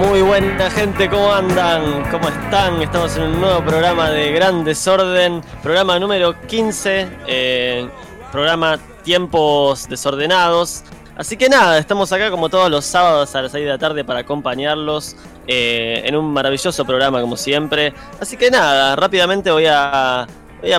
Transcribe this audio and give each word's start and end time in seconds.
Muy 0.00 0.22
buena 0.22 0.70
gente, 0.70 1.10
¿cómo 1.10 1.30
andan? 1.30 2.10
¿Cómo 2.10 2.26
están? 2.30 2.80
Estamos 2.80 3.14
en 3.18 3.24
un 3.24 3.40
nuevo 3.42 3.62
programa 3.62 4.08
de 4.08 4.32
Gran 4.32 4.64
Desorden, 4.64 5.42
programa 5.62 5.98
número 5.98 6.40
15, 6.46 7.06
eh, 7.26 7.86
programa 8.32 8.78
Tiempos 9.04 9.86
Desordenados. 9.90 10.84
Así 11.16 11.36
que 11.36 11.50
nada, 11.50 11.76
estamos 11.76 12.10
acá 12.12 12.30
como 12.30 12.48
todos 12.48 12.70
los 12.70 12.86
sábados 12.86 13.34
a 13.34 13.42
las 13.42 13.52
6 13.52 13.62
de 13.62 13.70
la 13.70 13.76
tarde 13.76 14.02
para 14.02 14.20
acompañarlos 14.20 15.16
eh, 15.46 16.00
en 16.06 16.16
un 16.16 16.32
maravilloso 16.32 16.82
programa 16.86 17.20
como 17.20 17.36
siempre. 17.36 17.92
Así 18.18 18.38
que 18.38 18.50
nada, 18.50 18.96
rápidamente 18.96 19.50
voy 19.50 19.66
a, 19.66 20.26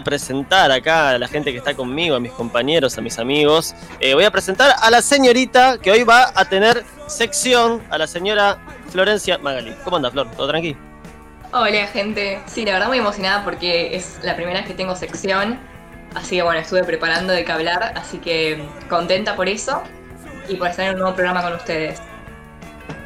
presentar 0.04 0.72
acá 0.72 1.10
a 1.10 1.20
la 1.20 1.28
gente 1.28 1.52
que 1.52 1.60
está 1.60 1.76
conmigo, 1.76 2.16
a 2.16 2.20
mis 2.20 2.32
compañeros, 2.32 2.98
a 2.98 3.02
mis 3.02 3.20
amigos. 3.20 3.76
Eh, 4.00 4.16
voy 4.16 4.24
a 4.24 4.32
presentar 4.32 4.74
a 4.82 4.90
la 4.90 5.04
señorita 5.04 5.78
que 5.78 5.92
hoy 5.92 6.02
va 6.02 6.32
a 6.34 6.46
tener 6.46 6.84
sección, 7.06 7.84
a 7.92 8.00
la 8.00 8.08
señora 8.08 8.58
Florencia 8.92 9.38
Magali. 9.38 9.74
¿Cómo 9.84 9.98
anda, 9.98 10.12
Flor? 10.12 10.30
¿Todo 10.32 10.48
tranqui? 10.48 10.76
Hola, 11.54 11.88
gente. 11.88 12.40
Sí, 12.46 12.66
la 12.66 12.74
verdad 12.74 12.88
muy 12.88 12.98
emocionada 13.00 13.44
porque 13.44 13.96
es 13.96 14.20
la 14.24 14.36
primera 14.36 14.60
vez 14.60 14.68
que 14.68 14.74
tengo 14.74 14.96
sección. 14.96 15.60
Así 16.16 16.36
que 16.38 16.44
bueno, 16.44 16.60
estuve 16.60 16.84
preparando 16.84 17.32
de 17.32 17.46
qué 17.46 17.52
hablar, 17.52 17.94
así 17.96 18.18
que 18.18 18.62
contenta 18.90 19.36
por 19.36 19.48
eso 19.48 19.82
y 20.50 20.56
por 20.56 20.68
estar 20.68 20.86
en 20.86 20.94
un 20.94 21.00
nuevo 21.00 21.16
programa 21.16 21.42
con 21.42 21.54
ustedes. 21.54 22.02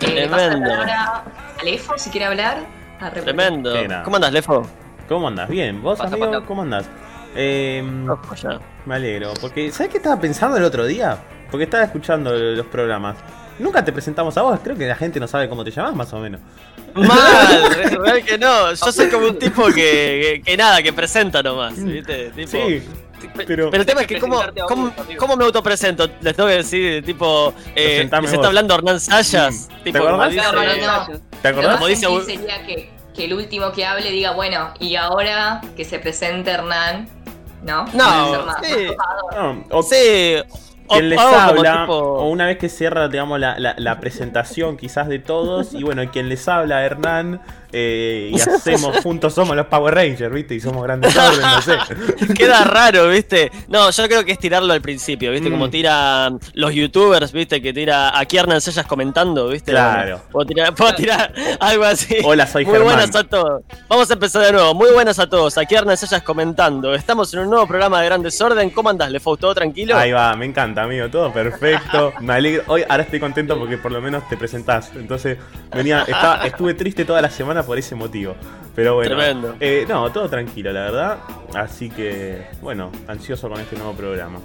Eh, 0.01 0.27
Tremendo. 0.27 0.59
palabra 0.59 1.23
a 1.59 1.63
Lefo 1.63 1.93
si 1.97 2.09
quiere 2.09 2.25
hablar. 2.25 2.57
A 2.99 3.09
repetir. 3.09 3.23
Tremendo. 3.35 3.73
¿Cómo 4.03 4.15
andas, 4.15 4.31
Lefo? 4.31 4.67
¿Cómo 5.07 5.27
andas? 5.27 5.47
Bien, 5.49 5.81
vos 5.83 5.99
Pasa, 5.99 6.15
amigo, 6.15 6.31
pasa. 6.31 6.45
¿cómo 6.47 6.61
andás? 6.63 6.89
Eh, 7.35 7.83
Ojo 8.09 8.33
ya. 8.35 8.59
me 8.85 8.95
alegro, 8.95 9.33
porque 9.39 9.71
¿sabes 9.71 9.91
qué 9.91 9.97
estaba 9.97 10.19
pensando 10.19 10.57
el 10.57 10.63
otro 10.63 10.85
día? 10.85 11.17
Porque 11.51 11.65
estaba 11.65 11.83
escuchando 11.83 12.31
los 12.33 12.65
programas. 12.67 13.17
Nunca 13.59 13.83
te 13.85 13.91
presentamos 13.93 14.35
a 14.37 14.41
vos, 14.41 14.59
creo 14.63 14.75
que 14.77 14.85
la 14.85 14.95
gente 14.95 15.19
no 15.19 15.27
sabe 15.27 15.47
cómo 15.47 15.63
te 15.63 15.71
llamas 15.71 15.95
más 15.95 16.11
o 16.13 16.19
menos. 16.19 16.41
Mal, 16.93 17.69
real 18.03 18.23
que 18.23 18.37
no. 18.37 18.73
Yo 18.73 18.91
soy 18.91 19.09
como 19.09 19.27
un 19.27 19.39
tipo 19.39 19.65
que, 19.67 19.73
que, 19.73 20.41
que 20.45 20.57
nada, 20.57 20.81
que 20.83 20.91
presenta 20.93 21.41
nomás, 21.43 21.81
¿viste? 21.83 22.31
Tipo, 22.31 22.51
Sí, 22.51 22.83
pero- 23.47 23.69
Pero 23.71 23.81
el 23.81 23.85
tema 23.85 24.01
es 24.01 24.07
que, 24.07 24.19
¿cómo, 24.19 24.41
cómo, 24.67 24.93
cómo 25.17 25.35
me 25.37 25.45
autopresento? 25.45 26.07
Les 26.21 26.35
tengo 26.35 26.49
que 26.49 26.55
decir, 26.55 27.03
tipo, 27.05 27.53
eh, 27.75 28.07
les 28.21 28.33
está 28.33 28.47
hablando 28.47 28.75
Hernán 28.75 28.99
Sayas. 28.99 29.69
Mm. 29.69 29.83
Tipo, 29.83 29.83
¿Te 29.83 29.91
como 29.99 30.09
acordás? 30.09 30.31
dice- 30.31 30.43
No, 30.43 30.51
no, 30.51 31.07
no. 31.13 31.19
¿te 31.41 31.47
acordás? 31.47 31.75
Como 31.75 31.87
dice 31.87 32.07
sería 32.25 32.65
que, 32.65 32.89
que 33.15 33.25
el 33.25 33.33
último 33.33 33.71
que 33.71 33.85
hable 33.85 34.11
diga, 34.11 34.31
bueno, 34.31 34.73
y 34.79 34.95
ahora 34.95 35.61
que 35.77 35.85
se 35.85 35.97
presente 35.99 36.51
Hernán, 36.51 37.07
¿no? 37.63 37.85
No, 37.93 38.45
sí. 38.61 38.87
No, 39.33 39.63
o 39.71 39.81
Sí, 39.81 40.35
quien 40.87 41.09
les 41.09 41.19
habla, 41.49 41.81
tipo- 41.81 41.93
o 41.95 42.29
una 42.29 42.45
vez 42.45 42.57
que 42.57 42.69
cierra, 42.69 43.07
digamos, 43.07 43.39
la, 43.39 43.57
la- 43.59 43.75
la 43.77 43.99
presentación 43.99 44.77
quizás 44.77 45.07
de 45.07 45.19
todos, 45.19 45.73
y 45.73 45.83
bueno, 45.83 46.03
quien 46.11 46.29
les 46.29 46.47
habla, 46.47 46.83
Hernán, 46.85 47.41
eh, 47.77 48.31
y 48.33 48.39
hacemos 48.49 48.97
juntos 49.01 49.33
somos 49.33 49.53
los 49.55 49.65
Power 49.65 49.93
Rangers, 49.93 50.33
¿viste? 50.33 50.55
Y 50.55 50.61
somos 50.61 50.81
grandes 50.83 51.13
orden, 51.17 51.41
no 51.41 51.61
sé. 51.61 51.77
Queda 52.33 52.63
raro, 52.63 53.09
¿viste? 53.09 53.51
No, 53.67 53.89
yo 53.91 54.07
creo 54.07 54.23
que 54.23 54.31
es 54.31 54.39
tirarlo 54.39 54.71
al 54.71 54.81
principio, 54.81 55.31
¿viste? 55.31 55.49
Mm. 55.49 55.51
Como 55.51 55.69
tiran 55.69 56.39
los 56.53 56.73
youtubers, 56.73 57.33
¿viste? 57.33 57.61
Que 57.61 57.73
tira 57.73 58.17
aquí 58.17 58.37
Hernán 58.37 58.61
Sayas 58.61 58.85
comentando, 58.87 59.49
¿viste? 59.49 59.71
Claro. 59.71 60.21
Puedo 60.31 60.45
tirar, 60.47 60.73
puedo 60.73 60.95
tirar 60.95 61.33
algo 61.59 61.83
así. 61.83 62.15
Hola, 62.23 62.47
soy 62.47 62.63
Muy 62.63 62.73
Germán. 62.75 62.95
buenas 62.95 63.15
a 63.15 63.23
todos. 63.25 63.63
Vamos 63.89 64.09
a 64.09 64.13
empezar 64.13 64.43
de 64.45 64.53
nuevo. 64.53 64.73
Muy 64.73 64.91
buenas 64.91 65.19
a 65.19 65.27
todos. 65.27 65.57
Aquí 65.57 65.75
Hernán 65.75 65.97
Sayas 65.97 66.23
comentando. 66.23 66.93
Estamos 66.95 67.33
en 67.33 67.41
un 67.41 67.49
nuevo 67.49 67.67
programa 67.67 67.99
de 67.99 68.05
Gran 68.05 68.21
Desorden. 68.23 68.69
¿Cómo 68.69 68.89
andás, 68.89 69.11
Lefo? 69.11 69.35
¿Todo 69.35 69.53
tranquilo? 69.53 69.97
Ahí 69.97 70.11
va, 70.13 70.33
me 70.35 70.45
encanta, 70.45 70.83
amigo, 70.83 71.09
todo 71.09 71.33
perfecto. 71.33 72.13
Me 72.21 72.33
alegro. 72.33 72.63
Hoy, 72.67 72.83
ahora 72.87 73.03
estoy 73.03 73.19
contento 73.19 73.57
porque 73.59 73.77
por 73.77 73.91
lo 73.91 74.01
menos 74.01 74.27
te 74.29 74.37
presentás. 74.37 74.91
Entonces, 74.95 75.37
venía, 75.73 76.01
estaba- 76.01 76.45
estuve 76.45 76.73
triste 76.73 77.03
toda 77.03 77.21
la 77.21 77.29
semana 77.29 77.63
por 77.65 77.77
ese 77.77 77.95
motivo. 77.95 78.35
Pero 78.75 78.95
bueno. 78.95 79.15
Tremendo. 79.15 79.55
eh, 79.59 79.85
no, 79.87 80.11
todo 80.11 80.29
tranquilo, 80.29 80.71
la 80.71 80.81
verdad. 80.81 81.17
Así 81.53 81.89
que, 81.89 82.45
bueno, 82.61 82.91
ansioso 83.07 83.49
con 83.49 83.59
este 83.59 83.75
nuevo 83.75 83.93
programa. 83.93 84.39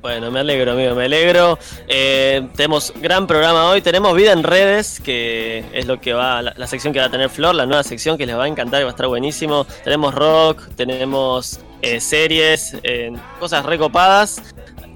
Bueno, 0.00 0.30
me 0.30 0.40
alegro, 0.40 0.72
amigo, 0.72 0.94
me 0.94 1.06
alegro. 1.06 1.58
Eh, 1.88 2.46
tenemos 2.56 2.92
gran 3.00 3.26
programa 3.26 3.70
hoy. 3.70 3.80
Tenemos 3.80 4.14
vida 4.14 4.32
en 4.32 4.42
redes, 4.42 5.00
que 5.00 5.64
es 5.72 5.86
lo 5.86 5.98
que 5.98 6.12
va, 6.12 6.42
la, 6.42 6.52
la 6.58 6.66
sección 6.66 6.92
que 6.92 6.98
va 7.00 7.06
a 7.06 7.10
tener 7.10 7.30
Flor, 7.30 7.54
la 7.54 7.64
nueva 7.64 7.82
sección 7.82 8.18
que 8.18 8.26
les 8.26 8.36
va 8.36 8.44
a 8.44 8.48
encantar 8.48 8.80
y 8.82 8.84
va 8.84 8.90
a 8.90 8.92
estar 8.92 9.06
buenísimo. 9.06 9.66
Tenemos 9.82 10.14
rock, 10.14 10.62
tenemos 10.76 11.60
eh, 11.80 12.00
series, 12.00 12.76
eh, 12.82 13.12
cosas 13.40 13.64
recopadas. 13.64 14.42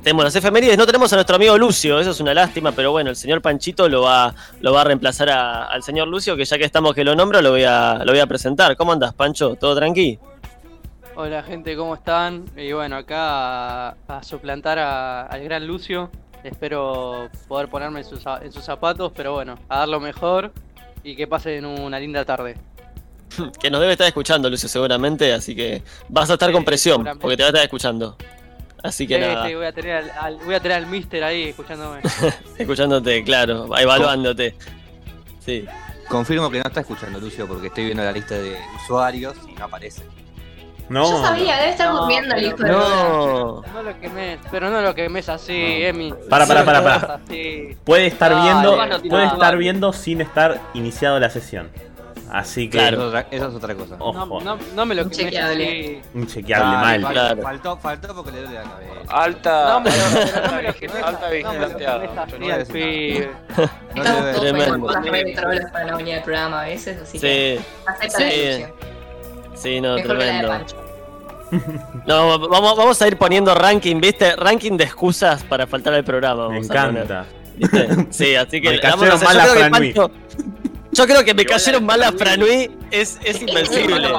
Tenemos 0.08 0.24
las 0.24 0.36
efemérides, 0.36 0.78
no 0.78 0.86
tenemos 0.86 1.12
a 1.12 1.16
nuestro 1.16 1.36
amigo 1.36 1.58
Lucio, 1.58 2.00
eso 2.00 2.12
es 2.12 2.20
una 2.20 2.32
lástima, 2.32 2.72
pero 2.72 2.92
bueno, 2.92 3.10
el 3.10 3.16
señor 3.16 3.42
Panchito 3.42 3.90
lo 3.90 4.00
va, 4.04 4.34
lo 4.62 4.72
va 4.72 4.80
a 4.80 4.84
reemplazar 4.84 5.28
a- 5.28 5.66
al 5.66 5.82
señor 5.82 6.08
Lucio, 6.08 6.34
que 6.34 6.46
ya 6.46 6.56
que 6.56 6.64
estamos 6.64 6.94
que 6.94 7.04
lo 7.04 7.14
nombro, 7.14 7.42
lo 7.42 7.50
voy 7.50 7.64
a, 7.64 7.98
lo 8.06 8.12
voy 8.12 8.20
a 8.20 8.26
presentar. 8.26 8.74
¿Cómo 8.74 8.92
andas, 8.92 9.12
Pancho? 9.12 9.56
¿Todo 9.56 9.76
tranqui? 9.76 10.18
Hola 11.14 11.42
gente, 11.42 11.76
¿cómo 11.76 11.94
están? 11.94 12.46
Y 12.56 12.72
bueno, 12.72 12.96
acá 12.96 13.88
a, 13.90 13.96
a 14.08 14.22
suplantar 14.22 14.78
al 14.78 15.44
gran 15.44 15.66
Lucio. 15.66 16.10
Espero 16.42 17.28
poder 17.46 17.68
ponerme 17.68 17.98
en 18.00 18.06
sus, 18.06 18.22
za- 18.24 18.40
en 18.42 18.50
sus 18.50 18.64
zapatos, 18.64 19.12
pero 19.14 19.34
bueno, 19.34 19.58
a 19.68 19.80
dar 19.80 19.88
lo 19.90 20.00
mejor 20.00 20.52
y 21.04 21.16
que 21.16 21.26
pasen 21.26 21.66
una 21.66 22.00
linda 22.00 22.24
tarde. 22.24 22.56
Que 23.60 23.70
nos 23.70 23.78
debe 23.78 23.92
estar 23.92 24.06
escuchando, 24.06 24.48
Lucio, 24.48 24.70
seguramente, 24.70 25.34
así 25.34 25.54
que 25.54 25.82
vas 26.08 26.30
a 26.30 26.32
estar 26.32 26.48
Sí, 26.48 26.54
con 26.54 26.64
presión, 26.64 27.04
porque 27.20 27.36
te 27.36 27.42
va 27.42 27.48
a 27.48 27.50
estar 27.50 27.62
escuchando. 27.64 28.16
Así 28.82 29.06
que 29.06 29.16
Sí, 29.16 29.20
nada, 29.20 29.46
sí, 29.48 29.54
voy 29.54 29.66
a 29.66 29.72
tener 29.72 29.92
al, 29.96 30.10
al- 30.20 30.36
voy 30.44 30.54
a 30.54 30.60
tener 30.60 30.76
al 30.78 30.86
mister 30.86 31.24
ahí 31.24 31.44
escuchándome. 31.48 32.00
escuchándote, 32.58 33.24
claro, 33.24 33.66
evaluándote. 33.76 34.54
Sí. 35.44 35.64
Confirmo 36.08 36.50
que 36.50 36.58
no 36.60 36.64
está 36.66 36.80
escuchando 36.80 37.18
Lucio 37.20 37.46
porque 37.46 37.66
estoy 37.66 37.84
viendo 37.86 38.02
la 38.04 38.12
lista 38.12 38.34
de 38.36 38.56
usuarios 38.82 39.34
y 39.48 39.52
no 39.52 39.64
aparece. 39.66 40.02
No. 40.88 41.10
Yo 41.10 41.20
sabía, 41.22 41.56
debe 41.58 41.70
estar 41.72 41.92
No, 41.92 41.98
durmiendo 42.00 42.34
el 42.34 42.54
pero- 42.54 42.56
hijo 42.56 42.62
de. 42.62 42.70
No. 42.70 43.62
No 43.74 43.82
lo 43.82 44.00
quemes, 44.00 44.38
pero 44.50 44.70
no 44.70 44.80
lo 44.80 44.94
quemes 44.94 45.28
así, 45.28 45.52
Emi. 45.84 46.14
Para, 46.30 46.46
para, 46.46 46.60
No 46.60 46.66
para, 46.66 46.82
para. 46.82 47.18
Puede 47.84 48.06
estar 48.06 48.34
viendo, 48.42 48.76
puede 49.10 49.26
no, 49.26 49.32
estar 49.34 49.56
viendo 49.58 49.92
sin 49.92 50.22
estar 50.22 50.60
iniciado 50.72 51.20
la 51.20 51.28
sesión. 51.28 51.68
Así 52.30 52.68
que, 52.68 52.78
Claro. 52.78 52.96
Eso, 52.96 53.02
es 53.02 53.08
otra, 53.08 53.26
eso 53.30 53.48
es 53.48 53.54
otra 53.54 53.74
cosa. 53.74 53.96
ojo, 53.98 54.40
No, 54.40 54.56
no, 54.56 54.58
no 54.74 54.86
me 54.86 54.94
lo 54.94 55.02
quemes 55.04 55.18
Inchequeable. 55.18 55.64
así. 55.64 56.00
inchequeable 56.18 56.76
Dale, 56.76 56.98
mal. 56.98 57.02
faltó, 57.02 57.12
claro. 57.20 57.42
faltó, 57.42 57.76
faltó 57.78 58.14
porque 58.14 58.32
le 58.32 58.40
duele 58.42 58.54
la 58.54 58.62
cabeza. 58.64 58.92
Alta. 59.08 59.68
No 59.70 59.80
me 59.80 59.90
lo, 59.90 61.06
Alta 61.06 61.26
así 61.28 61.42
no 63.94 64.02
Estamos 64.02 64.20
todos 64.20 64.40
Tremendo. 64.40 64.86
con 64.86 64.94
las 64.94 65.04
redes 65.04 65.36
trolas 65.36 65.70
para 65.72 65.84
no 65.86 65.96
venir 65.96 66.14
al 66.16 66.22
programa 66.22 66.62
a 66.62 66.66
veces, 66.66 67.02
así 67.02 67.18
que 67.18 67.58
Sí, 67.58 67.64
acepta 67.86 68.18
Sí. 68.18 68.62
la 68.62 68.70
sí, 69.56 69.80
no, 69.80 69.94
Mejor 69.94 70.02
que 70.02 70.08
la 70.08 70.14
de 70.14 70.20
tremendo. 70.30 70.48
Pancho. 70.48 70.76
No, 72.06 72.38
vamos, 72.48 72.76
vamos 72.76 73.02
a 73.02 73.08
ir 73.08 73.16
poniendo 73.16 73.54
ranking, 73.54 74.00
¿viste? 74.00 74.36
Ranking 74.36 74.76
de 74.76 74.84
excusas 74.84 75.42
para 75.44 75.66
faltar 75.66 75.94
al 75.94 76.04
programa. 76.04 76.48
Me 76.50 76.60
vamos 76.60 76.70
a 76.70 76.74
poner, 76.86 77.02
encanta. 77.04 77.26
Sí, 78.10 78.34
así 78.36 78.60
que 78.60 78.70
Me 78.70 78.78
vamos 78.80 79.08
a 79.08 79.10
cayeron 79.10 79.16
hacer- 79.16 79.28
mal 79.28 79.36
yo 79.36 79.40
a 79.40 79.44
creo 79.44 79.54
que 79.54 79.60
Franui. 79.70 79.92
Pancho- 79.94 80.10
Yo 80.98 81.06
creo 81.06 81.24
que 81.24 81.32
me 81.32 81.42
Igual 81.42 81.58
cayeron 81.58 81.86
mal 81.86 82.02
a 82.02 82.10
Franui- 82.12 82.70
es, 82.90 83.18
es 83.22 83.40
invencible. 83.40 84.12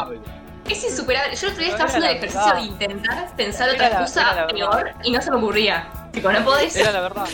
Es 0.70 0.84
insuperable. 0.86 1.36
Yo 1.36 1.48
el 1.48 1.52
otro 1.54 1.64
día 1.64 1.72
estaba 1.72 1.90
haciendo 1.90 2.08
el 2.08 2.16
ejercicio 2.18 2.54
de 2.54 2.62
intentar 2.62 3.36
pensar 3.36 3.68
Era 3.70 3.86
otra 3.88 4.00
excusa 4.00 4.48
peor 4.48 4.92
y 5.04 5.12
no 5.12 5.22
se 5.22 5.30
me 5.32 5.38
ocurría. 5.38 5.90
Tipo, 6.14 6.32
no 6.32 6.42
podés. 6.46 6.76
Era 6.78 6.92
la 6.94 7.02
verdad. 7.02 7.26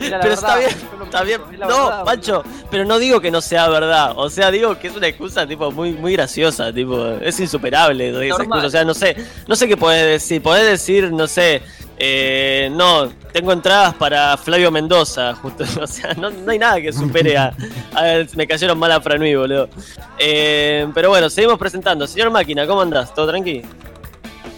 Era 0.00 0.16
la 0.18 0.22
Pero 0.22 0.34
está 0.34 0.56
bien, 0.56 0.70
está 1.04 1.22
bien. 1.22 1.40
es 1.52 1.58
No, 1.60 1.66
verdad, 1.68 2.04
Pancho, 2.04 2.42
pero 2.72 2.84
no 2.84 2.98
digo 2.98 3.20
que 3.20 3.30
no 3.30 3.40
sea 3.40 3.68
verdad. 3.68 4.14
O 4.16 4.28
sea, 4.28 4.50
digo 4.50 4.76
que 4.76 4.88
es 4.88 4.96
una 4.96 5.06
excusa 5.06 5.46
tipo 5.46 5.70
muy, 5.70 5.92
muy 5.92 6.14
graciosa, 6.14 6.72
tipo, 6.72 7.06
es 7.20 7.38
insuperable 7.38 8.08
esa 8.26 8.42
excusa. 8.42 8.66
O 8.66 8.70
sea, 8.70 8.84
no 8.84 8.94
sé, 8.94 9.16
no 9.46 9.54
sé 9.54 9.68
qué 9.68 9.76
podés 9.76 10.04
decir. 10.06 10.42
Podés 10.42 10.66
decir, 10.66 11.12
no 11.12 11.28
sé, 11.28 11.62
eh, 12.04 12.68
no, 12.72 13.08
tengo 13.32 13.52
entradas 13.52 13.94
para 13.94 14.36
Flavio 14.36 14.72
Mendoza, 14.72 15.34
justo. 15.36 15.62
O 15.80 15.86
sea, 15.86 16.14
no, 16.14 16.30
no 16.30 16.50
hay 16.50 16.58
nada 16.58 16.80
que 16.80 16.92
supere 16.92 17.36
a, 17.36 17.54
a- 17.94 18.24
me 18.34 18.46
cayeron 18.46 18.76
mal 18.78 18.90
a 18.90 19.00
Franui, 19.00 19.36
boludo. 19.36 19.68
Eh, 20.18 20.88
pero 20.94 21.10
bueno, 21.10 21.30
seguimos 21.30 21.58
presentando. 21.58 22.06
Señor 22.08 22.30
Máquina, 22.30 22.66
¿cómo 22.66 22.80
andás? 22.80 23.14
¿Todo 23.14 23.28
tranqui? 23.28 23.62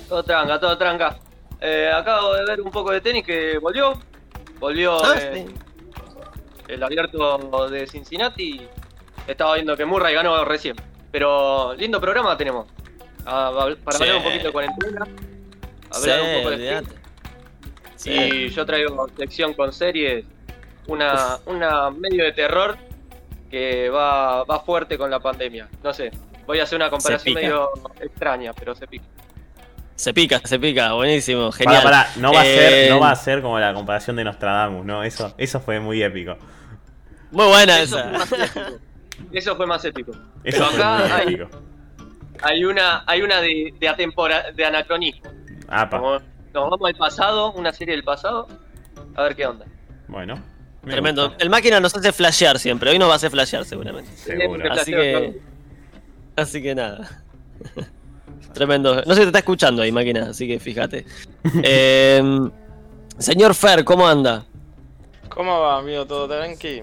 Todo 0.09 0.23
tranca, 0.23 0.59
todo 0.59 0.79
tranca. 0.79 1.19
Eh, 1.61 1.91
acabo 1.95 2.35
de 2.35 2.45
ver 2.47 2.61
un 2.63 2.71
poco 2.71 2.91
de 2.93 3.01
tenis 3.03 3.25
que 3.25 3.59
volvió. 3.59 3.93
Volvió 4.59 5.05
Ah, 5.05 5.15
eh, 5.21 5.47
sí. 5.47 5.55
el 6.69 6.83
abierto 6.83 7.69
de 7.69 7.87
Cincinnati. 7.87 8.67
Estaba 9.27 9.55
viendo 9.57 9.77
que 9.77 9.85
Murray 9.85 10.15
ganó 10.15 10.45
recién. 10.47 10.77
Pero 11.11 11.75
lindo 11.75 12.01
programa 12.01 12.37
tenemos. 12.39 12.67
Ah, 13.27 13.51
para 13.85 13.99
Sí. 13.99 14.03
hablar 14.05 14.17
un 14.19 14.23
poquito 14.25 14.47
de 14.47 14.53
cuarentena. 14.53 15.05
Sí, 15.93 16.11
Hablar 16.11 16.21
un 16.23 16.43
poco 16.43 16.51
de. 16.57 16.83
Sí. 18.05 18.11
Y 18.13 18.49
yo 18.51 18.65
traigo 18.67 19.09
sección 19.17 19.55
con 19.55 19.73
series. 19.73 20.25
Una, 20.87 21.39
una 21.47 21.91
medio 21.91 22.25
de 22.25 22.33
terror 22.33 22.77
que 23.51 23.89
va, 23.89 24.45
va 24.45 24.61
fuerte 24.61 24.99
con 24.99 25.11
la 25.11 25.21
pandemia. 25.21 25.69
No 25.83 25.93
sé. 25.93 26.11
Voy 26.47 26.61
a 26.61 26.65
hacer 26.65 26.77
una 26.77 26.91
comparación 26.91 27.35
medio 27.35 27.71
extraña, 28.01 28.53
pero 28.53 28.75
se 28.75 28.87
pica. 28.87 29.05
Se 29.97 30.13
pica, 30.13 30.41
se 30.45 30.59
pica, 30.59 30.93
buenísimo, 30.93 31.53
genial. 31.53 31.83
Pará, 31.85 32.03
pará, 32.05 32.11
no 32.17 32.33
va, 32.33 32.41
a 32.41 32.47
Eh, 32.47 32.57
ser, 32.59 32.91
no 32.91 33.01
va 33.01 33.11
a 33.13 33.17
ser 33.17 33.41
como 33.43 33.59
la 33.61 33.73
comparación 33.73 34.17
de 34.17 34.25
Nostradamus, 34.25 34.85
¿no? 34.85 35.05
Eso, 35.05 35.33
eso 35.39 35.61
fue 35.61 35.79
muy 35.81 36.03
épico. 36.03 36.37
Muy 37.31 37.47
buena 37.47 37.81
Eso 37.81 37.99
esa. 37.99 38.09
fue 38.09 38.19
más 38.19 38.33
épico. 38.33 38.79
Eso 39.33 39.57
fue 39.57 39.67
más 39.67 39.85
épico. 39.85 40.13
Eso 40.13 40.19
Pero 40.43 40.65
fue 40.67 40.83
acá 40.83 40.99
muy 40.99 41.11
hay, 41.13 41.35
épico. 41.35 41.63
hay 42.43 42.65
una, 42.65 43.05
hay 43.07 43.23
una 43.23 43.41
de, 43.41 43.73
de, 43.79 43.89
atempora- 43.89 44.53
de 44.53 44.65
anacronismo. 44.67 45.31
Apa, 45.69 45.99
Como 45.99 46.19
nos 46.55 46.71
vamos 46.71 46.81
al 46.89 46.95
pasado, 46.95 47.53
una 47.53 47.73
serie 47.73 47.95
del 47.95 48.05
pasado, 48.05 48.47
a 49.17 49.23
ver 49.25 49.35
qué 49.37 49.47
onda. 49.47 49.67
bueno. 50.09 50.37
me 50.83 50.93
Tremendo. 50.93 51.29
gusta, 51.29 51.43
El 51.43 51.51
máquina 51.51 51.81
nos 51.81 51.95
hace 51.97 52.13
flashear 52.13 52.59
siempre. 52.59 52.91
Hoy 52.91 52.99
nos 52.99 53.09
va 53.09 53.15
a 53.15 53.17
hacer 53.17 53.31
flashear 53.31 53.65
seguramente. 53.65 54.11
Seguro. 54.17 54.73
Así 54.73 54.93
que. 54.93 55.41
Así 56.37 56.63
que 56.63 56.75
nada. 56.75 57.23
Tremendo. 58.53 58.97
No 59.05 59.15
sé 59.15 59.15
si 59.15 59.21
te 59.21 59.27
está 59.27 59.39
escuchando 59.41 59.83
ahí, 59.83 59.91
máquina, 59.93 60.29
así 60.31 60.47
que 60.47 60.59
fíjate. 60.61 61.05
Eh, 61.63 62.23
señor 63.19 63.55
Fer, 63.55 63.85
¿cómo 63.85 64.07
anda? 64.07 64.45
¿Cómo 65.29 65.61
va, 65.61 65.79
amigo? 65.79 66.07
¿Todo 66.07 66.29
tranqui? 66.29 66.83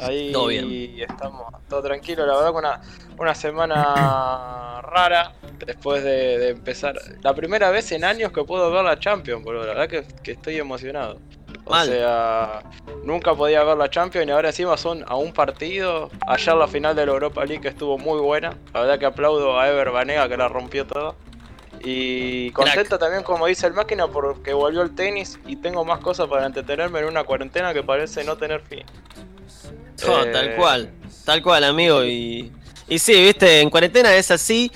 Ahí 0.00 0.32
Todo 0.32 0.46
bien. 0.46 0.96
estamos, 1.08 1.52
todo 1.68 1.82
tranquilo. 1.82 2.24
La 2.26 2.34
verdad 2.36 2.50
que 2.52 2.58
una, 2.58 2.80
una 3.18 3.34
semana 3.34 4.80
rara 4.82 5.32
después 5.66 6.02
de, 6.02 6.38
de 6.38 6.48
empezar. 6.50 6.94
La 7.22 7.34
primera 7.34 7.70
vez 7.70 7.92
en 7.92 8.04
años 8.04 8.32
que 8.32 8.44
puedo 8.44 8.70
ver 8.70 8.84
la 8.84 8.98
Champions, 8.98 9.44
boludo. 9.44 9.66
La 9.66 9.74
verdad 9.74 9.88
que, 9.88 10.04
que 10.22 10.32
estoy 10.32 10.56
emocionado. 10.58 11.18
O 11.64 11.70
Mal. 11.70 11.86
sea, 11.86 12.62
nunca 13.04 13.34
podía 13.34 13.62
ver 13.62 13.76
la 13.76 13.88
Champions 13.88 14.26
y 14.26 14.30
ahora 14.30 14.48
encima 14.48 14.76
son 14.76 15.04
a 15.06 15.14
un 15.16 15.32
partido. 15.32 16.10
Ayer 16.26 16.54
la 16.56 16.66
final 16.66 16.96
de 16.96 17.06
la 17.06 17.12
Europa 17.12 17.44
League 17.44 17.68
estuvo 17.68 17.98
muy 17.98 18.20
buena. 18.20 18.56
La 18.74 18.80
verdad 18.80 18.98
que 18.98 19.06
aplaudo 19.06 19.60
a 19.60 19.68
Ever 19.68 19.90
Banega 19.90 20.28
que 20.28 20.36
la 20.36 20.48
rompió 20.48 20.86
toda. 20.86 21.14
Y 21.84 22.50
contento 22.52 22.98
también, 22.98 23.22
como 23.24 23.46
dice 23.46 23.66
el 23.66 23.72
máquina, 23.72 24.06
porque 24.06 24.52
volvió 24.52 24.82
el 24.82 24.94
tenis 24.94 25.38
y 25.46 25.56
tengo 25.56 25.84
más 25.84 25.98
cosas 26.00 26.28
para 26.28 26.46
entretenerme 26.46 27.00
en 27.00 27.06
una 27.06 27.24
cuarentena 27.24 27.72
que 27.74 27.82
parece 27.82 28.22
no 28.24 28.36
tener 28.36 28.60
fin. 28.62 28.84
Oh, 30.08 30.24
Eh, 30.24 30.32
Tal 30.32 30.56
cual, 30.56 30.90
tal 31.24 31.42
cual, 31.42 31.64
amigo. 31.64 32.04
Y, 32.04 32.50
y 32.88 32.98
sí, 32.98 33.12
viste, 33.22 33.60
en 33.60 33.70
cuarentena 33.70 34.14
es 34.14 34.30
así. 34.30 34.70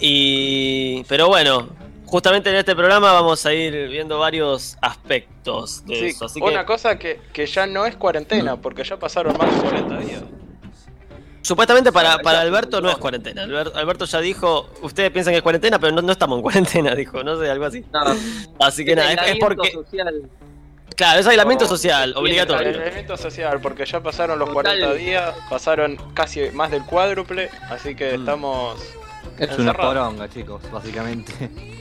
Y. 0.00 1.04
Pero 1.08 1.28
bueno, 1.28 1.68
justamente 2.06 2.50
en 2.50 2.56
este 2.56 2.74
programa 2.74 3.12
vamos 3.12 3.44
a 3.46 3.52
ir 3.54 3.88
viendo 3.88 4.18
varios 4.18 4.76
aspectos 4.80 5.84
de 5.86 5.96
Sí, 5.96 6.04
eso. 6.06 6.24
Así 6.26 6.40
una 6.40 6.60
que, 6.60 6.66
cosa 6.66 6.98
que, 6.98 7.20
que 7.32 7.46
ya 7.46 7.66
no 7.66 7.86
es 7.86 7.96
cuarentena, 7.96 8.56
porque 8.60 8.84
ya 8.84 8.98
pasaron 8.98 9.36
más 9.38 9.54
de 9.54 9.60
40 9.68 9.98
días. 10.00 10.22
supuestamente 11.42 11.92
para, 11.92 12.18
para 12.18 12.40
Alberto 12.40 12.80
no 12.80 12.86
no. 12.88 12.92
es 12.92 12.98
cuarentena. 12.98 13.44
Alber- 13.44 13.72
Alberto 13.74 14.04
ya 14.06 14.20
dijo, 14.20 14.68
ustedes 14.82 15.10
piensan 15.10 15.32
que 15.32 15.38
es 15.38 15.42
cuarentena, 15.42 15.78
pero 15.78 15.92
no, 15.92 16.02
no 16.02 16.12
estamos 16.12 16.36
en 16.38 16.42
cuarentena, 16.48 16.94
dijo, 16.94 17.22
no 17.22 17.38
sé, 17.38 17.50
algo 17.50 17.66
así. 17.66 17.84
Así 18.58 18.84
que 18.84 18.96
nada, 18.96 19.12
es, 19.12 19.32
es 19.32 19.38
porque. 19.38 19.70
social. 19.72 20.28
Claro, 20.96 21.18
es 21.20 21.26
aislamiento 21.26 21.64
No, 21.64 21.70
social, 21.70 22.14
obligatorio. 22.16 22.68
El 22.68 22.76
elemento 22.80 23.16
social, 23.16 23.60
porque 23.60 23.84
ya 23.84 24.00
pasaron 24.00 24.38
los 24.38 24.48
Total. 24.48 24.78
40 24.78 24.94
días, 24.94 25.34
pasaron 25.50 25.96
casi 26.14 26.50
más 26.52 26.70
del 26.70 26.84
cuádruple, 26.84 27.50
así 27.68 27.94
que 27.96 28.12
Mm. 28.16 28.20
estamos... 28.20 28.80
Es 29.38 29.58
una 29.58 29.74
poronga, 29.74 30.28
chicos, 30.28 30.62
básicamente. 30.70 31.32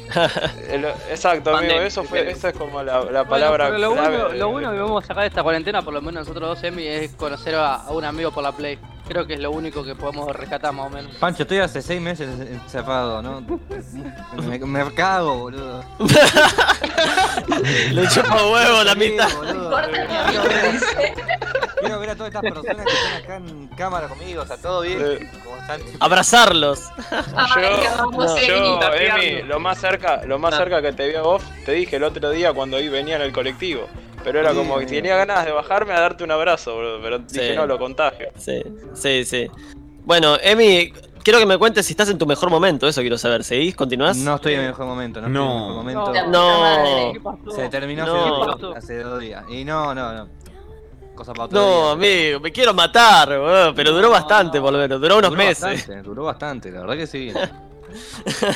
el- 0.70 0.86
exacto, 1.12 1.50
amigo, 1.52 1.60
Pandemia, 1.68 1.86
eso 1.86 2.04
fue, 2.04 2.28
esa 2.32 2.50
es 2.50 2.56
como 2.58 2.82
la, 2.82 2.94
la 2.96 3.02
Bueno, 3.02 3.30
palabra 3.30 3.66
pero 3.66 3.78
lo, 3.78 3.94
clave 3.94 4.10
bueno, 4.18 4.30
de- 4.32 4.38
lo 4.40 4.50
bueno 4.50 4.72
que 4.72 4.80
vamos 4.80 5.04
a 5.04 5.08
sacar 5.08 5.22
de 5.24 5.28
esta 5.28 5.44
cuarentena, 5.44 5.82
por 5.84 5.94
lo 5.94 6.02
menos 6.02 6.28
nosotros 6.28 6.50
dos, 6.50 6.64
Emi, 6.64 6.88
es 6.88 7.12
conocer 7.14 7.54
a, 7.56 7.76
a 7.76 7.92
un 7.92 8.04
amigo 8.06 8.32
por 8.32 8.42
la 8.42 8.52
Play. 8.54 8.80
Creo 9.08 9.28
que 9.28 9.34
es 9.34 9.40
lo 9.42 9.52
único 9.52 9.84
que 9.84 9.96
podemos 9.96 10.34
rescatar 10.34 10.72
más 10.74 10.88
o 10.88 10.90
menos. 10.90 11.14
Pancho, 11.18 11.44
estoy 11.44 11.60
hace 11.60 11.82
seis 11.82 12.02
meses 12.02 12.30
encerrado, 12.50 13.22
¿no? 13.22 13.42
Me, 14.48 14.58
me 14.60 14.94
cago, 14.94 15.36
boludo. 15.40 15.84
Le 17.92 18.08
chupa 18.08 18.36
huevo 18.48 18.84
la 18.84 18.94
Sí, 18.94 19.00
mitad. 19.00 19.28
Quiero 19.30 19.70
ver- 20.44 20.72
dice. 20.72 21.14
Quiero 21.80 22.00
ver 22.00 22.10
a 22.12 22.16
todas 22.16 22.34
estas 22.34 22.42
personas 22.54 22.86
que 22.86 22.92
están 22.94 23.24
acá 23.24 23.36
en 23.38 23.68
cámara 23.76 24.08
conmigo, 24.08 24.44
o 24.44 24.46
sea, 24.48 24.56
todo 24.58 24.82
bien. 24.82 25.02
Eh. 25.04 25.32
Como 25.44 25.58
están, 25.58 25.82
Abrazarlos. 26.00 26.90
Ay, 27.36 27.64
Yo- 28.48 28.60
no. 28.80 28.80
Yo. 28.82 28.94
Emi, 28.94 29.42
lo 29.44 29.60
más 29.60 29.80
cerca, 29.80 30.24
lo 30.26 30.40
más 30.40 30.54
Ah. 30.54 30.58
cerca 30.58 30.82
que 30.82 30.94
te 30.94 31.10
vi 31.10 31.16
a 31.16 31.22
vos, 31.24 31.44
te 31.66 31.74
dije 31.74 31.98
el 31.98 32.04
otro 32.04 32.30
día 32.32 32.54
cuando 32.54 32.78
venía 32.78 33.18
en 33.18 33.22
el 33.22 33.34
colectivo. 33.34 33.88
Pero 34.24 34.40
era 34.40 34.52
Sí, 34.52 34.58
como 34.58 34.78
que 34.80 34.86
tenía 34.86 35.16
ganas 35.18 35.46
de 35.46 35.52
bajarme 35.52 35.94
a 35.94 36.00
darte 36.00 36.24
un 36.24 36.32
abrazo, 36.32 36.76
boludo. 36.76 37.02
Pero 37.02 37.20
dije, 37.20 37.50
Sí. 37.50 37.56
no, 37.56 37.66
lo 37.66 37.78
contagio. 37.78 38.28
Sí, 38.38 38.62
sí, 38.94 39.26
sí. 39.26 39.48
Bueno, 40.06 40.38
Emi, 40.42 40.92
quiero 41.24 41.40
que 41.40 41.46
me 41.46 41.58
cuentes 41.58 41.86
si 41.86 41.94
estás 41.94 42.10
en 42.10 42.18
tu 42.18 42.26
mejor 42.26 42.50
momento, 42.50 42.88
eso 42.88 43.02
quiero 43.02 43.18
saber. 43.18 43.44
¿Seguís? 43.44 43.76
¿Continuás? 43.76 44.18
No 44.18 44.36
estoy 44.36 44.54
en 44.54 44.62
el 44.62 44.68
mejor 44.68 44.86
momento, 44.86 45.22
no, 45.22 45.30
No. 45.30 45.46
estoy 45.82 45.94
en 45.94 45.98
el 46.20 46.30
mejor 46.30 46.32
momento. 46.32 47.22
No. 47.46 47.52
Se 47.56 47.70
terminó 47.70 48.06
No. 48.06 48.44
hace, 48.52 48.62
dos- 48.62 48.78
hace 48.78 49.00
dos 49.04 49.20
días. 49.20 49.44
Y 49.50 49.64
no, 49.66 49.94
no, 49.94 50.14
no. 50.14 50.28
Cosa 51.16 51.32
para 51.34 51.46
otro 51.46 51.60
No, 51.60 51.82
día. 51.84 51.92
amigo, 51.92 52.40
me 52.40 52.52
quiero 52.52 52.74
matar, 52.74 53.30
boludo, 53.38 53.76
pero 53.76 53.92
duró 53.92 54.08
No, 54.08 54.14
bastante 54.14 54.58
no. 54.58 54.64
por 54.64 54.74
lo 54.74 54.80
menos, 54.80 55.00
duró 55.00 55.18
unos 55.20 55.30
Duró 55.30 55.44
meses. 55.44 55.62
Bastante, 55.64 56.02
duró 56.02 56.24
bastante, 56.24 56.72
la 56.72 56.80
verdad 56.82 56.96
que 56.98 57.06
sí. 57.08 57.32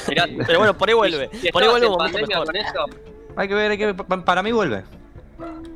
Mirá, 0.09 0.27
Pero 0.47 0.57
bueno, 0.59 0.75
por 0.75 0.89
ahí 0.89 0.95
vuelve. 0.95 1.29
si 1.39 1.51
Por 1.51 1.61
ahí 1.61 1.69
vuelve 1.69 1.85
un 1.87 1.93
momento 1.93 2.17
mejor. 2.27 2.45
con 2.47 2.55
eso, 2.55 2.85
Hay 3.35 3.47
que 3.47 3.53
ver, 3.53 3.71
hay 3.71 3.77
que 3.77 3.85
ver. 3.87 3.95
pa- 3.95 4.25
Para 4.25 4.41
mí 4.41 4.51
vuelve. 4.51 4.83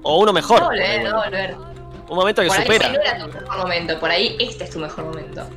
O 0.04 0.20
uno 0.20 0.34
mejor. 0.34 0.64
Volver, 0.64 1.04
no 1.04 1.24
volver. 1.24 1.56
Un 2.10 2.16
momento 2.18 2.42
que 2.42 2.48
Por 2.50 2.58
ahí 2.58 2.68
no 2.68 2.74
supera. 2.74 2.94
era 2.94 3.20
tu 3.20 3.28
mejor 3.40 3.58
momento, 3.58 4.00
por 4.00 4.12
ahí 4.12 4.36
este 4.40 4.64
es 4.66 4.70
tu 4.72 4.80
mejor 4.80 5.06
momento. 5.06 5.48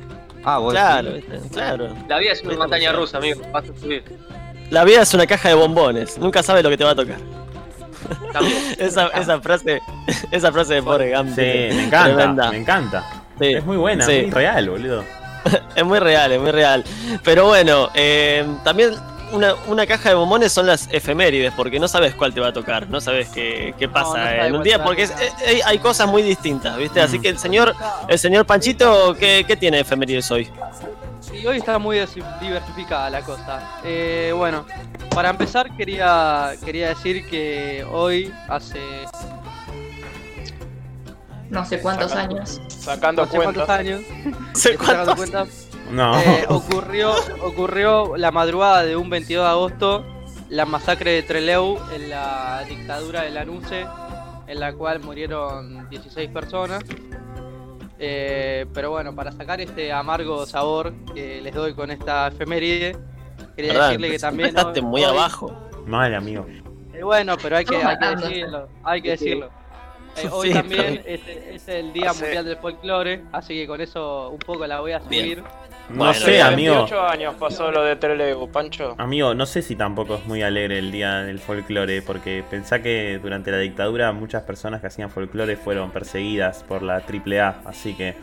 Ah, 0.43 0.59
vos 0.59 0.73
Claro, 0.73 1.11
claro. 1.51 1.89
la 2.07 2.17
vida 2.19 2.31
es 2.31 2.41
una 2.43 2.55
montaña 2.55 2.91
rusa, 2.91 3.17
amigo. 3.17 3.41
Vas 3.51 3.65
a 3.69 3.79
subir. 3.79 4.03
La 4.69 4.83
vida 4.83 5.01
es 5.01 5.13
una 5.13 5.25
caja 5.27 5.49
de 5.49 5.55
bombones, 5.55 6.17
nunca 6.17 6.41
sabes 6.43 6.63
lo 6.63 6.69
que 6.69 6.77
te 6.77 6.83
va 6.83 6.91
a 6.91 6.95
tocar. 6.95 7.17
Esa, 8.77 9.07
esa 9.07 9.41
frase, 9.41 9.81
esa 10.29 10.51
frase 10.51 10.75
de 10.75 10.83
pobre 10.83 11.09
Gambit. 11.09 11.35
Sí, 11.35 11.41
me 11.41 11.85
encanta, 11.85 12.13
Tremenda. 12.15 12.51
me 12.51 12.57
encanta. 12.57 13.03
Sí, 13.39 13.53
Es 13.53 13.65
muy 13.65 13.77
buena, 13.77 14.05
sí. 14.05 14.21
muy 14.23 14.31
real, 14.31 14.69
boludo. 14.69 15.03
Es 15.75 15.83
muy 15.85 15.99
real, 15.99 16.31
es 16.31 16.41
muy 16.41 16.51
real. 16.51 16.83
Pero 17.23 17.45
bueno, 17.45 17.89
eh, 17.93 18.45
también 18.63 18.91
una, 19.31 19.55
una 19.67 19.85
caja 19.87 20.09
de 20.09 20.15
bombones 20.15 20.51
son 20.51 20.67
las 20.67 20.87
efemérides, 20.91 21.53
porque 21.55 21.79
no 21.79 21.87
sabes 21.87 22.13
cuál 22.15 22.33
te 22.33 22.39
va 22.39 22.47
a 22.47 22.53
tocar, 22.53 22.89
no 22.89 23.01
sabes 23.01 23.29
qué, 23.29 23.73
qué 23.77 23.87
pasa 23.89 24.17
no 24.17 24.43
en 24.45 24.55
un 24.55 24.63
día, 24.63 24.83
porque 24.83 25.03
es- 25.03 25.11
eh, 25.45 25.61
hay 25.65 25.79
cosas 25.79 26.07
muy 26.07 26.21
distintas, 26.21 26.77
¿viste? 26.77 27.01
Así 27.01 27.19
Mm. 27.19 27.21
que 27.21 27.29
el 27.29 27.37
señor, 27.39 27.75
el 28.07 28.19
señor 28.19 28.45
Panchito, 28.45 29.15
¿qué, 29.19 29.43
qué 29.47 29.55
tiene 29.55 29.77
de 29.77 29.81
efemérides 29.81 30.29
hoy? 30.31 30.49
Y 31.33 31.45
hoy 31.47 31.57
está 31.57 31.77
muy 31.79 31.97
diversificada 32.39 33.09
la 33.09 33.21
cosa. 33.21 33.79
Eh, 33.83 34.31
bueno, 34.35 34.65
para 35.13 35.29
empezar 35.31 35.75
quería, 35.75 36.53
quería 36.63 36.89
decir 36.89 37.27
que 37.27 37.85
hoy 37.91 38.31
hace 38.47 38.79
No 41.49 41.63
sé 41.65 41.79
cuántos 41.79 42.11
años. 42.13 42.59
Sacando 42.67 43.25
no 43.25 43.31
sé 43.31 43.37
cuántos 43.37 43.65
cuentas. 43.65 43.79
años, 43.79 44.01
¿Se 44.53 44.71
estoy 44.71 44.87
sacando 44.87 45.15
cuántos? 45.15 45.15
cuentas, 45.15 45.67
No. 45.91 46.19
eh, 46.19 46.45
ocurrió, 46.49 47.11
ocurrió 47.43 48.17
la 48.17 48.31
madrugada 48.31 48.83
de 48.83 48.95
un 48.95 49.09
22 49.09 49.43
de 49.43 49.49
agosto 49.49 50.05
la 50.49 50.65
masacre 50.65 51.11
de 51.11 51.23
Trelew 51.23 51.77
en 51.95 52.09
la 52.11 52.63
dictadura 52.69 53.23
de 53.23 53.31
Lanuse, 53.31 53.85
en 54.47 54.59
la 54.59 54.73
cual 54.73 54.99
murieron 54.99 55.89
16 55.89 56.29
personas. 56.29 56.83
Eh, 57.97 58.65
pero 58.73 58.91
bueno, 58.91 59.15
para 59.15 59.31
sacar 59.31 59.61
este 59.61 59.91
amargo 59.91 60.45
sabor 60.45 60.93
que 61.13 61.41
les 61.41 61.53
doy 61.53 61.73
con 61.73 61.89
esta 61.91 62.27
efeméride, 62.27 62.95
quería 63.55 63.85
decirle 63.85 64.11
que 64.11 64.19
también... 64.19 64.55
Hoy- 64.57 64.81
muy 64.81 65.03
hoy- 65.03 65.09
abajo. 65.09 65.51
Mal, 65.87 66.13
amigo. 66.13 66.45
Eh, 66.93 67.03
bueno, 67.03 67.35
pero 67.41 67.57
hay 67.57 67.65
que, 67.65 67.77
hay 67.77 67.97
que 67.97 68.15
decirlo, 68.15 68.67
hay 68.83 69.01
que 69.01 69.09
decirlo. 69.11 69.49
Eh, 70.17 70.29
hoy 70.31 70.47
Sí, 70.49 70.53
también 70.53 71.01
es, 71.05 71.21
es 71.27 71.67
el 71.67 71.91
Día 71.91 72.13
Mundial 72.13 72.45
del 72.45 72.57
Folclore, 72.57 73.23
así 73.33 73.53
que 73.55 73.67
con 73.67 73.81
eso 73.81 74.29
un 74.29 74.39
poco 74.39 74.65
la 74.67 74.79
voy 74.79 74.93
a 74.93 74.99
Bien. 74.99 75.43
No 75.89 75.97
Bueno, 75.97 76.13
sé, 76.15 76.41
amigo. 76.41 76.73
28 76.75 77.07
años 77.07 77.35
pasó 77.39 77.71
lo 77.71 77.83
de 77.83 77.95
Trelew, 77.95 78.49
Pancho. 78.49 78.95
Amigo, 78.97 79.35
no 79.35 79.45
sé 79.45 79.61
si 79.61 79.75
tampoco 79.75 80.15
es 80.15 80.25
muy 80.25 80.41
alegre 80.41 80.79
el 80.79 80.91
día 80.91 81.17
del 81.17 81.39
folclore, 81.39 82.01
porque 82.01 82.43
pensá 82.49 82.81
que 82.81 83.19
durante 83.21 83.51
la 83.51 83.59
dictadura 83.59 84.11
muchas 84.11 84.41
personas 84.43 84.81
que 84.81 84.87
hacían 84.87 85.11
folclore 85.11 85.55
fueron 85.57 85.91
perseguidas 85.91 86.63
por 86.63 86.81
la 86.81 86.95
AAA, 87.07 87.61
así 87.65 87.93
que 87.93 88.15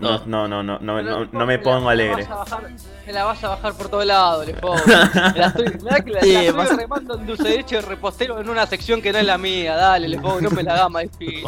no, 0.00 0.22
no, 0.26 0.48
no, 0.48 0.62
no, 0.62 0.78
no, 0.78 1.02
no, 1.02 1.24
no 1.32 1.46
me 1.46 1.58
pongo 1.58 1.86
Me 1.86 1.92
alegre. 1.92 2.24
la 2.24 2.34
bajar, 2.36 2.62
me 3.06 3.12
la 3.12 3.24
vas 3.24 3.44
a 3.44 3.48
bajar 3.48 3.74
por 3.74 3.88
todos 3.88 4.04
lados, 4.06 4.46
le 4.46 4.54
pongo. 4.54 4.76
Me 4.86 4.92
la 5.40 5.46
estoy, 5.46 5.64
que 6.04 6.10
la, 6.10 6.20
Sí, 6.20 6.32
la 6.34 6.62
estoy 6.62 6.76
remando 6.76 7.18
en 7.18 7.26
dulce 7.26 7.42
de 7.48 7.56
leche 7.56 7.76
de 7.76 7.82
repostero 7.82 8.38
en 8.38 8.48
una 8.50 8.66
sección 8.66 9.00
que 9.00 9.12
no 9.12 9.18
es 9.18 9.24
la 9.26 9.38
mía, 9.38 9.76
dale, 9.76 10.08
le 10.08 10.18
pongo, 10.18 10.42
no 10.42 10.50
me 10.50 10.62
la 10.62 10.88
más 10.90 11.04
difícil. 11.18 11.46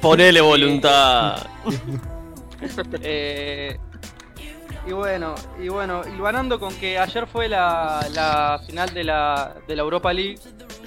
Ponele 0.00 0.40
voluntad. 0.40 1.36
Eh, 3.02 3.78
y 4.86 4.92
bueno, 4.92 5.34
y 5.60 5.68
bueno, 5.68 6.02
hilvanando 6.06 6.58
con 6.58 6.74
que 6.74 6.98
ayer 6.98 7.26
fue 7.26 7.48
la, 7.48 8.06
la 8.12 8.60
final 8.66 8.92
de 8.94 9.04
la, 9.04 9.56
de 9.66 9.76
la 9.76 9.82
Europa 9.82 10.12
League, 10.12 10.38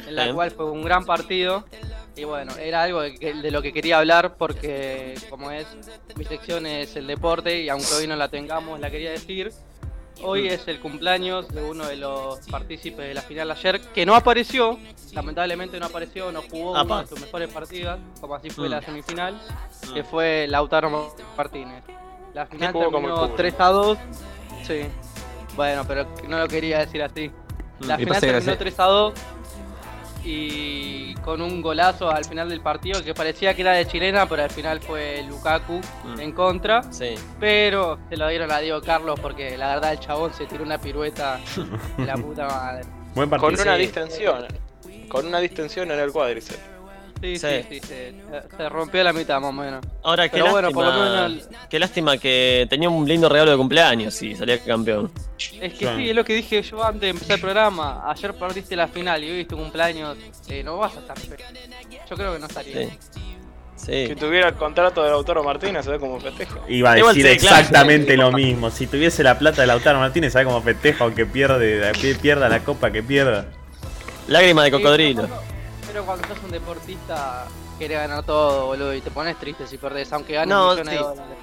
en 0.07 0.15
la 0.15 0.33
cual 0.33 0.51
fue 0.51 0.69
un 0.69 0.83
gran 0.83 1.05
partido. 1.05 1.65
Y 2.15 2.25
bueno, 2.25 2.53
era 2.57 2.83
algo 2.83 3.01
de, 3.01 3.17
de 3.17 3.51
lo 3.51 3.61
que 3.61 3.73
quería 3.73 3.97
hablar 3.97 4.35
porque 4.37 5.15
como 5.29 5.51
es, 5.51 5.65
mi 6.15 6.25
sección 6.25 6.65
es 6.65 6.95
el 6.95 7.07
deporte 7.07 7.61
y 7.61 7.69
aunque 7.69 7.91
hoy 7.93 8.07
no 8.07 8.15
la 8.15 8.29
tengamos, 8.29 8.79
la 8.79 8.91
quería 8.91 9.11
decir. 9.11 9.51
Hoy 10.21 10.47
es 10.47 10.67
el 10.67 10.79
cumpleaños 10.79 11.47
de 11.49 11.63
uno 11.63 11.85
de 11.87 11.95
los 11.95 12.39
partícipes 12.49 13.07
de 13.07 13.13
la 13.13 13.21
final 13.21 13.49
ayer, 13.51 13.81
que 13.93 14.05
no 14.05 14.15
apareció, 14.15 14.77
lamentablemente 15.13 15.79
no 15.79 15.87
apareció, 15.87 16.31
no 16.31 16.41
jugó 16.43 16.75
Apa. 16.77 16.93
una 16.93 17.01
de 17.03 17.07
sus 17.07 17.19
mejores 17.21 17.49
partidas, 17.51 17.99
como 18.21 18.35
así 18.35 18.49
fue 18.49 18.67
Mm. 18.67 18.71
la 18.71 18.81
semifinal, 18.81 19.41
Mm. 19.89 19.93
que 19.93 20.03
fue 20.03 20.45
Lautaro 20.47 21.11
Martínez. 21.37 21.83
La 22.33 22.45
final 22.47 22.73
como 22.73 22.89
terminó 22.89 23.15
culo. 23.15 23.33
3 23.35 23.55
a 23.59 23.67
2. 23.67 23.97
Sí. 24.65 24.81
Bueno, 25.55 25.83
pero 25.87 26.07
no 26.27 26.39
lo 26.39 26.47
quería 26.47 26.79
decir 26.79 27.03
así. 27.03 27.31
La 27.81 27.95
Mm. 27.95 27.99
Final 27.99 28.19
terminó 28.21 28.37
hace- 28.51 28.55
3 28.57 28.79
a 28.79 28.85
2 28.85 29.13
y 30.23 31.13
con 31.15 31.41
un 31.41 31.61
golazo 31.61 32.09
al 32.09 32.25
final 32.25 32.49
del 32.49 32.61
partido 32.61 33.03
que 33.03 33.13
parecía 33.13 33.53
que 33.53 33.61
era 33.61 33.71
de 33.73 33.85
chilena, 33.87 34.27
pero 34.27 34.43
al 34.43 34.49
final 34.49 34.79
fue 34.79 35.23
Lukaku 35.27 35.81
Mm. 36.03 36.19
en 36.19 36.31
contra. 36.33 36.83
Sí. 36.91 37.15
Pero 37.39 37.99
se 38.09 38.17
lo 38.17 38.27
dieron 38.29 38.51
a 38.51 38.59
Diego 38.59 38.81
Carlos 38.81 39.19
porque 39.19 39.57
la 39.57 39.75
verdad 39.75 39.93
el 39.93 39.99
chabón 39.99 40.33
se 40.33 40.45
tiró 40.45 40.63
una 40.63 40.77
pirueta 40.79 41.39
de 41.97 42.05
la 42.05 42.15
puta 42.15 42.47
madre. 42.47 42.85
Buen 43.15 43.29
partido. 43.29 43.51
Con 43.51 43.61
una 43.61 43.75
Sí. 43.75 43.81
distensión. 43.81 44.47
Con 45.09 45.27
una 45.27 45.39
distensión 45.39 45.91
en 45.91 45.99
el 45.99 46.11
cuádriceps. 46.11 46.59
Sí, 47.23 47.37
Sí. 47.37 47.47
sí, 47.47 47.65
sí, 47.69 47.79
se, 47.87 48.13
se 48.57 48.67
rompió 48.69 49.01
la 49.01 49.13
mitad 49.13 49.39
más 49.39 49.49
o 49.51 49.53
menos. 49.53 49.85
Ahora, 50.03 50.27
qué 50.27 50.33
Pero 50.39 50.51
bueno, 50.51 50.67
lástima, 50.69 50.83
por 50.83 50.93
lo 50.93 51.03
menos- 51.29 51.47
qué 51.69 51.79
lástima 51.79 52.17
que 52.17 52.67
tenía 52.69 52.89
un 52.89 53.07
lindo 53.07 53.29
regalo 53.29 53.51
de 53.51 53.55
cumpleaños 53.57 54.21
y 54.21 54.35
salía 54.35 54.59
campeón. 54.61 55.09
Es 55.61 55.71
que 55.73 55.79
Claro. 55.79 55.97
sí, 55.99 56.09
es 56.09 56.15
lo 56.17 56.25
que 56.25 56.33
dije 56.35 56.61
yo 56.61 56.83
antes 56.83 56.99
de 57.01 57.09
empezar 57.09 57.35
el 57.35 57.41
programa. 57.41 58.03
Ayer 58.11 58.33
perdiste 58.33 58.75
la 58.75 58.89
final 58.89 59.23
y 59.23 59.31
hoy 59.31 59.39
es 59.41 59.47
tu 59.47 59.55
cumpleaños. 59.55 60.17
eh, 60.49 60.63
no 60.63 60.77
vas 60.77 60.97
a 60.97 60.99
estar. 60.99 61.17
Yo 61.17 62.15
creo 62.17 62.33
que 62.33 62.39
no 62.39 62.45
estaría. 62.47 62.89
Sí. 62.89 62.97
Sí. 63.77 64.07
Si 64.07 64.15
tuviera 64.15 64.49
el 64.49 64.55
contrato 64.55 65.01
de 65.03 65.09
Lautaro 65.09 65.43
Martínez, 65.45 65.85
¿sabes 65.85 65.99
cómo 66.01 66.19
festejo? 66.19 66.59
Iba 66.67 66.91
a 66.91 66.97
Igual 66.97 67.15
decir 67.15 67.37
claro. 67.39 67.57
exactamente 67.57 68.17
lo 68.17 68.31
mismo. 68.33 68.69
Si 68.69 68.85
tuviese 68.87 69.23
la 69.23 69.39
plata 69.39 69.61
de 69.61 69.67
Lautaro 69.67 69.99
Martínez, 69.99 70.33
¿sabe 70.33 70.45
cómo 70.45 70.61
festeja 70.61 71.05
aunque 71.05 71.25
pierde, 71.25 71.91
que 72.01 72.15
pierda 72.15 72.49
la 72.49 72.59
copa 72.59 72.91
que 72.91 73.01
pierda? 73.01 73.45
Lágrima 74.27 74.63
de 74.63 74.69
Sí, 74.69 74.75
cocodrilo. 74.77 75.27
Pero 75.93 76.05
cuando- 76.05 76.27
sos 76.27 76.37
un 76.43 76.51
deportista, 76.51 77.45
querés 77.77 77.99
ganar 77.99 78.23
todo, 78.23 78.65
boludo, 78.65 78.93
y 78.95 79.01
te 79.01 79.11
pones 79.11 79.37
triste 79.37 79.67
si 79.67 79.77
perdés, 79.77 80.11
aunque 80.11 80.33
ganes 80.33 80.49
No, 80.49 80.71
millones 80.71 80.87
sí. 80.89 80.95
de 80.97 81.03
dólares. 81.03 81.37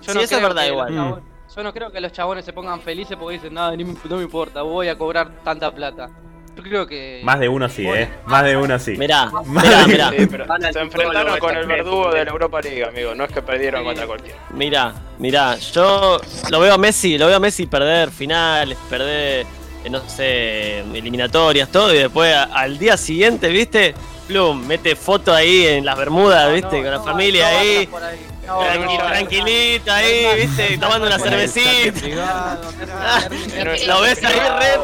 Sí, 0.00 0.10
eso 0.18 0.36
es 0.36 0.42
verdad 0.42 0.64
igual. 0.66 0.94
chabon- 0.94 1.20
Yo 1.56 1.62
no 1.62 1.72
creo 1.72 1.90
que 1.90 2.00
los 2.00 2.12
chabones 2.12 2.44
se 2.44 2.52
pongan 2.52 2.80
felices 2.80 3.16
porque 3.18 3.34
dicen, 3.34 3.54
nada, 3.54 3.74
ni 3.74 3.84
me- 3.84 3.94
no 4.08 4.16
me 4.16 4.22
importa, 4.22 4.62
voy 4.62 4.88
a 4.88 4.96
cobrar 4.96 5.30
tanta 5.42 5.70
plata. 5.74 6.08
Yo 6.56 6.62
creo 6.62 6.86
que... 6.86 7.20
Más 7.24 7.38
de 7.40 7.48
uno 7.48 7.68
sí, 7.68 7.86
¿eh? 7.86 8.08
Más 8.26 8.42
de 8.44 8.56
uno 8.56 8.78
sí. 8.78 8.92
Mirá, 8.96 9.30
mirá, 9.44 9.86
mirá, 9.86 10.10
Sí, 10.10 10.26
pero 10.26 10.46
se 10.72 10.80
enfrentaron 10.80 11.38
con 11.38 11.54
el 11.56 11.66
verdugo 11.66 12.10
de 12.12 12.24
la 12.24 12.30
Europa 12.30 12.60
League, 12.62 12.84
amigo. 12.84 13.14
No 13.14 13.24
es 13.24 13.32
que 13.32 13.42
perdieron 13.42 13.80
Sí. 13.82 13.86
contra 13.86 14.06
cualquiera. 14.06 14.38
mirá, 14.50 14.94
mirá. 15.18 15.56
Yo 15.56 16.18
lo 16.50 16.60
veo 16.60 16.74
a 16.74 16.78
Messi, 16.78 17.18
lo 17.18 17.26
veo 17.26 17.36
a 17.36 17.40
Messi 17.40 17.66
perder 17.66 18.10
finales, 18.10 18.78
perder, 18.88 19.44
eh, 19.44 19.46
no 19.90 20.08
sé, 20.08 20.80
eliminatorias, 20.80 21.68
todo, 21.70 21.94
y 21.94 21.98
después 21.98 22.34
a- 22.34 22.44
al 22.44 22.78
día 22.78 22.96
siguiente, 22.96 23.48
¿viste? 23.48 23.94
Plum, 24.26 24.66
mete 24.66 24.96
foto 24.96 25.32
ahí 25.32 25.66
en 25.66 25.84
las 25.84 25.96
Bermudas, 25.96 26.48
No, 26.48 26.54
¿viste? 26.54 26.76
no, 26.78 26.82
Con 26.82 26.90
la 26.90 26.96
no, 26.98 27.04
familia 27.04 27.50
no 27.52 27.58
ahí. 27.58 27.68
ahí. 27.76 27.88
No, 28.46 28.60
tranqui- 28.60 28.84
no, 28.84 28.92
no, 29.02 29.06
tranquilito 29.10 29.92
ahí, 29.92 30.26
¿viste? 30.40 30.78
Tomando 30.78 31.06
una 31.06 31.18
cervecita. 31.18 32.00
privado, 32.00 32.60
Lo 33.86 34.00
ves 34.02 34.24
ahí 34.24 34.38
re. 34.38 34.80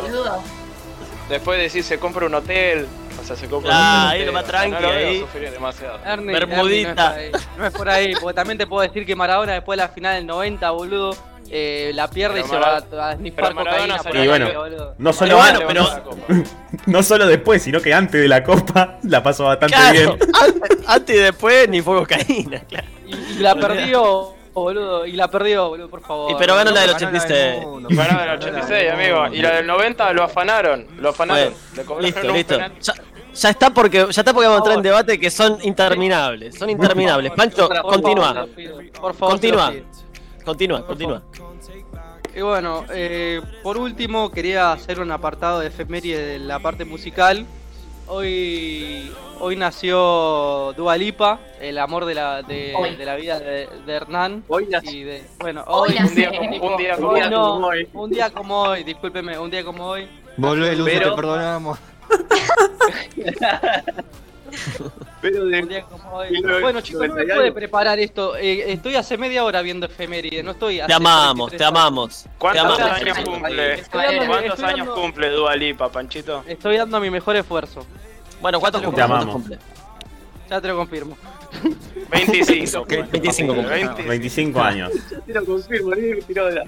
Después 1.28 1.58
decir 1.60 1.82
se 1.84 1.98
compra 1.98 2.26
un 2.26 2.34
hotel. 2.34 2.86
O 3.20 3.24
sea, 3.24 3.36
se 3.36 3.46
compra 3.46 3.70
Ah, 3.72 4.02
un 4.06 4.10
ahí 4.10 4.16
hotel. 4.22 4.26
lo 4.26 4.32
más 4.32 4.42
No 4.42 4.48
tranqui, 4.48 4.82
veo 4.82 4.90
ahí. 5.08 5.20
sufrir 5.20 5.50
demasiado. 5.52 5.98
Ernie, 6.04 6.32
Bermudita. 6.32 7.14
Ernie, 7.22 7.30
no, 7.30 7.36
es 7.36 7.42
por 7.42 7.48
ahí. 7.48 7.56
No 7.58 7.66
es 7.66 7.72
por 7.72 7.88
ahí, 7.88 8.12
porque 8.20 8.34
también 8.34 8.58
te 8.58 8.66
puedo 8.66 8.82
decir 8.86 9.06
que 9.06 9.14
Maradona 9.14 9.52
después 9.52 9.76
de 9.76 9.82
la 9.84 9.88
final 9.90 10.14
del 10.16 10.26
90, 10.26 10.70
boludo, 10.70 11.16
eh, 11.54 11.92
la 11.94 12.08
pierde 12.08 12.42
Pero 12.42 12.46
y 12.46 12.50
se 12.50 12.96
va 12.96 13.10
a 13.10 13.16
snifar 13.16 13.54
cocaína 13.54 13.98
por 13.98 14.16
Y 14.16 14.26
bueno, 14.26 14.48
boludo. 14.54 14.94
No 14.96 15.12
solo, 15.12 15.38
Pero 15.66 15.66
bueno, 15.66 15.82
la 16.28 16.42
no 16.86 17.02
solo 17.02 17.26
después, 17.26 17.62
sino 17.62 17.78
que 17.80 17.92
antes 17.92 18.22
de 18.22 18.26
la 18.26 18.42
copa 18.42 18.98
la 19.02 19.22
pasó 19.22 19.44
bastante 19.44 19.76
Claro, 19.76 19.92
bien. 19.92 20.30
antes, 20.42 20.78
antes 20.88 21.16
y 21.16 21.18
después 21.18 21.68
ni 21.68 21.82
fue 21.82 21.98
cocaína, 21.98 22.60
claro. 22.68 22.86
Y, 23.06 23.14
y 23.14 23.38
la 23.40 23.54
perdió, 23.54 24.34
boludo, 24.54 25.04
y 25.04 25.12
la 25.12 25.28
perdió, 25.28 25.68
boludo, 25.68 25.90
por 25.90 26.00
favor. 26.00 26.32
Y 26.32 26.36
pero 26.36 26.54
ganó 26.54 26.70
la 26.70 26.80
del 26.80 26.94
Ganó 26.94 27.06
86. 27.08 27.60
mundo. 27.66 27.88
Ganó 27.92 28.20
del 28.20 28.30
86, 28.30 28.90
amigo. 28.90 29.26
Y 29.30 29.42
la 29.42 29.56
del 29.56 29.66
90 29.66 30.12
lo 30.14 30.22
afanaron. 30.22 30.86
Lo 30.98 31.10
afanaron. 31.10 31.52
Le 31.76 32.02
Listo, 32.02 32.32
listo. 32.32 32.58
Ya, 32.80 32.94
ya 33.34 33.50
está 33.50 33.68
porque 33.68 34.06
ya 34.10 34.22
está 34.22 34.32
porque 34.32 34.48
vamos 34.48 34.56
a 34.56 34.58
entrar 34.58 34.76
en 34.78 34.82
debate 34.82 35.20
que 35.20 35.30
son 35.30 35.58
interminables, 35.62 36.58
son 36.58 36.70
interminables. 36.70 37.32
Pancho, 37.32 37.68
continúa, 37.82 38.46
Por 38.98 39.12
favor, 39.12 39.34
Continúa. 39.34 39.74
Continúa, 40.44 40.86
continúa. 40.86 41.22
Y 42.34 42.40
bueno, 42.40 42.84
eh, 42.92 43.40
por 43.62 43.76
último 43.76 44.30
quería 44.30 44.72
hacer 44.72 45.00
un 45.00 45.10
apartado 45.12 45.60
de 45.60 45.68
efeméride 45.68 46.24
de 46.24 46.38
la 46.38 46.58
parte 46.60 46.84
musical. 46.84 47.46
Hoy, 48.08 49.12
hoy 49.38 49.56
nació 49.56 50.72
Dua 50.76 50.96
Lipa, 50.96 51.40
el 51.60 51.78
amor 51.78 52.04
de 52.06 52.14
la, 52.14 52.42
de, 52.42 52.74
de 52.98 53.04
la 53.04 53.16
vida 53.16 53.38
de, 53.38 53.68
de 53.86 53.92
Hernán. 53.92 54.44
Hoy 54.48 54.66
nació. 54.70 54.90
Y 54.92 55.02
de, 55.04 55.24
bueno, 55.40 55.62
Hoy 55.66 55.90
hoy, 55.90 55.94
nació. 55.98 56.30
Un 56.30 56.36
día 56.36 56.38
como, 56.38 56.66
un 56.72 56.76
día 56.78 56.96
como 56.96 57.08
Hoy 57.10 57.20
no, 57.30 57.42
como 57.52 57.66
hoy. 57.68 57.88
un 57.92 58.10
día 58.10 58.30
como 58.30 58.60
hoy, 58.62 58.84
discúlpeme, 58.84 59.38
un 59.38 59.50
día 59.50 59.64
como 59.64 59.86
hoy. 59.86 60.08
Volvé, 60.36 60.76
Pero- 60.84 61.10
te 61.10 61.16
perdonamos. 61.16 61.78
Pero 65.20 65.44
de- 65.46 65.84
lo- 66.42 66.60
Bueno, 66.60 66.80
chicos, 66.80 67.02
no 67.08 67.14
me 67.14 67.20
90 67.22 67.34
puede 67.34 67.52
preparar 67.52 67.98
esto. 67.98 68.36
Eh, 68.36 68.72
estoy 68.72 68.96
hace 68.96 69.16
media 69.16 69.44
hora 69.44 69.62
viendo 69.62 69.86
efeméride, 69.86 70.42
no 70.42 70.52
estoy 70.52 70.80
Te 70.86 70.92
amamos, 70.92 71.50
33 71.50 71.58
te 71.58 71.64
amamos. 71.64 72.22
Te 72.24 72.30
¿Cuántos 72.38 72.64
amamos. 72.64 73.00
años 73.00 73.18
cumple? 73.20 73.74
Estoy 73.74 73.88
¿Cuántos 73.90 74.44
estoy 74.50 74.64
años 74.64 74.86
dando- 74.86 74.94
cumple 74.94 75.30
Dua 75.30 75.56
Lipa, 75.56 75.88
Panchito? 75.90 76.44
Estoy 76.46 76.76
dando 76.76 77.00
mi 77.00 77.10
mejor 77.10 77.36
esfuerzo. 77.36 77.86
Bueno, 78.40 78.60
¿cuántos 78.60 78.80
Te 78.80 78.86
cumple? 78.86 79.04
¿Cuántos 79.04 79.22
amamos. 79.22 79.34
cumple? 79.42 79.58
Ya 80.50 80.60
te 80.60 80.68
lo 80.68 80.76
confirmo. 80.76 81.16
25. 82.10 82.84
25 83.10 83.54
cumple. 83.54 83.74
20. 83.74 84.02
25 84.02 84.60
años. 84.60 84.90
Te 85.26 85.32
lo 85.32 85.44
confirmo, 85.44 85.94
ni 85.94 86.08
me 86.08 86.22
tiró 86.22 86.46
de 86.46 86.54
la. 86.56 86.64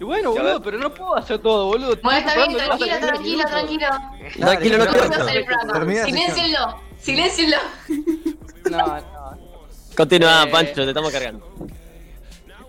Y 0.00 0.04
bueno, 0.04 0.30
boludo, 0.30 0.62
pero 0.62 0.78
no 0.78 0.94
puedo 0.94 1.16
hacer 1.16 1.38
todo, 1.40 1.66
boludo. 1.66 1.96
Bueno, 2.02 2.18
está 2.18 2.34
bien, 2.34 2.56
tranquilo, 2.56 2.98
tranquilo, 3.00 3.42
tranquilo. 3.48 3.88
Tranquilo, 4.38 4.78
no 4.78 4.92
sesión. 4.92 6.04
Siléncienlo, 6.04 6.80
siléncienlo. 6.98 7.56
No, 8.70 8.86
no. 8.86 9.38
Continúa, 9.96 10.42
Eh, 10.42 10.50
Pancho, 10.50 10.84
te 10.84 10.88
estamos 10.88 11.10
cargando. 11.10 11.48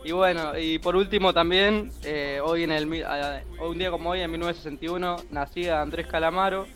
Y 0.05 0.11
bueno, 0.13 0.57
y 0.57 0.79
por 0.79 0.95
último 0.95 1.33
también, 1.33 1.91
eh, 2.03 2.39
hoy 2.41 2.63
en 2.63 2.71
el 2.71 3.03
ah, 3.05 3.41
un 3.59 3.77
día 3.77 3.91
como 3.91 4.11
hoy, 4.11 4.21
en 4.21 4.31
1961, 4.31 5.17
nacía 5.29 5.81
Andrés 5.81 6.07
Calamaro, 6.07 6.67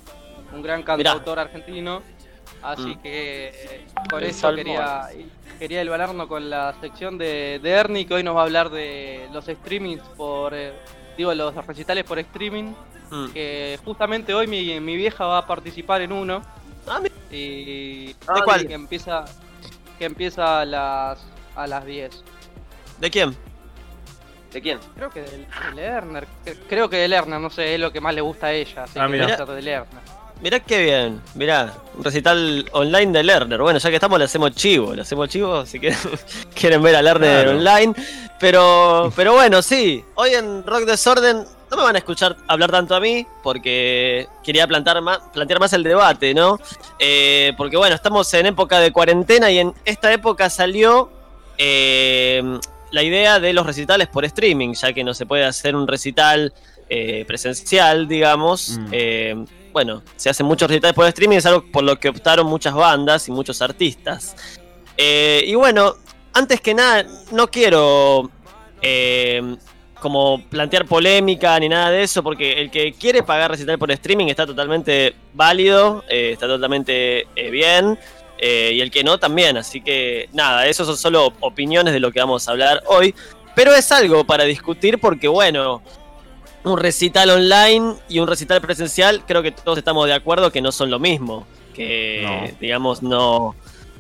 un 0.54 0.62
gran 0.62 0.84
cantautor 0.84 1.40
argentino. 1.40 2.02
Así 2.64 2.96
Mm. 2.96 3.02
que 3.02 3.86
con 4.10 4.24
eso 4.24 4.56
quería, 4.56 5.08
quería 5.60 5.82
elbanarnos 5.82 6.28
con 6.28 6.50
la 6.50 6.74
sección 6.82 7.18
de, 7.18 7.60
de 7.62 7.70
Ernie, 7.72 8.06
que 8.06 8.14
hoy 8.14 8.24
nos 8.24 8.36
va 8.36 8.42
a 8.42 8.44
hablar 8.44 8.70
de 8.70 9.28
los 9.34 9.46
streamings 9.46 10.02
por, 10.16 10.54
eh, 10.54 10.74
digo, 11.18 11.34
los 11.34 11.54
recitales 11.68 12.04
por 12.06 12.20
streaming. 12.20 12.74
Mm. 13.12 13.28
Que 13.34 13.80
justamente 13.86 14.34
hoy 14.34 14.48
mi, 14.48 14.80
mi 14.80 14.96
vieja 14.96 15.26
va 15.26 15.40
a 15.40 15.46
participar 15.48 16.02
en 16.02 16.12
uno. 16.14 16.42
Ah, 16.88 17.00
mira. 17.02 17.14
Y 17.32 18.08
¿De 18.08 18.16
cuál? 18.46 18.66
que 18.68 18.74
empieza, 18.74 19.26
que 20.00 20.06
empieza 20.06 20.62
a 20.62 20.66
las, 20.66 21.26
a 21.56 21.68
las 21.68 21.86
10. 21.86 22.24
¿De 23.00 23.10
quién? 23.12 23.36
¿De 24.52 24.62
quién? 24.62 24.80
Creo 24.96 25.10
que 25.10 25.22
del, 25.22 25.46
de 25.48 25.76
Lerner. 25.76 26.28
cre- 26.46 26.58
Creo 26.70 26.90
que 26.90 26.98
de 26.98 27.08
Lerner, 27.08 27.40
no 27.40 27.50
sé, 27.50 27.74
es 27.76 27.80
lo 27.80 27.92
que 27.92 28.00
más 28.02 28.14
le 28.14 28.22
gusta 28.22 28.48
a 28.48 28.54
ella. 28.54 28.84
Así 28.84 29.00
Ah, 29.00 29.06
que 29.08 29.12
mira. 29.12 29.28
va 29.28 29.34
a 29.34 29.38
ser 29.38 29.48
de 29.48 29.62
Lerner. 29.62 30.02
Mirá 30.44 30.60
qué 30.60 30.84
bien, 30.84 31.22
mirá, 31.36 31.74
un 31.98 32.04
recital 32.04 32.66
online 32.74 33.14
de 33.14 33.24
Lerner. 33.24 33.62
Bueno, 33.62 33.80
ya 33.80 33.90
que 33.90 33.96
estamos 33.96 34.20
le 34.20 34.26
hacemos 34.26 34.52
chivo, 34.54 34.94
le 34.94 35.02
hacemos 35.04 35.30
chivo 35.30 35.66
si 35.66 35.80
quieren, 35.80 35.98
quieren 36.54 36.82
ver 36.84 36.98
a 36.98 37.02
Lerner 37.02 37.44
Claro. 37.46 37.58
online. 37.58 37.94
Pero, 38.42 39.14
pero 39.16 39.34
bueno, 39.36 39.62
sí, 39.62 40.04
hoy 40.16 40.32
en 40.34 40.66
Rock 40.66 40.82
Desorden 40.84 41.46
no 41.72 41.78
me 41.78 41.84
van 41.84 41.96
a 41.96 42.00
escuchar 42.00 42.36
hablar 42.50 42.72
tanto 42.72 42.94
a 42.94 43.00
mí 43.00 43.26
porque 43.42 44.28
quería 44.44 44.68
plantar 44.68 45.02
más, 45.02 45.20
plantear 45.32 45.62
más 45.62 45.72
el 45.72 45.82
debate, 45.82 46.34
¿no? 46.34 46.60
Eh, 47.00 47.54
porque 47.56 47.78
bueno, 47.78 47.96
estamos 47.96 48.32
en 48.34 48.48
época 48.48 48.82
de 48.82 48.92
cuarentena 48.92 49.50
y 49.50 49.60
en 49.60 49.74
esta 49.86 50.12
época 50.12 50.50
salió 50.50 51.10
eh, 51.58 52.44
la 52.92 53.02
idea 53.02 53.40
de 53.40 53.54
los 53.54 53.66
recitales 53.66 54.10
por 54.10 54.26
streaming, 54.26 54.74
ya 54.74 54.92
que 54.92 55.06
no 55.06 55.14
se 55.14 55.26
puede 55.26 55.46
hacer 55.46 55.74
un 55.74 55.88
recital 55.88 56.54
eh, 56.90 57.24
presencial, 57.26 58.10
digamos. 58.10 58.78
Mm. 58.78 58.88
Eh, 58.92 59.46
bueno, 59.74 60.04
se 60.16 60.30
hacen 60.30 60.46
muchos 60.46 60.70
recitales 60.70 60.96
por 60.96 61.06
streaming, 61.08 61.38
es 61.38 61.46
algo 61.46 61.70
por 61.72 61.84
lo 61.84 62.00
que 62.00 62.10
optaron 62.10 62.48
muchas 62.48 62.74
bandas 62.74 63.28
y 63.28 63.32
muchos 63.32 63.62
artistas. 63.62 64.36
Eh, 64.96 65.44
y 65.46 65.56
bueno, 65.56 65.96
antes 66.32 66.62
que 66.62 66.74
nada, 66.74 67.06
no 67.32 67.50
quiero 67.50 68.30
eh, 68.82 69.58
como 70.04 70.44
plantear 70.50 70.86
polémica 70.86 71.58
ni 71.62 71.70
nada 71.70 71.90
de 71.90 72.04
eso, 72.04 72.22
porque 72.22 72.62
el 72.62 72.70
que 72.70 72.92
quiere 72.92 73.24
pagar 73.24 73.52
recital 73.52 73.80
por 73.80 73.90
streaming 73.90 74.28
está 74.28 74.46
totalmente 74.46 75.16
válido, 75.34 76.04
eh, 76.10 76.32
está 76.34 76.46
totalmente 76.46 77.26
eh, 77.38 77.50
bien, 77.50 77.98
eh, 78.38 78.72
y 78.74 78.82
el 78.82 78.92
que 78.92 79.02
no 79.02 79.18
también. 79.18 79.56
Así 79.56 79.80
que 79.80 80.28
nada, 80.34 80.68
eso 80.68 80.84
son 80.84 80.98
solo 80.98 81.32
opiniones 81.40 81.94
de 81.94 82.02
lo 82.02 82.12
que 82.12 82.20
vamos 82.20 82.46
a 82.46 82.52
hablar 82.52 82.84
hoy. 82.88 83.16
Pero 83.56 83.74
es 83.74 83.94
algo 83.94 84.26
para 84.26 84.44
discutir 84.44 85.00
porque, 85.00 85.30
bueno, 85.30 85.82
un 86.64 86.78
recital 86.78 87.30
online 87.30 87.96
y 88.10 88.20
un 88.20 88.28
recital 88.28 88.62
presencial, 88.62 89.24
creo 89.26 89.42
que 89.42 89.52
todos 89.52 89.78
estamos 89.78 90.08
de 90.08 90.14
acuerdo 90.14 90.52
que 90.52 90.62
no 90.62 90.72
son 90.72 90.90
lo 90.90 91.00
mismo. 91.00 91.46
Que, 91.74 92.56
digamos, 92.60 93.02
no, 93.02 93.56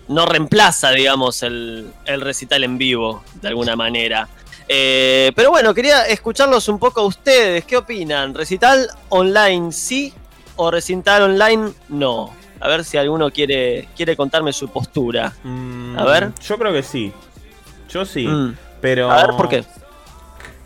no 0.07 0.25
reemplaza, 0.25 0.91
digamos, 0.91 1.41
el, 1.43 1.91
el, 2.05 2.21
recital 2.21 2.63
en 2.63 2.77
vivo, 2.77 3.23
de 3.41 3.47
alguna 3.47 3.75
manera. 3.75 4.29
Eh, 4.67 5.31
pero 5.35 5.49
bueno, 5.49 5.73
quería 5.73 6.03
escucharlos 6.03 6.67
un 6.69 6.79
poco 6.79 7.01
a 7.01 7.05
ustedes. 7.05 7.65
¿Qué 7.65 7.77
opinan? 7.77 8.33
¿Recital 8.33 8.89
online 9.09 9.71
sí 9.71 10.13
o 10.55 10.69
recital 10.69 11.23
online 11.23 11.71
no? 11.89 12.33
A 12.59 12.67
ver 12.67 12.85
si 12.85 12.97
alguno 12.97 13.29
quiere, 13.31 13.89
quiere 13.95 14.15
contarme 14.15 14.53
su 14.53 14.69
postura. 14.69 15.33
Mm, 15.43 15.97
a 15.97 16.05
ver. 16.05 16.31
Yo 16.41 16.57
creo 16.57 16.71
que 16.71 16.83
sí. 16.83 17.11
Yo 17.89 18.05
sí. 18.05 18.25
Mm. 18.25 18.55
Pero. 18.79 19.11
A 19.11 19.25
ver, 19.25 19.35
¿por 19.35 19.49
qué? 19.49 19.65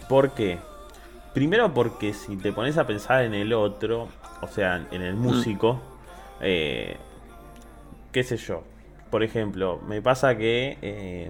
¿Por 0.08 0.32
qué? 0.32 0.60
Primero 1.38 1.72
porque 1.72 2.14
si 2.14 2.36
te 2.36 2.52
pones 2.52 2.80
a 2.80 2.88
pensar 2.88 3.24
en 3.24 3.36
el 3.36 3.54
otro, 3.54 4.08
o 4.42 4.48
sea, 4.48 4.84
en 4.90 5.04
el 5.04 5.14
mm. 5.14 5.20
músico, 5.20 5.80
eh, 6.42 6.98
qué 8.12 8.24
sé 8.24 8.38
yo. 8.38 8.64
Por 9.12 9.22
ejemplo, 9.22 9.80
me 9.88 10.02
pasa 10.02 10.36
que... 10.36 10.80
Eh, 10.82 11.30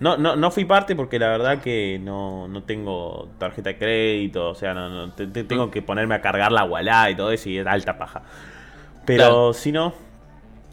no, 0.00 0.16
no, 0.16 0.34
no 0.34 0.50
fui 0.50 0.64
parte 0.64 0.96
porque 0.96 1.20
la 1.20 1.28
verdad 1.28 1.60
que 1.60 2.00
no, 2.02 2.48
no 2.48 2.64
tengo 2.64 3.28
tarjeta 3.38 3.70
de 3.70 3.78
crédito, 3.78 4.48
o 4.50 4.54
sea, 4.56 4.74
no, 4.74 5.12
tengo 5.12 5.70
que 5.70 5.82
ponerme 5.82 6.16
a 6.16 6.20
cargar 6.20 6.50
la 6.50 6.64
wallah 6.64 7.08
y 7.10 7.14
todo 7.14 7.30
eso 7.30 7.48
y 7.48 7.58
es 7.58 7.66
alta 7.68 7.96
paja. 7.96 8.22
Pero 9.06 9.52
si 9.52 9.70
no, 9.70 9.94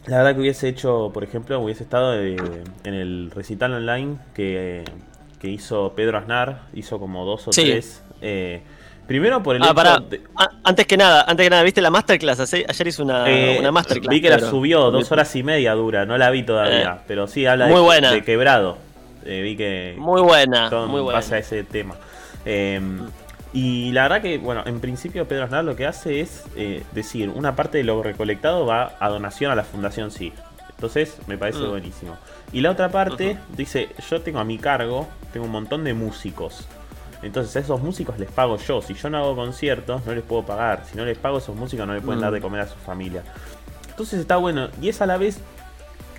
la 0.06 0.16
verdad 0.16 0.34
que 0.34 0.40
hubiese 0.40 0.66
hecho, 0.68 1.12
por 1.14 1.22
ejemplo, 1.22 1.60
hubiese 1.60 1.84
estado 1.84 2.20
en 2.20 2.64
el 2.82 3.30
recital 3.30 3.74
online 3.74 4.16
que, 4.34 4.82
que 5.38 5.48
hizo 5.48 5.92
Pedro 5.94 6.18
Aznar, 6.18 6.62
hizo 6.74 6.98
como 6.98 7.24
dos 7.24 7.46
o 7.46 7.52
tres 7.52 8.02
eh, 8.20 8.62
primero 9.06 9.42
por 9.42 9.56
el 9.56 9.62
ah, 9.62 10.02
hecho 10.08 10.22
Antes 10.64 10.86
que 10.86 10.96
nada, 10.96 11.24
antes 11.26 11.46
que 11.46 11.50
nada, 11.50 11.62
¿viste 11.62 11.80
la 11.80 11.90
masterclass? 11.90 12.52
Ayer 12.52 12.86
hizo 12.86 13.02
una, 13.02 13.28
eh, 13.28 13.58
una 13.58 13.72
masterclass. 13.72 14.10
Vi 14.10 14.20
que 14.20 14.30
la 14.30 14.38
subió, 14.40 14.90
dos 14.90 15.10
horas 15.12 15.34
y 15.36 15.42
media 15.42 15.74
dura, 15.74 16.06
no 16.06 16.16
la 16.18 16.30
vi 16.30 16.42
todavía, 16.42 16.98
eh, 17.00 17.04
pero 17.06 17.26
sí 17.26 17.46
habla 17.46 17.66
muy 17.66 17.76
de, 17.76 17.80
buena. 17.80 18.12
de 18.12 18.22
quebrado. 18.22 18.78
vi 19.24 19.56
que... 19.56 19.94
Muy 19.98 20.20
buena, 20.20 20.70
muy 20.86 21.00
buena. 21.00 21.18
Pasa 21.18 21.38
ese 21.38 21.64
tema. 21.64 21.96
Em, 22.44 23.06
y 23.52 23.92
la 23.92 24.02
verdad 24.02 24.22
que, 24.22 24.38
bueno, 24.38 24.62
en 24.64 24.80
principio 24.80 25.26
Pedro 25.26 25.44
Aznar 25.44 25.64
lo 25.64 25.76
que 25.76 25.86
hace 25.86 26.20
es 26.20 26.44
decir, 26.92 27.28
una 27.30 27.56
parte 27.56 27.78
de 27.78 27.84
lo 27.84 28.02
recolectado 28.02 28.64
va 28.66 28.96
a 29.00 29.08
donación 29.08 29.50
a 29.50 29.54
la 29.54 29.64
Fundación 29.64 30.10
Sí. 30.10 30.32
Entonces 30.80 31.18
me 31.26 31.36
parece 31.36 31.58
mm. 31.58 31.68
buenísimo. 31.68 32.16
Y 32.54 32.62
la 32.62 32.70
otra 32.70 32.88
parte 32.88 33.36
dice, 33.54 33.90
yo 34.10 34.22
tengo 34.22 34.38
a 34.38 34.44
mi 34.44 34.56
cargo, 34.56 35.06
tengo 35.30 35.44
un 35.44 35.52
montón 35.52 35.84
de 35.84 35.92
músicos. 35.92 36.66
Entonces 37.22 37.54
a 37.56 37.60
esos 37.60 37.82
músicos 37.82 38.18
les 38.18 38.30
pago 38.30 38.56
yo. 38.56 38.80
Si 38.80 38.94
yo 38.94 39.10
no 39.10 39.18
hago 39.18 39.36
conciertos, 39.36 40.04
no 40.06 40.14
les 40.14 40.24
puedo 40.24 40.44
pagar. 40.44 40.84
Si 40.90 40.96
no 40.96 41.04
les 41.04 41.18
pago, 41.18 41.38
esos 41.38 41.54
músicos 41.54 41.86
no 41.86 41.94
le 41.94 42.00
pueden 42.00 42.20
dar 42.20 42.32
de 42.32 42.40
mm. 42.40 42.42
comer 42.42 42.60
a 42.62 42.66
su 42.66 42.76
familia. 42.76 43.22
Entonces 43.88 44.20
está 44.20 44.36
bueno. 44.36 44.68
Y 44.80 44.88
es 44.88 45.00
a 45.02 45.06
la 45.06 45.18
vez 45.18 45.40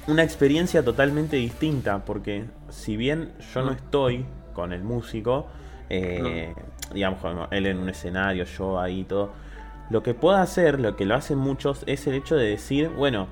una 0.07 0.23
experiencia 0.23 0.83
totalmente 0.83 1.37
distinta. 1.37 1.99
Porque 2.05 2.45
si 2.69 2.97
bien 2.97 3.31
yo 3.53 3.63
no 3.63 3.71
mm. 3.71 3.75
estoy 3.75 4.25
con 4.53 4.73
el 4.73 4.83
músico, 4.83 5.47
eh, 5.89 6.53
digamos, 6.93 7.19
él 7.51 7.65
en 7.65 7.79
un 7.79 7.89
escenario, 7.89 8.43
yo 8.43 8.79
ahí 8.79 9.03
todo. 9.03 9.31
Lo 9.89 10.03
que 10.03 10.13
puedo 10.13 10.37
hacer, 10.37 10.79
lo 10.79 10.95
que 10.95 11.05
lo 11.05 11.15
hacen 11.15 11.37
muchos, 11.37 11.83
es 11.85 12.05
el 12.07 12.13
hecho 12.13 12.35
de 12.35 12.45
decir, 12.45 12.89
bueno, 12.89 13.27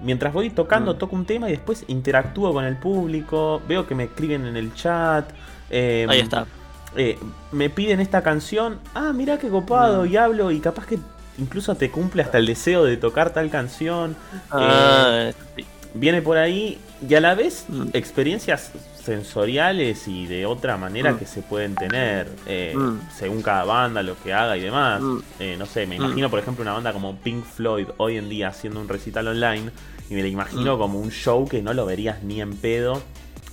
mientras 0.00 0.32
voy 0.32 0.50
tocando, 0.50 0.94
mm. 0.94 0.98
toco 0.98 1.16
un 1.16 1.24
tema 1.24 1.48
y 1.48 1.52
después 1.52 1.84
interactúo 1.88 2.52
con 2.52 2.64
el 2.64 2.76
público, 2.76 3.62
veo 3.66 3.86
que 3.86 3.94
me 3.94 4.04
escriben 4.04 4.46
en 4.46 4.56
el 4.56 4.74
chat. 4.74 5.30
Eh, 5.70 6.06
ahí 6.08 6.20
está. 6.20 6.46
Eh, 6.96 7.18
me 7.52 7.70
piden 7.70 8.00
esta 8.00 8.22
canción, 8.22 8.78
ah, 8.94 9.12
mira 9.12 9.38
qué 9.38 9.48
copado, 9.48 10.04
mm. 10.04 10.06
y 10.06 10.16
hablo, 10.16 10.50
y 10.50 10.60
capaz 10.60 10.86
que 10.86 10.98
incluso 11.38 11.74
te 11.74 11.90
cumple 11.90 12.22
hasta 12.22 12.38
el 12.38 12.46
deseo 12.46 12.84
de 12.84 12.96
tocar 12.96 13.32
tal 13.32 13.50
canción. 13.50 14.16
Ah, 14.50 15.30
eh, 15.56 15.64
viene 15.94 16.22
por 16.22 16.36
ahí, 16.36 16.78
y 17.06 17.14
a 17.14 17.20
la 17.20 17.34
vez 17.34 17.66
mm. 17.68 17.88
experiencias 17.92 18.72
sensoriales 19.02 20.08
y 20.08 20.26
de 20.26 20.46
otra 20.46 20.76
manera 20.76 21.12
mm. 21.12 21.18
que 21.18 21.26
se 21.26 21.42
pueden 21.42 21.74
tener 21.74 22.28
eh, 22.46 22.74
según 23.14 23.42
cada 23.42 23.64
banda, 23.64 24.02
lo 24.02 24.16
que 24.22 24.32
haga 24.32 24.56
y 24.56 24.60
demás. 24.60 25.02
no 25.02 25.66
sé, 25.66 25.86
me 25.86 25.96
imagino 25.96 26.30
por 26.30 26.38
ejemplo 26.38 26.62
una 26.62 26.72
banda 26.72 26.92
como 26.92 27.16
Pink 27.16 27.44
Floyd 27.44 27.88
hoy 27.98 28.16
en 28.16 28.28
día 28.28 28.48
haciendo 28.48 28.80
un 28.80 28.88
recital 28.88 29.28
online 29.28 29.70
y 30.08 30.14
me 30.14 30.22
la 30.22 30.28
imagino 30.28 30.78
como 30.78 30.98
un 30.98 31.10
show 31.10 31.46
que 31.46 31.60
no 31.60 31.74
lo 31.74 31.84
verías 31.84 32.22
ni 32.22 32.40
en 32.40 32.56
pedo 32.56 33.02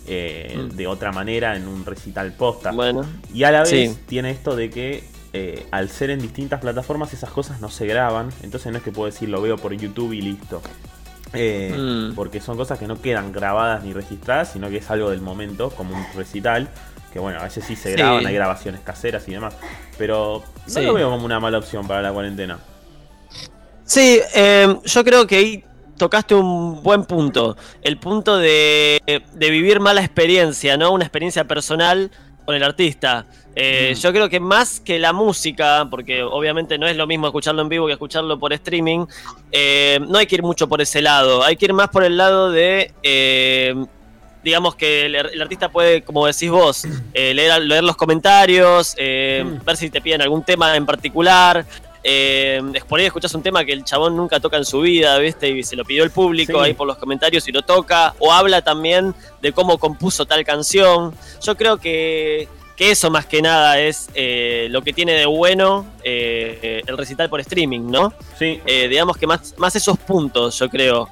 eh, 0.07 0.57
mm. 0.57 0.75
de 0.75 0.87
otra 0.87 1.11
manera 1.11 1.55
en 1.55 1.67
un 1.67 1.85
recital 1.85 2.33
posta. 2.33 2.71
Bueno, 2.71 3.05
y 3.33 3.43
a 3.43 3.51
la 3.51 3.63
vez 3.63 3.99
tiene 4.07 4.31
esto 4.31 4.55
de 4.55 4.69
que 4.69 5.03
eh, 5.33 5.65
al 5.71 5.89
ser 5.89 6.09
en 6.09 6.19
distintas 6.19 6.59
plataformas 6.59 7.13
esas 7.13 7.29
cosas 7.29 7.61
no 7.61 7.69
se 7.69 7.85
graban, 7.85 8.29
entonces 8.41 8.71
no 8.71 8.79
es 8.79 8.83
que 8.83 8.91
puedo 8.91 9.05
decir 9.05 9.29
lo 9.29 9.41
veo 9.41 9.57
por 9.57 9.73
YouTube 9.73 10.13
y 10.13 10.21
listo. 10.21 10.61
Eh, 11.33 11.73
mm. 11.77 12.15
Porque 12.15 12.41
son 12.41 12.57
cosas 12.57 12.79
que 12.79 12.87
no 12.87 12.99
quedan 13.01 13.31
grabadas 13.31 13.83
ni 13.83 13.93
registradas, 13.93 14.51
sino 14.51 14.69
que 14.69 14.77
es 14.77 14.89
algo 14.89 15.09
del 15.11 15.21
momento, 15.21 15.69
como 15.69 15.95
un 15.95 16.03
recital. 16.15 16.67
Que 17.13 17.19
bueno, 17.19 17.39
a 17.39 17.43
veces 17.43 17.65
sí 17.65 17.75
se 17.75 17.91
graban, 17.91 18.25
hay 18.25 18.33
grabaciones 18.33 18.81
caseras 18.81 19.27
y 19.27 19.31
demás. 19.31 19.53
Pero 19.97 20.43
no 20.73 20.81
lo 20.81 20.93
veo 20.93 21.09
como 21.11 21.25
una 21.25 21.39
mala 21.39 21.57
opción 21.57 21.87
para 21.87 22.01
la 22.01 22.11
cuarentena. 22.11 22.57
Sí, 23.85 24.21
yo 24.85 25.03
creo 25.03 25.27
que 25.27 25.63
tocaste 25.97 26.35
un 26.35 26.81
buen 26.83 27.05
punto. 27.05 27.57
El 27.81 27.97
punto 27.97 28.37
de, 28.37 29.01
vivir 29.35 29.79
mala 29.79 30.01
experiencia, 30.01 30.77
¿no? 30.77 30.91
Una 30.91 31.03
experiencia 31.03 31.45
personal 31.45 32.11
con 32.45 32.55
el 32.55 32.63
artista. 32.63 33.25
Eh, 33.55 33.93
mm. 33.95 33.99
Yo 33.99 34.11
creo 34.11 34.29
que 34.29 34.39
más 34.39 34.79
que 34.79 34.99
la 34.99 35.13
música, 35.13 35.87
porque 35.89 36.23
obviamente 36.23 36.77
no 36.77 36.87
es 36.87 36.95
lo 36.95 37.05
mismo 37.07 37.27
escucharlo 37.27 37.61
en 37.61 37.69
vivo 37.69 37.87
que 37.87 37.93
escucharlo 37.93 38.39
por 38.39 38.53
streaming, 38.53 39.05
eh, 39.51 39.99
no 40.07 40.17
hay 40.17 40.25
que 40.25 40.35
ir 40.35 40.43
mucho 40.43 40.67
por 40.67 40.81
ese 40.81 41.01
lado. 41.01 41.43
Hay 41.43 41.55
que 41.55 41.65
ir 41.65 41.73
más 41.73 41.89
por 41.89 42.03
el 42.03 42.17
lado 42.17 42.51
de. 42.51 42.93
Eh, 43.03 43.75
digamos 44.43 44.73
que 44.75 45.05
el, 45.05 45.41
artista 45.41 45.69
puede, 45.69 46.01
como 46.01 46.25
decís 46.25 46.49
vos, 46.49 46.87
leer, 47.13 47.61
leer, 47.61 47.83
los 47.83 47.95
comentarios, 47.95 48.95
mm. 48.95 49.63
ver 49.63 49.77
si 49.77 49.89
te 49.91 50.01
piden 50.01 50.21
algún 50.21 50.43
tema 50.43 50.75
en 50.75 50.85
particular, 50.85 51.63
eh, 52.03 52.61
por 52.87 52.99
ahí 52.99 53.05
escuchas 53.05 53.33
un 53.35 53.43
tema 53.43 53.63
que 53.63 53.73
el 53.73 53.83
chabón 53.83 54.15
nunca 54.15 54.39
toca 54.39 54.57
en 54.57 54.65
su 54.65 54.81
vida, 54.81 55.17
¿viste? 55.19 55.49
Y 55.49 55.63
se 55.63 55.75
lo 55.75 55.85
pidió 55.85 56.03
el 56.03 56.11
público 56.11 56.59
ahí 56.59 56.73
por 56.73 56.87
los 56.87 56.97
comentarios 56.97 57.47
y 57.47 57.51
lo 57.51 57.61
toca. 57.61 58.15
O 58.19 58.31
habla 58.31 58.61
también 58.61 59.13
de 59.41 59.51
cómo 59.51 59.77
compuso 59.77 60.25
tal 60.25 60.43
canción. 60.43 61.13
Yo 61.43 61.55
creo 61.55 61.77
que, 61.77 62.47
eso 62.77 63.11
más 63.11 63.27
que 63.27 63.43
nada 63.43 63.79
es 63.79 64.09
eh, 64.15 64.65
lo 64.71 64.81
que 64.81 64.91
tiene 64.91 65.13
de 65.13 65.27
bueno 65.27 65.85
eh, 66.03 66.81
el 66.87 66.97
recital 66.97 67.29
por 67.29 67.39
streaming, 67.39 67.91
¿no? 67.91 68.11
Sí. 68.39 68.59
Eh, 68.65 68.87
digamos 68.87 69.17
que 69.17 69.27
más, 69.27 69.53
más 69.59 69.75
esos 69.75 69.99
puntos, 69.99 70.57
yo 70.57 70.67
creo. 70.67 71.07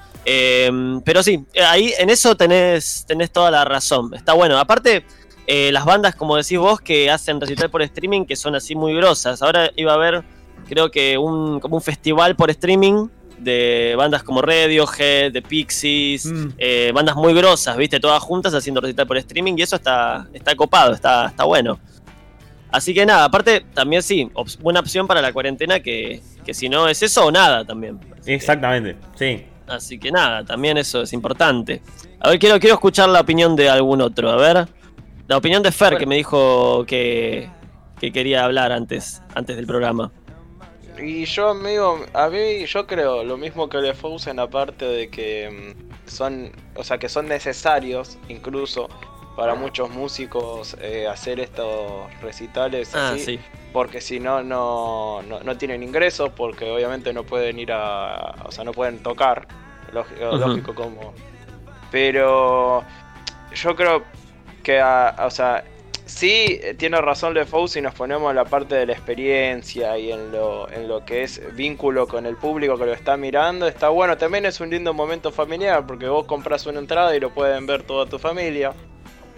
pero 1.05 1.21
sí, 1.21 1.45
ahí 1.67 1.93
en 1.99 2.09
eso 2.09 2.35
tenés, 2.35 3.05
tenés 3.07 3.29
toda 3.29 3.51
la 3.51 3.65
razón. 3.65 4.15
Está 4.15 4.33
bueno. 4.33 4.57
Aparte, 4.57 5.05
las 5.45 5.85
bandas, 5.85 6.15
como 6.15 6.37
decís 6.37 6.57
vos, 6.57 6.81
que 6.81 7.11
hacen 7.11 7.39
recital 7.39 7.69
por 7.69 7.83
streaming, 7.83 8.25
que 8.25 8.35
son 8.35 8.55
así 8.55 8.73
muy 8.73 8.95
grosas. 8.95 9.43
Ahora 9.43 9.71
iba 9.75 9.93
a 9.93 9.97
ver 9.97 10.23
creo 10.69 10.91
que 10.91 11.17
un, 11.17 11.59
como 11.59 11.77
un 11.77 11.81
festival 11.81 12.35
por 12.35 12.49
streaming 12.51 13.07
de 13.39 13.95
bandas 13.97 14.23
como 14.23 14.41
Radiohead, 14.41 15.31
de 15.31 15.41
Pixies, 15.41 16.25
mm. 16.25 16.47
eh, 16.57 16.91
bandas 16.93 17.15
muy 17.15 17.33
grosas, 17.33 17.75
viste, 17.77 17.99
todas 17.99 18.21
juntas 18.21 18.53
haciendo 18.53 18.79
recital 18.79 19.07
por 19.07 19.17
streaming 19.17 19.55
y 19.57 19.63
eso 19.63 19.75
está, 19.75 20.27
está 20.33 20.55
copado, 20.55 20.93
está, 20.93 21.27
está 21.27 21.43
bueno. 21.45 21.79
Así 22.71 22.93
que 22.93 23.05
nada, 23.05 23.25
aparte 23.25 23.65
también 23.73 24.03
sí, 24.03 24.29
buena 24.59 24.79
opción 24.79 25.07
para 25.07 25.21
la 25.21 25.33
cuarentena 25.33 25.79
que, 25.79 26.21
que 26.45 26.53
si 26.53 26.69
no 26.69 26.87
es 26.87 27.01
eso 27.01 27.25
o 27.25 27.31
nada 27.31 27.65
también. 27.65 27.99
Exactamente, 28.25 28.95
sí. 29.15 29.45
Así 29.67 29.99
que 29.99 30.11
nada, 30.11 30.43
también 30.43 30.77
eso 30.77 31.01
es 31.01 31.13
importante. 31.13 31.81
A 32.19 32.29
ver, 32.29 32.39
quiero, 32.39 32.59
quiero 32.59 32.75
escuchar 32.75 33.09
la 33.09 33.21
opinión 33.21 33.55
de 33.55 33.69
algún 33.69 34.01
otro, 34.01 34.29
a 34.29 34.35
ver. 34.35 34.67
La 35.27 35.37
opinión 35.37 35.61
de 35.61 35.71
Fer, 35.71 35.97
que 35.97 36.07
me 36.07 36.15
dijo 36.15 36.85
que, 36.87 37.49
que 37.99 38.11
quería 38.11 38.45
hablar 38.45 38.71
antes, 38.71 39.21
antes 39.35 39.55
del 39.55 39.67
programa. 39.67 40.11
Y 41.01 41.25
yo, 41.25 41.49
amigo, 41.49 42.05
a 42.13 42.29
mí 42.29 42.65
yo 42.65 42.85
creo 42.85 43.23
lo 43.23 43.37
mismo 43.37 43.69
que 43.69 43.77
le 43.79 43.93
en 44.27 44.37
la 44.37 44.49
parte 44.49 44.85
de 44.85 45.09
que 45.09 45.75
mm, 45.75 46.09
son, 46.09 46.51
o 46.75 46.83
sea, 46.83 46.97
que 46.97 47.09
son 47.09 47.27
necesarios 47.27 48.17
incluso 48.27 48.89
para 49.35 49.55
muchos 49.55 49.89
músicos 49.89 50.75
eh, 50.81 51.07
hacer 51.07 51.39
estos 51.39 52.11
recitales 52.21 52.93
ah, 52.93 53.11
así, 53.11 53.39
porque 53.71 54.01
si 54.01 54.19
no, 54.19 54.43
no, 54.43 55.21
no, 55.21 55.57
tienen 55.57 55.81
ingresos, 55.81 56.31
porque 56.35 56.69
obviamente 56.69 57.13
no 57.13 57.23
pueden 57.23 57.57
ir 57.57 57.71
a, 57.71 58.35
o 58.43 58.51
sea, 58.51 58.65
no 58.65 58.73
pueden 58.73 59.01
tocar, 59.01 59.47
lógico, 59.93 60.35
lógico 60.35 60.75
como. 60.75 61.13
Pero 61.89 62.83
yo 63.55 63.75
creo 63.77 64.03
que, 64.61 64.83
o 64.83 65.31
sea, 65.31 65.63
Sí, 66.09 66.59
eh, 66.63 66.73
tiene 66.73 66.99
razón 66.99 67.35
LeFou 67.35 67.67
si 67.67 67.81
nos 67.81 67.93
ponemos 67.93 68.31
en 68.31 68.35
la 68.35 68.43
parte 68.43 68.73
de 68.73 68.87
la 68.87 68.93
experiencia 68.93 69.95
y 69.97 70.11
en 70.11 70.31
lo, 70.31 70.69
en 70.69 70.87
lo 70.87 71.05
que 71.05 71.21
es 71.21 71.39
vínculo 71.55 72.07
con 72.07 72.25
el 72.25 72.35
público 72.35 72.77
que 72.79 72.85
lo 72.87 72.93
está 72.93 73.15
mirando. 73.15 73.67
Está 73.67 73.89
bueno, 73.89 74.17
también 74.17 74.45
es 74.47 74.59
un 74.59 74.71
lindo 74.71 74.91
momento 74.91 75.31
familiar 75.31 75.85
porque 75.85 76.07
vos 76.07 76.25
compras 76.25 76.65
una 76.65 76.79
entrada 76.79 77.15
y 77.15 77.19
lo 77.19 77.29
pueden 77.29 77.67
ver 77.67 77.83
toda 77.83 78.07
tu 78.07 78.17
familia. 78.17 78.73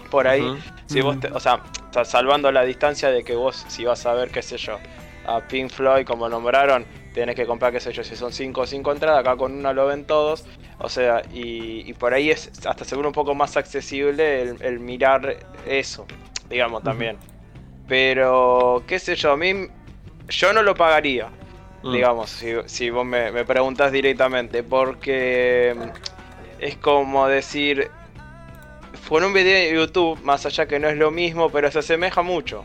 Por 0.09 0.27
ahí, 0.27 0.43
si 0.87 1.01
vos, 1.01 1.17
o 1.33 1.39
sea, 1.41 1.61
salvando 2.05 2.49
la 2.53 2.63
distancia 2.63 3.11
de 3.11 3.23
que 3.23 3.35
vos, 3.35 3.65
si 3.67 3.83
vas 3.83 4.05
a 4.05 4.13
ver, 4.13 4.31
qué 4.31 4.41
sé 4.41 4.57
yo, 4.57 4.79
a 5.27 5.41
Pink 5.41 5.69
Floyd, 5.69 6.05
como 6.05 6.29
nombraron, 6.29 6.85
tenés 7.13 7.35
que 7.35 7.45
comprar, 7.45 7.73
qué 7.73 7.81
sé 7.81 7.91
yo, 7.91 8.03
si 8.03 8.15
son 8.15 8.31
5 8.31 8.61
o 8.61 8.65
5 8.65 8.91
entradas, 8.93 9.19
acá 9.19 9.35
con 9.35 9.51
una 9.51 9.73
lo 9.73 9.87
ven 9.87 10.05
todos. 10.05 10.45
O 10.79 10.89
sea, 10.89 11.21
y, 11.33 11.87
y 11.87 11.93
por 11.93 12.13
ahí 12.13 12.31
es 12.31 12.49
hasta 12.65 12.85
seguro 12.85 13.09
un 13.09 13.13
poco 13.13 13.35
más 13.35 13.55
accesible 13.57 14.41
el, 14.41 14.61
el 14.61 14.79
mirar 14.79 15.37
eso, 15.65 16.07
digamos, 16.51 16.83
también. 16.83 17.17
Pero, 17.87 18.83
qué 18.87 18.99
sé 18.99 19.15
yo, 19.15 19.31
a 19.31 19.37
mí, 19.37 19.67
yo 20.29 20.53
no 20.53 20.61
lo 20.63 20.75
pagaría, 20.75 21.29
Mm. 21.83 21.93
digamos, 21.93 22.29
si, 22.29 22.53
si 22.67 22.89
vos 22.91 23.03
me, 23.05 23.31
me 23.31 23.43
preguntás 23.43 23.91
directamente, 23.91 24.61
porque 24.61 25.75
es 26.59 26.77
como 26.77 27.27
decir, 27.27 27.89
fue 29.01 29.25
un 29.25 29.33
video 29.33 29.55
de 29.57 29.73
YouTube, 29.73 30.21
más 30.21 30.45
allá 30.45 30.67
que 30.67 30.77
no 30.79 30.87
es 30.89 30.97
lo 30.97 31.09
mismo, 31.09 31.49
pero 31.49 31.71
se 31.71 31.79
asemeja 31.79 32.21
mucho, 32.21 32.63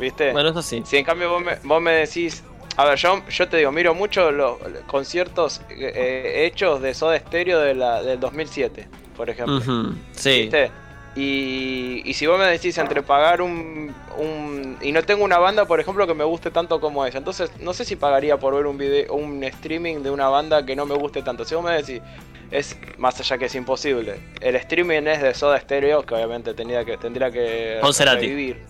¿viste? 0.00 0.32
Bueno, 0.32 0.48
eso 0.50 0.62
sí. 0.62 0.82
Si 0.84 0.96
en 0.96 1.04
cambio 1.04 1.30
vos 1.30 1.42
me, 1.44 1.54
vos 1.62 1.80
me 1.80 1.92
decís, 1.92 2.42
a 2.76 2.84
ver, 2.86 2.98
yo, 2.98 3.22
yo 3.28 3.48
te 3.48 3.58
digo, 3.58 3.70
miro 3.70 3.94
mucho 3.94 4.32
los 4.32 4.56
conciertos 4.88 5.62
eh, 5.70 6.44
hechos 6.50 6.82
de 6.82 6.92
Soda 6.92 7.16
Stereo 7.20 7.60
de 7.60 7.74
la, 7.76 8.02
del 8.02 8.18
2007, 8.18 8.88
por 9.16 9.30
ejemplo. 9.30 9.58
Ujú, 9.58 9.94
Sí. 10.12 10.42
¿Viste? 10.42 10.70
Y, 11.16 12.02
y 12.04 12.12
si 12.14 12.26
vos 12.26 12.38
me 12.38 12.44
decís 12.44 12.76
entre 12.78 13.02
pagar 13.02 13.40
un, 13.40 13.94
un... 14.18 14.76
Y 14.82 14.92
no 14.92 15.02
tengo 15.02 15.24
una 15.24 15.38
banda, 15.38 15.64
por 15.64 15.80
ejemplo, 15.80 16.06
que 16.06 16.12
me 16.14 16.24
guste 16.24 16.50
tanto 16.50 16.78
como 16.80 17.06
esa. 17.06 17.16
Entonces, 17.18 17.50
no 17.60 17.72
sé 17.72 17.84
si 17.86 17.96
pagaría 17.96 18.36
por 18.38 18.54
ver 18.54 18.66
un 18.66 18.76
video, 18.76 19.14
un 19.14 19.42
streaming 19.44 20.02
de 20.02 20.10
una 20.10 20.28
banda 20.28 20.64
que 20.66 20.76
no 20.76 20.84
me 20.84 20.94
guste 20.94 21.22
tanto. 21.22 21.44
Si 21.46 21.54
vos 21.54 21.64
me 21.64 21.72
decís, 21.72 22.02
es 22.50 22.76
más 22.98 23.18
allá 23.18 23.38
que 23.38 23.46
es 23.46 23.54
imposible. 23.54 24.20
El 24.42 24.56
streaming 24.56 25.04
es 25.06 25.22
de 25.22 25.32
Soda 25.34 25.58
Stereo, 25.58 26.04
que 26.04 26.14
obviamente 26.14 26.52
tendría 26.52 26.84
que, 26.84 26.98
tendría 26.98 27.30
que 27.30 27.80
revivir. 28.04 28.60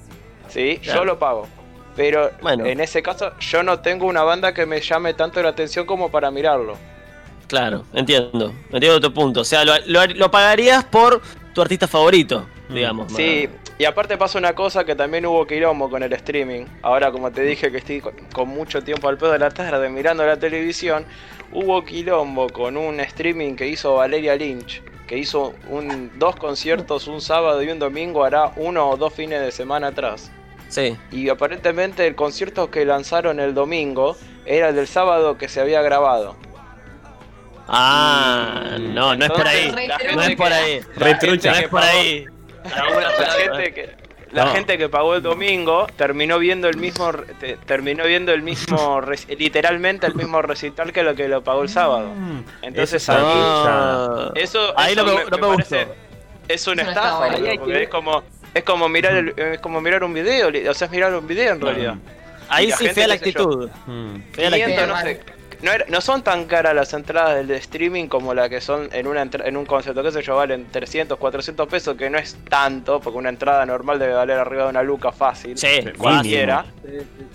Sí, 0.49 0.79
Claro. 0.83 1.01
yo 1.01 1.05
lo 1.05 1.19
pago. 1.19 1.49
Pero 1.97 2.31
Bueno. 2.43 2.65
en 2.67 2.81
ese 2.81 3.03
caso, 3.03 3.33
yo 3.41 3.63
no 3.65 3.81
tengo 3.81 4.07
una 4.07 4.23
banda 4.23 4.55
que 4.55 4.67
me 4.67 4.81
llame 4.81 5.15
tanto 5.15 5.43
la 5.43 5.49
atención 5.49 5.85
como 5.85 6.11
para 6.11 6.31
mirarlo. 6.31 6.77
Claro, 7.49 7.85
entiendo. 7.93 8.53
Entiendo 8.71 9.01
tu 9.01 9.13
punto. 9.13 9.41
O 9.41 9.45
sea, 9.45 9.65
lo, 9.65 9.73
lo- 9.87 10.07
lo 10.07 10.31
pagarías 10.31 10.85
por 10.85 11.21
tu 11.57 11.63
artista 11.63 11.89
favorito, 11.89 12.47
Mm. 12.69 12.75
digamos. 12.75 13.13
Sí, 13.15 13.49
y 13.79 13.85
aparte 13.87 14.19
pasa 14.19 14.39
una 14.39 14.53
cosa 14.55 14.85
que 14.85 14.95
también 14.95 15.25
hubo 15.25 15.47
quilombo 15.47 15.89
con 15.89 16.03
el 16.03 16.13
streaming. 16.13 16.67
Ahora, 16.83 17.11
como 17.11 17.33
te 17.33 17.41
dije 17.41 17.73
que 17.73 17.79
estoy 17.79 18.03
con, 18.03 18.13
con 18.31 18.49
mucho 18.49 18.83
tiempo 18.85 19.09
al 19.09 19.17
pedo 19.17 19.33
de 19.33 19.39
la 19.39 19.51
tarde 19.51 19.89
mirando 19.89 20.27
la 20.27 20.37
televisión, 20.39 21.07
hubo 21.53 21.83
quilombo 21.83 22.49
con 22.51 22.77
un 22.77 23.01
streaming 23.01 23.57
que 23.57 23.69
hizo 23.69 23.95
Valeria 23.95 24.37
Lynch, 24.37 24.83
que 25.07 25.17
hizo 25.17 25.55
un, 25.71 26.11
dos 26.19 26.37
conciertos 26.37 27.09
un 27.09 27.23
sábado 27.23 27.63
y 27.63 27.71
un 27.71 27.79
domingo, 27.79 28.23
hará 28.25 28.53
uno 28.57 28.91
o 28.91 28.97
dos 28.99 29.15
fines 29.15 29.41
de 29.41 29.51
semana 29.51 29.87
atrás. 29.89 30.31
Sí. 30.69 30.95
Y 31.11 31.31
aparentemente 31.31 32.07
el 32.07 32.15
concierto 32.17 32.71
que 32.71 32.85
lanzaron 32.85 33.41
el 33.41 33.55
domingo 33.55 34.15
era 34.45 34.69
el 34.69 34.75
del 34.75 34.89
sábado 34.89 35.39
que 35.39 35.49
se 35.49 35.61
había 35.63 35.81
grabado. 35.81 36.37
Ah, 37.69 38.77
no, 38.79 39.15
no 39.17 39.25
es 39.25 39.31
por 39.31 39.47
ahí. 39.47 39.73
No 40.15 40.23
es 40.23 40.37
por 40.37 40.53
ahí. 40.53 40.81
Re 40.97 41.11
la 41.11 41.19
trucha. 41.19 41.51
No 41.53 41.57
es 41.59 41.69
por 41.69 41.83
ahí. 41.83 42.25
La 42.65 43.31
gente 43.39 43.75
que, 43.75 43.97
la 44.33 44.45
No. 44.47 44.53
gente 44.53 44.77
que 44.79 44.89
pagó 44.89 45.15
el 45.15 45.23
domingo 45.23 45.87
terminó 45.97 46.39
viendo 46.39 46.69
el 46.69 46.77
mismo 46.77 47.13
te- 47.41 47.57
terminó 47.59 48.05
viendo 48.05 48.33
el 48.33 48.43
mismo 48.43 49.01
literalmente 49.39 50.07
el 50.07 50.15
mismo 50.15 50.43
recital 50.43 50.93
que 50.93 51.03
lo 51.03 51.15
que 51.15 51.29
lo 51.29 51.43
pagó 51.43 51.63
el 51.63 51.69
sábado. 51.69 52.09
Mm, 52.15 52.41
Entonces 52.63 53.03
eso 53.03 53.13
ahí 53.13 53.19
Ah. 53.25 54.31
eso, 54.35 54.75
Ahí 54.79 54.93
eso 54.95 55.05
no 55.05 55.15
me- 55.15 55.25
no 55.25 55.39
me 55.49 55.55
parece- 55.57 55.85
gustó. 55.85 55.95
es 56.49 56.67
una 56.67 56.83
no 56.83 56.89
estafa, 56.91 57.29
porque 57.29 57.83
es 57.83 57.89
como 57.89 58.23
es 58.55 58.63
como 58.65 58.89
mirar 58.89 59.15
el- 59.17 59.35
es 59.37 59.59
como 59.61 59.81
mirar 59.81 60.03
un 60.05 60.15
video, 60.15 60.49
o 60.71 60.75
sea, 60.75 60.87
es 60.87 60.91
mirar 60.91 61.15
un 61.15 61.27
video 61.27 61.53
en 61.53 61.61
realidad. 61.61 61.95
Ahí 62.49 62.71
sí, 62.73 62.89
fea 62.89 63.07
la 63.09 63.15
actitud. 63.15 63.69
Mm. 63.87 64.17
Fea 64.33 64.51
la 64.51 64.57
500, 64.57 64.91
actitud. 64.99 65.33
No 65.63 65.67
no, 65.67 65.73
era- 65.73 65.85
no 65.89 66.01
son 66.01 66.23
tan 66.23 66.45
caras 66.47 66.75
las 66.75 66.93
entradas 66.95 67.35
del 67.37 67.51
streaming 67.53 68.07
como 68.09 68.35
la 68.35 68.49
que 68.49 68.61
son 68.61 68.89
en 68.93 69.07
una 69.07 69.23
entra- 69.23 69.47
en 69.47 69.57
un 69.57 69.65
concierto, 69.67 70.03
que 70.03 70.13
sé 70.13 70.23
yo, 70.23 70.37
valen 70.37 70.67
300, 70.71 71.19
400 71.19 71.69
pesos, 71.69 71.97
que 71.97 72.09
no 72.11 72.19
es 72.19 72.37
tanto, 72.49 73.01
porque 73.01 73.19
una 73.19 73.29
entrada 73.29 73.65
normal 73.67 73.99
debe 73.99 74.15
valer 74.15 74.39
arriba 74.39 74.65
de 74.65 74.71
una 74.71 74.83
luca 74.83 75.13
fácil. 75.13 75.57
Sí, 75.59 75.69
cualquiera. 75.99 76.65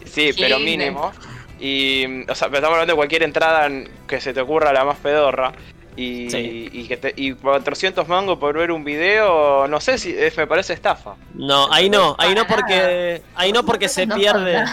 Sí, 0.05 0.31
Sí, 0.33 0.39
pero 0.39 0.59
mínimo. 0.59 1.11
Y, 1.59 2.23
o 2.29 2.33
sea, 2.35 2.47
pero 2.47 2.57
estamos 2.57 2.73
hablando 2.75 2.93
de 2.93 2.97
cualquier 2.97 3.23
entrada 3.23 3.67
en- 3.67 3.89
que 4.07 4.19
se 4.19 4.33
te 4.33 4.41
ocurra 4.41 4.73
la 4.73 4.83
más 4.83 4.97
pedorra. 4.97 5.51
Y, 5.95 6.29
Sí. 6.29 6.69
y, 6.71 6.87
que 6.87 6.95
te, 6.95 7.13
y 7.17 7.33
400 7.33 8.07
mangos 8.07 8.39
por 8.39 8.57
ver 8.57 8.71
un 8.71 8.83
video, 8.85 9.67
no 9.67 9.81
sé 9.81 9.97
si 9.97 10.15
es, 10.17 10.35
me 10.37 10.47
parece 10.47 10.71
estafa. 10.73 11.15
No, 11.33 11.71
ahí 11.71 11.89
no, 11.89 12.15
ahí 12.17 12.33
no 12.33 12.47
porque 12.47 13.21
ahí 13.35 13.51
no 13.51 13.63
porque 13.65 13.89
se 13.89 14.05
No, 14.05 14.15
pierde. 14.15 14.63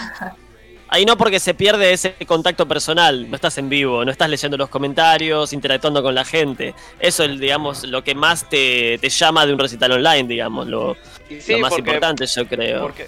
Ahí 0.88 1.04
no 1.04 1.16
porque 1.16 1.38
se 1.38 1.54
pierde 1.54 1.92
ese 1.92 2.14
contacto 2.26 2.66
personal, 2.66 3.28
no 3.28 3.36
estás 3.36 3.58
en 3.58 3.68
vivo, 3.68 4.04
no 4.04 4.10
estás 4.10 4.30
leyendo 4.30 4.56
los 4.56 4.68
comentarios, 4.68 5.52
interactuando 5.52 6.02
con 6.02 6.14
la 6.14 6.24
gente. 6.24 6.74
Eso 6.98 7.24
es, 7.24 7.38
digamos, 7.38 7.84
lo 7.84 8.02
que 8.02 8.14
más 8.14 8.48
te, 8.48 8.98
te 8.98 9.08
llama 9.08 9.44
de 9.46 9.52
un 9.52 9.58
recital 9.58 9.92
online, 9.92 10.28
digamos, 10.28 10.66
lo, 10.66 10.96
sí, 11.28 11.52
lo 11.52 11.58
más 11.58 11.70
porque, 11.70 11.80
importante 11.80 12.26
yo 12.26 12.46
creo. 12.46 12.80
porque 12.80 13.06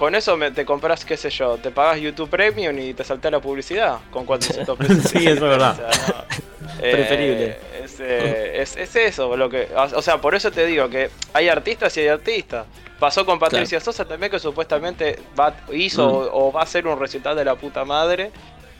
con 0.00 0.14
eso 0.14 0.34
me, 0.34 0.50
te 0.50 0.64
compras, 0.64 1.04
qué 1.04 1.14
sé 1.18 1.28
yo, 1.28 1.58
te 1.58 1.70
pagas 1.70 2.00
YouTube 2.00 2.30
Premium 2.30 2.78
y 2.78 2.94
te 2.94 3.04
salta 3.04 3.30
la 3.30 3.38
publicidad 3.38 3.98
con 4.10 4.24
400 4.24 4.78
pesos. 4.78 4.96
Sí, 5.10 5.18
eso 5.18 5.32
es 5.32 5.40
verdad. 5.40 5.78
O 5.90 5.92
sea, 5.92 6.24
no. 6.74 6.80
Preferible. 6.80 7.44
Eh, 7.48 7.79
eh, 8.00 8.62
es, 8.62 8.76
es 8.76 8.94
eso 8.96 9.36
lo 9.36 9.48
que. 9.48 9.68
O 9.94 10.02
sea, 10.02 10.20
por 10.20 10.34
eso 10.34 10.50
te 10.50 10.66
digo 10.66 10.88
que 10.88 11.10
hay 11.32 11.48
artistas 11.48 11.96
y 11.96 12.00
hay 12.00 12.08
artistas. 12.08 12.66
Pasó 12.98 13.24
con 13.24 13.38
Patricia 13.38 13.80
Sosa 13.80 14.04
también, 14.04 14.30
que 14.30 14.38
supuestamente 14.38 15.18
va, 15.38 15.54
hizo 15.72 16.06
Mm. 16.06 16.12
o, 16.34 16.48
o 16.48 16.52
va 16.52 16.60
a 16.60 16.64
hacer 16.64 16.86
un 16.86 16.98
recital 17.00 17.34
de 17.36 17.44
la 17.44 17.54
puta 17.54 17.84
madre. 17.84 18.30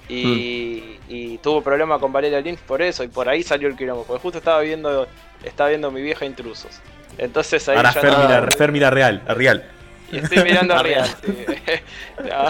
Y, 0.09 0.99
Mm. 1.09 1.13
y 1.13 1.39
tuvo 1.39 1.63
problemas 1.63 2.01
con 2.01 2.13
Valeria 2.13 2.41
Lynch 2.41 2.59
por 2.61 2.83
eso, 2.83 3.05
y 3.05 3.09
por 3.09 3.29
ahí 3.29 3.43
salió 3.43 3.69
el 3.69 3.77
quilombo. 3.77 4.05
Porque 4.05 4.21
justo 4.21 4.39
estaba 4.39 4.61
viendo 4.61 5.07
estaba 5.45 5.69
viendo 5.71 5.91
mi 5.91 6.03
vieja 6.03 6.25
intrusos. 6.27 6.81
Entonces 7.17 7.67
ahí 7.69 7.77
Ahora 7.77 7.93
ya 7.95 8.01
Fer 8.01 8.13
no- 8.13 8.19
mira, 8.27 8.47
Fer 8.51 8.73
mira 8.73 8.91
real, 8.91 9.23
real. 9.29 9.65
Y 10.13 10.19
estoy 10.19 10.43
mirando 10.45 10.75
arriba. 10.75 11.05
sí. 11.07 11.45
No, 12.21 12.45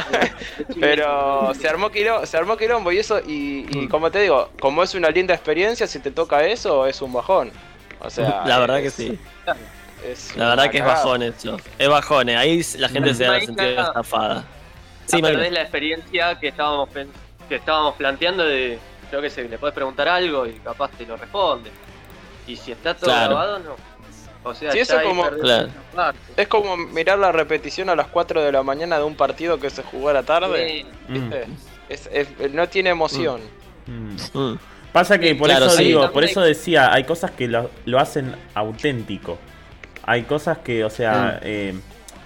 Pero 0.81 1.53
se 1.55 1.69
armó 1.69 1.91
quilombo, 1.91 2.27
se 2.27 2.37
armó 2.37 2.57
quilombo 2.57 2.91
y 2.93 2.99
eso, 2.99 3.21
y, 3.21 3.67
y 3.71 3.89
como 3.89 4.11
te 4.11 4.21
digo, 4.21 4.51
como 4.59 4.83
es 4.83 4.95
una 4.95 5.11
linda 5.11 5.33
experiencia, 5.35 5.87
si 5.87 6.01
te 6.01 6.11
toca 6.11 6.45
eso, 6.45 6.87
es 6.87 7.01
un 7.03 7.13
bajón. 7.13 7.53
O 8.01 8.11
sea, 8.11 8.43
la 8.47 8.59
verdad 8.59 8.81
que 8.81 8.87
es- 8.89 8.95
sí, 8.95 9.19
es 10.05 10.37
la 10.37 10.49
verdad 10.51 10.71
que 10.71 10.79
es 10.79 10.85
bajón 10.85 11.23
eso. 11.23 11.57
Es 11.79 11.89
bajón, 11.89 12.29
eh, 12.31 12.37
ahí 12.37 12.63
la 12.79 12.89
gente 12.89 13.15
se 13.15 13.25
da 13.25 13.33
Ahí 13.35 13.47
sentido 13.47 13.81
estafada. 13.81 14.45
Sí, 15.07 15.21
perdés 15.21 15.39
Magno. 15.39 15.55
la 15.55 15.61
experiencia 15.63 16.39
que 16.39 16.49
estábamos 16.49 16.89
que 17.49 17.57
estábamos 17.57 17.95
planteando 17.97 18.45
de, 18.45 18.79
yo 19.13 19.21
qué 19.21 19.29
sé, 19.31 19.49
le 19.49 19.59
puedes 19.59 19.75
preguntar 19.75 20.09
algo 20.09 20.47
y 20.47 20.53
capaz 20.55 20.91
te 20.93 21.05
lo 21.05 21.17
responde. 21.17 21.71
Y 22.47 22.57
si 22.57 22.73
está 22.73 22.95
todo 22.95 23.11
Claro. 23.11 23.29
grabado, 23.31 23.59
no. 23.61 23.77
O 24.43 24.55
sea, 24.55 24.73
Sí, 24.73 24.79
eso 24.79 24.97
como- 25.03 25.29
Claro. 25.29 25.69
Es 26.37 26.49
como 26.49 26.77
mirar 26.77 27.19
la 27.19 27.31
repetición 27.33 27.91
a 27.91 27.95
las 27.97 28.07
4 28.07 28.43
de 28.43 28.51
la 28.53 28.63
mañana 28.63 28.97
de 28.99 29.05
un 29.05 29.15
partido 29.15 29.61
que 29.61 29.69
se 29.71 29.83
jugó 29.83 30.09
a 30.09 30.13
la 30.15 30.23
tarde. 30.23 30.85
Sí. 31.09 31.13
Mm. 31.13 31.33
Es- 31.89 32.09
es- 32.13 32.53
no 32.53 32.69
tiene 32.69 32.91
emoción. 32.91 33.41
mm. 33.87 34.39
Mm. 34.39 34.59
Pasa 34.93 35.19
que 35.19 35.35
por 35.37 35.49
Claro, 35.49 35.67
eso 35.67 35.77
sí. 35.77 35.85
digo, 35.85 36.11
por 36.11 36.25
eso 36.25 36.41
decía, 36.41 36.93
hay 36.93 37.05
cosas 37.05 37.31
que 37.33 37.47
lo, 37.49 37.71
lo 37.85 38.01
hacen 38.01 38.35
auténtico. 38.55 39.39
Hay 40.05 40.23
cosas 40.23 40.59
que, 40.59 40.85
o 40.85 40.91
sea, 40.91 41.39
Mm. 41.41 41.45
eh, 41.47 41.75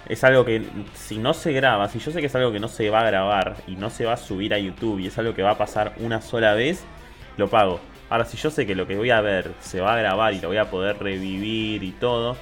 es 0.09 0.25
algo 0.25 0.45
que 0.45 0.63
si 0.95 1.19
no 1.19 1.35
se 1.35 1.53
graba, 1.53 1.89
si 1.89 1.99
yo 1.99 2.11
sé 2.13 2.21
que 2.21 2.27
es 2.27 2.35
algo 2.35 2.53
que 2.53 2.61
no 2.61 2.69
se 2.69 2.89
va 2.91 3.01
a 3.01 3.05
grabar 3.05 3.57
y 3.67 3.77
no 3.77 3.91
se 3.91 4.05
va 4.07 4.15
a 4.15 4.17
subir 4.17 4.55
a 4.55 4.59
YouTube 4.59 5.01
y 5.01 5.09
es 5.09 5.19
algo 5.19 5.35
que 5.35 5.43
va 5.43 5.51
a 5.53 5.59
pasar 5.59 5.95
una 5.99 6.21
sola 6.23 6.55
vez, 6.55 6.85
lo 7.37 7.49
pago. 7.49 7.81
Ahora, 8.11 8.25
si 8.25 8.37
yo 8.37 8.51
sé 8.51 8.67
que 8.67 8.75
lo 8.75 8.87
que 8.87 8.97
voy 8.97 9.11
a 9.11 9.21
ver 9.21 9.51
se 9.61 9.81
va 9.81 9.95
a 9.95 9.97
grabar 9.97 10.35
y 10.35 10.41
lo 10.41 10.49
voy 10.49 10.59
a 10.59 10.71
poder 10.71 10.99
revivir 10.99 11.83
y 11.83 11.93
todo, 11.93 12.37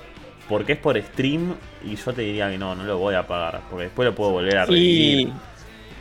porque 0.48 0.72
es 0.72 0.78
por 0.78 1.00
stream 1.00 1.54
y 1.84 1.96
yo 1.96 2.12
te 2.12 2.22
diría 2.22 2.50
que 2.50 2.58
no, 2.58 2.74
no 2.74 2.84
lo 2.84 2.98
voy 2.98 3.14
a 3.14 3.26
pagar, 3.26 3.60
porque 3.70 3.84
después 3.84 4.06
lo 4.06 4.14
puedo 4.14 4.32
volver 4.32 4.58
a 4.58 4.64
revivir. 4.66 5.32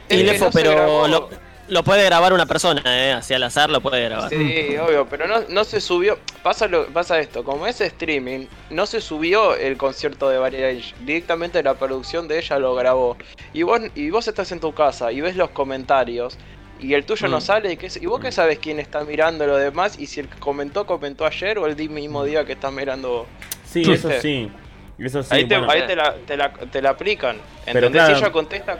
Y, 0.10 0.24
Lefo, 0.24 0.46
no 0.46 0.52
pero 0.52 1.08
lo, 1.08 1.30
lo 1.72 1.84
puede 1.86 2.04
grabar 2.04 2.34
una 2.34 2.46
persona, 2.46 2.82
eh, 2.86 3.14
así 3.14 3.34
al 3.34 3.44
azar 3.44 3.70
lo 3.70 3.80
puede 3.80 4.04
grabar. 4.04 4.30
Sí, 4.30 4.76
obvio, 4.78 5.08
pero 5.10 5.26
no, 5.26 5.40
no 5.48 5.64
se 5.64 5.80
subió. 5.80 6.20
Pasa, 6.44 6.68
lo, 6.68 6.88
pasa 6.88 7.18
esto, 7.20 7.46
como 7.46 7.66
es 7.66 7.80
streaming, 7.80 8.48
no 8.70 8.86
se 8.86 9.00
subió 9.00 9.56
el 9.56 9.78
concierto 9.78 10.28
de 10.28 10.52
Lynch. 10.52 10.94
Directamente 11.06 11.64
la 11.64 11.76
producción 11.76 12.28
de 12.28 12.40
ella 12.40 12.60
lo 12.60 12.76
grabó. 12.76 13.16
Y 13.54 13.64
vos, 13.64 13.80
y 13.96 14.10
vos 14.10 14.28
estás 14.28 14.52
en 14.52 14.60
tu 14.60 14.74
casa 14.74 15.14
y 15.14 15.22
ves 15.22 15.38
los 15.38 15.52
comentarios. 15.52 16.38
Y 16.82 16.94
el 16.96 17.06
tuyo 17.06 17.28
no 17.28 17.38
Mm. 17.38 17.42
sale. 17.42 17.72
Y, 17.74 17.78
qué, 17.78 17.90
y 18.02 18.06
vos 18.08 18.20
qué 18.20 18.32
sabes 18.32 18.60
quién 18.60 18.80
está 18.80 19.04
mirando 19.04 19.46
lo 19.46 19.56
demás. 19.58 20.00
Y 20.00 20.08
si 20.08 20.20
el 20.20 20.28
que 20.28 20.40
comentó, 20.40 20.86
comentó 20.86 21.26
ayer 21.26 21.58
o 21.60 21.68
el 21.68 21.76
mismo 21.90 22.24
día 22.26 22.44
que 22.44 22.54
estás 22.54 22.74
mirando 22.74 23.10
vos. 23.10 23.28
Sí, 23.66 23.80
¿Viste? 23.80 23.94
eso 23.94 24.22
sí. 24.22 24.52
Eso 25.00 25.24
sí, 25.24 25.30
ahí 25.34 25.46
te, 25.48 25.58
bueno, 25.58 25.72
ahí 25.72 25.86
te, 25.88 25.96
la, 25.96 26.14
te, 26.14 26.38
la, 26.38 26.52
te 26.54 26.82
la 26.82 26.90
aplican. 26.92 27.38
Pero 27.66 27.78
¿Entendés? 27.80 27.92
claro. 28.04 28.16
Si 28.18 28.22
ella 28.24 28.32
contesta. 28.32 28.78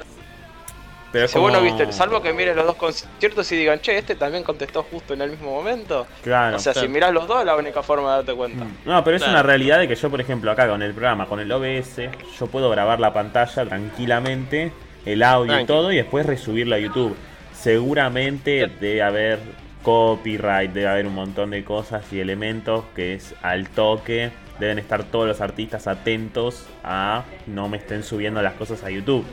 pero 1.12 1.28
Si 1.28 1.38
vos 1.40 1.52
no 1.52 1.62
viste, 1.62 1.92
salvo 1.92 2.22
que 2.22 2.32
mires 2.32 2.56
los 2.56 2.66
dos 2.66 2.76
conciertos 2.76 3.52
y 3.52 3.56
digan, 3.58 3.80
che, 3.82 3.98
este 3.98 4.16
también 4.16 4.44
contestó 4.44 4.84
justo 4.84 5.14
en 5.14 5.22
el 5.22 5.32
mismo 5.32 5.52
momento. 5.52 6.06
Claro. 6.24 6.58
o 6.58 6.60
sea, 6.60 6.74
claro. 6.74 6.88
si 6.88 6.94
mirás 6.94 7.12
los 7.14 7.28
dos, 7.28 7.40
es 7.40 7.46
la 7.46 7.56
única 7.56 7.82
forma 7.84 8.10
de 8.12 8.16
darte 8.18 8.34
cuenta. 8.34 8.64
Mm. 8.66 8.78
No, 8.86 9.04
pero 9.04 9.18
es 9.18 9.24
Claro. 9.24 9.34
una 9.40 9.44
realidad 9.44 9.80
de 9.80 9.88
que 9.88 9.96
yo, 9.96 10.10
por 10.10 10.22
ejemplo, 10.22 10.52
acá 10.52 10.68
con 10.70 10.82
el 10.82 10.94
programa, 10.94 11.26
con 11.26 11.40
el 11.40 11.52
OBS, 11.52 12.10
yo 12.40 12.48
puedo 12.48 12.70
grabar 12.70 13.00
la 13.00 13.12
pantalla 13.14 13.66
tranquilamente 13.66 14.72
el 15.06 15.24
audio 15.24 15.60
y 15.60 15.66
todo 15.66 15.92
y 15.92 15.96
después 15.96 16.26
resubirlo 16.28 16.76
a 16.76 16.80
YouTube. 16.80 17.16
Seguramente 17.62 18.68
debe 18.80 19.02
haber 19.04 19.40
copyright, 19.84 20.72
debe 20.72 20.88
haber 20.88 21.06
un 21.08 21.14
montón 21.14 21.52
de 21.52 21.64
cosas 21.64 22.12
y 22.12 22.20
elementos 22.20 22.86
que 22.96 23.14
es 23.14 23.36
al 23.44 23.70
toque. 23.70 24.32
Deben 24.60 24.80
estar 24.80 25.04
todos 25.04 25.28
los 25.28 25.42
artistas 25.42 25.88
atentos 25.88 26.66
a 26.84 27.24
no 27.48 27.70
me 27.70 27.78
estén 27.78 28.04
subiendo 28.04 28.42
las 28.42 28.54
cosas 28.54 28.84
a 28.84 28.90
YouTube. 28.90 29.26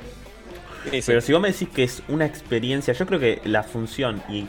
Sí, 0.91 1.01
sí. 1.01 1.07
Pero 1.07 1.21
si 1.23 1.33
vos 1.33 1.41
me 1.41 1.53
decís 1.53 1.69
que 1.71 1.85
es 1.85 2.03
una 2.09 2.27
experiencia, 2.27 2.93
yo 2.95 3.07
creo 3.07 3.19
que 3.19 3.41
la 3.45 3.63
función 3.63 4.23
y 4.29 4.47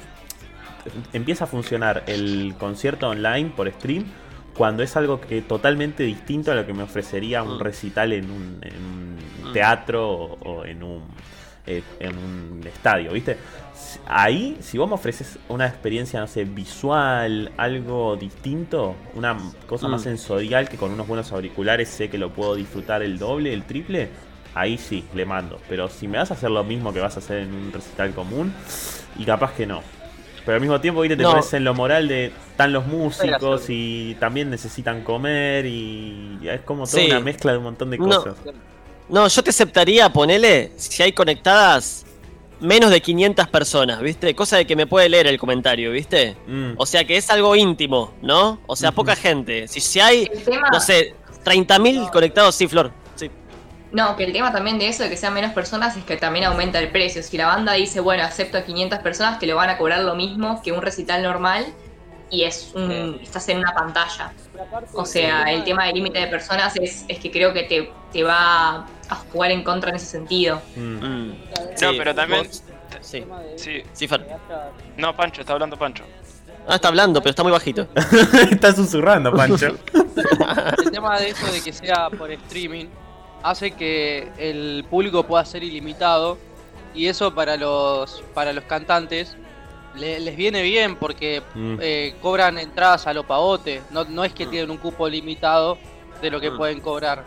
empieza 1.13 1.45
a 1.45 1.47
funcionar 1.47 2.03
el 2.07 2.55
concierto 2.59 3.07
online 3.09 3.51
por 3.55 3.69
stream 3.71 4.05
cuando 4.55 4.83
es 4.83 4.95
algo 4.97 5.21
que 5.21 5.41
totalmente 5.41 6.03
distinto 6.03 6.51
a 6.51 6.55
lo 6.55 6.65
que 6.65 6.73
me 6.73 6.83
ofrecería 6.83 7.43
un 7.43 7.57
Mm. 7.57 7.61
recital 7.61 8.11
en 8.11 8.29
un, 8.29 8.59
en 8.61 8.75
un 8.75 9.49
Mm. 9.49 9.53
teatro 9.53 10.09
o, 10.09 10.37
o 10.43 10.65
en 10.65 10.83
un 10.83 11.03
eh, 11.67 11.83
en 11.99 12.17
un 12.17 12.61
estadio, 12.65 13.11
¿viste? 13.11 13.37
Ahí, 14.07 14.57
si 14.59 14.77
vos 14.77 14.87
me 14.89 14.95
ofreces 14.95 15.39
una 15.47 15.65
experiencia, 15.67 16.19
no 16.19 16.27
sé, 16.27 16.43
visual, 16.45 17.51
algo 17.57 18.15
distinto, 18.15 18.95
una 19.15 19.37
cosa 19.67 19.87
más 19.87 20.01
Mm. 20.01 20.03
sensorial 20.05 20.69
que 20.69 20.77
con 20.77 20.91
unos 20.91 21.07
buenos 21.07 21.31
auriculares 21.31 21.89
sé 21.89 22.09
que 22.09 22.17
lo 22.17 22.31
puedo 22.31 22.55
disfrutar 22.55 23.01
el 23.03 23.17
doble, 23.17 23.53
el 23.53 23.63
triple, 23.63 24.09
ahí 24.53 24.77
sí, 24.77 25.05
le 25.13 25.25
mando. 25.25 25.59
Pero 25.69 25.89
si 25.89 26.07
me 26.07 26.17
vas 26.17 26.31
a 26.31 26.33
hacer 26.33 26.51
lo 26.51 26.63
mismo 26.63 26.91
que 26.93 26.99
vas 26.99 27.15
a 27.15 27.19
hacer 27.19 27.39
en 27.39 27.53
un 27.53 27.71
recital 27.71 28.11
común, 28.11 28.53
y 29.17 29.25
capaz 29.25 29.53
que 29.53 29.65
no. 29.65 29.81
Pero 30.45 30.55
al 30.55 30.61
mismo 30.61 30.79
tiempo, 30.81 31.01
¿viste? 31.01 31.15
te 31.17 31.23
No. 31.23 31.29
pones 31.31 31.53
en 31.53 31.63
lo 31.63 31.73
moral 31.73 32.07
de 32.07 32.27
están 32.51 32.73
los 32.73 32.85
músicos 32.87 33.65
y 33.69 34.15
también 34.19 34.49
necesitan 34.49 35.03
comer 35.03 35.65
y 35.65 36.39
es 36.43 36.61
como 36.61 36.85
toda 36.85 37.01
Sí. 37.03 37.07
una 37.11 37.19
mezcla 37.19 37.51
de 37.51 37.57
un 37.59 37.65
montón 37.65 37.89
de 37.91 37.97
cosas. 37.97 38.35
No, 38.45 38.51
yo 39.09 39.43
te 39.43 39.49
aceptaría, 39.49 40.11
ponele, 40.11 40.71
si 40.77 41.03
hay 41.03 41.11
conectadas 41.11 42.05
menos 42.59 42.91
de 42.91 43.01
500 43.01 43.47
personas, 43.47 44.01
¿viste? 44.01 44.35
Cosa 44.35 44.57
de 44.57 44.67
que 44.67 44.75
me 44.75 44.85
puede 44.85 45.09
leer 45.09 45.27
el 45.27 45.39
comentario, 45.39 45.91
¿viste? 45.91 46.35
Mm. 46.47 46.73
O 46.77 46.85
sea 46.85 47.05
que 47.05 47.17
es 47.17 47.29
algo 47.29 47.55
íntimo, 47.55 48.13
¿no? 48.21 48.59
O 48.67 48.75
sea, 48.75 48.91
poca 48.91 49.15
gente. 49.15 49.67
Si, 49.67 49.79
si 49.79 49.99
hay, 49.99 50.29
no 50.71 50.79
sé, 50.79 51.15
30.000 51.45 52.11
conectados, 52.11 52.55
sí, 52.55 52.67
Flor. 52.67 52.91
Sí. 53.15 53.31
no, 53.91 54.15
que 54.15 54.25
el 54.25 54.33
tema 54.33 54.51
también 54.51 54.77
de 54.77 54.87
eso 54.87 55.03
de 55.03 55.09
que 55.09 55.17
sean 55.17 55.33
menos 55.33 55.53
personas 55.53 55.95
es 55.97 56.03
que 56.03 56.17
también 56.17 56.45
aumenta 56.45 56.79
el 56.79 56.89
precio. 56.89 57.23
Si 57.23 57.37
la 57.37 57.47
banda 57.47 57.73
dice, 57.73 57.99
bueno, 58.01 58.23
acepto 58.23 58.57
a 58.57 58.63
500 58.63 58.99
personas, 58.99 59.39
te 59.39 59.47
lo 59.47 59.55
van 59.55 59.69
a 59.69 59.77
cobrar 59.77 60.01
lo 60.01 60.15
mismo 60.15 60.61
que 60.61 60.71
un 60.71 60.81
recital 60.81 61.23
normal 61.23 61.65
y 62.29 62.43
es 62.43 62.71
un, 62.75 63.19
estás 63.23 63.47
en 63.49 63.57
una 63.59 63.73
pantalla. 63.73 64.33
O 64.93 65.05
sea, 65.05 65.43
el 65.51 65.63
tema 65.63 65.85
del 65.85 65.95
límite 65.95 66.19
de 66.19 66.27
personas 66.27 66.75
es, 66.75 67.05
es 67.07 67.19
que 67.19 67.31
creo 67.31 67.53
que 67.53 67.63
te, 67.63 67.91
te 68.11 68.23
va 68.23 68.85
a 69.09 69.15
jugar 69.15 69.51
en 69.51 69.63
contra 69.63 69.89
en 69.89 69.95
ese 69.97 70.05
sentido. 70.05 70.61
Mm. 70.75 70.81
Mm. 70.81 71.27
No, 71.29 71.35
Sí, 71.75 71.85
pero 71.97 72.15
también- 72.15 72.43
vos- 72.47 72.63
Sí, 73.01 73.23
Sí, 73.55 73.83
sí, 73.93 74.07
no, 74.97 75.15
Pancho, 75.15 75.41
está 75.41 75.53
hablando 75.53 75.77
Pancho. 75.77 76.03
Ah, 76.67 76.75
está 76.75 76.89
hablando, 76.89 77.21
pero 77.21 77.29
está 77.31 77.43
muy 77.43 77.51
bajito. 77.51 77.87
Está 78.51 78.73
susurrando, 78.73 79.31
Pancho. 79.31 79.77
El 80.83 80.91
tema 80.91 81.19
de 81.19 81.29
eso 81.29 81.51
de 81.51 81.61
que 81.61 81.71
sea 81.71 82.09
por 82.09 82.29
streaming 82.31 82.85
hace 83.43 83.71
que 83.71 84.27
el 84.37 84.85
público 84.89 85.23
pueda 85.23 85.45
ser 85.45 85.63
ilimitado 85.63 86.37
y 86.93 87.07
eso 87.07 87.33
para 87.33 87.55
los 87.57 88.21
para 88.33 88.51
los 88.53 88.65
cantantes 88.65 89.35
le- 89.95 90.19
les 90.19 90.35
viene 90.35 90.61
bien 90.61 90.95
porque 90.95 91.41
Mm. 91.55 91.77
eh, 91.81 92.15
cobran 92.21 92.57
entradas 92.57 93.07
a 93.07 93.13
lo 93.13 93.23
pavote, 93.25 93.81
no, 93.91 94.03
no 94.05 94.23
es 94.23 94.33
que 94.33 94.45
Mm. 94.45 94.49
tienen 94.49 94.71
un 94.71 94.77
cupo 94.77 95.07
limitado 95.07 95.77
de 96.21 96.29
lo 96.29 96.39
que 96.41 96.51
Mm. 96.51 96.57
pueden 96.57 96.81
cobrar. 96.81 97.23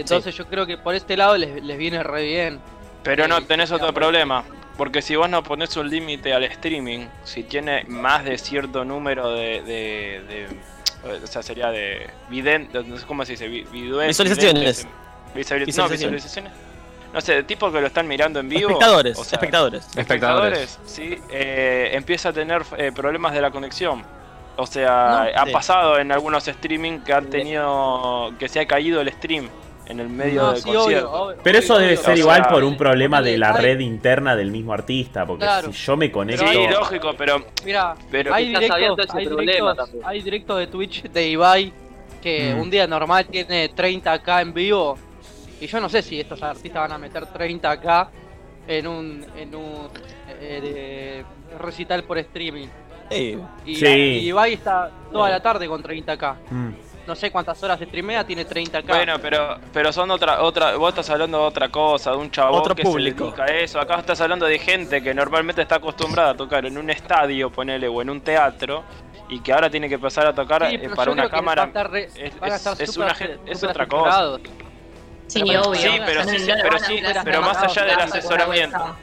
Entonces 0.00 0.34
yo 0.34 0.46
creo 0.46 0.66
que 0.66 0.76
por 0.78 0.94
este 0.94 1.16
lado 1.16 1.36
les, 1.36 1.62
les 1.62 1.78
viene 1.78 2.02
re 2.02 2.22
bien. 2.24 2.60
Pero 3.02 3.26
no, 3.28 3.38
Sí, 3.38 3.44
tenés 3.44 3.70
otro 3.72 3.92
problema. 3.92 4.44
Porque 4.76 5.02
si 5.02 5.16
vos 5.16 5.28
no 5.28 5.42
pones 5.42 5.76
un 5.76 5.88
límite 5.90 6.32
al 6.32 6.44
streaming, 6.44 7.06
si 7.24 7.42
tiene 7.42 7.84
más 7.88 8.24
de 8.24 8.38
cierto 8.38 8.84
número 8.84 9.30
de. 9.32 9.62
de, 9.62 10.22
de- 10.28 10.68
o 11.22 11.26
sea, 11.26 11.42
sería 11.42 11.70
de. 11.70 12.08
Viden, 12.28 12.68
no 12.72 12.96
sé 12.96 13.06
cómo 13.06 13.24
se 13.24 13.32
dice. 13.32 13.48
viduen- 13.48 14.06
Visualizaciones. 14.08 14.86
videntes, 15.34 15.76
No, 15.76 15.88
Visualizaciones. 15.88 16.40
No 17.12 17.20
sé, 17.22 17.34
de 17.36 17.42
tipos 17.42 17.72
que 17.72 17.80
lo 17.80 17.86
están 17.86 18.06
mirando 18.06 18.38
en 18.38 18.48
vivo. 18.50 18.68
Espectadores, 18.70 19.18
o 19.18 19.24
sea, 19.24 19.36
espectadores. 19.36 19.88
espectadores, 19.96 20.78
sí, 20.84 21.16
eh, 21.30 21.90
empieza 21.94 22.28
a 22.28 22.32
tener 22.34 22.62
eh, 22.76 22.92
problemas 22.94 23.32
de 23.32 23.40
la 23.40 23.50
conexión. 23.50 24.02
O 24.56 24.66
sea, 24.66 25.30
No, 25.34 25.40
ha 25.40 25.46
sí. 25.46 25.52
pasado 25.52 25.98
en 25.98 26.12
algunos 26.12 26.46
streaming 26.46 26.98
que 27.00 27.12
han 27.14 27.30
tenido. 27.30 28.32
que 28.38 28.48
se 28.48 28.60
ha 28.60 28.66
caído 28.66 29.00
el 29.00 29.10
stream 29.12 29.48
en 29.88 30.00
el 30.00 30.08
medio 30.08 30.42
No, 30.42 30.52
del 30.52 30.62
sí, 30.62 30.68
obvio, 30.70 30.80
concierto. 30.80 31.12
obvio, 31.12 31.36
Pero 31.42 31.58
eso 31.58 31.74
obvio, 31.74 31.80
debe 31.86 31.94
obvio. 31.94 32.04
ser 32.04 32.14
O 32.14 32.18
igual 32.18 32.42
sea, 32.42 32.48
por 32.50 32.64
un 32.64 32.76
problema 32.76 33.22
de 33.22 33.38
la 33.38 33.52
hay- 33.54 33.62
red 33.62 33.80
interna 33.80 34.36
del 34.36 34.50
mismo 34.50 34.72
artista. 34.72 35.24
Porque 35.26 35.44
Claro. 35.44 35.72
si 35.72 35.78
yo 35.84 35.96
me 35.96 36.10
conecto. 36.12 36.46
Sí, 36.46 36.66
lógico, 36.70 37.12
pero 37.16 37.42
Mira, 37.64 37.94
Pero 38.10 38.34
hay 38.34 38.48
directos, 38.48 38.76
hay, 39.14 39.26
directos, 39.26 39.90
hay 40.04 40.22
directos 40.22 40.58
de 40.58 40.66
Twitch 40.66 41.02
de 41.04 41.28
Ibai 41.28 41.72
que 42.22 42.54
Mm. 42.54 42.60
un 42.60 42.70
día 42.70 42.86
normal 42.86 43.26
tiene 43.26 43.68
30k 43.74 44.40
en 44.42 44.52
vivo. 44.52 44.98
Y 45.60 45.66
yo 45.66 45.80
no 45.80 45.88
sé 45.88 46.02
si 46.02 46.20
estos 46.20 46.42
artistas 46.42 46.82
van 46.82 46.92
a 46.92 46.98
meter 46.98 47.26
30k 47.26 48.10
en 48.66 48.86
un, 48.86 49.26
en 49.36 49.54
un 49.54 49.88
eh, 50.40 51.24
recital 51.58 52.04
por 52.04 52.18
streaming. 52.18 52.68
Sí. 53.10 53.38
Y, 53.64 53.74
Sí. 53.74 53.86
y 53.86 54.28
Ibai 54.28 54.52
está 54.52 54.90
toda 55.10 55.30
la 55.30 55.40
tarde 55.40 55.66
con 55.66 55.82
30k. 55.82 56.36
Mm. 56.50 56.68
No 57.08 57.14
sé 57.16 57.30
cuántas 57.30 57.60
horas 57.62 57.80
streamea, 57.80 58.22
tiene 58.26 58.46
30k. 58.46 58.84
Bueno, 58.86 59.14
pero 59.22 59.58
pero 59.72 59.90
son 59.94 60.10
otra 60.10 60.42
otra 60.42 60.76
vos 60.76 60.90
estás 60.90 61.08
hablando 61.08 61.38
de 61.38 61.44
otra 61.44 61.70
cosa, 61.70 62.10
de 62.10 62.18
un 62.18 62.30
chabón 62.30 62.60
Otro 62.60 62.74
que 62.74 62.82
público. 62.82 63.30
se 63.34 63.40
dedica 63.40 63.44
a 63.44 63.56
eso. 63.64 63.80
Acá 63.80 63.96
estás 64.00 64.20
hablando 64.20 64.44
de 64.44 64.58
gente 64.58 65.02
que 65.02 65.14
normalmente 65.14 65.62
está 65.62 65.76
acostumbrada 65.76 66.32
a 66.32 66.36
tocar 66.36 66.66
en 66.66 66.76
un 66.76 66.90
estadio, 66.90 67.48
ponele 67.50 67.88
o 67.88 68.02
en 68.02 68.10
un 68.10 68.20
teatro 68.20 68.84
y 69.30 69.40
que 69.40 69.54
ahora 69.54 69.70
tiene 69.70 69.88
que 69.88 69.94
empezar 69.94 70.26
a 70.26 70.34
tocar 70.34 70.68
Sí, 70.68 70.74
eh, 70.74 70.90
para 70.94 71.10
una 71.10 71.30
cámara. 71.30 71.64
re- 71.84 72.10
es- 72.14 72.34
una 72.98 73.14
es 73.46 73.64
otra 73.64 73.86
cosa. 73.86 74.36
Sí, 75.28 75.42
Pero- 75.46 75.62
obvio. 75.62 75.80
sí, 75.80 75.88
pero 76.04 76.24
sí, 76.24 76.36
pero 76.62 76.78
sí, 76.78 77.02
pero 77.24 77.40
más 77.40 77.56
allá 77.62 77.84
del 77.84 78.00
asesoramiento. 78.00 78.96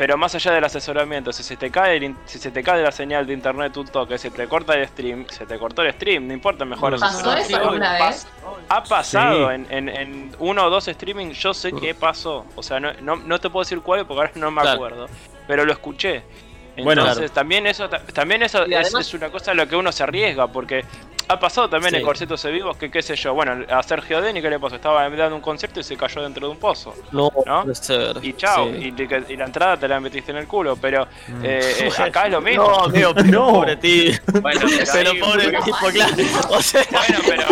Pero 0.00 0.16
más 0.16 0.34
allá 0.34 0.52
del 0.52 0.64
asesoramiento, 0.64 1.30
si 1.30 1.42
se 1.42 1.58
te 1.58 1.70
cae 1.70 1.98
el 1.98 2.16
si 2.24 2.38
se 2.38 2.50
te 2.50 2.62
cae 2.62 2.82
la 2.82 2.90
señal 2.90 3.26
de 3.26 3.34
internet 3.34 3.76
un 3.76 3.86
toque, 3.86 4.16
se 4.16 4.30
te 4.30 4.48
corta 4.48 4.72
el 4.72 4.88
stream, 4.88 5.26
se 5.28 5.44
te 5.44 5.58
cortó 5.58 5.82
el 5.82 5.92
stream, 5.92 6.26
no 6.26 6.32
importa, 6.32 6.64
mejor 6.64 6.98
¿Pasó 6.98 7.36
eso 7.36 7.56
alguna 7.58 8.06
vez? 8.06 8.26
Ha 8.70 8.82
pasado 8.82 9.48
Sí. 9.50 9.54
en, 9.56 9.66
en, 9.68 9.88
en 9.90 10.32
uno 10.38 10.64
o 10.64 10.70
dos 10.70 10.88
streaming, 10.88 11.32
yo 11.32 11.52
sé 11.52 11.72
que 11.74 11.94
pasó. 11.94 12.46
O 12.56 12.62
sea, 12.62 12.80
no, 12.80 12.94
no, 13.02 13.16
no 13.16 13.38
te 13.40 13.50
puedo 13.50 13.62
decir 13.62 13.82
cuál 13.82 14.06
porque 14.06 14.20
ahora 14.22 14.32
no 14.36 14.50
me 14.50 14.62
Claro. 14.62 14.76
acuerdo. 14.76 15.06
Pero 15.46 15.66
lo 15.66 15.72
escuché. 15.72 16.22
Bueno. 16.82 17.02
Entonces, 17.02 17.30
también 17.32 17.66
eso, 17.66 17.90
ta- 17.90 18.02
también 18.06 18.42
eso 18.42 18.66
Y 18.66 18.72
es, 18.72 18.86
además- 18.86 19.06
es 19.06 19.12
una 19.12 19.28
cosa 19.28 19.50
a 19.50 19.54
lo 19.54 19.68
que 19.68 19.76
uno 19.76 19.92
se 19.92 20.02
arriesga, 20.02 20.46
porque 20.46 20.82
ha 21.32 21.38
pasado 21.40 21.68
también 21.68 21.90
Sí. 21.94 21.96
en 22.00 22.02
Corsetos 22.04 22.42
de 22.42 22.50
Vivos 22.50 22.76
que, 22.76 22.90
qué 22.90 23.02
sé 23.02 23.16
yo, 23.16 23.34
bueno, 23.34 23.64
a 23.70 23.82
Sergio 23.82 24.20
Deni, 24.20 24.40
¿qué 24.42 24.50
le 24.50 24.58
pasó? 24.58 24.76
Estaba 24.76 25.08
dando 25.08 25.36
un 25.36 25.40
concierto 25.42 25.80
y 25.80 25.82
se 25.84 25.96
cayó 25.96 26.22
dentro 26.22 26.46
de 26.46 26.52
un 26.52 26.58
pozo. 26.58 26.94
No, 27.12 27.30
¿No? 27.46 27.62
puede 27.62 27.74
ser. 27.74 28.16
Y 28.22 28.32
chao, 28.34 28.66
Sí. 28.66 28.94
y, 29.28 29.36
la 29.36 29.44
entrada 29.44 29.76
te 29.76 29.88
la 29.88 30.00
metiste 30.00 30.30
en 30.32 30.38
el 30.38 30.46
culo, 30.46 30.76
pero 30.76 31.06
Mm. 31.28 31.44
eh, 31.44 31.60
eh, 31.80 31.90
acá 31.98 32.26
es 32.26 32.32
lo 32.32 32.40
mismo. 32.40 32.64
No, 32.64 32.84
amigo, 32.84 33.12
pero 33.14 33.26
No. 33.28 33.46
pobre 33.52 33.76
tío. 33.76 34.12
Bueno, 34.40 34.60
Pero 34.92 35.10
sí, 35.12 35.18
pobre 35.18 35.44
pero- 35.50 35.62
tipo, 35.64 35.86
claro. 35.92 36.14
O 36.50 36.62
sea, 36.62 36.82
Bueno, 36.90 37.18
pero. 37.26 37.46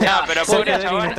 No, 0.00 0.20
pero 0.26 0.44
pobre 0.46 0.78
chabón. 0.80 1.14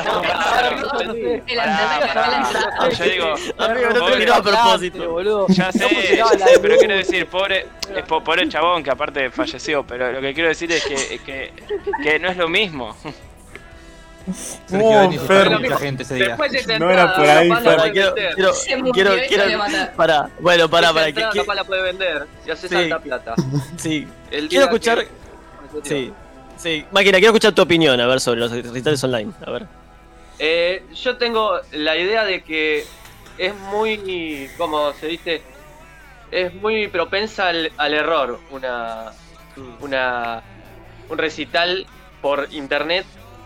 Yo 2.97 3.03
digo, 3.05 3.35
no 3.57 4.33
a 4.33 4.41
propósito. 4.43 5.09
boludo. 5.09 5.45
Ya 5.49 5.71
sé, 5.71 5.79
No 6.17 6.27
pero 6.61 6.77
quiero 6.77 6.95
decir, 6.95 7.27
pobre, 7.27 7.65
pobre 8.07 8.47
chabón 8.49 8.83
que 8.83 8.91
aparte 8.91 9.29
falleció, 9.31 9.83
pero 9.85 10.11
lo 10.11 10.21
que 10.21 10.33
quiero 10.33 10.49
decir 10.49 10.71
es 10.71 10.83
que, 10.85 11.06
que, 11.25 11.53
que 12.03 12.19
no 12.19 12.29
es 12.29 12.37
lo 12.37 12.47
mismo. 12.47 12.95
Sergio 14.65 14.91
No, 14.91 15.01
Denis 15.03 15.21
Fer. 15.21 15.37
asustó 15.37 15.55
a 15.55 15.59
mucha 15.59 15.77
gente 15.77 16.03
ese 16.03 16.15
día. 16.15 16.27
Después 16.27 16.51
de 16.51 16.57
esa 16.59 16.79
No 16.79 16.89
era 16.91 17.15
por 17.15 17.25
ahí, 17.25 17.47
la 17.47 17.61
Para, 17.63 17.91
quiero, 17.91 18.13
quiero, 18.13 18.53
Se 18.53 18.81
quiero, 18.91 19.13
se 19.15 19.27
quiero, 19.27 19.43
para, 19.95 20.29
bueno, 20.41 20.69
para, 20.69 20.93
para, 20.93 21.05
que, 21.13 21.23
que- 21.31 21.53
la 21.55 21.63
puede 21.63 21.81
vender 21.81 22.27
y 22.45 22.51
hace 22.51 22.67
Sí. 22.67 22.75
salta 22.75 22.99
plata. 22.99 23.35
sí, 23.77 24.05
El 24.29 24.49
quiero 24.49 24.65
escuchar, 24.65 25.05
que- 25.05 25.09
sí, 25.83 26.13
sí, 26.57 26.85
máquina, 26.91 27.19
quiero 27.19 27.27
escuchar 27.27 27.53
tu 27.53 27.61
opinión, 27.61 27.99
a 28.01 28.05
ver, 28.07 28.19
sobre 28.19 28.41
los 28.41 28.51
recitales 28.51 29.01
online, 29.01 29.31
a 29.45 29.49
ver. 29.51 29.65
Eh, 30.39 30.83
yo 30.93 31.15
tengo 31.17 31.61
la 31.71 31.95
idea 31.95 32.25
de 32.25 32.43
que 32.43 32.85
es 33.37 33.55
muy, 33.55 34.49
como 34.57 34.91
se 34.93 35.07
dice, 35.07 35.41
es 36.31 36.53
muy 36.55 36.89
propensa 36.89 37.47
al, 37.47 37.71
al 37.77 37.93
error 37.93 38.41
una, 38.51 39.13
una 39.79 40.43
un 41.09 41.17
recital 41.17 41.85
por 42.21 42.47
internet, 42.51 43.05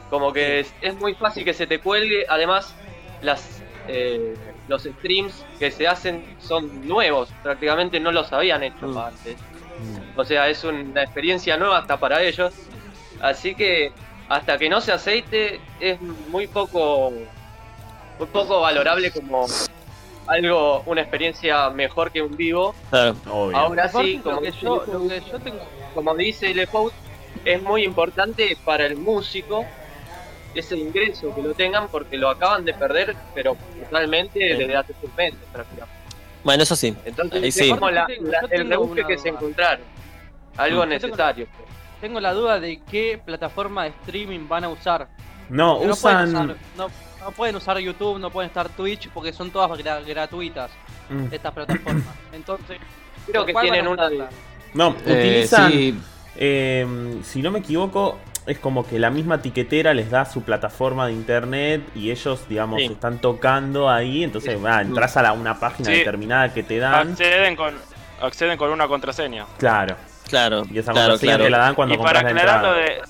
como 0.09 0.33
que 0.33 0.61
es, 0.61 0.73
es 0.81 0.95
muy 0.99 1.13
fácil 1.13 1.43
que 1.45 1.53
se 1.53 1.67
te 1.67 1.79
cuelgue. 1.79 2.25
Además, 2.29 2.75
las 3.21 3.61
eh, 3.87 4.35
los 4.67 4.83
streams 4.83 5.43
que 5.59 5.71
se 5.71 5.87
hacen 5.87 6.23
son 6.39 6.87
nuevos, 6.87 7.29
prácticamente 7.43 7.99
no 7.99 8.11
los 8.11 8.31
habían 8.31 8.63
hecho 8.63 8.87
Mm. 8.87 8.97
antes. 8.97 9.35
O 10.15 10.23
sea, 10.23 10.47
es 10.49 10.63
una 10.63 11.01
experiencia 11.03 11.57
nueva 11.57 11.79
hasta 11.79 11.97
para 11.97 12.21
ellos. 12.21 12.53
Así 13.19 13.55
que 13.55 13.91
hasta 14.29 14.57
que 14.57 14.69
no 14.69 14.79
se 14.81 14.91
aceite 14.91 15.59
es 15.79 15.99
muy 16.01 16.47
poco 16.47 17.11
muy 18.19 18.27
poco 18.27 18.61
valorable 18.61 19.09
como 19.11 19.47
algo, 20.27 20.83
una 20.85 21.01
experiencia 21.01 21.69
mejor 21.71 22.11
que 22.11 22.21
un 22.21 22.37
vivo. 22.37 22.75
Claro. 22.91 23.15
Ahora 23.53 23.89
sí, 23.89 24.19
como 24.23 24.39
que 24.41 24.47
dice 24.51 24.59
yo, 24.61 24.85
Lepo- 24.85 24.93
lo 24.93 25.07
que 25.09 25.21
yo 25.31 25.39
tengo. 25.39 25.59
como 25.95 26.15
dice 26.15 26.53
Lepout, 26.53 26.93
es 27.45 27.61
muy 27.61 27.83
importante 27.83 28.57
para 28.65 28.85
el 28.85 28.97
músico 28.97 29.65
ese 30.53 30.75
ingreso 30.77 31.33
que 31.33 31.41
lo 31.41 31.53
tengan 31.53 31.87
porque 31.87 32.17
lo 32.17 32.29
acaban 32.29 32.65
de 32.65 32.73
perder, 32.73 33.15
pero 33.33 33.55
totalmente 33.83 34.39
Sí. 34.39 34.57
desde 34.57 34.75
hace 34.75 34.93
seis 34.99 35.11
meses 35.17 35.39
prácticamente. 35.51 35.95
Bueno, 36.43 36.63
eso 36.63 36.75
sí. 36.75 36.95
Entonces 37.05 37.41
Ahí 37.41 37.49
es 37.49 37.55
sí. 37.55 37.69
como 37.69 37.89
la- 37.89 38.07
el 38.49 38.67
rebusque 38.69 39.03
que 39.07 39.17
se 39.17 39.29
encontraron. 39.29 39.85
Algo 40.57 40.83
Yo 40.83 40.89
tengo- 40.89 41.07
necesario. 41.07 41.47
Tengo 42.01 42.19
la 42.19 42.33
duda 42.33 42.59
de 42.59 42.81
qué 42.89 43.21
plataforma 43.23 43.83
de 43.83 43.89
streaming 43.89 44.47
van 44.47 44.63
a 44.65 44.69
usar. 44.69 45.07
No, 45.49 45.79
Que 45.79 45.85
no, 45.87 45.95
pueden 45.95 46.17
usan. 46.17 46.49
usar, 46.49 46.55
no, 46.77 46.87
no 47.19 47.31
pueden 47.31 47.55
usar 47.55 47.77
YouTube, 47.77 48.17
no 48.19 48.29
pueden 48.31 48.47
estar 48.49 48.69
Twitch 48.69 49.09
porque 49.09 49.31
son 49.31 49.51
todas 49.51 49.69
gra- 49.79 50.03
gratuitas 50.05 50.71
Mm. 51.09 51.27
estas 51.31 51.53
plataformas. 51.53 52.03
Entonces, 52.33 52.77
Creo 53.27 53.45
¿por 53.45 53.53
que 53.53 53.61
tienen 53.61 53.87
una 53.87 54.09
de? 54.09 54.23
No, 54.73 54.95
Eh, 55.05 55.11
utilizan. 55.19 55.71
sí, 55.71 55.99
eh, 56.37 57.19
si 57.23 57.41
no 57.41 57.51
me 57.51 57.59
equivoco, 57.59 58.17
es 58.47 58.57
como 58.57 58.87
que 58.87 58.97
la 58.99 59.09
misma 59.11 59.41
tiquetera 59.41 59.93
les 59.93 60.09
da 60.09 60.25
su 60.25 60.41
plataforma 60.43 61.05
de 61.07 61.13
internet 61.13 61.81
y 61.95 62.09
ellos, 62.11 62.47
digamos, 62.49 62.79
Sí. 62.79 62.87
están 62.87 63.19
tocando 63.19 63.89
ahí. 63.89 64.23
Entonces, 64.23 64.57
ah, 64.65 64.81
entras 64.81 65.15
a 65.17 65.21
la- 65.21 65.33
una 65.33 65.59
página 65.59 65.89
Sí. 65.91 65.97
determinada 65.97 66.53
que 66.53 66.63
te 66.63 66.77
dan. 66.79 67.11
Acceden 67.11 67.55
con, 67.55 67.75
acceden 68.21 68.57
con 68.57 68.71
una 68.71 68.87
contraseña. 68.87 69.45
Claro. 69.57 69.95
Claro. 70.27 70.63
Y 70.71 70.79
esa 70.79 70.91
claro, 70.91 71.09
contraseña 71.09 71.31
claro. 71.33 71.43
te 71.43 71.49
la 71.49 71.57
dan 71.57 71.75
cuando 71.75 71.95
y 71.95 71.97
para 71.97 72.21
la 72.23 72.61
lo 72.61 72.73
de. 72.73 73.01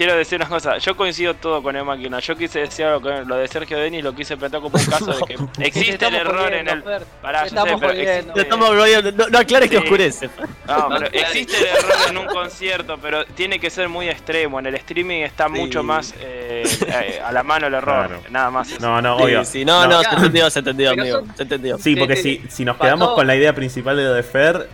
Quiero 0.00 0.16
decir 0.16 0.36
una 0.40 0.48
cosa, 0.48 0.78
yo 0.78 0.96
coincido 0.96 1.34
todo 1.34 1.62
con 1.62 1.76
el 1.76 1.84
máquina. 1.84 2.20
Yo 2.20 2.34
quise 2.34 2.60
decir 2.60 2.86
algo 2.86 3.02
con 3.02 3.28
lo 3.28 3.36
de 3.36 3.46
Sergio 3.48 3.76
Denis, 3.76 4.02
lo 4.02 4.14
quise 4.14 4.34
plantear 4.34 4.62
como 4.62 4.78
un 4.78 4.84
caso 4.86 5.12
de 5.12 5.22
que 5.26 5.66
existe 5.66 6.06
el 6.06 6.14
error 6.14 6.50
en 6.54 6.68
el. 6.68 6.82
Pará, 7.20 7.40
sé, 7.40 7.48
Estamos 7.48 7.78
pero 7.78 7.92
jodiendo. 7.92 8.12
existe- 8.32 8.40
Estamos 8.40 8.68
volviendo- 8.74 9.12
no, 9.12 9.28
no 9.28 9.38
aclares 9.38 9.68
que 9.68 9.76
oscurece. 9.76 10.30
No, 10.66 10.88
pero 10.88 11.06
existe 11.12 11.58
el 11.58 11.66
error 11.66 11.92
en 12.08 12.16
un 12.16 12.26
concierto, 12.28 12.96
pero 13.02 13.26
tiene 13.26 13.60
que 13.60 13.68
ser 13.68 13.90
muy 13.90 14.08
extremo. 14.08 14.58
En 14.58 14.68
el 14.68 14.74
streaming 14.76 15.20
está 15.20 15.48
Sí. 15.48 15.52
mucho 15.52 15.82
más 15.82 16.14
eh, 16.18 16.62
eh, 16.86 17.20
a 17.22 17.30
la 17.30 17.42
mano 17.42 17.66
el 17.66 17.74
error. 17.74 18.06
Claro. 18.06 18.22
Nada 18.30 18.50
más. 18.50 18.70
eso. 18.70 18.80
No, 18.80 19.02
no, 19.02 19.16
obvio. 19.18 19.44
sí, 19.44 19.66
no, 19.66 19.82
no, 19.86 20.02
No. 20.02 20.02
se 20.02 20.14
entendió, 20.14 20.48
se 20.48 20.58
entendió, 20.60 20.90
amigo. 20.92 21.24
Se 21.36 21.42
entendió. 21.42 21.76
Sí, 21.76 21.94
porque 21.94 22.16
Sí, 22.16 22.22
si, 22.22 22.36
sí. 22.48 22.48
si 22.48 22.64
nos 22.64 22.78
quedamos 22.78 23.10
con 23.14 23.26
la 23.26 23.36
idea 23.36 23.52
principal 23.54 23.98
de 23.98 24.04
lo 24.04 24.14
de 24.14 24.22
Fer, 24.22 24.66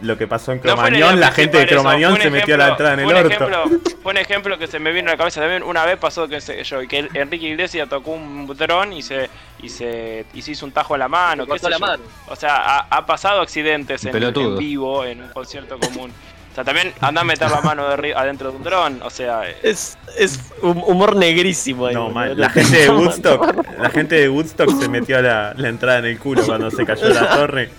lo 0.00 0.16
que 0.16 0.26
pasó 0.26 0.52
en 0.52 0.58
No 0.58 0.62
Cromañón, 0.62 0.96
idea 0.96 1.16
la 1.16 1.32
gente 1.32 1.58
de 1.58 1.66
Cromañón 1.66 2.20
se 2.20 2.30
metió 2.30 2.56
la 2.56 2.68
ejemplo- 2.68 2.86
entrada 2.88 2.94
en 2.94 3.00
el 3.00 3.16
orto. 3.16 3.44
ejemplo- 3.44 3.80
fue 4.02 4.12
un 4.12 4.18
ejemplo 4.18 4.58
que 4.58 4.66
se 4.66 4.78
me 4.78 4.92
vino 4.92 5.08
a 5.08 5.12
la 5.14 5.18
cabeza 5.18 5.40
también. 5.40 5.62
Una 5.62 5.84
vez 5.84 5.96
pasó 5.98 6.28
que, 6.28 6.40
se- 6.40 6.62
yo, 6.64 6.86
que 6.86 7.08
Enrique 7.14 7.46
Iglesias 7.48 7.88
tocó 7.88 8.12
un 8.12 8.46
dron 8.56 8.92
y 8.92 9.02
se, 9.02 9.28
y 9.62 9.68
se, 9.68 10.24
y 10.34 10.42
se 10.42 10.52
hizo 10.52 10.66
un 10.66 10.72
tajo 10.72 10.94
en 10.94 11.00
la 11.00 11.08
mano. 11.08 11.44
Se 11.46 11.52
qué 11.52 11.58
sé 11.58 11.70
la 11.70 11.76
yo. 11.78 11.80
mano. 11.86 12.02
O 12.28 12.36
sea, 12.36 12.56
ha, 12.56 12.78
ha 12.90 13.06
pasado 13.06 13.40
accidentes 13.40 14.04
en, 14.04 14.14
en 14.22 14.58
vivo, 14.58 15.04
en 15.04 15.22
un 15.22 15.28
concierto 15.30 15.78
común. 15.78 16.12
O 16.50 16.54
sea, 16.54 16.64
también 16.64 16.92
anda 17.00 17.20
a 17.20 17.24
meter 17.24 17.48
la 17.50 17.60
mano 17.60 17.88
de 17.88 18.14
adentro 18.14 18.50
de 18.50 18.56
un 18.56 18.62
dron. 18.64 19.00
O 19.02 19.10
sea, 19.10 19.48
eh, 19.48 19.56
Es, 19.62 19.96
es 20.16 20.40
un 20.62 20.82
humor 20.86 21.14
negrísimo 21.14 21.86
ahí. 21.86 21.94
No, 21.94 22.10
mal. 22.10 22.36
La 22.38 22.50
gente 22.50 22.78
de 22.78 22.90
Woodstock, 22.90 23.64
la 23.78 23.90
gente 23.90 24.14
de 24.16 24.28
Woodstock 24.28 24.70
se 24.80 24.88
metió 24.88 25.20
la, 25.22 25.54
la 25.56 25.68
entrada 25.68 25.98
en 26.00 26.06
el 26.06 26.18
culo 26.18 26.44
cuando 26.44 26.70
se 26.70 26.84
cayó 26.84 27.08
la 27.10 27.28
torre. 27.36 27.70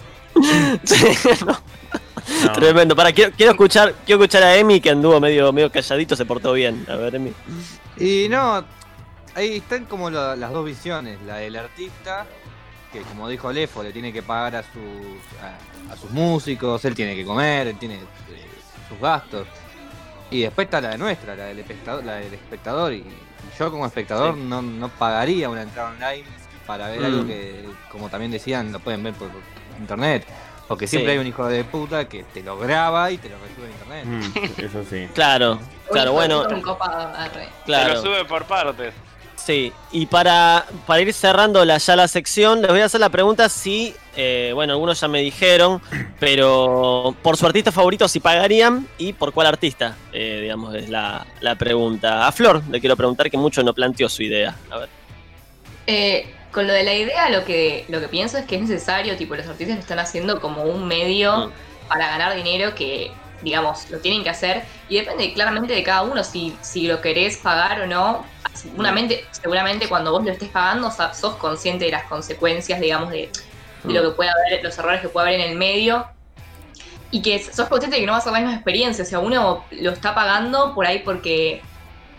Sí, 0.83 1.05
no, 1.45 1.59
No. 2.45 2.51
Tremendo. 2.53 2.95
Para, 2.95 3.11
quiero, 3.11 3.31
quiero 3.35 3.51
escuchar, 3.53 3.93
quiero 4.05 4.21
escuchar 4.21 4.43
a 4.43 4.55
Emi 4.55 4.79
que 4.81 4.89
anduvo 4.91 5.19
medio, 5.19 5.51
medio 5.51 5.71
calladito, 5.71 6.15
se 6.15 6.25
portó 6.25 6.53
bien. 6.53 6.85
A 6.89 6.95
ver, 6.95 7.15
Emi. 7.15 7.33
Y 7.97 8.27
no, 8.29 8.63
ahí 9.35 9.57
están 9.57 9.85
como 9.85 10.09
la- 10.09 10.35
las 10.35 10.51
dos 10.51 10.65
visiones. 10.65 11.17
La 11.25 11.37
del 11.37 11.55
artista, 11.55 12.25
que 12.93 13.01
como 13.01 13.27
dijo 13.29 13.51
Lefo, 13.51 13.83
le 13.83 13.91
tiene 13.91 14.11
que 14.13 14.21
pagar 14.23 14.55
a 14.57 14.63
sus, 14.63 14.73
a, 15.41 15.93
a 15.93 15.97
sus 15.97 16.09
músicos, 16.11 16.83
él 16.85 16.95
tiene 16.95 17.15
que 17.15 17.25
comer, 17.25 17.67
él 17.67 17.77
tiene 17.77 17.95
eh, 17.95 17.99
sus 18.87 18.99
gastos. 18.99 19.47
Y 20.31 20.41
después 20.41 20.65
está 20.65 20.79
la 20.79 20.89
de 20.89 20.97
nuestra, 20.97 21.35
la 21.35 21.45
del 21.45 21.59
espectador. 21.59 22.05
La 22.05 22.15
del 22.15 22.33
espectador 22.33 22.93
y 22.93 23.03
yo 23.57 23.71
como 23.71 23.85
espectador 23.85 24.37
no, 24.37 24.61
no 24.61 24.89
pagaría 24.89 25.49
una 25.49 25.63
entrada 25.63 25.89
online 25.91 26.23
para 26.67 26.87
ver 26.89 26.99
Mm. 27.01 27.05
algo 27.05 27.25
que, 27.25 27.65
como 27.91 28.09
también 28.09 28.31
decían, 28.31 28.71
lo 28.71 28.79
pueden 28.79 29.01
ver 29.03 29.13
por, 29.15 29.29
por 29.29 29.41
internet. 29.79 30.25
Porque 30.69 30.87
siempre 30.87 31.07
Sí. 31.07 31.11
hay 31.13 31.17
un 31.17 31.27
hijo 31.27 31.45
de 31.47 31.63
puta 31.65 32.07
que 32.07 32.23
te 32.23 32.41
lo 32.43 32.57
graba 32.57 33.11
y 33.11 33.17
te 33.17 33.27
lo 33.27 33.35
resube 33.39 33.67
a 33.67 33.71
internet. 33.71 34.05
Mm, 34.05 34.61
eso 34.65 34.85
sí. 34.89 35.07
Claro, 35.13 35.59
claro, 35.91 36.13
bueno, 36.13 36.45
claro. 37.65 37.93
lo 37.95 38.01
sube 38.01 38.23
por 38.25 38.45
partes. 38.45 38.93
Sí, 39.35 39.71
y 39.91 40.05
para, 40.05 40.65
para 40.85 41.01
ir 41.01 41.13
cerrando 41.13 41.63
la, 41.65 41.77
ya 41.77 41.95
la 41.95 42.07
sección, 42.07 42.61
les 42.61 42.69
voy 42.69 42.81
a 42.81 42.85
hacer 42.85 42.99
la 42.99 43.09
pregunta 43.09 43.47
si, 43.49 43.95
eh, 44.15 44.51
bueno, 44.53 44.73
algunos 44.73 44.99
ya 44.99 45.07
me 45.07 45.21
dijeron, 45.21 45.81
pero 46.19 47.15
por 47.23 47.35
su 47.37 47.45
artista 47.47 47.71
favorito 47.71 48.07
si 48.07 48.19
pagarían 48.19 48.85
y 48.97 49.13
por 49.13 49.31
cuál 49.33 49.47
artista, 49.47 49.95
eh, 50.11 50.39
digamos, 50.43 50.75
es 50.75 50.89
la, 50.89 51.25
la 51.39 51.55
pregunta. 51.55 52.27
A 52.27 52.31
Flor 52.31 52.61
le 52.69 52.79
quiero 52.79 52.95
preguntar 52.95 53.31
que 53.31 53.37
mucho 53.37 53.63
no 53.63 53.73
planteó 53.73 54.07
su 54.09 54.21
idea. 54.23 54.55
A 54.69 54.77
ver. 54.77 54.89
Eh, 55.87 56.35
con 56.51 56.67
lo 56.67 56.73
de 56.73 56.83
la 56.83 56.93
idea, 56.93 57.29
lo 57.29 57.45
que, 57.45 57.85
lo 57.89 57.99
que 57.99 58.07
pienso 58.07 58.37
es 58.37 58.45
que 58.45 58.55
es 58.55 58.61
necesario, 58.61 59.15
tipo, 59.17 59.35
los 59.35 59.47
artistas 59.47 59.75
lo 59.75 59.81
están 59.81 59.99
haciendo 59.99 60.41
como 60.41 60.63
un 60.63 60.87
medio 60.87 61.47
Mm. 61.47 61.51
para 61.87 62.07
ganar 62.07 62.35
dinero 62.35 62.75
que, 62.75 63.11
digamos, 63.41 63.89
lo 63.89 63.99
tienen 63.99 64.23
que 64.23 64.29
hacer. 64.29 64.63
Y 64.89 64.97
depende 64.97 65.33
claramente 65.33 65.73
de 65.73 65.83
cada 65.83 66.03
uno 66.03 66.23
si, 66.23 66.55
si 66.61 66.87
lo 66.87 67.01
querés 67.01 67.37
pagar 67.37 67.81
o 67.81 67.87
no. 67.87 68.25
Seguramente, 68.53 69.25
seguramente 69.31 69.87
cuando 69.87 70.11
vos 70.11 70.23
lo 70.23 70.31
estés 70.31 70.49
pagando 70.49 70.91
sos 70.91 71.35
consciente 71.35 71.85
de 71.85 71.91
las 71.91 72.03
consecuencias, 72.03 72.79
digamos, 72.79 73.09
de, 73.09 73.29
de 73.83 73.93
lo 73.93 74.01
que 74.01 74.15
puede 74.15 74.29
haber, 74.29 74.63
los 74.63 74.77
errores 74.77 75.01
que 75.01 75.09
puede 75.09 75.27
haber 75.29 75.39
en 75.41 75.51
el 75.51 75.57
medio. 75.57 76.05
Y 77.11 77.21
que 77.21 77.39
sos 77.39 77.67
consciente 77.67 77.95
de 77.95 78.01
que 78.01 78.05
no 78.05 78.11
va 78.11 78.19
a 78.19 78.21
ser 78.21 78.33
la 78.33 78.39
misma 78.39 78.55
experiencia. 78.55 79.03
O 79.03 79.07
sea, 79.07 79.19
uno 79.19 79.65
lo 79.71 79.91
está 79.91 80.13
pagando 80.13 80.75
por 80.75 80.85
ahí 80.85 80.99
porque 80.99 81.61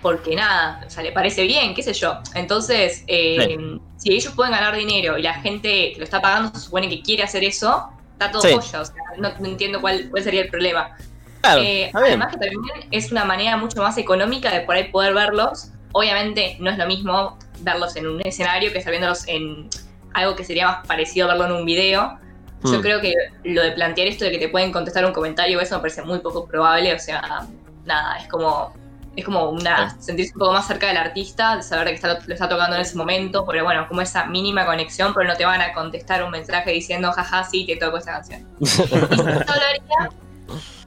porque 0.02 0.34
nada, 0.34 0.82
o 0.86 0.90
sea, 0.90 1.02
le 1.02 1.12
parece 1.12 1.44
bien, 1.44 1.74
qué 1.74 1.82
sé 1.82 1.92
yo. 1.92 2.18
Entonces, 2.34 3.04
eh, 3.06 3.58
si 3.96 4.12
ellos 4.12 4.32
pueden 4.34 4.52
ganar 4.52 4.74
dinero 4.76 5.18
y 5.18 5.22
la 5.22 5.34
gente 5.34 5.92
que 5.92 5.94
lo 5.98 6.04
está 6.04 6.20
pagando 6.20 6.50
se 6.58 6.64
supone 6.64 6.88
que 6.88 7.02
quiere 7.02 7.22
hacer 7.22 7.44
eso, 7.44 7.88
está 8.12 8.30
todo 8.30 8.42
Sí. 8.42 8.52
joya, 8.54 8.80
o 8.80 8.84
sea, 8.84 8.94
no, 9.18 9.30
no 9.38 9.46
entiendo 9.46 9.80
cuál, 9.80 10.08
cuál 10.10 10.22
sería 10.22 10.42
el 10.42 10.48
problema. 10.48 10.96
Claro, 11.42 11.62
Eh, 11.62 11.90
además 11.94 12.28
que 12.32 12.38
también 12.38 12.60
es 12.90 13.10
una 13.12 13.24
manera 13.24 13.56
mucho 13.56 13.80
más 13.82 13.96
económica 13.98 14.50
de 14.52 14.60
por 14.62 14.74
ahí 14.76 14.84
poder 14.90 15.14
verlos. 15.14 15.70
Obviamente 15.92 16.56
no 16.60 16.70
es 16.70 16.78
lo 16.78 16.86
mismo 16.86 17.38
verlos 17.60 17.96
en 17.96 18.06
un 18.06 18.20
escenario 18.26 18.72
que 18.72 18.78
estar 18.78 18.90
viéndolos 18.90 19.26
en 19.26 19.68
algo 20.12 20.36
que 20.36 20.44
sería 20.44 20.66
más 20.66 20.86
parecido 20.86 21.26
a 21.26 21.30
verlo 21.34 21.46
en 21.46 21.52
un 21.60 21.64
video. 21.64 22.18
Yo 22.64 22.78
Mm. 22.78 22.82
creo 22.82 23.00
que 23.00 23.14
lo 23.44 23.62
de 23.62 23.72
plantear 23.72 24.06
esto 24.08 24.24
de 24.26 24.32
que 24.32 24.38
te 24.38 24.48
pueden 24.50 24.70
contestar 24.70 25.04
un 25.06 25.12
comentario, 25.12 25.60
eso 25.60 25.74
me 25.76 25.80
parece 25.80 26.02
muy 26.02 26.18
poco 26.18 26.46
probable. 26.46 26.94
O 26.94 26.98
sea, 26.98 27.46
nada, 27.86 28.16
es 28.18 28.28
como 28.28 28.74
es 29.16 29.24
como 29.24 29.50
una 29.50 29.96
sentirse 30.00 30.32
un 30.34 30.38
poco 30.40 30.52
más 30.52 30.66
cerca 30.66 30.86
del 30.88 30.96
artista, 30.96 31.56
de 31.56 31.62
saber 31.62 31.88
que 31.88 31.94
está, 31.94 32.20
lo 32.26 32.32
está 32.34 32.48
tocando 32.48 32.76
en 32.76 32.82
ese 32.82 32.96
momento, 32.96 33.44
pero 33.46 33.64
bueno, 33.64 33.86
como 33.88 34.00
esa 34.00 34.26
mínima 34.26 34.64
conexión, 34.64 35.12
pero 35.14 35.26
no 35.28 35.36
te 35.36 35.44
van 35.44 35.60
a 35.60 35.72
contestar 35.72 36.22
un 36.22 36.30
mensaje 36.30 36.70
diciendo, 36.70 37.10
jaja, 37.12 37.44
sí, 37.44 37.66
te 37.66 37.76
toco 37.76 37.96
esta 37.98 38.12
canción. 38.12 38.46
y 38.60 38.64
yo 38.66 38.84
hablaría 39.26 40.10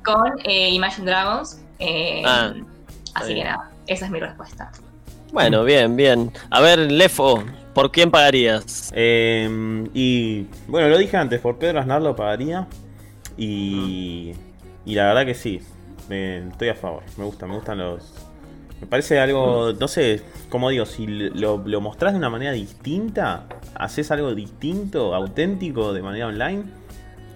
con 0.04 0.34
eh, 0.46 0.70
Imagine 0.70 1.06
Dragons. 1.10 1.62
eh, 1.80 2.24
Ah, 2.26 2.54
así 3.16 3.36
que 3.36 3.44
nada, 3.44 3.70
esa 3.88 4.06
es 4.06 4.12
mi 4.12 4.20
respuesta. 4.20 4.72
Bueno, 5.32 5.64
bien, 5.64 5.96
bien. 5.96 6.32
A 6.50 6.62
ver, 6.62 6.80
Lefo, 6.92 7.44
¿por 7.74 7.92
quién 7.92 8.10
pagarías? 8.12 8.92
Eh, 8.96 9.84
y 9.94 10.48
bueno, 10.68 10.90
lo 10.90 10.98
dije 10.98 11.18
antes, 11.18 11.42
por 11.42 11.58
Pedro 11.58 11.80
Aznar 11.80 12.02
lo 12.02 12.16
pagaría. 12.16 12.68
Y, 13.36 14.34
y 14.86 14.96
la 14.96 15.06
verdad 15.08 15.26
que 15.26 15.34
sí, 15.34 15.60
me- 16.10 16.48
estoy 16.48 16.70
a 16.70 16.76
favor. 16.76 17.04
Me 17.18 17.24
gusta, 17.26 17.46
me 17.48 17.56
gustan 17.56 17.78
los. 17.80 18.14
Me 18.82 18.88
parece 18.88 19.20
algo, 19.20 19.72
no 19.80 19.88
sé, 19.88 20.22
como 20.50 20.70
digo, 20.70 20.86
si 20.86 21.08
lo, 21.08 21.62
lo 21.66 21.80
mostrás 21.82 22.12
de 22.14 22.18
una 22.20 22.30
manera 22.30 22.52
distinta, 22.52 23.46
haces 23.76 24.12
algo 24.12 24.36
distinto, 24.36 25.16
auténtico 25.16 25.94
de 25.94 26.02
manera 26.02 26.28
online, 26.28 26.64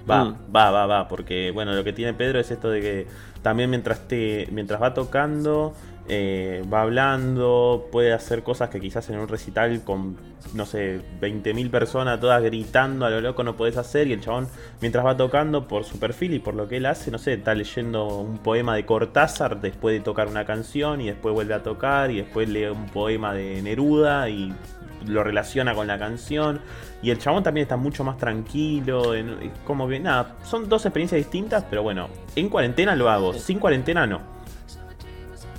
va, 0.10 0.26
Mm. 0.26 0.36
va, 0.54 0.72
va, 0.72 0.86
va. 0.88 1.08
Porque 1.08 1.52
bueno, 1.52 1.74
lo 1.74 1.84
que 1.86 1.94
tiene 1.94 2.14
Pedro 2.14 2.40
es 2.40 2.52
esto 2.52 2.70
de 2.70 2.82
que 2.82 3.08
también 3.44 3.70
mientras 3.70 4.08
te, 4.10 4.48
mientras 4.52 4.82
va 4.82 4.94
tocando, 4.94 5.74
eh, 6.10 6.64
va 6.72 6.82
hablando, 6.84 7.88
puede 7.92 8.14
hacer 8.14 8.44
cosas 8.44 8.70
que 8.70 8.80
quizás 8.80 9.10
en 9.10 9.20
un 9.20 9.28
recital 9.28 9.82
con, 9.84 10.16
no 10.54 10.66
sé, 10.66 11.02
20.000 11.22 11.70
personas 11.70 12.20
todas 12.20 12.42
gritando 12.44 13.06
a 13.06 13.10
lo 13.10 13.20
loco 13.22 13.44
no 13.44 13.58
podés 13.58 13.78
hacer 13.78 14.08
y 14.08 14.14
el 14.14 14.22
chabón 14.22 14.48
mientras 14.82 15.06
va 15.06 15.18
tocando 15.18 15.68
por 15.68 15.84
su 15.84 16.00
perfil 16.00 16.34
y 16.34 16.40
por 16.40 16.54
lo 16.56 16.68
que 16.68 16.78
él 16.78 16.86
hace, 16.86 17.12
no 17.12 17.18
sé, 17.18 17.34
está 17.34 17.54
leyendo 17.54 18.06
un 18.08 18.38
poema 18.38 18.76
de 18.76 18.86
Cortázar 18.86 19.60
después 19.60 19.98
de 19.98 20.02
tocar 20.04 20.28
una 20.28 20.46
canción 20.46 21.02
y 21.02 21.08
después 21.08 21.34
vuelve 21.36 21.54
a 21.54 21.64
tocar 21.64 22.10
y 22.12 22.18
después 22.18 22.48
lee 22.48 22.66
un 22.66 22.86
poema 22.88 23.34
de 23.34 23.62
Neruda 23.62 24.30
y 24.30 24.54
lo 25.06 25.24
relaciona 25.24 25.74
con 25.76 25.88
la 25.88 26.00
canción 26.00 26.60
y 27.04 27.12
el 27.12 27.20
chabón 27.20 27.44
también 27.44 27.64
está 27.64 27.78
mucho 27.78 28.04
más 28.04 28.18
tranquilo, 28.18 29.14
en- 29.14 29.52
como 29.66 29.88
que 29.88 30.00
nada, 30.00 30.36
son 30.44 30.68
dos 30.70 30.86
experiencias 30.86 31.20
distintas, 31.20 31.64
pero 31.70 31.84
bueno, 31.84 32.08
en 32.36 32.50
cuarentena 32.50 32.96
lo 32.96 33.10
hago, 33.10 33.34
sin 33.34 33.60
cuarentena 33.60 34.08
no. 34.08 34.37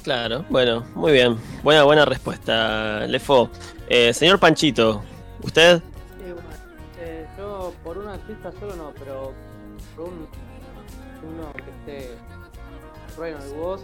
Claro, 0.09 0.43
bueno, 0.49 0.87
muy 0.95 1.13
bien. 1.13 1.37
Buena, 1.63 1.85
buena 1.85 2.07
respuesta, 2.07 3.07
Lefo. 3.07 3.51
Eh, 3.91 4.15
señor 4.15 4.41
Panchito, 4.41 5.03
¿usted? 5.43 5.83
Eh, 6.23 6.33
bueno, 6.33 6.49
eh, 6.99 7.27
yo 7.37 7.75
por 7.85 7.99
un 7.99 8.09
artista 8.09 8.51
solo 8.59 8.75
no, 8.75 8.95
pero 8.99 9.35
por 9.95 10.07
un, 10.07 10.27
uno 11.29 11.53
que 11.53 11.93
esté 11.93 12.15
bueno 13.19 13.37
el 13.37 13.53
voz, 13.53 13.83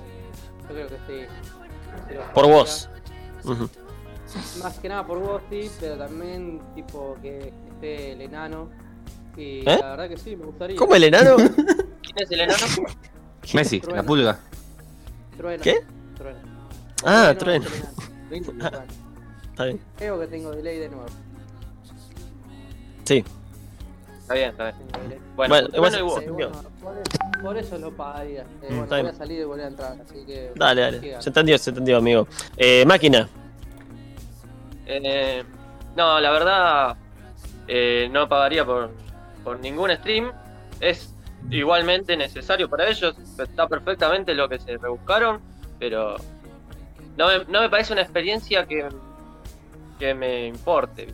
yo 0.62 0.68
creo 0.68 0.86
que 0.88 0.96
sí. 1.06 1.26
Si 2.08 2.14
Por 2.32 2.46
vos. 2.46 2.88
Más 4.62 4.78
que 4.78 4.88
nada 4.88 5.06
por 5.06 5.18
vos, 5.18 5.42
sí, 5.50 5.70
pero 5.78 5.98
también 5.98 6.62
tipo 6.74 7.18
que 7.20 7.52
esté 7.68 8.12
el 8.12 8.22
enano. 8.22 8.70
Y 9.36 9.58
¿Eh? 9.58 9.76
la 9.78 9.90
verdad 9.90 10.08
que 10.08 10.16
sí, 10.16 10.36
me 10.36 10.46
gustaría. 10.46 10.78
¿Cómo 10.78 10.94
el 10.94 11.04
enano? 11.04 11.36
¿Quién 11.36 12.16
es 12.16 12.30
el 12.30 12.40
enano? 12.40 12.64
Messi, 13.52 13.80
Trueno. 13.80 13.96
la 14.00 14.06
pulga. 14.06 14.38
Trueno. 15.36 15.62
¿Qué? 15.62 15.84
Trueno. 16.16 16.38
Ah, 17.04 17.34
Trueno, 17.38 17.66
trueno. 17.66 17.86
Está 19.50 19.64
bien. 19.66 19.80
Creo 19.96 20.18
que 20.20 20.26
tengo 20.26 20.50
delay 20.50 20.78
de 20.78 20.88
nuevo. 20.88 21.06
Sí. 23.04 23.24
Está 24.20 24.34
bien, 24.34 24.50
está 24.50 24.64
bien. 24.72 24.76
Delay. 25.04 25.18
Bueno, 25.36 25.54
Bueno, 25.54 25.68
igual 25.74 26.02
bueno, 26.02 26.32
bueno, 26.34 26.52
por, 26.80 26.96
eso, 26.98 27.42
por 27.42 27.56
eso 27.58 27.78
lo 27.78 27.92
pagaría. 27.92 28.42
Eh, 28.42 28.46
bueno, 28.62 28.82
está 28.84 28.94
voy 28.96 29.02
bien. 29.02 29.14
a 29.14 29.18
salir 29.18 29.40
y 29.40 29.44
volver 29.44 29.64
a 29.64 29.68
entrar, 29.68 29.96
así 30.00 30.24
que. 30.26 30.50
Dale, 30.56 30.80
dale. 30.80 31.00
sigan. 31.00 31.22
Se 31.22 31.28
entendió, 31.30 31.58
se 31.58 31.70
entendió, 31.70 31.98
amigo. 31.98 32.26
Eh, 32.56 32.84
máquina. 32.86 33.28
Eh, 34.86 35.44
no, 35.96 36.20
la 36.20 36.30
verdad, 36.32 36.96
eh, 37.68 38.08
no 38.10 38.28
pagaría 38.28 38.64
por, 38.64 38.90
por 39.44 39.60
ningún 39.60 39.90
stream. 39.96 40.32
Es 40.80 41.14
igualmente 41.50 42.16
necesario 42.16 42.68
para 42.68 42.88
ellos. 42.88 43.14
Está 43.38 43.68
perfectamente 43.68 44.34
lo 44.34 44.48
que 44.48 44.58
se 44.58 44.76
rebuscaron, 44.78 45.40
pero 45.78 46.16
no 47.16 47.28
me, 47.28 47.44
no 47.46 47.60
me 47.60 47.70
parece 47.70 47.92
una 47.92 48.02
experiencia 48.02 48.66
que, 48.66 48.88
que 49.98 50.14
me 50.14 50.46
importe. 50.46 51.08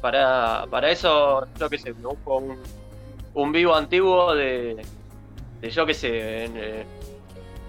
Para, 0.00 0.66
para 0.70 0.90
eso, 0.90 1.46
yo 1.58 1.68
que 1.68 1.78
sé, 1.78 1.92
me 1.94 2.06
busco 2.06 2.38
un, 2.38 2.58
un 3.34 3.52
vivo 3.52 3.74
antiguo 3.74 4.34
de, 4.34 4.84
de 5.60 5.70
yo 5.70 5.84
que 5.84 5.94
sé, 5.94 6.44
en, 6.44 6.52
eh, 6.56 6.86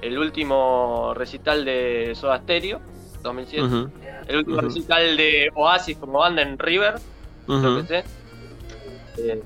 el 0.02 0.18
último 0.18 1.14
recital 1.16 1.66
de 1.66 2.14
Soda 2.16 2.38
Stereo, 2.40 2.80
2007 3.24 3.64
Ujú, 3.64 3.90
el 4.28 4.36
último 4.38 4.62
recital 4.62 5.18
de 5.18 5.50
Oasis 5.56 5.98
como 5.98 6.20
banda 6.20 6.44
en 6.44 6.58
River, 6.58 6.96
yo 7.48 7.76
que 7.82 7.88
sé. 7.88 8.04
Eh, 9.18 9.42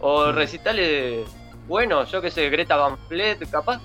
o 0.00 0.30
recitales 0.30 1.26
buenos, 1.66 2.10
yo 2.10 2.22
que 2.22 2.30
sé, 2.30 2.48
Greta 2.48 2.76
Van 2.76 2.96
Fleet, 3.08 3.38
capaz. 3.50 3.80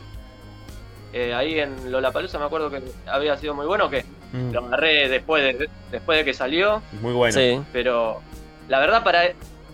Eh, 1.13 1.33
ahí 1.33 1.59
en 1.59 1.91
Lollapalooza 1.91 2.37
me 2.39 2.45
acuerdo 2.45 2.69
que 2.69 2.81
había 3.07 3.37
sido 3.37 3.53
muy 3.53 3.65
bueno, 3.65 3.89
que 3.89 4.03
Mm, 4.33 4.51
lo 4.51 4.65
agarré 4.65 5.07
después 5.07 5.41
de, 5.41 5.69
después 5.89 6.17
de 6.17 6.25
que 6.25 6.33
salió, 6.33 6.81
Muy 7.01 7.13
bueno. 7.13 7.33
Sí. 7.33 7.61
pero 7.71 8.19
la 8.67 8.79
verdad 8.79 9.01
para, 9.01 9.21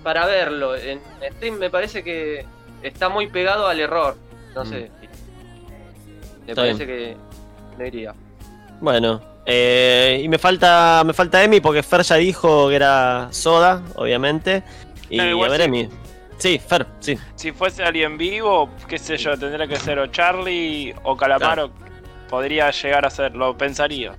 para 0.03 0.27
verlo 0.27 0.75
en 0.75 0.99
stream 1.38 1.55
me 1.57 1.71
parece 1.71 2.03
que 2.03 2.45
está 2.84 3.09
muy 3.09 3.25
pegado 3.27 3.67
al 3.67 3.79
error. 3.79 4.15
No 4.53 4.63
Mm. 4.63 4.69
sé. 4.69 4.91
Me 6.45 6.51
Está 6.51 6.61
parece 6.61 6.86
que 6.86 7.17
no 7.79 7.86
iría. 7.86 8.13
Bueno. 8.79 9.21
eh, 9.47 10.21
y 10.23 10.27
me 10.29 10.38
falta 10.38 11.01
me 11.03 11.13
falta 11.13 11.43
Emi 11.43 11.59
porque 11.59 11.81
Fer 11.81 12.03
ya 12.03 12.15
dijo 12.17 12.69
que 12.69 12.75
era 12.75 13.27
Soda, 13.31 13.81
obviamente. 13.95 14.61
Y 15.09 15.17
No, 15.17 15.43
a 15.43 15.49
ver, 15.49 15.61
sí. 15.61 15.65
Emi. 15.65 15.89
Sí, 16.43 16.59
Fer, 16.59 16.85
sí. 16.99 17.17
Si 17.35 17.53
fuese 17.53 17.83
alguien 17.85 18.17
vivo, 18.17 18.69
qué 18.89 18.97
sé 18.97 19.15
yo, 19.15 19.37
tendría 19.39 19.65
que 19.65 19.77
ser 19.77 19.97
o 19.97 20.07
Charlie 20.07 20.93
o 21.03 21.15
Calamaro. 21.15 21.71
Podría 22.29 22.69
llegar 22.69 23.05
a 23.05 23.09
ser, 23.09 23.33
lo 23.33 23.57
pensaría. 23.57 24.13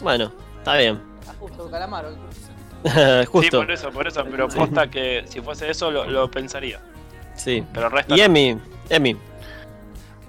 Bueno, 0.00 0.32
está 0.56 0.76
bien. 0.76 1.00
Ah, 1.28 1.34
justo, 1.38 1.70
Calamaro. 1.70 2.08
Sí, 2.84 3.26
Justo. 3.26 3.58
por 3.60 3.70
eso, 3.70 3.90
por 3.92 4.08
eso, 4.08 4.24
pero 4.28 4.48
posta 4.48 4.90
que 4.90 5.22
si 5.28 5.40
fuese 5.40 5.70
eso 5.70 5.92
lo, 5.92 6.04
lo 6.10 6.28
pensaría. 6.28 6.80
Sí. 7.36 7.64
Pero 7.72 7.86
el 7.86 7.92
resto 7.92 8.16
Y. 8.16 8.20
Emi, 8.22 8.58
Emi. 8.88 9.16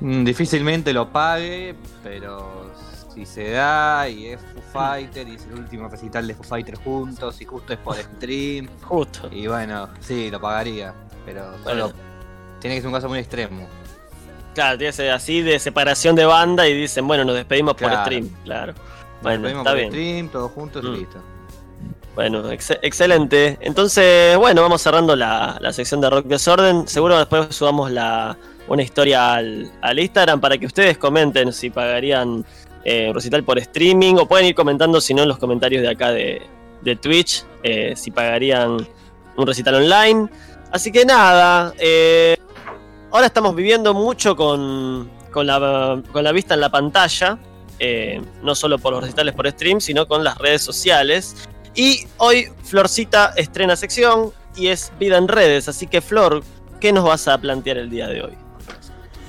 Mm, 0.01 0.23
Difícilmente 0.25 0.93
lo 0.93 1.09
pague, 1.11 1.73
pero 2.03 2.71
si 3.11 3.25
se 3.25 3.49
da 3.51 4.07
y 4.07 4.27
es 4.27 4.39
Foo 4.39 4.61
Fighter 4.71 5.27
y 5.27 5.33
es 5.35 5.45
el 5.47 5.53
último 5.53 5.89
recital 5.89 6.27
de 6.27 6.35
Foo 6.35 6.43
Fighter 6.43 6.75
juntos 6.75 7.41
y 7.41 7.45
justo 7.45 7.73
es 7.73 7.79
por 7.79 7.95
stream, 7.95 8.67
Justo. 8.83 9.29
y 9.31 9.47
bueno, 9.47 9.89
sí, 9.99 10.29
lo 10.29 10.39
pagaría, 10.39 10.93
pero 11.25 11.51
Bueno. 11.63 11.91
tiene 12.59 12.75
que 12.75 12.81
ser 12.81 12.87
un 12.87 12.93
caso 12.93 13.09
muy 13.09 13.19
extremo. 13.19 13.67
Claro, 14.55 14.77
tiene 14.77 14.89
que 14.91 14.97
ser 14.97 15.11
así 15.11 15.41
de 15.41 15.59
separación 15.59 16.15
de 16.15 16.25
banda 16.25 16.67
y 16.67 16.73
dicen, 16.73 17.07
bueno, 17.07 17.23
nos 17.23 17.35
despedimos 17.35 17.75
por 17.75 17.91
stream. 17.93 18.29
Claro. 18.43 18.73
Nos 18.73 19.21
Bueno, 19.21 19.43
despedimos 19.47 19.61
está 19.61 19.69
por 19.71 19.77
bien. 19.77 19.89
stream, 19.91 20.29
todos 20.29 20.51
juntos 20.51 20.83
Mm. 20.83 20.87
y 20.87 20.97
listo. 20.97 21.17
Bueno, 22.15 22.51
ex- 22.51 22.77
excelente. 22.81 23.57
Entonces, 23.61 24.35
bueno, 24.37 24.61
vamos 24.61 24.81
cerrando 24.81 25.15
la, 25.15 25.57
la 25.61 25.71
sección 25.71 26.01
de 26.01 26.09
Rock 26.09 26.25
Desorden. 26.25 26.87
Seguro 26.87 27.17
después 27.17 27.55
subamos 27.55 27.91
la, 27.91 28.35
una 28.67 28.81
historia 28.81 29.35
al, 29.35 29.71
al 29.81 29.99
Instagram 29.99 30.41
para 30.41 30.57
que 30.57 30.65
ustedes 30.65 30.97
comenten 30.97 31.53
si 31.53 31.69
pagarían 31.69 32.43
eh, 32.83 33.07
un 33.09 33.13
recital 33.15 33.43
por 33.43 33.57
streaming 33.59 34.15
o 34.15 34.27
pueden 34.27 34.47
ir 34.47 34.55
comentando, 34.55 34.99
si 34.99 35.13
no, 35.13 35.21
en 35.21 35.29
los 35.29 35.37
comentarios 35.37 35.81
de 35.81 35.89
acá 35.89 36.11
de, 36.11 36.41
de 36.81 36.95
Twitch, 36.97 37.45
eh, 37.63 37.93
si 37.95 38.11
pagarían 38.11 38.85
un 39.37 39.47
recital 39.47 39.75
online. 39.75 40.27
Así 40.71 40.91
que 40.91 41.03
nada, 41.03 41.73
eh, 41.79 42.37
ahora 43.11 43.25
estamos 43.25 43.55
viviendo 43.55 43.93
mucho 43.93 44.35
con, 44.35 45.09
con, 45.31 45.47
la, 45.47 46.31
vista 46.31 46.53
en 46.53 46.61
la 46.61 46.69
pantalla. 46.69 47.37
eh, 47.79 48.21
no 48.43 48.55
solo 48.55 48.77
por 48.77 48.93
los 48.93 49.01
recitales 49.01 49.33
por 49.33 49.49
stream, 49.49 49.79
sino 49.79 50.07
con 50.07 50.23
las 50.23 50.37
redes 50.37 50.61
sociales. 50.61 51.47
Y 51.75 52.05
hoy 52.17 52.51
Florcita 52.63 53.33
estrena 53.37 53.75
sección 53.75 54.33
y 54.55 54.67
es 54.67 54.91
Vida 54.99 55.17
en 55.17 55.27
Redes. 55.27 55.67
Así 55.69 55.87
que 55.87 56.01
Flor, 56.01 56.43
¿qué 56.79 56.91
nos 56.91 57.05
vas 57.05 57.27
a 57.27 57.37
plantear 57.37 57.77
el 57.77 57.89
día 57.89 58.07
de 58.07 58.21
hoy? 58.21 58.33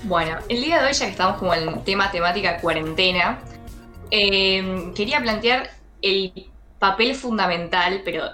Bueno, 0.02 0.38
el 0.48 0.62
día 0.62 0.80
de 0.80 0.88
hoy, 0.88 0.92
ya 0.92 1.04
que 1.04 1.12
estamos 1.12 1.38
como 1.38 1.54
en 1.54 1.84
tema 1.84 2.10
temática 2.10 2.58
cuarentena, 2.58 3.38
eh, 4.10 4.92
quería 4.94 5.20
plantear 5.20 5.70
el 6.02 6.32
papel 6.78 7.14
fundamental, 7.14 8.00
pero 8.04 8.24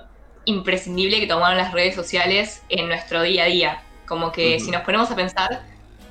imprescindible 0.46 1.20
que 1.20 1.26
tomaron 1.26 1.58
las 1.58 1.72
redes 1.72 1.94
sociales 1.94 2.62
en 2.68 2.88
nuestro 2.88 3.22
día 3.22 3.44
a 3.44 3.46
día. 3.46 3.82
Como 4.06 4.32
que 4.32 4.58
si 4.58 4.70
nos 4.70 4.82
ponemos 4.82 5.10
a 5.10 5.16
pensar, 5.16 5.62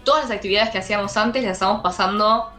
todas 0.04 0.26
las 0.26 0.32
actividades 0.32 0.70
que 0.70 0.78
hacíamos 0.78 1.18
antes 1.18 1.44
las 1.44 1.54
estamos 1.54 1.82
pasando 1.82 2.52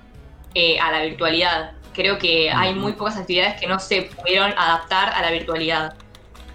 eh, 0.54 0.78
a 0.80 0.90
la 0.90 1.02
virtualidad. 1.02 1.72
Creo 1.94 2.18
que 2.18 2.50
hay 2.50 2.74
muy 2.74 2.92
pocas 2.92 3.16
actividades 3.16 3.60
que 3.60 3.66
no 3.66 3.78
se 3.78 4.02
pudieron 4.02 4.52
adaptar 4.58 5.12
a 5.14 5.22
la 5.22 5.30
virtualidad. 5.30 5.94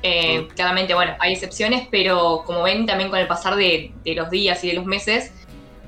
Eh, 0.03 0.47
Claramente, 0.55 0.93
bueno, 0.93 1.15
hay 1.19 1.33
excepciones, 1.33 1.87
pero 1.89 2.43
como 2.45 2.63
ven 2.63 2.85
también 2.85 3.09
con 3.09 3.19
el 3.19 3.27
pasar 3.27 3.55
de, 3.55 3.91
de 4.03 4.15
los 4.15 4.29
días 4.29 4.63
y 4.63 4.69
de 4.69 4.73
los 4.73 4.85
meses, 4.85 5.31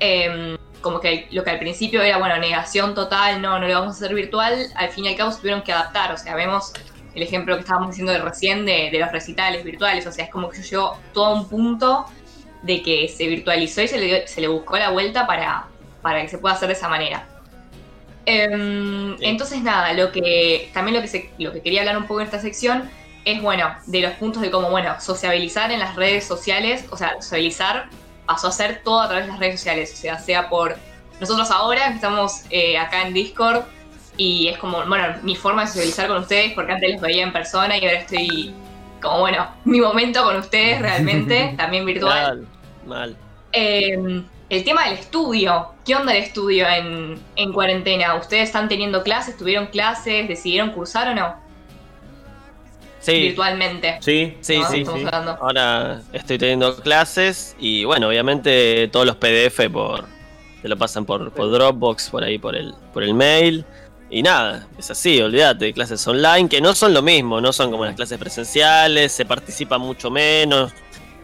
eh, 0.00 0.56
como 0.80 1.00
que 1.00 1.26
lo 1.30 1.42
que 1.42 1.50
al 1.50 1.58
principio 1.58 2.02
era, 2.02 2.18
bueno, 2.18 2.36
negación 2.36 2.94
total, 2.94 3.40
no, 3.40 3.58
no 3.58 3.66
lo 3.66 3.74
vamos 3.74 3.94
a 3.94 4.04
hacer 4.04 4.14
virtual, 4.14 4.66
al 4.76 4.90
fin 4.90 5.06
y 5.06 5.08
al 5.08 5.16
cabo 5.16 5.32
se 5.32 5.38
tuvieron 5.40 5.62
que 5.62 5.72
adaptar. 5.72 6.12
O 6.12 6.16
sea, 6.16 6.36
vemos 6.36 6.72
el 7.14 7.22
ejemplo 7.22 7.54
que 7.54 7.60
estábamos 7.60 7.90
diciendo 7.90 8.12
de 8.12 8.18
recién 8.18 8.64
de, 8.66 8.90
de 8.90 8.98
los 8.98 9.10
recitales 9.12 9.64
virtuales. 9.64 10.06
O 10.06 10.12
sea, 10.12 10.24
es 10.24 10.30
como 10.30 10.48
que 10.48 10.58
yo 10.58 10.62
llego 10.64 10.98
todo 11.12 11.26
a 11.26 11.34
un 11.34 11.48
punto 11.48 12.06
de 12.62 12.82
que 12.82 13.08
se 13.08 13.26
virtualizó 13.26 13.82
y 13.82 13.88
se 13.88 13.98
le, 13.98 14.06
dio- 14.06 14.26
se 14.26 14.40
le 14.40 14.48
buscó 14.48 14.76
la 14.78 14.90
vuelta 14.90 15.26
para, 15.26 15.66
para 16.02 16.22
que 16.22 16.28
se 16.28 16.38
pueda 16.38 16.54
hacer 16.54 16.68
de 16.68 16.74
esa 16.74 16.88
manera. 16.88 17.26
Em, 18.26 19.16
Sí. 19.18 19.24
Entonces, 19.26 19.62
nada, 19.62 19.92
lo 19.92 20.10
que 20.10 20.70
también 20.72 20.96
lo 20.96 21.02
que, 21.02 21.08
se- 21.08 21.30
lo 21.38 21.52
que 21.52 21.60
quería 21.62 21.80
hablar 21.80 21.96
un 21.98 22.04
poco 22.06 22.20
en 22.20 22.26
esta 22.26 22.40
sección 22.40 22.90
es, 23.24 23.40
bueno, 23.42 23.74
de 23.86 24.00
los 24.00 24.12
puntos 24.12 24.42
de 24.42 24.50
cómo, 24.50 24.70
bueno, 24.70 24.98
sociabilizar 25.00 25.70
en 25.72 25.78
las 25.80 25.94
redes 25.96 26.24
sociales, 26.26 26.84
o 26.90 26.96
sea, 26.96 27.14
socializar 27.20 27.88
pasó 28.26 28.48
a 28.48 28.52
ser 28.52 28.82
todo 28.82 29.00
a 29.02 29.08
través 29.08 29.26
de 29.26 29.32
las 29.32 29.40
redes 29.40 29.60
sociales, 29.60 29.92
o 29.92 29.96
sea, 29.96 30.18
sea 30.18 30.48
por 30.48 30.76
nosotros 31.20 31.50
ahora 31.50 31.88
que 31.88 31.94
estamos 31.94 32.42
eh, 32.50 32.76
acá 32.78 33.06
en 33.06 33.14
Discord 33.14 33.62
y 34.16 34.48
es 34.48 34.58
como, 34.58 34.84
bueno, 34.86 35.04
mi 35.22 35.36
forma 35.36 35.62
de 35.62 35.68
socializar 35.68 36.08
con 36.08 36.18
ustedes, 36.18 36.52
porque 36.52 36.72
antes 36.72 36.92
los 36.92 37.00
veía 37.00 37.22
en 37.22 37.32
persona 37.32 37.76
y 37.76 37.84
ahora 37.84 37.98
estoy 37.98 38.54
como, 39.00 39.20
bueno, 39.20 39.48
mi 39.64 39.80
momento 39.80 40.22
con 40.24 40.36
ustedes 40.36 40.80
realmente, 40.80 41.54
también 41.58 41.84
virtual. 41.84 42.38
Mal, 42.38 42.46
mal. 42.86 43.16
Eh, 43.52 44.22
el 44.50 44.64
tema 44.64 44.84
del 44.84 44.94
estudio. 44.94 45.68
¿Qué 45.84 45.94
onda 45.94 46.14
el 46.14 46.22
estudio 46.22 46.66
en, 46.68 47.18
en 47.36 47.52
cuarentena? 47.52 48.14
¿Ustedes 48.14 48.44
están 48.44 48.68
teniendo 48.68 49.02
clases? 49.02 49.36
¿Tuvieron 49.36 49.66
clases? 49.66 50.28
¿Decidieron 50.28 50.70
cursar 50.70 51.08
o 51.08 51.14
no? 51.14 51.44
Sí, 53.00 53.20
Virtualmente. 53.20 53.98
Sí, 54.00 54.36
sí, 54.40 54.58
¿no? 54.58 54.70
sí. 54.70 54.84
Sí. 54.84 55.06
Ahora 55.40 56.00
estoy 56.12 56.38
teniendo 56.38 56.76
clases 56.76 57.54
y 57.58 57.84
bueno, 57.84 58.08
obviamente 58.08 58.88
todos 58.88 59.04
los 59.04 59.16
PDF 59.16 59.68
por 59.70 60.06
te 60.62 60.68
lo 60.68 60.78
pasan 60.78 61.04
por, 61.04 61.30
por 61.30 61.50
Dropbox, 61.50 62.08
por 62.08 62.24
ahí 62.24 62.38
por 62.38 62.56
el 62.56 62.74
por 62.94 63.02
el 63.02 63.12
mail. 63.12 63.66
Y 64.10 64.22
nada, 64.22 64.68
es 64.78 64.90
así, 64.90 65.20
olvídate, 65.20 65.72
clases 65.72 66.06
online 66.06 66.48
que 66.48 66.60
no 66.60 66.74
son 66.74 66.94
lo 66.94 67.02
mismo, 67.02 67.40
no 67.40 67.52
son 67.52 67.70
como 67.70 67.84
las 67.84 67.96
clases 67.96 68.18
presenciales, 68.18 69.12
se 69.12 69.24
participa 69.24 69.78
mucho 69.78 70.10
menos. 70.10 70.72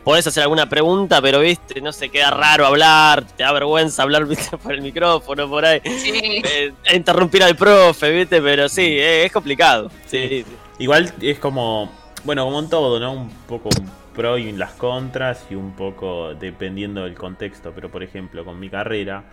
Podés 0.03 0.26
hacer 0.26 0.43
alguna 0.43 0.66
pregunta, 0.68 1.20
pero 1.20 1.41
viste, 1.41 1.81
no 1.83 1.93
sé, 1.93 2.09
queda 2.09 2.31
raro 2.31 2.66
hablar, 2.66 3.24
te 3.37 3.43
da 3.43 3.53
vergüenza 3.53 4.03
hablar 4.03 4.24
¿viste? 4.28 4.57
por 4.57 4.72
el 4.72 4.81
micrófono, 4.81 5.49
por 5.49 5.64
ahí. 5.64 5.81
Sí. 5.85 6.43
Eh, 6.43 6.72
interrumpir 6.95 7.43
al 7.43 7.55
profe, 7.55 8.11
viste, 8.11 8.41
pero 8.41 8.68
sí, 8.68 8.83
eh, 8.83 9.24
es 9.26 9.33
complicado. 9.33 9.91
Sí, 10.07 10.45
sí. 10.47 10.57
Igual 10.81 11.12
es 11.20 11.39
como. 11.39 11.93
bueno, 12.24 12.45
como 12.47 12.59
en 12.59 12.70
todo, 12.70 12.99
¿no? 12.99 13.12
Un 13.12 13.31
poco 13.47 13.68
un 13.78 13.91
pro 14.16 14.39
y 14.39 14.51
las 14.53 14.72
contras 14.72 15.45
y 15.51 15.55
un 15.55 15.76
poco 15.76 16.35
dependiendo 16.35 17.05
del 17.05 17.14
contexto. 17.14 17.72
Pero 17.74 17.91
por 17.91 18.03
ejemplo, 18.03 18.45
con 18.47 18.59
mi 18.59 18.70
carrera, 18.70 19.24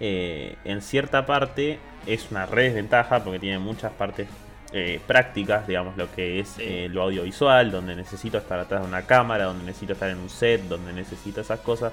eh, 0.00 0.56
en 0.64 0.82
cierta 0.82 1.26
parte 1.26 1.78
es 2.06 2.30
una 2.30 2.46
re 2.46 2.64
desventaja 2.64 3.22
porque 3.22 3.38
tiene 3.38 3.58
muchas 3.58 3.92
partes 3.92 4.28
eh, 4.72 5.00
prácticas, 5.06 5.66
digamos, 5.66 5.96
lo 5.96 6.10
que 6.12 6.40
es 6.40 6.56
eh, 6.58 6.88
lo 6.90 7.02
audiovisual, 7.02 7.70
donde 7.70 7.94
necesito 7.94 8.38
estar 8.38 8.58
atrás 8.58 8.82
de 8.82 8.88
una 8.88 9.02
cámara, 9.02 9.44
donde 9.44 9.64
necesito 9.64 9.92
estar 9.92 10.10
en 10.10 10.18
un 10.18 10.28
set, 10.28 10.62
donde 10.62 10.92
necesito 10.92 11.40
esas 11.40 11.60
cosas. 11.60 11.92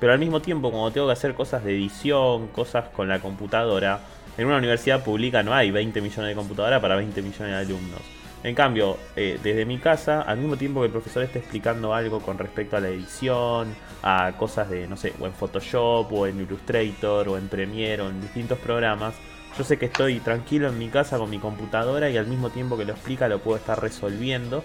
Pero 0.00 0.12
al 0.12 0.18
mismo 0.18 0.40
tiempo, 0.40 0.72
como 0.72 0.90
tengo 0.90 1.06
que 1.06 1.12
hacer 1.12 1.34
cosas 1.34 1.64
de 1.64 1.74
edición, 1.74 2.48
cosas 2.48 2.88
con 2.88 3.08
la 3.08 3.20
computadora, 3.20 4.00
en 4.36 4.46
una 4.46 4.56
universidad 4.56 5.02
pública 5.04 5.42
no 5.42 5.54
hay 5.54 5.70
20 5.70 6.00
millones 6.00 6.28
de 6.28 6.34
computadoras 6.34 6.80
para 6.80 6.96
20 6.96 7.22
millones 7.22 7.48
de 7.52 7.54
alumnos. 7.54 8.15
En 8.46 8.54
cambio, 8.54 8.96
eh, 9.16 9.40
desde 9.42 9.64
mi 9.66 9.76
casa, 9.78 10.22
al 10.22 10.38
mismo 10.38 10.56
tiempo 10.56 10.78
que 10.78 10.86
el 10.86 10.92
profesor 10.92 11.24
esté 11.24 11.40
explicando 11.40 11.92
algo 11.92 12.20
con 12.20 12.38
respecto 12.38 12.76
a 12.76 12.80
la 12.80 12.86
edición, 12.86 13.74
a 14.04 14.34
cosas 14.38 14.70
de, 14.70 14.86
no 14.86 14.96
sé, 14.96 15.14
o 15.18 15.26
en 15.26 15.32
Photoshop, 15.32 16.12
o 16.12 16.28
en 16.28 16.40
Illustrator, 16.40 17.28
o 17.28 17.38
en 17.38 17.48
Premiere, 17.48 18.02
o 18.02 18.08
en 18.08 18.20
distintos 18.20 18.56
programas, 18.60 19.14
yo 19.58 19.64
sé 19.64 19.78
que 19.80 19.86
estoy 19.86 20.20
tranquilo 20.20 20.68
en 20.68 20.78
mi 20.78 20.88
casa 20.88 21.18
con 21.18 21.28
mi 21.28 21.40
computadora 21.40 22.08
y 22.08 22.16
al 22.18 22.28
mismo 22.28 22.50
tiempo 22.50 22.78
que 22.78 22.84
lo 22.84 22.92
explica 22.92 23.26
lo 23.26 23.40
puedo 23.40 23.56
estar 23.58 23.82
resolviendo 23.82 24.62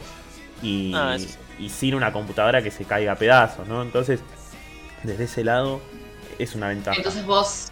y, 0.61 0.93
Ah, 0.95 1.15
sí. 1.17 1.29
y 1.57 1.69
sin 1.69 1.95
una 1.95 2.13
computadora 2.13 2.61
que 2.61 2.69
se 2.69 2.85
caiga 2.85 3.13
a 3.13 3.15
pedazos, 3.15 3.67
¿no? 3.67 3.81
Entonces, 3.81 4.19
desde 5.01 5.23
ese 5.23 5.43
lado 5.43 5.81
es 6.37 6.53
una 6.53 6.67
ventaja. 6.67 6.97
Entonces 6.97 7.25
vos 7.25 7.71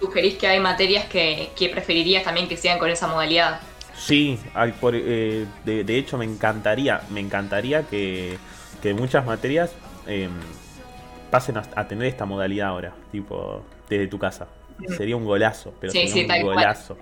sugerís 0.00 0.34
que 0.34 0.48
hay 0.48 0.58
materias 0.58 1.04
que, 1.04 1.50
que 1.54 1.68
preferirías 1.68 2.24
también 2.24 2.48
que 2.48 2.56
sigan 2.56 2.80
con 2.80 2.90
esa 2.90 3.06
modalidad. 3.06 3.60
Sí, 3.96 4.38
hay 4.54 4.72
por- 4.72 4.94
eh, 4.96 5.46
de, 5.64 5.84
de 5.84 5.98
hecho 5.98 6.18
me 6.18 6.24
encantaría, 6.24 7.00
me 7.10 7.20
encantaría 7.20 7.84
que, 7.84 8.36
que 8.82 8.92
muchas 8.94 9.24
materias 9.24 9.72
eh, 10.06 10.28
pasen 11.30 11.56
a, 11.58 11.62
a 11.76 11.86
tener 11.88 12.06
esta 12.08 12.24
modalidad 12.24 12.68
ahora, 12.68 12.92
tipo 13.12 13.62
desde 13.88 14.06
tu 14.08 14.18
casa. 14.18 14.46
Sería 14.96 15.16
un 15.16 15.24
golazo, 15.24 15.72
pero 15.80 15.92
Sí, 15.92 16.00
sería 16.00 16.14
sí, 16.14 16.20
un 16.22 16.26
tal 16.28 16.42
cual. 16.42 16.56
golazo. 16.56 16.98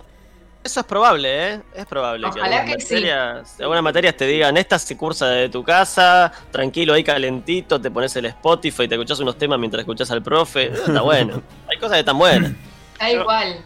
Eso 0.63 0.81
es 0.81 0.87
probable, 0.87 1.55
¿eh? 1.55 1.61
Es 1.75 1.87
probable 1.87 2.25
Ojalá 2.29 2.65
que, 2.65 2.75
que 2.75 2.81
sí. 2.81 2.95
algunas 2.95 3.07
materias, 3.09 3.61
algunas 3.61 3.83
materias 3.83 4.17
te 4.17 4.27
digan, 4.27 4.57
esta 4.57 4.79
se 4.79 4.97
cursa 4.97 5.29
desde 5.29 5.49
tu 5.49 5.65
casa, 5.65 6.31
tranquilo 6.53 6.95
ahí 6.95 7.03
calentito, 7.03 7.81
te 7.81 7.91
pones 7.91 8.15
el 8.15 8.27
Spotify, 8.27 8.87
te 8.87 8.95
escuchás 8.95 9.19
unos 9.19 9.37
temas 9.37 9.59
mientras 9.59 9.81
escuchás 9.81 10.11
al 10.13 10.23
profe. 10.23 10.67
Eso 10.67 10.87
está 10.87 11.01
bueno. 11.01 11.43
Hay 11.69 11.79
cosas 11.79 11.95
que 11.95 12.01
están 12.01 12.19
buenas. 12.19 12.53
Da 12.99 13.11
igual. 13.11 13.65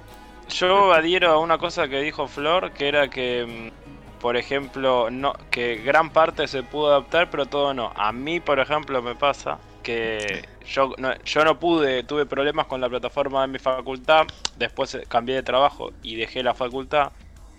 Yo 0.49 0.93
adhiero 0.93 1.31
a 1.33 1.39
una 1.39 1.59
cosa 1.59 1.89
que 1.89 2.01
dijo 2.01 2.29
Flor, 2.29 2.73
que 2.73 2.89
era 2.89 3.09
que, 3.09 3.73
mm, 3.85 4.19
por 4.19 4.37
ejemplo, 4.37 5.11
no, 5.11 5.35
que 5.51 5.77
gran 5.77 6.11
parte 6.13 6.47
se 6.49 6.63
pudo 6.63 6.89
adaptar, 6.89 7.31
pero 7.31 7.47
todo 7.47 7.75
no. 7.75 7.93
A 7.97 8.13
mí, 8.13 8.41
por 8.41 8.61
ejemplo, 8.61 9.03
me 9.03 9.17
pasa 9.17 9.61
que 9.83 10.49
yo 10.65 10.93
no, 10.99 11.15
yo 11.25 11.45
no 11.45 11.59
pude, 11.59 12.03
tuve 12.05 12.27
problemas 12.27 12.67
con 12.67 12.81
la 12.81 12.89
plataforma 12.89 13.43
de 13.43 13.49
mi 13.49 13.59
facultad, 13.59 14.27
después 14.57 14.95
eh, 14.95 15.05
cambié 15.09 15.37
de 15.37 15.43
trabajo 15.43 15.93
y 16.03 16.17
dejé 16.17 16.43
la 16.43 16.55
facultad. 16.55 17.13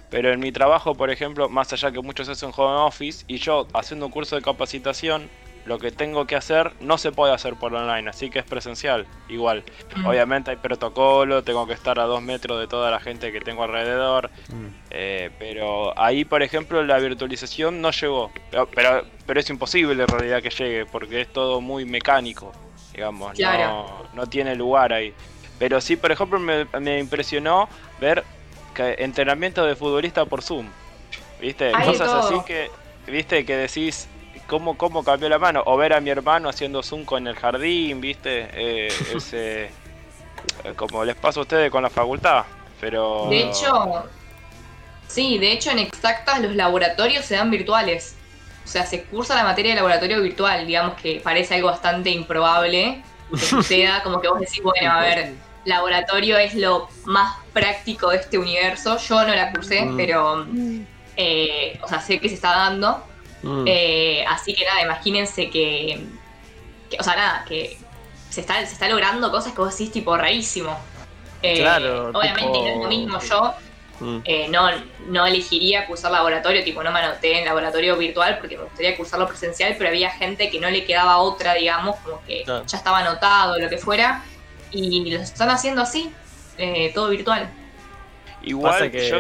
Pero 0.10 0.32
en 0.32 0.40
mi 0.40 0.52
trabajo, 0.52 0.96
por 0.96 1.10
ejemplo, 1.10 1.50
más 1.50 1.74
allá 1.74 1.92
que 1.92 2.02
muchos 2.02 2.30
hacen 2.30 2.52
home 2.56 2.86
office 2.88 3.24
y 3.28 3.38
yo 3.38 3.68
haciendo 3.74 4.06
un 4.08 4.12
curso 4.12 4.36
de 4.38 4.42
capacitación, 4.42 5.30
lo 5.68 5.80
que 5.80 5.92
tengo 5.92 6.26
que 6.26 6.36
hacer 6.36 6.72
no 6.80 6.98
se 6.98 7.12
puede 7.12 7.34
hacer 7.34 7.56
por 7.56 7.74
online, 7.74 8.10
así 8.10 8.30
que 8.30 8.40
es 8.40 8.46
presencial, 8.46 9.06
igual. 9.28 9.64
Mm. 9.96 10.06
Obviamente 10.06 10.52
hay 10.52 10.58
protocolo, 10.58 11.44
tengo 11.44 11.68
que 11.68 11.74
estar 11.74 12.00
a 12.00 12.04
dos 12.04 12.22
metros 12.22 12.60
de 12.60 12.68
toda 12.68 12.90
la 12.90 13.00
gente 13.00 13.32
que 13.32 13.42
tengo 13.42 13.64
alrededor. 13.64 14.32
Mm. 14.50 14.68
eh, 14.92 15.30
pero 15.38 15.98
ahí, 16.00 16.24
por 16.26 16.42
ejemplo, 16.42 16.82
la 16.84 16.98
virtualización 17.00 17.82
no 17.82 17.92
llegó. 17.92 18.32
Pero, 18.50 18.68
pero, 18.74 19.06
pero 19.26 19.40
es 19.40 19.50
imposible 19.50 20.04
en 20.04 20.08
realidad 20.08 20.42
que 20.42 20.50
llegue, 20.50 20.86
porque 20.86 21.22
es 21.22 21.34
todo 21.34 21.60
muy 21.60 21.86
mecánico, 21.86 22.54
digamos. 22.94 23.34
Claro. 23.34 24.08
No, 24.14 24.22
no 24.22 24.28
tiene 24.28 24.56
lugar 24.56 24.94
ahí. 24.94 25.14
Pero 25.60 25.82
sí, 25.82 25.96
por 25.98 26.12
ejemplo, 26.12 26.40
me, 26.40 26.66
me 26.80 27.00
impresionó 27.00 27.68
ver 28.00 28.24
que 28.74 28.96
entrenamiento 29.00 29.66
de 29.66 29.76
futbolista 29.76 30.26
por 30.26 30.42
Zoom. 30.42 30.68
¿Viste? 31.42 31.72
Hay 31.74 31.88
Cosas 31.88 32.08
todo. 32.08 32.20
así 32.20 32.46
que, 32.46 32.72
¿viste? 33.08 33.46
Que 33.46 33.58
decís, 33.58 34.08
¿cómo, 34.48 34.78
¿cómo 34.78 35.04
cambió 35.04 35.30
la 35.30 35.40
mano? 35.40 35.62
O 35.66 35.78
ver 35.78 35.94
a 35.94 36.00
mi 36.02 36.10
hermano 36.10 36.50
haciendo 36.50 36.82
Zoom 36.82 37.06
con 37.06 37.28
el 37.28 37.36
jardín, 37.36 38.02
¿viste? 38.02 38.50
Eh, 38.54 38.88
ese, 39.16 39.66
eh, 39.66 39.70
como 40.76 41.04
les 41.06 41.16
pasa 41.16 41.40
a 41.40 41.44
ustedes 41.44 41.70
con 41.72 41.84
la 41.84 41.90
facultad. 41.90 42.46
Pero... 42.80 43.28
De 43.30 43.42
hecho, 43.42 44.06
sí, 45.08 45.38
de 45.38 45.52
hecho 45.52 45.72
en 45.72 45.80
exactas 45.80 46.42
los 46.42 46.56
laboratorios 46.56 47.26
se 47.26 47.36
dan 47.36 47.50
virtuales. 47.50 48.16
O 48.64 48.68
sea, 48.68 48.86
se 48.86 49.04
cursa 49.04 49.36
la 49.36 49.44
materia 49.44 49.72
de 49.72 49.78
laboratorio 49.78 50.22
virtual, 50.22 50.68
digamos 50.68 50.96
que 50.96 51.22
parece 51.24 51.56
algo 51.56 51.70
bastante 51.70 52.10
improbable 52.10 53.02
que 53.32 53.38
suceda, 53.46 54.04
como 54.04 54.20
que 54.20 54.28
vos 54.28 54.40
decís, 54.40 54.62
bueno, 54.62 54.92
a 54.92 55.00
ver, 55.00 55.34
laboratorio 55.66 56.38
es 56.38 56.54
lo 56.54 56.90
más 57.06 57.38
práctico 57.54 58.10
de 58.10 58.18
este 58.18 58.38
universo. 58.38 58.98
Yo 58.98 59.24
no 59.26 59.34
la 59.34 59.52
cursé, 59.52 59.86
Mm. 59.86 59.98
pero, 59.98 60.46
eh, 61.16 61.80
o 61.82 61.88
sea, 61.88 62.00
sé 62.02 62.20
que 62.20 62.30
se 62.30 62.36
está 62.36 62.50
dando. 62.50 63.04
Mm. 63.44 63.66
Eh, 63.68 64.26
así 64.28 64.54
que 64.54 64.66
nada, 64.66 64.82
imagínense 64.82 65.50
que, 65.50 66.00
que- 66.90 66.98
o 67.00 67.04
sea, 67.04 67.16
nada, 67.16 67.46
que 67.48 67.78
se 68.30 68.42
está, 68.42 68.66
se 68.66 68.74
está 68.74 68.88
logrando 68.90 69.30
cosas 69.32 69.54
que 69.54 69.60
vos 69.62 69.72
decís 69.78 69.92
tipo 69.92 70.16
rarísimo. 70.18 70.78
Eh, 71.42 71.60
Claro, 71.60 72.10
Obviamente 72.10 72.42
tipo- 72.52 72.64
no 72.64 72.68
es 72.70 72.78
lo 72.78 72.88
mismo 72.88 73.20
yo. 73.20 73.54
Mm. 74.00 74.20
eh, 74.26 74.48
no, 74.50 74.70
no 75.08 75.26
elegiría 75.26 75.88
cursar 75.88 76.12
laboratorio, 76.12 76.64
tipo 76.64 76.84
no 76.84 76.92
me 76.92 77.00
anoté 77.00 77.40
en 77.40 77.46
laboratorio 77.46 77.98
virtual 77.98 78.38
porque 78.40 78.56
me 78.56 78.64
gustaría 78.66 78.96
cursarlo 78.96 79.28
presencial, 79.28 79.74
pero 79.76 79.90
había 79.90 80.12
gente 80.12 80.52
que 80.52 80.60
no 80.60 80.70
le 80.70 80.86
quedaba 80.86 81.18
otra, 81.18 81.56
digamos, 81.56 81.96
como 82.02 82.24
que 82.28 82.44
Claro. 82.44 82.64
ya 82.68 82.78
estaba 82.78 83.00
anotado, 83.00 83.58
lo 83.58 83.68
que 83.70 83.80
fuera, 83.80 84.24
y 84.70 85.10
lo 85.10 85.20
están 85.20 85.50
haciendo 85.50 85.82
así, 85.82 86.12
eh, 86.60 86.92
todo 86.94 87.10
virtual. 87.10 87.50
Igual 88.44 88.72
Pasa 88.74 88.92
que- 88.92 89.10
yo 89.10 89.18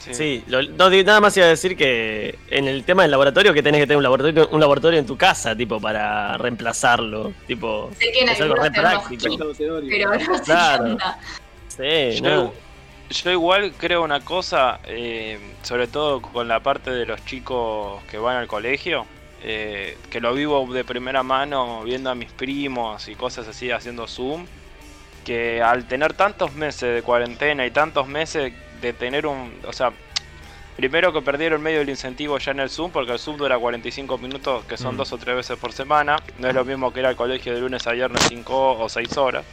Sí, 0.00 0.42
lo- 0.46 0.62
no, 0.62 0.88
nada 0.90 1.20
más 1.20 1.36
iba 1.36 1.44
a 1.46 1.50
decir 1.50 1.76
que 1.76 2.38
en 2.48 2.66
el 2.66 2.84
tema 2.84 3.02
del 3.02 3.10
laboratorio 3.10 3.52
que 3.52 3.62
tenés 3.62 3.80
que 3.82 3.86
tener 3.86 3.98
un 3.98 4.02
laboratorio, 4.02 4.48
un 4.50 4.60
laboratorio 4.60 4.98
en 4.98 5.06
tu 5.06 5.16
casa, 5.16 5.54
tipo, 5.54 5.78
para 5.80 6.38
reemplazarlo. 6.38 7.32
Tipo, 7.46 7.90
Sé 7.98 8.10
que 8.10 8.20
en 8.20 8.28
es 8.30 8.40
algo 8.40 8.54
re 8.54 8.70
práctico. 8.70 9.36
pero 9.88 10.10
no 10.14 10.40
Claro. 10.42 10.96
Sí, 11.68 12.12
Yo, 12.20 12.22
no. 12.22 12.52
yo 13.10 13.30
igual 13.30 13.72
creo 13.76 14.02
una 14.02 14.20
cosa, 14.20 14.80
eh, 14.86 15.38
sobre 15.62 15.86
todo 15.86 16.22
con 16.22 16.48
la 16.48 16.60
parte 16.60 16.90
de 16.90 17.04
los 17.06 17.24
chicos 17.26 18.02
que 18.10 18.16
van 18.18 18.36
al 18.36 18.46
colegio, 18.46 19.06
eh, 19.42 19.96
que 20.10 20.20
lo 20.20 20.32
vivo 20.34 20.66
de 20.72 20.82
primera 20.84 21.22
mano 21.22 21.82
viendo 21.84 22.10
a 22.10 22.14
mis 22.14 22.30
primos 22.32 23.06
y 23.08 23.14
cosas 23.14 23.46
así 23.48 23.70
haciendo 23.70 24.06
Zoom, 24.08 24.46
que 25.24 25.62
al 25.62 25.86
tener 25.86 26.14
tantos 26.14 26.54
meses 26.54 26.94
de 26.94 27.02
cuarentena 27.02 27.66
y 27.66 27.70
tantos 27.70 28.08
meses 28.08 28.52
de 28.80 28.92
tener 28.92 29.26
un... 29.26 29.52
O 29.66 29.72
sea, 29.72 29.92
primero 30.76 31.12
que 31.12 31.20
perdieron 31.22 31.60
medio 31.62 31.80
el 31.82 31.88
incentivo 31.88 32.38
ya 32.38 32.52
en 32.52 32.60
el 32.60 32.70
Zoom, 32.70 32.90
porque 32.90 33.12
el 33.12 33.18
Zoom 33.18 33.36
dura 33.36 33.58
45 33.58 34.18
minutos, 34.18 34.64
que 34.64 34.76
son 34.76 34.94
Mm. 34.94 34.98
dos 34.98 35.12
o 35.12 35.18
tres 35.18 35.36
veces 35.36 35.58
por 35.58 35.72
semana, 35.72 36.16
no 36.38 36.48
es 36.48 36.54
lo 36.54 36.64
mismo 36.64 36.92
que 36.92 37.00
ir 37.00 37.06
al 37.06 37.16
colegio 37.16 37.54
de 37.54 37.60
lunes 37.60 37.86
a 37.86 37.92
viernes 37.92 38.22
5 38.28 38.78
o 38.78 38.88
6 38.88 39.16
horas. 39.16 39.44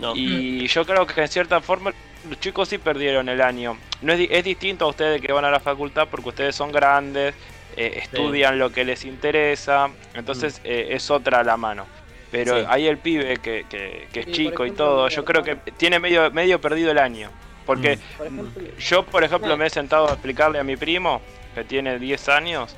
no. 0.00 0.12
Y 0.16 0.66
yo 0.66 0.84
creo 0.84 1.06
que 1.06 1.20
en 1.20 1.28
cierta 1.28 1.60
forma 1.60 1.92
los 2.28 2.40
chicos 2.40 2.68
sí 2.68 2.78
perdieron 2.78 3.28
el 3.28 3.40
año. 3.40 3.76
No 4.02 4.12
es, 4.14 4.18
di- 4.18 4.28
es 4.30 4.42
distinto 4.42 4.86
a 4.86 4.88
ustedes 4.88 5.20
que 5.20 5.32
van 5.32 5.44
a 5.44 5.50
la 5.50 5.60
facultad 5.60 6.08
porque 6.10 6.30
ustedes 6.30 6.56
son 6.56 6.72
grandes, 6.72 7.34
eh, 7.76 8.00
estudian 8.02 8.58
lo 8.58 8.70
que 8.72 8.84
les 8.84 9.04
interesa, 9.04 9.90
entonces 10.14 10.60
eh, 10.64 10.88
es 10.90 11.10
otra 11.10 11.44
la 11.44 11.56
mano. 11.56 11.86
Pero 12.32 12.58
Sí. 12.58 12.66
hay 12.68 12.86
el 12.88 12.98
pibe 12.98 13.36
que, 13.36 13.66
que- 13.68 14.08
que 14.12 14.20
es 14.20 14.26
Sí, 14.26 14.32
chico 14.32 14.64
y 14.66 14.72
todo, 14.72 15.08
yo 15.08 15.24
creo 15.24 15.42
que 15.44 15.54
tiene 15.76 16.00
medio, 16.00 16.28
medio 16.32 16.60
perdido 16.60 16.90
el 16.90 16.98
año. 16.98 17.30
Porque 17.66 17.98
Por 18.16 18.26
ejemplo, 18.26 18.62
yo, 18.78 19.02
por 19.06 19.24
ejemplo, 19.24 19.56
me 19.56 19.66
he 19.66 19.70
sentado 19.70 20.08
a 20.08 20.12
explicarle 20.12 20.58
a 20.58 20.64
mi 20.64 20.76
primo, 20.76 21.20
que 21.54 21.64
tiene 21.64 21.98
10 21.98 22.28
años, 22.28 22.74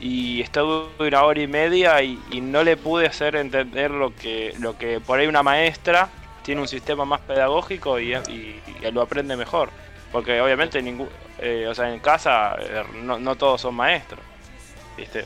y 0.00 0.40
estuve 0.40 1.08
una 1.08 1.24
hora 1.24 1.40
y 1.40 1.46
media 1.46 2.02
y, 2.02 2.18
y 2.30 2.40
no 2.40 2.62
le 2.64 2.76
pude 2.76 3.06
hacer 3.06 3.36
entender 3.36 3.90
lo 3.90 4.14
que, 4.16 4.54
lo 4.58 4.76
que 4.78 5.00
por 5.00 5.18
ahí 5.18 5.26
una 5.26 5.42
maestra 5.42 6.08
tiene 6.42 6.62
un 6.62 6.68
sistema 6.68 7.04
más 7.04 7.20
pedagógico 7.20 8.00
y, 8.00 8.14
y- 8.14 8.62
y 8.82 8.90
lo 8.92 9.02
aprende 9.02 9.36
mejor. 9.36 9.68
Porque 10.10 10.40
obviamente 10.40 10.80
ningún, 10.82 11.08
eh, 11.38 11.66
o 11.68 11.74
sea, 11.74 11.92
en 11.92 12.00
casa 12.00 12.56
eh, 12.58 12.82
no, 13.02 13.18
no 13.18 13.36
todos 13.36 13.60
son 13.60 13.74
maestros. 13.74 14.20
¿Viste? 14.96 15.24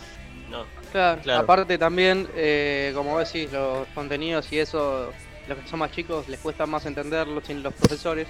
no. 0.50 0.64
Claro, 0.92 1.20
Claro. 1.22 1.40
aparte 1.42 1.78
también, 1.78 2.28
eh, 2.34 2.92
como 2.94 3.18
decís, 3.18 3.50
los 3.52 3.86
contenidos 3.88 4.52
y 4.52 4.58
eso, 4.60 5.12
los 5.48 5.58
que 5.58 5.68
son 5.68 5.80
más 5.80 5.90
chicos 5.90 6.28
les 6.28 6.38
cuesta 6.40 6.66
más 6.66 6.86
entenderlos 6.86 7.44
sin 7.46 7.62
los 7.62 7.72
profesores. 7.74 8.28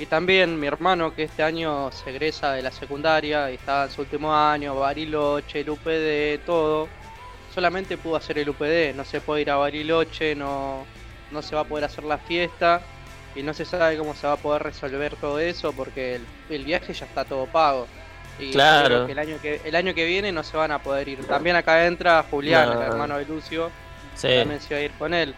Y 0.00 0.06
también 0.06 0.58
mi 0.58 0.66
hermano, 0.66 1.14
que 1.14 1.24
este 1.24 1.42
año 1.42 1.92
se 1.92 2.08
egresa 2.10 2.52
de 2.54 2.62
la 2.62 2.72
secundaria 2.72 3.50
y 3.50 3.54
está 3.56 3.84
en 3.84 3.90
su 3.90 4.00
último 4.00 4.34
año, 4.34 4.74
Bariloche, 4.74 5.60
el 5.60 5.68
UPD, 5.70 6.42
todo, 6.46 6.88
solamente 7.54 7.98
pudo 7.98 8.16
hacer 8.16 8.38
el 8.38 8.48
UPD, 8.48 8.94
no 8.96 9.04
se 9.04 9.20
puede 9.20 9.42
ir 9.42 9.50
a 9.50 9.56
Bariloche, 9.56 10.34
no, 10.34 10.86
no 11.30 11.42
se 11.42 11.54
va 11.54 11.60
a 11.60 11.64
poder 11.64 11.84
hacer 11.84 12.04
la 12.04 12.16
fiesta 12.16 12.80
y 13.36 13.42
no 13.42 13.52
se 13.52 13.66
sabe 13.66 13.98
cómo 13.98 14.14
se 14.14 14.26
va 14.26 14.32
a 14.32 14.36
poder 14.38 14.62
resolver 14.62 15.14
todo 15.16 15.38
eso 15.38 15.72
porque 15.74 16.14
el, 16.16 16.26
el 16.48 16.64
viaje 16.64 16.94
ya 16.94 17.04
está 17.04 17.26
todo 17.26 17.44
pago. 17.46 17.86
Y 18.38 18.52
Claro. 18.52 19.04
que 19.04 19.12
el 19.12 19.18
año 19.18 19.36
que 19.42 19.60
el 19.64 19.76
año 19.76 19.92
que 19.92 20.06
viene 20.06 20.32
no 20.32 20.42
se 20.42 20.56
van 20.56 20.70
a 20.72 20.78
poder 20.82 21.08
ir. 21.08 21.26
También 21.26 21.56
acá 21.56 21.84
entra 21.86 22.24
Julián, 22.30 22.70
No. 22.70 22.80
el 22.80 22.86
hermano 22.88 23.18
de 23.18 23.26
Lucio, 23.26 23.70
Sí, 24.14 24.28
también 24.38 24.60
se 24.62 24.72
va 24.74 24.80
a 24.80 24.84
ir 24.84 24.92
con 24.92 25.12
él. 25.12 25.34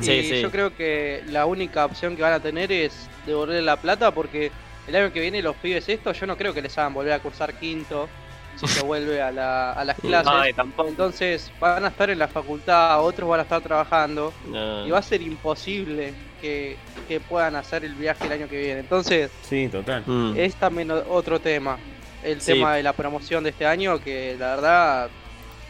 Sí, 0.00 0.12
y 0.12 0.22
sí. 0.30 0.40
yo 0.40 0.50
creo 0.50 0.74
que 0.76 1.22
la 1.28 1.46
única 1.46 1.84
opción 1.84 2.16
que 2.16 2.22
van 2.22 2.32
a 2.32 2.40
tener 2.40 2.72
es 2.72 3.08
devolverle 3.26 3.62
la 3.62 3.76
plata 3.76 4.10
porque 4.12 4.50
el 4.88 4.96
año 4.96 5.12
que 5.12 5.20
viene 5.20 5.42
los 5.42 5.54
pibes 5.56 5.88
estos 5.88 6.18
yo 6.18 6.26
no 6.26 6.36
creo 6.36 6.52
que 6.54 6.62
les 6.62 6.76
hagan 6.78 6.94
volver 6.94 7.12
a 7.12 7.18
cursar 7.20 7.54
quinto 7.54 8.08
si 8.56 8.66
se 8.68 8.82
vuelve 8.84 9.22
a, 9.22 9.30
la- 9.30 9.72
a 9.72 9.84
las 9.84 9.96
clases. 10.00 10.32
Ay, 10.34 10.52
tampoco. 10.52 10.88
Entonces 10.88 11.50
van 11.58 11.84
a 11.84 11.88
estar 11.88 12.10
en 12.10 12.18
la 12.18 12.28
facultad, 12.28 13.02
otros 13.02 13.28
van 13.28 13.40
a 13.40 13.42
estar 13.44 13.62
trabajando 13.62 14.32
No. 14.46 14.86
y 14.86 14.90
va 14.90 14.98
a 14.98 15.02
ser 15.02 15.22
imposible 15.22 16.12
que, 16.40 16.76
que 17.08 17.18
puedan 17.20 17.56
hacer 17.56 17.84
el 17.84 17.94
viaje 17.94 18.26
el 18.26 18.32
año 18.32 18.48
que 18.48 18.58
viene. 18.60 18.80
Entonces 18.80 19.30
Sí, 19.42 19.68
total. 19.68 20.02
Mm. 20.06 20.34
es 20.36 20.54
también 20.56 20.90
otro 20.90 21.40
tema, 21.40 21.78
el 22.22 22.40
Sí. 22.42 22.52
tema 22.52 22.74
de 22.76 22.82
la 22.82 22.92
promoción 22.92 23.42
de 23.44 23.50
este 23.50 23.64
año 23.66 23.98
que 24.00 24.36
la 24.38 24.54
verdad 24.56 25.10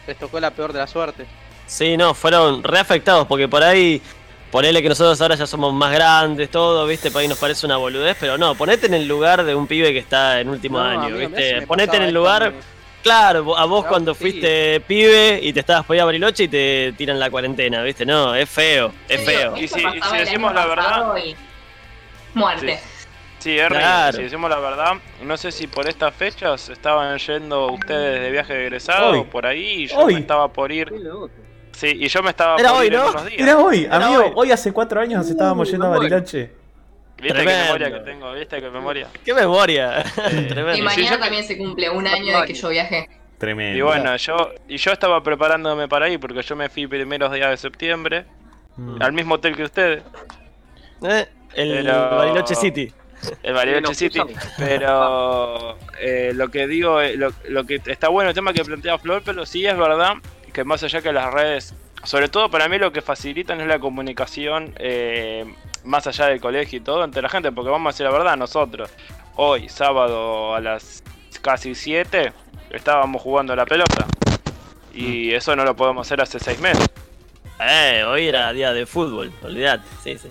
les 0.06 0.16
tocó 0.18 0.40
la 0.40 0.50
peor 0.50 0.72
de 0.72 0.78
la 0.80 0.86
suerte. 0.88 1.24
Sí, 1.72 1.96
no, 1.96 2.12
fueron 2.12 2.62
reafectados 2.62 3.26
porque 3.26 3.48
por 3.48 3.62
ahí, 3.62 4.00
ponele 4.50 4.82
que 4.82 4.90
nosotros 4.90 5.18
ahora 5.22 5.36
ya 5.36 5.46
somos 5.46 5.72
más 5.72 5.90
grandes, 5.90 6.50
todo, 6.50 6.86
viste, 6.86 7.10
por 7.10 7.22
ahí 7.22 7.28
nos 7.28 7.38
parece 7.38 7.64
una 7.64 7.78
boludez, 7.78 8.14
pero 8.20 8.36
no, 8.36 8.54
ponete 8.54 8.86
en 8.88 8.92
el 8.94 9.08
lugar 9.08 9.42
de 9.42 9.54
un 9.54 9.66
pibe 9.66 9.90
que 9.90 9.98
está 10.00 10.40
en 10.40 10.50
último 10.50 10.78
No, 10.78 10.84
año, 10.84 11.00
amigo, 11.14 11.30
viste, 11.30 11.62
ponete 11.66 11.96
en 11.96 12.02
el 12.02 12.12
lugar, 12.12 12.52
claro, 13.02 13.56
a 13.56 13.64
vos 13.64 13.86
cuando 13.86 14.12
sí. 14.12 14.20
fuiste 14.20 14.80
pibe 14.80 15.40
y 15.42 15.50
te 15.54 15.60
estabas 15.60 15.86
por 15.86 15.98
a 15.98 16.04
Bariloche 16.04 16.44
y 16.44 16.48
te 16.48 16.92
tiran 16.98 17.18
la 17.18 17.30
cuarentena, 17.30 17.82
viste, 17.82 18.04
no, 18.04 18.34
es 18.34 18.50
feo, 18.50 18.92
es 19.08 19.24
feo. 19.24 19.56
Y 19.56 19.66
si- 19.66 19.80
y 19.80 20.18
decimos 20.18 20.52
la 20.52 20.66
verdad- 20.66 21.16
y- 21.24 21.34
Muerte. 22.34 22.78
Sí, 23.38 23.58
R, 23.58 23.74
Claro. 23.76 24.16
si 24.18 24.22
decimos 24.24 24.48
la 24.50 24.58
verdad, 24.60 24.92
no 25.22 25.36
sé 25.38 25.50
si 25.50 25.66
por 25.66 25.88
estas 25.88 26.14
fechas 26.14 26.68
estaban 26.68 27.18
yendo 27.18 27.72
ustedes 27.72 28.20
de 28.22 28.30
viaje 28.30 28.52
de 28.54 28.62
egresado 28.66 29.08
Hoy. 29.10 29.18
o 29.20 29.24
por 29.24 29.46
ahí 29.46 29.82
y 29.82 29.86
yo 29.88 29.96
Hoy. 29.98 30.14
me 30.14 30.20
estaba 30.20 30.52
por 30.52 30.70
ir. 30.70 30.92
Sí, 31.72 31.88
y 31.98 32.08
yo 32.08 32.22
me 32.22 32.30
estaba 32.30 32.56
Era 32.58 32.70
por 32.70 32.80
hoy, 32.80 32.86
ir 32.88 32.94
en 32.94 33.00
¿no? 33.00 33.10
unos 33.10 33.26
días. 33.26 33.40
Era 33.40 33.58
hoy, 33.58 33.84
Era 33.84 33.96
amigo. 33.96 34.22
hoy. 34.24 34.32
Hoy. 34.36 34.50
hace 34.52 34.72
cuatro 34.72 35.00
años 35.00 35.18
nos 35.18 35.30
estábamos 35.30 35.70
yendo 35.70 35.86
a. 35.86 35.90
Bariloche. 35.98 36.52
¿Viste 37.16 37.34
Tremendo. 37.34 37.50
qué 37.52 37.64
memoria 37.66 37.92
que 37.92 38.00
tengo? 38.10 38.32
¿Viste 38.32 38.60
qué 38.60 38.70
memoria? 38.70 39.08
Qué 39.24 39.34
memoria, 39.34 40.00
Eh, 40.00 40.04
tremendo. 40.48 40.72
Y 40.72 40.76
sí, 40.76 40.82
mañana 40.82 41.10
yo- 41.16 41.18
también 41.20 41.44
se 41.44 41.56
cumple 41.56 41.88
un 41.90 42.06
año 42.06 42.40
de 42.40 42.46
que 42.46 42.54
yo 42.54 42.68
viajé. 42.68 43.08
Tremendo. 43.38 43.78
Y 43.78 43.80
bueno, 43.82 44.16
yo 44.16 44.50
y 44.68 44.76
yo 44.76 44.92
estaba 44.92 45.22
preparándome 45.22 45.88
para 45.88 46.08
ir 46.08 46.18
porque 46.20 46.42
yo 46.42 46.54
me 46.56 46.68
fui 46.68 46.86
primeros 46.86 47.32
días 47.32 47.50
de 47.50 47.56
septiembre 47.56 48.24
Mm. 48.76 49.02
al 49.02 49.12
mismo 49.12 49.34
hotel 49.34 49.54
que 49.56 49.64
ustedes, 49.64 50.02
Eh, 51.04 51.26
el 51.54 51.84
Pero- 51.84 52.10
Bariloche 52.16 52.54
City. 52.54 52.92
el 53.42 53.52
Bariloche 53.54 53.94
City. 53.94 54.20
Pero 54.58 55.76
eh, 56.00 56.32
lo 56.34 56.48
que 56.48 56.66
digo, 56.66 57.00
eh, 57.00 57.16
lo, 57.16 57.30
lo 57.48 57.64
que 57.64 57.80
está 57.86 58.08
bueno 58.08 58.30
el 58.30 58.34
tema 58.34 58.52
que 58.52 58.64
plantea 58.64 58.98
Flor, 58.98 59.22
pero 59.24 59.44
sí 59.46 59.66
es 59.66 59.76
verdad 59.76 60.14
que 60.52 60.64
más 60.64 60.82
allá 60.82 61.00
que 61.02 61.12
las 61.12 61.32
redes, 61.32 61.74
sobre 62.04 62.28
todo 62.28 62.50
para 62.50 62.68
mí 62.68 62.78
lo 62.78 62.92
que 62.92 63.02
facilitan 63.02 63.60
es 63.60 63.66
la 63.66 63.78
comunicación 63.78 64.74
eh, 64.76 65.52
más 65.84 66.06
allá 66.06 66.26
del 66.26 66.40
colegio 66.40 66.78
y 66.78 66.82
todo 66.82 67.04
entre 67.04 67.22
la 67.22 67.28
gente, 67.28 67.52
porque 67.52 67.70
vamos 67.70 67.90
a 67.90 67.92
decir 67.92 68.06
la 68.06 68.12
verdad, 68.12 68.36
nosotros 68.36 68.90
hoy, 69.36 69.68
sábado 69.68 70.54
a 70.54 70.60
las 70.60 71.02
casi 71.40 71.74
7, 71.74 72.32
estábamos 72.70 73.22
jugando 73.22 73.52
a 73.52 73.56
la 73.56 73.66
pelota. 73.66 74.06
Y 74.94 75.32
eso 75.32 75.56
no 75.56 75.64
lo 75.64 75.74
podemos 75.74 76.06
hacer 76.06 76.20
hace 76.20 76.38
seis 76.38 76.60
meses. 76.60 76.86
Eh, 77.58 78.04
hoy 78.06 78.28
era 78.28 78.52
día 78.52 78.72
de 78.72 78.84
fútbol, 78.86 79.32
olvidate, 79.42 79.84
sí, 80.02 80.18
sí. 80.18 80.30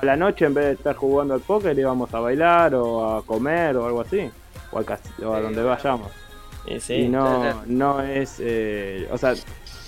A 0.00 0.04
la 0.04 0.16
noche, 0.16 0.44
en 0.44 0.54
vez 0.54 0.64
de 0.66 0.72
estar 0.72 0.94
jugando 0.94 1.34
al 1.34 1.40
póker, 1.40 1.76
íbamos 1.76 2.12
a 2.12 2.20
bailar 2.20 2.74
o 2.74 3.16
a 3.16 3.22
comer 3.24 3.76
o 3.76 3.86
algo 3.86 4.02
así. 4.02 4.30
O, 4.70 4.78
o 4.78 5.34
a 5.34 5.40
donde 5.40 5.62
vayamos. 5.62 6.25
Y 6.66 6.80
sí. 6.80 6.94
y 6.94 7.08
no, 7.08 7.62
no 7.66 8.02
es. 8.02 8.36
eh, 8.40 9.08
o 9.10 9.18
sea, 9.18 9.34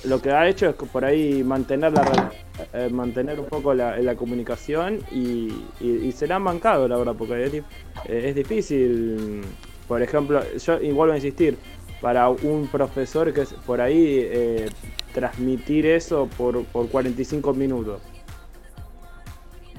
lo 0.04 0.20
que 0.22 0.30
ha 0.30 0.48
hecho 0.48 0.68
es 0.68 0.76
que 0.76 0.86
por 0.86 1.04
ahí 1.04 1.42
mantener 1.42 1.92
la 1.92 2.32
eh, 2.72 2.88
mantener 2.90 3.38
un 3.40 3.46
poco 3.46 3.74
la, 3.74 3.96
la 3.98 4.14
comunicación 4.16 5.00
y, 5.10 5.66
y, 5.80 5.88
y 6.04 6.12
se 6.12 6.26
la 6.26 6.36
han 6.36 6.44
bancado, 6.44 6.86
la 6.88 6.96
verdad, 6.96 7.14
porque 7.16 7.44
es, 7.44 7.54
eh, 7.54 7.62
es 8.06 8.34
difícil. 8.34 9.42
Por 9.86 10.02
ejemplo, 10.02 10.42
yo 10.56 10.80
y 10.80 10.92
vuelvo 10.92 11.14
a 11.14 11.16
insistir, 11.16 11.58
para 12.00 12.28
un 12.28 12.68
profesor 12.68 13.32
que 13.32 13.42
es 13.42 13.52
por 13.54 13.80
ahí 13.80 14.20
eh, 14.20 14.70
transmitir 15.14 15.86
eso 15.86 16.28
por, 16.36 16.64
por 16.66 16.88
45 16.88 17.54
minutos. 17.54 18.00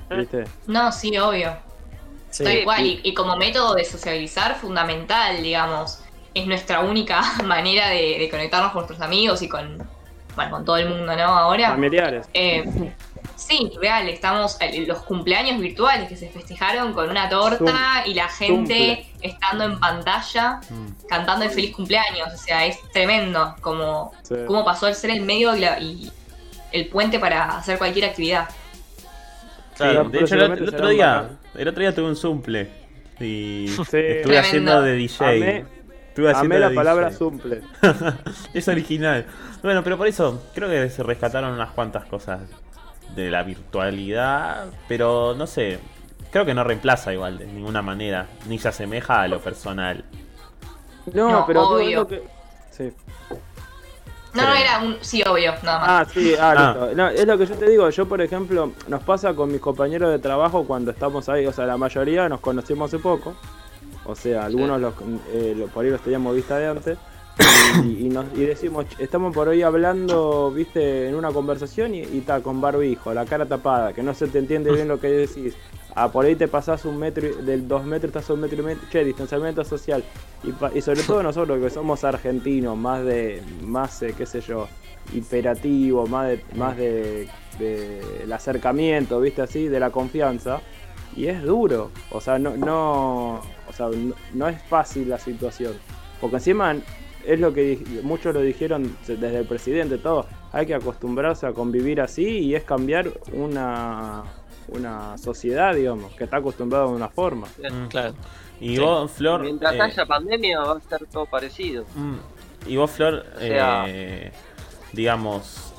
¿Viste? 0.10 0.46
No, 0.68 0.92
sí, 0.92 1.18
obvio. 1.18 1.56
Sí. 2.30 2.44
Cual. 2.64 2.86
Y, 2.86 3.00
y 3.04 3.14
como 3.14 3.36
método 3.38 3.76
de 3.76 3.86
sociabilizar, 3.86 4.56
fundamental, 4.56 5.42
digamos. 5.42 6.02
Es 6.40 6.48
nuestra 6.48 6.80
única 6.82 7.22
manera 7.46 7.90
de, 7.90 8.18
de 8.20 8.30
conectarnos 8.30 8.72
con 8.72 8.82
nuestros 8.82 9.02
amigos 9.02 9.42
y 9.42 9.48
con, 9.50 9.78
bueno, 10.36 10.52
con 10.52 10.66
todo 10.66 10.78
el 10.78 10.90
mundo, 10.90 11.16
¿no? 11.16 11.24
Ahora. 11.24 11.70
Familiares. 11.72 12.28
Eh, 12.34 12.64
sí, 13.36 13.72
real, 13.82 14.08
estamos 14.10 14.58
en 14.62 14.88
los 14.88 15.00
cumpleaños 15.04 15.60
virtuales 15.60 16.08
que 16.10 16.16
se 16.18 16.30
festejaron 16.30 16.94
con 16.94 17.10
una 17.10 17.28
torta 17.30 18.04
y 18.06 18.14
la 18.14 18.28
gente 18.30 19.06
estando 19.22 19.64
en 19.66 19.80
pantalla 19.80 20.60
Mm. 20.70 21.08
cantando 21.10 21.46
el 21.46 21.52
feliz 21.52 21.76
cumpleaños. 21.76 22.34
O 22.34 22.38
sea, 22.38 22.66
es 22.66 22.78
tremendo 22.92 23.56
como, 23.62 24.12
Sí. 24.24 24.36
cómo 24.48 24.64
pasó 24.64 24.88
el 24.88 24.96
ser 24.96 25.12
el 25.12 25.22
medio 25.22 25.56
y, 25.56 25.60
la- 25.62 25.80
y 25.80 26.12
el 26.72 26.88
puente 26.88 27.18
para 27.20 27.58
hacer 27.58 27.78
cualquier 27.78 28.06
actividad. 28.06 28.48
Claro, 29.76 30.06
Sí, 30.06 30.12
de 30.12 30.20
hecho, 30.20 30.36
el, 30.36 30.68
otro 30.70 30.90
día, 30.90 31.30
el 31.56 31.68
otro 31.68 31.82
día 31.82 31.96
tuve 31.96 32.06
un 32.08 32.16
sumple 32.16 32.70
y 33.20 33.66
Sí. 33.68 33.82
estuve 33.82 34.22
Tremendo. 34.24 34.40
haciendo 34.40 34.82
de 34.82 34.94
DJ. 34.94 35.26
Amé- 35.28 35.66
Estuve 36.20 36.32
haciendo 36.32 36.56
Amé 36.56 36.70
la 36.70 36.76
palabra 36.76 37.06
DJ. 37.08 37.18
sumple. 37.18 37.62
es 38.54 38.68
original. 38.68 39.26
Bueno, 39.64 39.84
pero 39.84 39.98
por 39.98 40.08
eso 40.08 40.44
creo 40.54 40.70
que 40.70 40.90
se 40.90 41.04
rescataron 41.04 41.54
unas 41.54 41.72
cuantas 41.72 42.06
cosas 42.06 42.42
de 43.16 43.30
la 43.32 43.44
virtualidad, 43.44 44.66
pero 44.88 45.34
no 45.36 45.48
sé, 45.48 45.80
creo 46.32 46.46
que 46.46 46.54
no 46.54 46.64
reemplaza 46.64 47.12
igual 47.14 47.38
de 47.38 47.48
ninguna 47.48 47.82
manera, 47.82 48.28
ni 48.48 48.60
se 48.60 48.68
asemeja 48.70 49.22
a 49.22 49.28
lo 49.28 49.40
personal. 49.40 50.04
No, 51.14 51.32
No, 51.32 51.46
pero 51.48 51.68
obvio. 51.70 52.08
que- 52.08 52.24
Sí. 52.72 52.94
No, 54.34 54.44
no, 54.44 54.54
era 54.54 54.80
un 54.80 54.98
sí, 55.02 55.24
obvio, 55.28 55.54
nada 55.64 55.80
más. 55.80 55.90
Ah, 55.90 56.06
sí, 56.14 56.34
ah, 56.40 56.54
Ah. 56.56 56.74
listo. 56.78 56.96
No, 56.96 57.08
es 57.10 57.26
lo 57.26 57.38
que 57.38 57.46
yo 57.48 57.56
te 57.56 57.68
digo. 57.70 57.90
Yo, 57.90 58.08
por 58.08 58.22
ejemplo, 58.22 58.72
nos 58.88 59.02
pasa 59.04 59.34
con 59.34 59.52
mis 59.52 59.60
compañeros 59.60 60.12
de 60.12 60.20
trabajo 60.20 60.66
cuando 60.66 60.92
estamos 60.92 61.28
ahí. 61.30 61.48
O 61.48 61.52
sea, 61.52 61.66
la 61.66 61.78
mayoría 61.78 62.30
nos 62.30 62.40
conocimos 62.40 62.94
hace 62.94 63.00
poco. 63.02 63.36
O 64.06 64.16
sea, 64.16 64.46
algunos 64.46 64.80
los, 64.82 64.94
eh, 65.34 65.68
por 65.74 65.86
ahí 65.86 65.92
los 65.92 66.02
teníamos 66.02 66.36
vista 66.36 66.58
de 66.58 66.68
antes. 66.68 66.98
Y, 67.86 68.08
y 68.08 68.10
nos, 68.10 68.26
y 68.36 68.42
decimos, 68.42 68.86
"Ch, 68.90 69.00
estamos 69.00 69.34
por 69.34 69.48
hoy 69.48 69.62
hablando, 69.62 70.52
viste, 70.52 71.08
en 71.08 71.16
una 71.16 71.32
conversación 71.32 71.96
y, 71.96 72.04
tal, 72.26 72.42
con 72.42 72.60
barbijo, 72.60 73.14
la 73.14 73.26
cara 73.26 73.46
tapada, 73.46 73.94
que 73.94 74.04
no 74.04 74.14
se 74.14 74.28
te 74.28 74.40
entiende 74.40 74.72
bien 74.74 74.88
lo 74.90 75.00
que 75.00 75.08
decís. 75.08 75.56
Ah, 75.96 76.12
por 76.12 76.26
ahí 76.26 76.36
te 76.36 76.48
pasás 76.50 76.84
un 76.86 76.98
metro, 76.98 77.26
y- 77.28 77.46
del 77.46 77.68
dos 77.68 77.86
metros 77.86 78.10
estás 78.10 78.30
a 78.30 78.34
un 78.34 78.42
metro 78.42 78.60
y 78.60 78.66
medio, 78.66 78.80
che, 78.92 79.06
distanciamiento 79.06 79.64
social. 79.64 80.04
Y, 80.44 80.82
sobre 80.82 81.04
todo 81.04 81.24
nosotros 81.24 81.60
que 81.62 81.70
somos 81.70 82.04
argentinos, 82.04 82.78
más 82.78 83.06
de, 83.06 83.42
más, 83.66 84.02
eh, 84.04 84.14
qué 84.18 84.26
sé 84.26 84.42
yo, 84.42 84.68
imperativo, 85.14 86.08
más 86.08 86.28
de, 86.30 86.44
más 86.56 86.78
de, 86.78 87.28
de 87.58 88.02
el 88.24 88.32
acercamiento, 88.34 89.20
viste 89.22 89.42
así, 89.42 89.68
de 89.68 89.80
la 89.80 89.92
confianza. 89.92 90.62
Y 91.16 91.28
es 91.28 91.42
duro, 91.44 91.92
o 92.12 92.22
sea, 92.22 92.38
no, 92.40 92.56
no, 92.56 93.36
o 93.68 93.74
sea, 93.74 93.88
no, 93.90 94.14
no 94.34 94.48
es 94.48 94.62
fácil 94.64 95.10
la 95.10 95.18
situación. 95.18 95.74
Porque 96.22 96.38
encima 96.38 96.76
es 97.26 97.40
lo 97.40 97.54
que 97.54 97.62
di- 97.78 98.00
muchos 98.04 98.34
lo 98.34 98.42
dijeron 98.42 98.96
desde 99.08 99.38
el 99.40 99.46
presidente, 99.46 99.98
todo, 99.98 100.26
hay 100.52 100.66
que 100.66 100.76
acostumbrarse 100.76 101.46
a 101.48 101.54
convivir 101.54 102.00
así 102.02 102.26
y 102.40 102.56
es 102.56 102.64
cambiar 102.64 103.12
una, 103.34 104.24
una 104.70 105.18
sociedad, 105.18 105.74
digamos, 105.76 106.14
que 106.14 106.24
está 106.26 106.38
acostumbrada 106.38 106.86
de 106.88 106.92
una 106.94 107.10
forma. 107.10 107.48
Mm. 107.58 107.88
Claro. 107.88 108.14
Y 108.62 108.76
Sí. 108.76 108.82
vos, 108.82 109.12
Flor, 109.12 109.42
Mientras 109.42 109.74
eh, 109.74 109.82
haya 109.82 110.06
pandemia 110.06 110.60
va 110.60 110.74
a 110.76 110.78
estar 110.78 111.00
todo 111.12 111.26
parecido. 111.26 111.86
Mm. 111.96 112.16
Y 112.68 112.76
vos, 112.78 112.92
Flor, 112.92 113.26
sea- 113.40 113.86
eh, 113.88 114.32
digamos, 114.94 115.74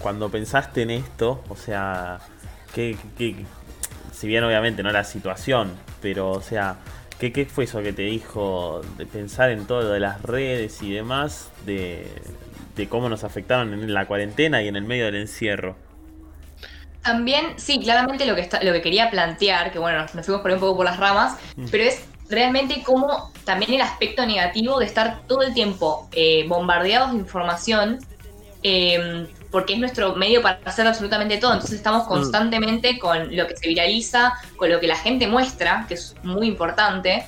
cuando 0.00 0.28
pensaste 0.28 0.82
en 0.82 0.90
esto, 0.90 1.42
o 1.48 1.56
sea, 1.56 2.18
que, 2.74 2.96
que- 3.16 3.44
si 4.22 4.28
bien 4.28 4.44
obviamente 4.44 4.84
no 4.84 4.92
la 4.92 5.02
situación, 5.02 5.72
pero, 6.00 6.30
o 6.30 6.40
sea, 6.40 6.76
¿qué, 7.18 7.32
¿qué 7.32 7.44
fue 7.44 7.64
eso 7.64 7.82
que 7.82 7.92
te 7.92 8.02
dijo 8.02 8.80
de 8.96 9.04
pensar 9.04 9.50
en 9.50 9.66
todo 9.66 9.82
lo 9.82 9.88
de 9.90 9.98
las 9.98 10.22
redes 10.22 10.80
y 10.80 10.92
demás, 10.92 11.50
de, 11.66 12.06
de 12.76 12.88
cómo 12.88 13.08
nos 13.08 13.24
afectaron 13.24 13.72
en 13.74 13.92
la 13.92 14.06
cuarentena 14.06 14.62
y 14.62 14.68
en 14.68 14.76
el 14.76 14.84
medio 14.84 15.06
del 15.06 15.16
encierro? 15.16 15.74
También, 17.02 17.54
sí, 17.56 17.80
claramente 17.80 18.24
lo 18.26 18.36
que, 18.36 18.42
está, 18.42 18.62
lo 18.62 18.72
que 18.72 18.80
quería 18.80 19.10
plantear, 19.10 19.72
que 19.72 19.80
bueno, 19.80 20.02
nos, 20.02 20.14
nos 20.14 20.24
fuimos 20.24 20.40
por 20.42 20.52
ahí 20.52 20.54
un 20.54 20.60
poco 20.60 20.76
por 20.76 20.84
las 20.84 20.98
ramas, 20.98 21.36
Mm. 21.56 21.66
pero 21.72 21.82
es 21.82 22.04
realmente 22.28 22.82
como 22.84 23.32
también 23.44 23.74
el 23.74 23.80
aspecto 23.80 24.24
negativo 24.24 24.78
de 24.78 24.86
estar 24.86 25.22
todo 25.26 25.42
el 25.42 25.52
tiempo 25.52 26.08
eh, 26.12 26.46
bombardeados 26.46 27.10
de 27.12 27.18
información, 27.18 27.98
eh, 28.62 29.26
porque 29.52 29.74
es 29.74 29.78
nuestro 29.78 30.16
medio 30.16 30.42
para 30.42 30.58
hacer 30.64 30.86
absolutamente 30.86 31.36
todo, 31.36 31.52
entonces 31.52 31.76
estamos 31.76 32.08
constantemente 32.08 32.98
con 32.98 33.36
lo 33.36 33.46
que 33.46 33.56
se 33.56 33.68
viraliza, 33.68 34.32
con 34.56 34.70
lo 34.70 34.80
que 34.80 34.88
la 34.88 34.96
gente 34.96 35.26
muestra, 35.28 35.84
que 35.86 35.94
es 35.94 36.16
muy 36.24 36.48
importante, 36.48 37.24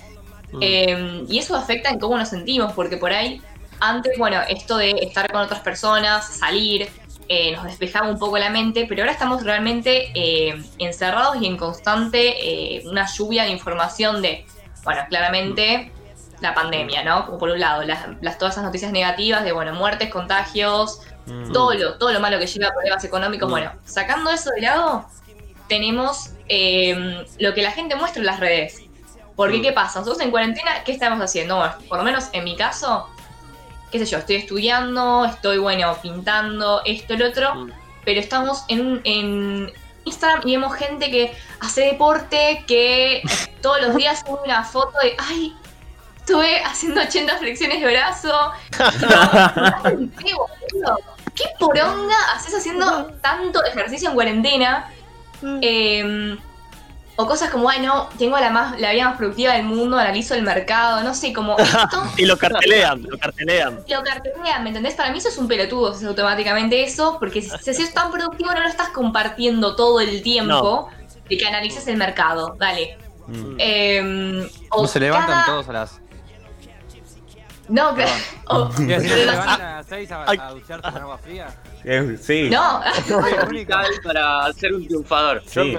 Eh, 0.61 1.25
y 1.29 1.39
eso 1.39 1.57
afecta 1.57 1.91
en 1.91 1.99
cómo 1.99 2.17
nos 2.17 2.29
sentimos, 2.29 2.73
porque 2.75 2.97
por 2.97 3.13
ahí, 3.13 3.43
antes, 3.81 4.17
bueno, 4.17 4.39
esto 4.49 4.77
de 4.77 4.91
estar 5.03 5.27
con 5.33 5.41
otras 5.43 5.61
personas, 5.61 6.25
salir, 6.39 6.89
eh, 7.29 7.51
nos 7.57 7.65
despejaba 7.65 8.09
un 8.09 8.19
poco 8.21 8.39
la 8.39 8.51
mente, 8.51 8.87
pero 8.89 9.03
ahora 9.03 9.13
estamos 9.13 9.43
realmente 9.43 10.13
eh, 10.15 10.55
encerrados 10.79 11.43
y 11.43 11.47
en 11.47 11.57
constante 11.57 12.21
eh, 12.79 12.83
una 12.87 13.05
lluvia 13.07 13.43
de 13.45 13.51
información 13.51 14.23
de, 14.23 14.47
bueno, 14.85 15.01
claramente 15.09 15.91
la 16.41 16.55
pandemia, 16.55 17.03
¿no? 17.03 17.27
Como 17.27 17.39
por 17.39 17.51
un 17.51 17.59
lado, 17.59 17.83
las, 17.83 18.01
las- 18.21 18.39
todas 18.39 18.55
esas 18.55 18.65
noticias 18.65 18.93
negativas 18.93 19.43
de, 19.43 19.51
bueno, 19.53 19.73
muertes, 19.75 20.09
contagios, 20.11 21.01
Mm. 21.27 21.53
todo 21.53 21.73
lo, 21.75 21.95
todo 21.95 22.13
lo 22.13 22.21
malo 22.21 22.39
que 22.39 22.47
lleva 22.47 22.69
a 22.69 22.73
problemas 22.73 23.05
económicos. 23.05 23.49
Mm. 23.49 23.51
Bueno, 23.51 23.73
sacando 23.85 24.31
eso 24.31 24.51
de 24.51 24.61
lado, 24.63 25.07
tenemos 25.69 26.31
eh, 26.49 27.25
lo 27.39 27.55
que 27.55 27.63
la 27.63 27.71
gente 27.71 27.95
muestra 27.97 28.21
en 28.21 28.27
las 28.27 28.41
redes. 28.41 28.83
Porque, 29.37 29.59
Mm. 29.59 29.63
¿qué 29.63 29.73
pasa? 29.73 30.01
Nosotros 30.01 30.23
en 30.23 30.31
cuarentena, 30.31 30.85
¿qué 30.85 30.93
estamos 30.93 31.21
haciendo? 31.21 31.57
Bueno, 31.57 31.75
por 31.89 31.99
lo 31.99 32.05
menos 32.05 32.27
en 32.33 32.45
mi 32.45 32.57
caso, 32.57 33.09
qué 33.91 33.99
sé 33.99 34.07
yo, 34.07 34.19
estoy 34.19 34.37
estudiando, 34.37 35.25
estoy, 35.25 35.59
bueno, 35.59 35.97
pintando, 36.03 36.83
esto, 36.85 37.15
el 37.15 37.23
otro, 37.23 37.67
pero 38.05 38.21
estamos 38.21 38.65
en, 38.69 39.01
en 39.05 39.73
Instagram 40.05 40.43
y 40.47 40.53
vemos 40.53 40.75
gente 40.77 41.11
que 41.11 41.35
hace 41.61 41.87
deporte, 41.87 42.65
que 42.67 43.23
todos 43.63 43.81
los 43.81 43.97
días 43.97 44.21
sube 44.27 44.39
una 44.45 44.63
foto 44.63 44.97
de, 45.03 45.17
ay, 45.19 45.57
estuve 46.19 46.63
haciendo 46.63 47.01
80 47.01 47.39
flexiones 47.39 47.81
de 47.81 47.91
brazo. 47.91 48.53
¿Qué, 50.23 50.33
boludo? 50.35 50.99
¿Qué 51.35 51.45
poronga 51.59 52.15
haces 52.35 52.55
haciendo 52.55 53.07
tanto 53.21 53.65
ejercicio 53.65 54.09
en 54.09 54.15
cuarentena? 54.15 54.91
Eh, 55.61 56.37
o 57.17 57.27
cosas 57.29 57.51
como, 57.51 57.69
ay, 57.71 57.81
no, 57.81 58.09
tengo 58.19 58.37
la, 58.39 58.51
más, 58.51 58.81
la 58.81 58.91
vida 58.93 59.09
más 59.09 59.17
productiva 59.17 59.53
del 59.53 59.63
mundo, 59.65 59.97
analizo 59.97 60.35
el 60.35 60.43
mercado, 60.43 61.03
no 61.05 61.15
sé, 61.15 61.33
como 61.33 61.57
esto 61.59 62.03
Y 62.17 62.27
lo 62.27 62.37
cartelean, 62.37 63.03
lo 63.09 63.17
cartelean. 63.19 63.81
lo 63.89 64.03
cartelean, 64.03 64.63
¿me 64.65 64.71
entendés? 64.71 64.95
Para 64.95 65.13
mí 65.13 65.19
eso 65.19 65.29
es 65.29 65.39
un 65.39 65.47
pelotudo, 65.47 65.93
es 65.93 66.03
automáticamente 66.05 66.83
eso, 66.83 67.19
porque 67.21 67.41
si, 67.41 67.51
si 67.73 67.83
es 67.83 67.95
tan 67.95 68.11
productivo 68.11 68.53
no 68.53 68.61
lo 68.63 68.69
estás 68.69 68.89
compartiendo 68.89 69.77
todo 69.77 70.01
el 70.01 70.23
tiempo 70.23 70.89
de 71.29 71.37
que 71.37 71.47
analices 71.47 71.87
el 71.87 71.97
mercado, 71.99 72.57
dale. 72.59 72.99
Mm. 73.29 73.55
Eh, 73.59 74.49
o 74.71 74.83
No 74.83 74.89
se 74.89 74.99
levantan 75.01 75.31
cada- 75.31 75.47
todos 75.47 75.69
a 75.69 75.73
las. 75.73 76.01
No, 77.69 77.95
que- 77.95 78.05
o- 78.49 78.71
Iba 78.79 78.97
a 78.97 78.99
decir, 79.01 79.09
¿Se 79.11 79.17
pero 79.17 79.31
levantan 79.33 79.57
sí. 79.57 79.63
a 79.63 79.77
las 79.77 79.87
6 79.87 80.11
a, 80.13 80.51
ducharte 80.51 80.93
con 80.93 81.03
agua 81.03 81.19
fría? 81.19 81.47
Eh, 81.85 82.17
sí. 82.21 82.51
No, 82.51 82.83
Es 82.85 84.01
para 84.03 84.53
ser 84.53 84.75
un 84.75 84.87
triunfador. 84.87 85.43
Sí. 85.47 85.73
Yo, 85.73 85.79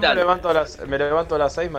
me, 0.00 0.06
yo 0.06 0.14
levanto 0.14 0.48
a 0.50 0.54
las 0.54 0.78
me 0.86 0.98
levanto 0.98 1.34
a 1.36 1.38
las 1.38 1.52
6 1.54 1.70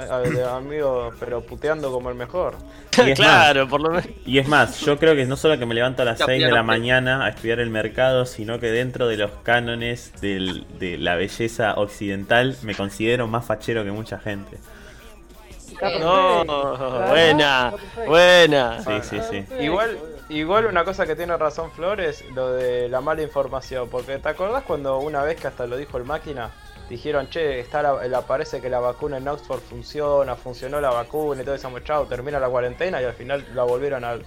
amigo, 0.49 1.11
pero 1.19 1.41
puteando 1.41 1.91
como 1.91 2.09
el 2.09 2.15
mejor. 2.15 2.55
Y 2.97 3.11
es 3.11 3.19
claro, 3.19 3.67
por 3.67 3.81
lo 3.81 3.89
menos. 3.89 4.07
Y 4.25 4.37
es 4.39 4.47
más, 4.47 4.79
yo 4.81 4.97
creo 4.97 5.15
que 5.15 5.25
no 5.25 5.35
solo 5.35 5.57
que 5.59 5.65
me 5.65 5.75
levanto 5.75 6.01
a 6.01 6.05
las 6.05 6.19
Ya 6.19 6.25
6 6.25 6.43
de 6.45 6.51
la 6.51 6.63
mañana 6.63 7.25
a 7.25 7.29
estudiar 7.29 7.59
el 7.59 7.69
mercado, 7.69 8.25
sino 8.25 8.59
que 8.59 8.71
dentro 8.71 9.07
de 9.07 9.17
los 9.17 9.31
cánones 9.43 10.13
del- 10.21 10.65
de 10.79 10.97
la 10.97 11.15
belleza 11.15 11.73
occidental 11.75 12.57
me 12.63 12.73
considero 12.75 13.27
más 13.27 13.45
fachero 13.45 13.83
que 13.83 13.91
mucha 13.91 14.17
gente. 14.19 14.57
No, 15.99 17.07
buena, 17.09 17.73
buena. 18.05 18.83
Sí, 18.83 18.91
sí, 19.01 19.19
sí. 19.29 19.45
Igual, 19.59 19.97
igual 20.29 20.65
una 20.67 20.83
cosa 20.83 21.05
que 21.05 21.15
tiene 21.15 21.35
razón 21.37 21.71
Flores, 21.71 22.23
lo 22.35 22.51
de 22.53 22.87
la 22.89 23.01
mala 23.01 23.21
información, 23.23 23.89
porque 23.89 24.17
¿te 24.19 24.29
acordás 24.29 24.63
cuando 24.63 24.99
una 24.99 25.23
vez 25.23 25.39
que 25.39 25.47
hasta 25.47 25.65
lo 25.67 25.77
dijo 25.77 25.97
el 25.97 26.03
máquina, 26.03 26.51
dijeron, 26.89 27.29
che, 27.29 27.59
está 27.59 27.81
la, 27.81 28.07
la- 28.07 28.21
parece 28.21 28.61
que 28.61 28.69
la 28.69 28.79
vacuna 28.79 29.17
en 29.17 29.27
Oxford 29.27 29.61
funciona, 29.61 30.35
funcionó 30.35 30.79
la 30.81 30.89
vacuna 30.91 31.41
y 31.41 31.45
todo 31.45 31.55
eso, 31.55 31.71
chao, 31.79 32.05
termina 32.05 32.39
la 32.39 32.49
cuarentena 32.49 33.01
y 33.01 33.05
al 33.05 33.13
final 33.13 33.45
la 33.53 33.63
volvieron 33.63 34.03
a... 34.03 34.17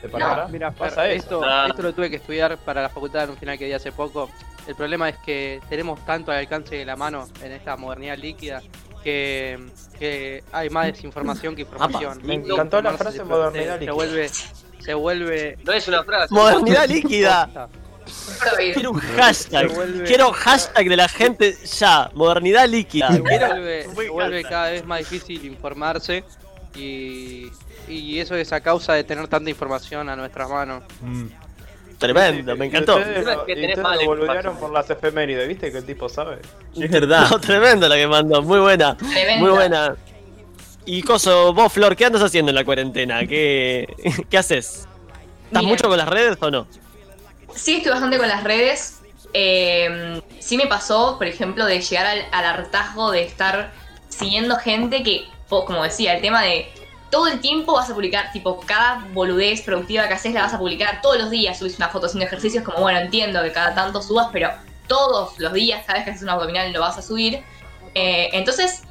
¿Te 0.00 0.08
parará? 0.08 0.48
Mira, 0.48 0.70
pasa 0.70 1.06
eso. 1.08 1.24
esto, 1.24 1.42
Ah. 1.44 1.66
esto 1.68 1.82
lo 1.82 1.92
tuve 1.92 2.08
que 2.08 2.16
estudiar 2.16 2.56
para 2.58 2.80
la 2.80 2.88
facultad 2.88 3.24
en 3.24 3.30
un 3.30 3.36
final 3.36 3.58
que 3.58 3.66
di 3.66 3.72
hace 3.74 3.92
poco. 3.92 4.30
El 4.66 4.74
problema 4.76 5.08
es 5.08 5.16
que 5.18 5.60
tenemos 5.68 6.04
tanto 6.04 6.30
al 6.30 6.38
alcance 6.38 6.76
de 6.76 6.84
la 6.84 6.96
mano 6.96 7.26
en 7.42 7.52
esta 7.52 7.76
modernidad 7.76 8.16
líquida 8.18 8.62
que, 9.02 9.58
que 9.98 10.44
hay 10.52 10.68
más 10.70 10.86
desinformación 10.86 11.54
que 11.56 11.62
información. 11.62 12.20
Me 12.22 12.34
encantó 12.34 12.80
la 12.82 12.92
frase 12.92 13.18
se- 13.18 13.24
modernidad 13.24 13.64
se, 13.64 13.72
se 13.72 13.78
líquida. 13.78 13.92
vuelve 13.92 14.30
se 14.80 14.94
vuelve 14.94 15.58
No 15.64 15.72
es 15.72 15.88
una 15.88 16.04
frase. 16.04 16.32
Modernidad 16.34 16.88
líquida. 16.88 17.68
Quiero 18.74 18.90
un 18.92 18.98
hashtag. 19.00 19.68
Vuelve- 19.72 20.04
Quiero 20.06 20.32
hashtag 20.32 20.88
de 20.88 20.96
la 20.96 21.08
gente 21.08 21.56
ya. 21.78 22.10
Modernidad 22.14 22.68
líquida. 22.68 23.12
se 23.12 23.20
vuelve, 23.20 23.82
se 23.94 24.08
vuelve 24.10 24.42
cada 24.42 24.70
vez 24.70 24.84
más 24.84 24.98
difícil 25.00 25.44
informarse 25.44 26.24
y, 26.74 27.46
y 27.88 28.18
eso 28.18 28.34
es 28.36 28.52
a 28.52 28.60
causa 28.60 28.94
de 28.94 29.04
tener 29.04 29.28
tanta 29.28 29.50
información 29.50 30.08
a 30.08 30.16
nuestras 30.16 30.48
manos. 30.48 30.82
Tremendo, 32.00 32.56
me 32.56 32.66
encantó. 32.66 32.96
Ustedes, 32.96 33.18
Es 33.18 33.24
lo- 33.26 33.44
que 33.46 33.52
y 33.52 33.54
tenés 33.56 33.68
ustedes 33.70 33.82
mala 33.84 34.02
lo 34.02 34.06
boludearon 34.08 34.36
información. 34.38 34.60
por 34.60 34.72
las 34.72 34.90
efemérides, 34.90 35.46
¿viste 35.48 35.70
que 35.70 35.78
el 35.78 35.84
tipo 35.84 36.08
sabe? 36.08 36.38
Es 36.76 36.90
verdad. 36.90 37.28
No, 37.30 37.38
tremendo 37.40 37.88
la 37.88 37.94
que 37.96 38.06
mandó, 38.06 38.42
muy 38.42 38.58
buena. 38.58 38.96
Tremendo. 38.96 39.44
Muy 39.46 39.50
buena. 39.54 39.94
Y 40.86 41.02
Coso, 41.02 41.52
vos, 41.52 41.72
Flor, 41.72 41.94
¿qué 41.94 42.06
andas 42.06 42.22
haciendo 42.22 42.50
en 42.50 42.54
la 42.56 42.64
cuarentena? 42.64 43.26
¿Qué, 43.26 43.86
qué 44.30 44.38
haces? 44.38 44.88
¿Estás 45.46 45.62
Mira. 45.62 45.68
mucho 45.68 45.88
con 45.88 45.98
las 45.98 46.08
redes 46.08 46.38
o 46.40 46.50
no? 46.50 46.66
Sí, 47.54 47.76
estoy 47.76 47.92
bastante 47.92 48.16
con 48.18 48.28
las 48.28 48.42
redes. 48.44 49.00
Eh, 49.32 50.20
sí 50.40 50.56
me 50.56 50.66
pasó, 50.66 51.18
por 51.18 51.26
ejemplo, 51.26 51.66
de 51.66 51.80
llegar 51.80 52.06
al, 52.06 52.24
al 52.32 52.44
hartazgo 52.46 53.10
de 53.12 53.22
estar 53.24 53.72
siguiendo 54.08 54.56
gente 54.56 55.02
que, 55.02 55.24
como 55.48 55.84
decía, 55.84 56.14
el 56.14 56.22
tema 56.22 56.42
de 56.42 56.68
todo 57.10 57.26
el 57.26 57.40
tiempo 57.40 57.74
vas 57.74 57.90
a 57.90 57.94
publicar, 57.94 58.30
tipo, 58.32 58.60
cada 58.60 59.04
boludez 59.12 59.62
productiva 59.62 60.06
que 60.08 60.14
haces 60.14 60.32
la 60.32 60.42
vas 60.42 60.54
a 60.54 60.58
publicar 60.58 61.00
todos 61.02 61.18
los 61.18 61.30
días. 61.30 61.58
Subís 61.58 61.76
una 61.76 61.88
foto 61.88 62.06
haciendo 62.06 62.26
ejercicios, 62.26 62.64
como 62.64 62.80
bueno, 62.80 63.00
entiendo 63.00 63.42
que 63.42 63.52
cada 63.52 63.74
tanto 63.74 64.00
subas, 64.00 64.28
pero 64.32 64.50
todos 64.86 65.38
los 65.38 65.52
días, 65.52 65.82
cada 65.86 65.98
vez 65.98 66.04
que 66.04 66.10
haces 66.10 66.22
un 66.22 66.30
abdominal 66.30 66.72
lo 66.72 66.80
vas 66.80 66.98
a 66.98 67.02
subir. 67.02 67.42
Eh, 67.94 68.30
entonces, 68.32 68.82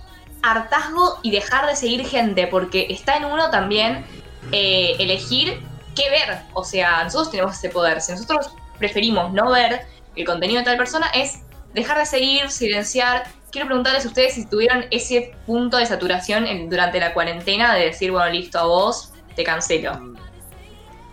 hartazgo 0.42 1.20
y 1.24 1.32
dejar 1.32 1.68
de 1.68 1.76
seguir 1.76 2.06
gente, 2.06 2.48
porque 2.48 2.88
está 2.90 3.18
en 3.18 3.26
uno 3.26 3.50
también 3.50 4.06
eh, 4.52 4.96
elegir 5.00 5.62
qué 5.96 6.10
ver. 6.10 6.40
O 6.54 6.64
sea, 6.64 7.04
nosotros 7.04 7.32
tenemos 7.32 7.58
ese 7.58 7.70
poder. 7.70 8.02
Si 8.02 8.12
nosotros 8.12 8.52
preferimos 8.78 9.34
no 9.34 9.52
ver 9.52 9.86
el 10.16 10.26
contenido 10.26 10.60
de 10.60 10.66
tal 10.66 10.78
persona, 10.78 11.08
es 11.14 11.40
dejar 11.74 11.98
de 11.98 12.06
seguir, 12.06 12.50
silenciar. 12.50 13.28
Quiero 13.52 13.68
preguntarles 13.68 14.06
a 14.06 14.08
ustedes 14.10 14.34
si 14.36 14.46
tuvieron 14.48 14.86
ese 14.92 15.34
punto 15.46 15.78
de 15.78 15.86
saturación 15.86 16.46
en- 16.46 16.70
durante 16.70 17.00
la 17.00 17.14
cuarentena 17.14 17.74
de 17.76 17.86
decir, 17.86 18.12
bueno, 18.12 18.30
listo, 18.32 18.60
a 18.60 18.64
vos, 18.64 19.12
te 19.36 19.44
cancelo. 19.44 20.14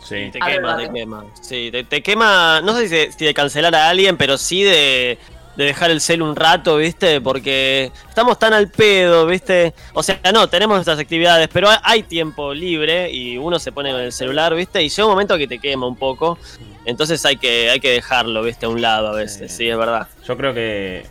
Sí. 0.04 0.30
Te 0.32 0.38
A 0.40 0.46
quema, 0.46 0.76
te 0.76 0.90
quema. 0.92 1.24
Sí, 1.40 1.70
te, 1.72 1.84
te 1.84 2.02
quema, 2.02 2.60
no 2.62 2.76
sé 2.76 2.88
si, 2.88 3.12
si 3.18 3.24
de 3.24 3.34
cancelar 3.34 3.74
a 3.74 3.88
alguien, 3.88 4.16
pero 4.16 4.38
sí 4.38 4.62
de, 4.62 5.18
de 5.56 5.64
dejar 5.64 5.90
el 5.90 6.00
cel 6.00 6.22
un 6.22 6.36
rato, 6.36 6.76
¿viste? 6.76 7.20
Porque 7.20 7.90
estamos 8.08 8.38
tan 8.38 8.52
al 8.52 8.68
pedo, 8.70 9.26
¿viste? 9.26 9.74
O 9.94 10.02
sea, 10.04 10.20
no, 10.32 10.48
tenemos 10.48 10.76
nuestras 10.76 10.98
actividades, 11.00 11.48
pero 11.52 11.68
hay- 11.70 11.78
hay 11.82 12.02
tiempo 12.04 12.54
libre 12.54 13.10
y 13.10 13.36
uno 13.38 13.58
se 13.58 13.72
pone 13.72 13.90
con 13.90 14.00
el 14.00 14.12
celular, 14.12 14.54
¿viste? 14.54 14.80
Y 14.82 14.90
llega 14.90 15.06
un 15.06 15.10
momento 15.12 15.36
que 15.38 15.48
te 15.48 15.58
quema 15.58 15.86
un 15.88 15.96
poco. 15.96 16.38
Entonces 16.84 17.24
hay 17.24 17.36
que, 17.38 17.70
hay 17.70 17.80
que 17.80 17.90
dejarlo, 17.90 18.42
¿viste? 18.44 18.66
A 18.66 18.68
un 18.68 18.80
lado 18.80 19.08
a 19.08 19.12
veces, 19.16 19.50
Sí. 19.50 19.56
sí, 19.64 19.68
es 19.70 19.76
verdad. 19.76 20.06
Yo 20.24 20.36
creo 20.36 20.54
que 20.54 21.04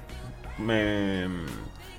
me, 0.57 1.27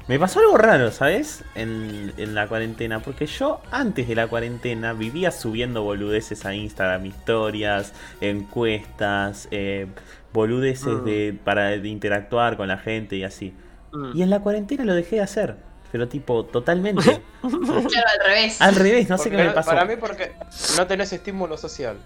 me 0.08 0.18
pasó 0.18 0.40
algo 0.40 0.56
raro, 0.56 0.90
¿sabes? 0.90 1.44
En, 1.54 2.12
en 2.16 2.34
la 2.34 2.46
cuarentena, 2.48 3.00
porque 3.00 3.26
yo 3.26 3.60
antes 3.70 4.06
de 4.08 4.14
la 4.14 4.26
cuarentena 4.28 4.92
vivía 4.92 5.30
subiendo 5.30 5.82
boludeces 5.82 6.44
a 6.46 6.54
Instagram, 6.54 7.06
historias, 7.06 7.92
encuestas, 8.20 9.48
eh, 9.50 9.86
boludeces 10.32 10.86
Mm. 11.02 11.04
de, 11.04 11.38
para 11.44 11.68
de 11.70 11.88
interactuar 11.88 12.56
con 12.56 12.68
la 12.68 12.78
gente 12.78 13.16
y 13.16 13.24
así. 13.24 13.54
Mm. 13.92 14.16
Y 14.16 14.22
en 14.22 14.30
la 14.30 14.40
cuarentena 14.40 14.84
lo 14.84 14.94
dejé 14.94 15.16
de 15.16 15.22
hacer, 15.22 15.56
pero 15.92 16.08
tipo, 16.08 16.44
totalmente. 16.44 17.02
Claro, 17.46 18.08
al 18.20 18.26
revés. 18.26 18.60
Al 18.60 18.74
revés, 18.74 19.08
no 19.08 19.18
sé 19.18 19.24
Porque 19.24 19.36
qué 19.36 19.44
me 19.44 19.50
pasó. 19.54 19.70
Para 19.70 19.84
mí 19.84 19.94
porque 19.96 20.32
no 20.76 20.86
tenés 20.88 21.12
estímulo 21.12 21.56
social. 21.56 21.96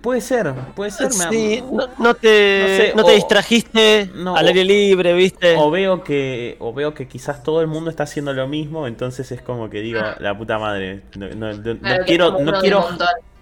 Puede 0.00 0.20
ser, 0.20 0.52
puede 0.74 0.90
ser. 0.90 1.08
me- 1.08 1.28
Sí, 1.36 1.62
no, 1.72 1.86
no 1.98 2.14
te, 2.14 2.60
No 2.60 2.66
sé, 2.68 2.92
no 2.96 3.04
te 3.04 3.12
o- 3.12 3.14
distrajiste 3.14 4.10
no, 4.14 4.34
al 4.36 4.46
aire 4.48 4.64
libre, 4.64 5.12
¿viste? 5.12 5.56
O 5.58 5.70
veo 5.70 6.02
que 6.04 6.56
o 6.58 6.72
veo 6.72 6.94
que 6.94 7.06
quizás 7.08 7.42
todo 7.42 7.60
el 7.60 7.66
mundo 7.66 7.90
está 7.90 8.04
haciendo 8.04 8.32
lo 8.32 8.48
mismo, 8.48 8.86
entonces 8.86 9.30
es 9.32 9.42
como 9.42 9.68
que 9.70 9.80
digo, 9.80 10.00
Ah. 10.02 10.16
la 10.20 10.36
puta 10.36 10.58
madre, 10.58 11.02
no, 11.16 11.28
no- 11.28 11.52
no- 11.52 11.74
no 11.74 11.80
Claro, 11.80 11.98
que 11.98 12.04
quiero 12.06 12.38
no 12.40 12.60
quiero 12.60 12.84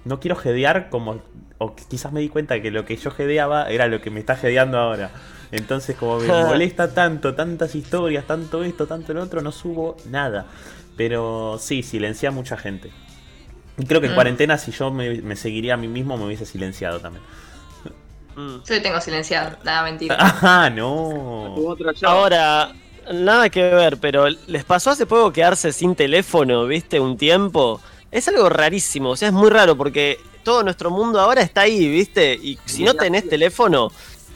no 0.05 0.18
quiero 0.20 0.36
jedear 0.36 0.90
como 0.90 1.20
o 1.59 1.76
quizás 1.76 2.12
me 2.12 2.20
di 2.20 2.28
cuenta 2.28 2.61
que 2.61 2.72
lo 2.72 2.84
que 2.84 2.97
yo 2.97 3.11
jedeaba 3.12 3.66
era 3.70 3.86
lo 3.86 4.01
que 4.01 4.11
me 4.11 4.18
está 4.18 4.34
jedeando 4.34 4.78
ahora. 4.78 5.11
Entonces 5.53 5.95
como 5.97 6.18
me 6.18 6.26
molesta 6.26 6.93
tanto, 6.93 7.34
tantas 7.34 7.74
historias, 7.76 8.26
tanto 8.26 8.64
esto, 8.64 8.86
tanto 8.86 9.12
lo 9.14 9.22
otro, 9.22 9.43
no 9.43 9.53
subo 9.53 9.97
nada. 10.11 10.47
Pero 10.97 11.57
sí, 11.61 11.82
silencié 11.82 12.28
a 12.28 12.32
mucha 12.32 12.57
gente. 12.57 12.90
Y 13.82 13.84
creo 13.84 14.00
que 14.00 14.06
en 14.06 14.12
Mm. 14.12 14.14
cuarentena 14.14 14.58
si 14.58 14.70
yo 14.70 14.92
me, 14.92 15.20
me 15.22 15.34
seguiría 15.34 15.74
a 15.74 15.76
mí 15.76 15.88
mismo 15.88 16.16
me 16.16 16.24
hubiese 16.26 16.46
silenciado 16.46 17.00
también. 17.00 17.24
Mm. 18.36 18.62
Yo 18.64 18.80
tengo 18.82 19.00
silenciado, 19.00 19.56
nada, 19.64 19.82
mentira. 19.82 20.16
Ah, 20.40 20.70
no. 20.72 21.56
Ahora, 22.04 22.72
nada 23.12 23.50
que 23.50 23.62
ver, 23.62 23.98
pero 23.98 24.28
les 24.46 24.64
pasó 24.64 24.90
hace 24.90 25.04
poco 25.04 25.32
quedarse 25.32 25.72
sin 25.72 25.96
teléfono, 25.96 26.64
¿viste? 26.66 27.00
Un 27.00 27.16
tiempo. 27.16 27.80
Es 28.12 28.28
algo 28.28 28.48
rarísimo, 28.48 29.10
o 29.10 29.16
sea, 29.16 29.28
es 29.28 29.34
muy 29.34 29.50
raro 29.50 29.76
porque 29.76 30.18
todo 30.44 30.62
nuestro 30.62 30.90
mundo 30.90 31.18
ahora 31.20 31.42
está 31.42 31.62
ahí, 31.62 31.88
¿viste? 31.88 32.34
Y 32.34 32.58
si 32.66 32.84
no 32.84 32.94
tenés 32.94 33.28
teléfono, 33.28 33.90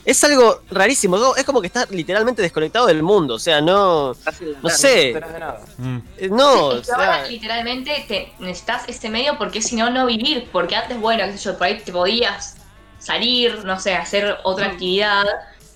es 0.07 0.23
algo 0.23 0.63
rarísimo. 0.71 1.19
no, 1.19 1.35
Es 1.35 1.45
como 1.45 1.61
que 1.61 1.67
estás 1.67 1.91
literalmente 1.91 2.41
desconectado 2.41 2.87
del 2.87 3.03
mundo, 3.03 3.35
o 3.35 3.39
sea, 3.41 3.61
no. 3.61 4.15
No 4.63 4.71
sé. 4.71 5.13
No 5.13 5.19
tenés 5.19 5.33
de 5.33 5.41
nada. 5.41 5.61
Mm. 5.79 5.97
Eh, 6.17 6.29
No, 6.31 6.53
Sí, 6.53 6.59
o 6.61 6.73
es 6.79 6.87
que 6.87 6.93
ahora 6.93 7.27
literalmente 7.27 8.05
te 8.07 8.33
necesitas 8.39 8.89
ese 8.89 9.11
medio 9.11 9.37
porque 9.37 9.61
si 9.61 9.75
no, 9.75 9.91
no 9.91 10.07
vivir. 10.07 10.49
Porque 10.53 10.77
antes, 10.77 10.99
bueno, 11.01 11.25
qué 11.25 11.33
sé 11.33 11.39
yo, 11.39 11.59
por 11.59 11.67
ahí 11.67 11.79
te 11.81 11.91
podías 11.91 12.57
salir, 13.01 13.65
no 13.65 13.81
sé, 13.81 13.97
hacer 13.97 14.39
otra 14.45 14.67
actividad. 14.67 15.25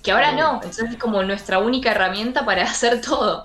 Que 0.01 0.13
ahora 0.13 0.31
no. 0.31 0.55
Entonces 0.55 0.91
es 0.91 0.97
como 0.97 1.21
nuestra 1.23 1.59
única 1.59 1.91
herramienta 1.91 2.45
para 2.45 2.63
hacer 2.71 3.01
todo. 3.01 3.43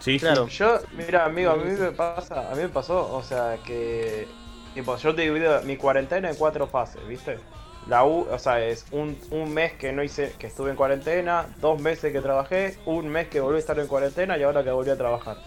Sí, 0.00 0.14
sí. 0.14 0.18
Claro. 0.18 0.48
Yo, 0.48 0.80
mira, 0.96 1.24
amigo, 1.24 1.52
a 1.52 1.56
mí 1.56 1.70
me 1.70 1.92
pasa, 1.92 2.50
a 2.50 2.54
mí 2.56 2.62
me 2.62 2.68
pasó, 2.68 3.14
o 3.14 3.22
sea, 3.22 3.58
que 3.64 4.26
tipo, 4.74 4.96
yo 4.96 5.14
te 5.14 5.22
divido 5.22 5.62
mi 5.62 5.76
cuarentena 5.76 6.30
en 6.30 6.36
cuatro 6.36 6.66
fases, 6.66 7.06
¿viste? 7.06 7.38
La 7.86 8.04
U, 8.04 8.26
o 8.30 8.38
sea, 8.38 8.64
es 8.64 8.86
un, 8.92 9.18
un 9.30 9.52
mes 9.52 9.72
que 9.72 9.92
no 9.92 10.02
hice, 10.02 10.32
que 10.38 10.46
estuve 10.46 10.70
en 10.70 10.76
cuarentena, 10.76 11.46
dos 11.60 11.80
meses 11.80 12.12
que 12.12 12.20
trabajé, 12.20 12.76
un 12.86 13.08
mes 13.08 13.28
que 13.28 13.40
volví 13.40 13.56
a 13.56 13.60
estar 13.60 13.78
en 13.78 13.86
cuarentena 13.86 14.36
y 14.38 14.42
ahora 14.42 14.62
que 14.62 14.70
volví 14.70 14.90
a 14.90 14.96
trabajar. 14.96 15.38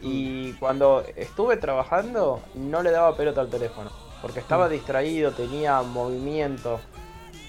Y 0.00 0.52
cuando 0.54 1.04
estuve 1.16 1.56
trabajando, 1.56 2.42
no 2.54 2.82
le 2.82 2.90
daba 2.90 3.16
pelota 3.16 3.40
al 3.42 3.48
teléfono, 3.48 3.90
porque 4.22 4.40
estaba 4.40 4.68
distraído, 4.68 5.32
tenía 5.32 5.80
movimiento, 5.82 6.80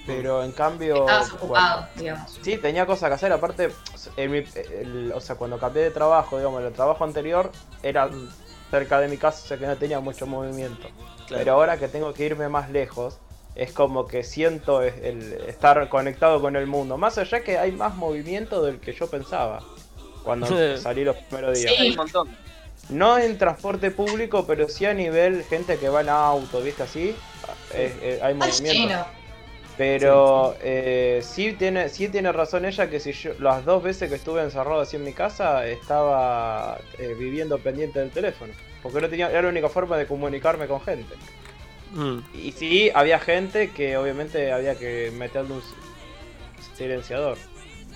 pero 0.05 0.43
en 0.43 0.51
cambio... 0.51 0.95
Estabas 1.01 1.33
ocupado, 1.33 1.88
digamos. 1.95 2.38
Sí, 2.41 2.57
tenía 2.57 2.86
cosas 2.86 3.09
que 3.09 3.15
hacer. 3.15 3.31
Aparte, 3.33 3.71
en 4.17 4.31
mi- 4.31 4.43
el- 4.79 5.11
o 5.15 5.19
sea, 5.19 5.36
cuando 5.36 5.57
cambié 5.57 5.83
de 5.83 5.91
trabajo, 5.91 6.38
digamos, 6.38 6.61
el 6.63 6.71
trabajo 6.73 7.03
anterior 7.03 7.51
era 7.81 8.09
cerca 8.69 8.99
de 8.99 9.07
mi 9.07 9.17
casa, 9.17 9.43
o 9.43 9.47
sea 9.47 9.57
que 9.57 9.65
no 9.65 9.75
tenía 9.77 9.99
mucho 9.99 10.27
movimiento. 10.27 10.89
Claro. 11.27 11.41
Pero 11.41 11.53
ahora 11.53 11.77
que 11.77 11.88
tengo 11.88 12.13
que 12.13 12.25
irme 12.25 12.47
más 12.49 12.69
lejos, 12.69 13.19
es 13.55 13.71
como 13.71 14.05
que 14.07 14.23
siento 14.23 14.81
el, 14.81 15.33
estar 15.47 15.87
conectado 15.89 16.41
con 16.41 16.55
el 16.55 16.67
mundo. 16.67 16.97
Más 16.97 17.17
allá 17.17 17.41
que 17.41 17.57
hay 17.57 17.71
más 17.71 17.95
movimiento 17.95 18.63
del 18.63 18.79
que 18.79 18.93
yo 18.93 19.07
pensaba 19.07 19.63
cuando 20.23 20.47
Sí. 20.47 20.81
salí 20.81 21.03
los 21.03 21.15
primeros 21.15 21.57
días. 21.57 21.73
Sí. 21.73 21.81
Hay 21.81 21.89
un 21.91 21.95
montón. 21.95 22.37
No 22.89 23.17
en 23.17 23.37
transporte 23.37 23.89
público, 23.91 24.45
pero 24.45 24.67
sí 24.69 24.85
a 24.85 24.93
nivel 24.93 25.43
gente 25.43 25.77
que 25.77 25.89
va 25.89 26.01
en 26.01 26.09
auto, 26.09 26.61
¿viste 26.61 26.83
así? 26.83 27.15
Eh, 27.73 27.93
eh, 28.01 28.19
hay 28.21 28.33
movimiento. 28.33 29.05
Pero 29.77 30.55
eh, 30.61 31.21
sí 31.21 31.51
tiene 31.53 31.89
sí 31.89 32.07
tiene 32.07 32.31
razón 32.31 32.63
ella 32.63 32.89
que 32.89 32.99
si 32.99 33.11
yo 33.11 33.33
las 33.39 33.65
dos 33.65 33.83
veces 33.83 34.09
que 34.09 34.15
estuve 34.15 34.41
encerrado 34.41 34.79
así 34.79 34.95
en 34.95 35.03
mi 35.03 35.11
casa 35.11 35.67
estaba 35.67 36.77
eh, 36.97 37.13
viviendo 37.19 37.57
pendiente 37.57 37.99
del 37.99 38.09
teléfono, 38.09 38.53
porque 38.81 39.01
no 39.01 39.09
tenía 39.09 39.29
era 39.29 39.41
la 39.41 39.49
única 39.49 39.67
forma 39.67 39.97
de 39.97 40.07
comunicarme 40.07 40.67
con 40.67 40.79
gente. 40.79 41.13
Mm, 41.95 42.19
Y 42.43 42.51
sí 42.51 42.91
había 42.93 43.19
gente 43.19 43.71
que 43.71 43.95
obviamente 43.97 44.51
había 44.51 44.75
que 44.75 45.11
meterle 45.17 45.53
un 45.55 45.61
silenciador. 46.77 47.37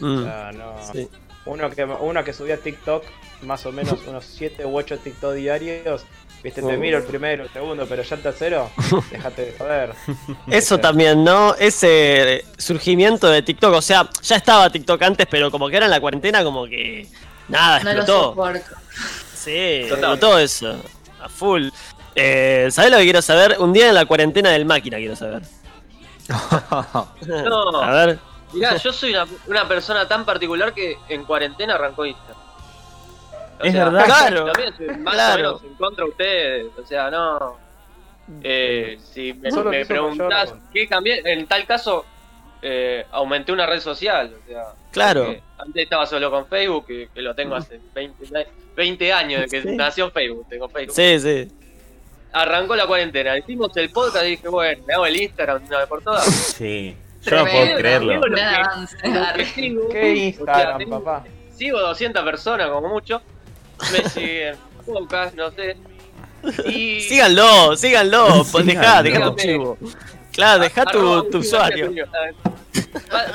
O 0.02 0.06
mm, 0.06 0.24
sea, 0.24 0.52
no 0.54 0.76
sí. 0.94 1.10
uno 1.46 1.70
que 1.70 1.84
uno 1.84 2.24
que 2.24 2.34
subía 2.34 2.58
TikTok 2.58 3.04
más 3.42 3.66
o 3.66 3.72
menos 3.72 4.00
unos 4.08 4.26
7 4.26 4.66
u 4.66 4.76
8 4.78 4.98
TikTok 5.00 5.34
diarios. 5.34 6.04
Viste, 6.42 6.62
te 6.62 6.74
Oh. 6.74 6.80
miro 6.80 6.98
el 7.00 7.04
primero, 7.04 7.44
el 7.44 7.50
segundo, 7.50 7.86
pero 7.86 8.02
ya 8.02 8.16
el 8.16 8.22
tercero, 8.22 8.72
déjate 9.12 9.46
de 9.48 9.56
joder. 9.58 9.94
Eso 10.50 10.76
sea, 10.76 10.82
también, 10.82 11.22
¿no? 11.22 11.54
Ese 11.56 12.46
surgimiento 12.58 13.28
de 13.28 13.42
TikTok, 13.42 13.74
o 13.74 13.82
sea, 13.82 14.10
ya 14.22 14.38
estaba 14.38 14.70
TikTok 14.70 15.02
antes, 15.04 15.28
pero 15.30 15.52
como 15.52 15.68
que 15.70 15.76
era 15.76 15.86
en 15.88 15.92
la 15.92 16.00
cuarentena, 16.00 16.42
como 16.46 16.66
que 16.66 17.06
nada, 17.50 17.80
No 17.80 17.92
lo 17.92 18.00
explotó. 18.00 18.24
soporto. 18.30 18.76
Sí, 19.36 19.52
explotó 19.52 20.40
eso, 20.40 20.82
a 21.22 21.28
full. 21.28 21.68
Eh, 22.22 22.68
¿Sabés 22.72 22.92
lo 22.92 22.98
que 22.98 23.04
quiero 23.04 23.22
saber? 23.22 23.56
Un 23.60 23.72
día 23.72 23.88
en 23.90 23.96
la 23.96 24.06
cuarentena 24.06 24.50
del 24.50 24.66
máquina 24.66 24.98
quiero 24.98 25.16
saber. 25.16 25.42
No. 27.28 27.82
A 27.82 27.92
ver. 28.06 28.20
Mirá, 28.54 28.76
yo 28.78 28.92
soy 28.92 29.12
una, 29.12 29.26
una 29.48 29.68
persona 29.68 30.08
tan 30.08 30.26
particular 30.26 30.74
que 30.74 30.98
en 31.08 31.24
cuarentena 31.24 31.76
arrancó 31.76 32.06
Instagram. 32.06 32.38
O 33.60 33.64
Es 33.64 33.74
verdad. 33.74 34.06
Claro, 34.06 34.52
También 34.52 35.04
más 35.04 35.14
claro. 35.14 35.34
o 35.34 35.38
menos 35.60 35.64
en 35.64 35.74
contra 35.76 36.04
de 36.06 36.10
ustedes. 36.10 36.68
O 36.78 36.86
sea, 36.86 37.10
no. 37.10 37.58
Eh, 38.44 39.00
si 39.12 39.34
me, 39.34 39.50
me 39.52 39.64
mayor 39.64 39.88
preguntás 39.88 40.54
qué 40.72 40.88
cambié, 40.88 41.22
en 41.26 41.48
tal 41.48 41.66
caso 41.66 42.06
eh, 42.62 43.06
aumenté 43.12 43.52
una 43.52 43.66
red 43.66 43.80
social. 43.80 44.36
O 44.44 44.48
sea, 44.48 44.64
Claro. 44.92 45.36
antes 45.58 45.84
estaba 45.84 46.06
solo 46.06 46.30
con 46.32 46.48
Facebook, 46.48 46.86
que, 46.88 47.10
que 47.14 47.22
lo 47.22 47.34
tengo 47.36 47.56
hace 47.56 47.80
20, 47.94 48.26
20 48.76 49.14
años, 49.14 49.42
desde 49.42 49.62
que 49.64 49.70
Sí. 49.70 49.76
nació 49.76 50.10
Facebook. 50.12 50.48
Tengo 50.50 50.68
Facebook. 50.70 50.96
Sí, 50.96 51.20
sí. 51.20 51.52
Arrancó 52.32 52.76
la 52.76 52.86
cuarentena, 52.86 53.38
hicimos 53.38 53.76
el 53.78 53.90
podcast 53.90 54.26
y 54.26 54.32
dije, 54.32 54.48
bueno, 54.50 54.84
me 54.88 54.94
hago 54.94 55.06
el 55.06 55.16
Instagram 55.22 55.60
de 55.62 55.68
una 55.68 55.78
vez 55.80 55.88
por 55.88 56.02
todas. 56.04 56.26
Sí. 56.26 56.96
Yo 57.24 57.36
no 57.44 57.52
puedo 57.52 57.76
creerlo. 57.78 58.22
¿Qué 58.22 58.28
o 58.28 58.36
sea, 59.96 60.08
Instagram, 60.08 60.78
tengo- 60.78 61.04
papá? 61.04 61.26
sigo 61.56 61.80
200 61.80 62.24
personas 62.24 62.70
como 62.70 62.88
mucho. 62.90 63.22
Me 63.92 64.08
siguen 64.10 64.56
pocas, 64.86 65.34
no 65.36 65.52
sé. 65.52 65.76
Y 66.66 67.02
Síganlo, 67.02 67.76
síganlo, 67.76 68.46
pues 68.52 68.66
dejá, 68.66 69.04
dejá 69.04 69.26
tu 69.26 69.36
chivo. 69.36 69.78
Claro, 70.40 70.64
dejá 70.64 70.86
tu, 70.86 70.98
Arroba 71.00 71.24
tu 71.30 71.38
usuario. 71.40 71.92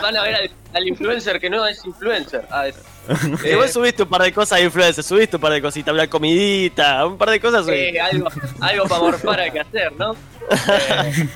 Van 0.03 0.17
a 0.17 0.23
ver 0.23 0.35
al, 0.35 0.51
al 0.75 0.89
influencer 0.89 1.41
que 1.41 1.51
no 1.51 1.67
es 1.67 1.85
influencer. 1.85 2.47
Ah, 2.51 2.67
Si 3.43 3.49
eh, 3.49 3.57
vos 3.57 3.71
subiste 3.71 4.03
un 4.05 4.09
par 4.09 4.23
de 4.23 4.33
cosas 4.33 4.59
de 4.59 4.65
influencer, 4.65 5.05
subiste 5.05 5.37
un 5.37 5.43
par 5.43 5.53
de 5.53 5.61
cositas, 5.63 5.93
una 5.93 6.09
comidita, 6.09 7.05
un 7.07 7.19
par 7.19 7.31
de 7.31 7.41
cosas 7.41 7.65
subiste. 7.67 7.91
eh, 7.97 8.01
algo, 8.01 8.29
algo 8.61 8.85
para 8.87 9.01
morfar 9.03 9.41
hay 9.41 9.51
que 9.51 9.61
hacer, 9.61 9.93
¿no? 9.93 10.15
Eh, 10.51 11.29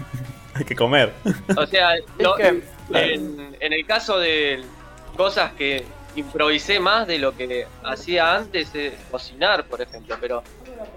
Hay 0.55 0.65
que 0.65 0.75
comer. 0.75 1.13
o 1.57 1.67
sea, 1.67 1.91
lo- 2.19 2.35
que- 2.37 2.63
en, 2.93 3.57
en 3.61 3.73
el 3.73 3.87
caso 3.87 4.19
de 4.19 4.65
cosas 5.17 5.53
que 5.53 5.85
improvisé 6.17 6.81
más 6.81 7.07
de 7.07 7.19
lo 7.19 7.37
que 7.37 7.67
hacía 7.85 8.35
antes, 8.35 8.75
es 8.75 8.93
cocinar, 9.11 9.65
por 9.67 9.81
ejemplo, 9.83 10.17
pero 10.21 10.43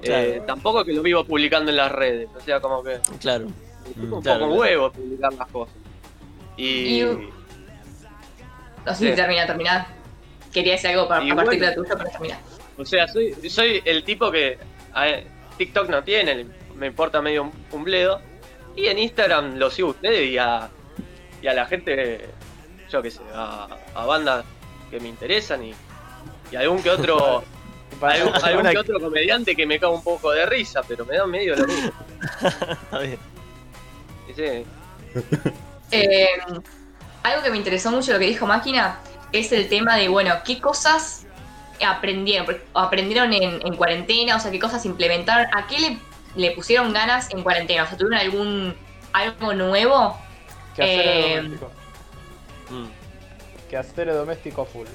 eh, 0.02 0.06
Claro. 0.38 0.44
tampoco 0.48 0.84
que 0.86 0.94
lo 0.94 1.02
vivo 1.04 1.24
publicando 1.26 1.70
en 1.70 1.78
las 1.78 1.92
redes. 1.92 2.30
O 2.36 2.40
sea, 2.42 2.60
como 2.60 2.82
que 2.84 3.00
Claro. 3.20 3.48
Un 3.88 3.94
claro, 3.94 4.10
poco 4.10 4.22
claro. 4.22 4.48
huevo 4.54 4.92
publicar 4.92 5.34
las 5.34 5.48
cosas. 5.50 5.76
Y, 6.58 7.02
Y- 7.02 7.30
No 8.86 8.94
sé 8.94 9.06
Sí. 9.06 9.10
si 9.10 9.16
termina, 9.16 9.46
termina. 9.46 9.88
Quería 10.52 10.74
decir 10.74 10.90
algo 10.92 11.08
para, 11.08 11.24
Y 11.24 11.30
a 11.32 11.36
partir 11.36 11.60
de 11.60 11.68
bueno. 11.68 11.82
la 11.84 11.88
tuya, 11.88 11.96
pero 11.98 12.10
termina. 12.10 12.40
o 12.78 12.86
sea, 12.86 13.08
soy, 13.08 13.34
soy 13.50 13.82
el 13.86 14.04
tipo 14.04 14.32
que 14.32 14.58
a 14.94 15.04
ver, 15.04 15.28
TikTok 15.58 15.88
no 15.90 16.04
tiene, 16.04 16.46
me 16.76 16.88
importa 16.88 17.22
medio 17.22 17.44
un, 17.44 17.52
un 17.72 17.84
bledo. 17.84 18.22
Y 18.76 18.88
en 18.88 19.00
Instagram 19.00 19.56
lo 19.58 19.70
sigo 19.70 19.90
a 19.90 19.92
ustedes 19.92 20.30
y 20.30 20.38
a, 20.38 20.70
y 21.42 21.48
a 21.48 21.54
la 21.54 21.66
gente, 21.66 22.26
yo 22.90 23.02
qué 23.02 23.12
sé, 23.12 23.22
a, 23.34 23.68
a 23.96 24.06
bandas 24.06 24.44
que 24.90 25.00
me 25.00 25.10
interesan 25.10 25.64
y, 25.64 25.74
y 26.52 26.56
algún 26.56 26.82
que 26.82 26.90
otro 26.90 27.44
algún, 28.02 28.34
algún 28.44 28.72
que 28.72 28.78
otro 28.78 29.00
comediante 29.00 29.56
que 29.56 29.66
me 29.66 29.80
caga 29.80 29.94
un 29.94 30.04
poco 30.04 30.32
de 30.32 30.46
risa, 30.46 30.82
pero 30.88 31.06
me 31.06 31.16
da 31.18 31.26
medio 31.28 31.56
lo 31.56 31.68
mismo. 31.68 31.92
Está 32.42 33.00
bien. 33.00 33.20
Sí, 34.36 34.66
Eh, 35.94 36.26
algo 37.22 37.44
que 37.44 37.50
me 37.50 37.58
interesó 37.58 37.92
mucho 37.92 38.14
lo 38.14 38.20
que 38.20 38.28
dijo 38.28 38.46
Máquina 38.46 38.98
es 39.34 39.52
el 39.52 39.68
tema 39.68 39.98
de, 39.98 40.08
bueno, 40.08 40.36
qué 40.46 40.62
cosas 40.62 41.26
aprendieron, 41.86 42.58
aprendieron 42.74 43.34
en, 43.34 43.66
en 43.66 43.76
cuarentena, 43.76 44.38
o 44.38 44.40
sea, 44.40 44.52
qué 44.52 44.60
cosas 44.60 44.86
implementaron, 44.86 45.48
a 45.54 45.68
qué 45.68 45.80
le, 45.80 45.98
le 46.36 46.52
pusieron 46.52 46.94
ganas 46.94 47.30
en 47.32 47.44
cuarentena, 47.44 47.84
o 47.84 47.88
sea, 47.88 47.98
tuvieron 47.98 48.20
algún 48.20 48.76
algo 49.14 49.54
nuevo. 49.54 50.18
Quehaceres 50.76 51.26
Eh, 51.26 51.36
domésticos. 51.38 51.72
Mm. 52.70 53.70
Quehaceres 53.70 54.16
domésticos 54.16 54.70
full. 54.70 54.88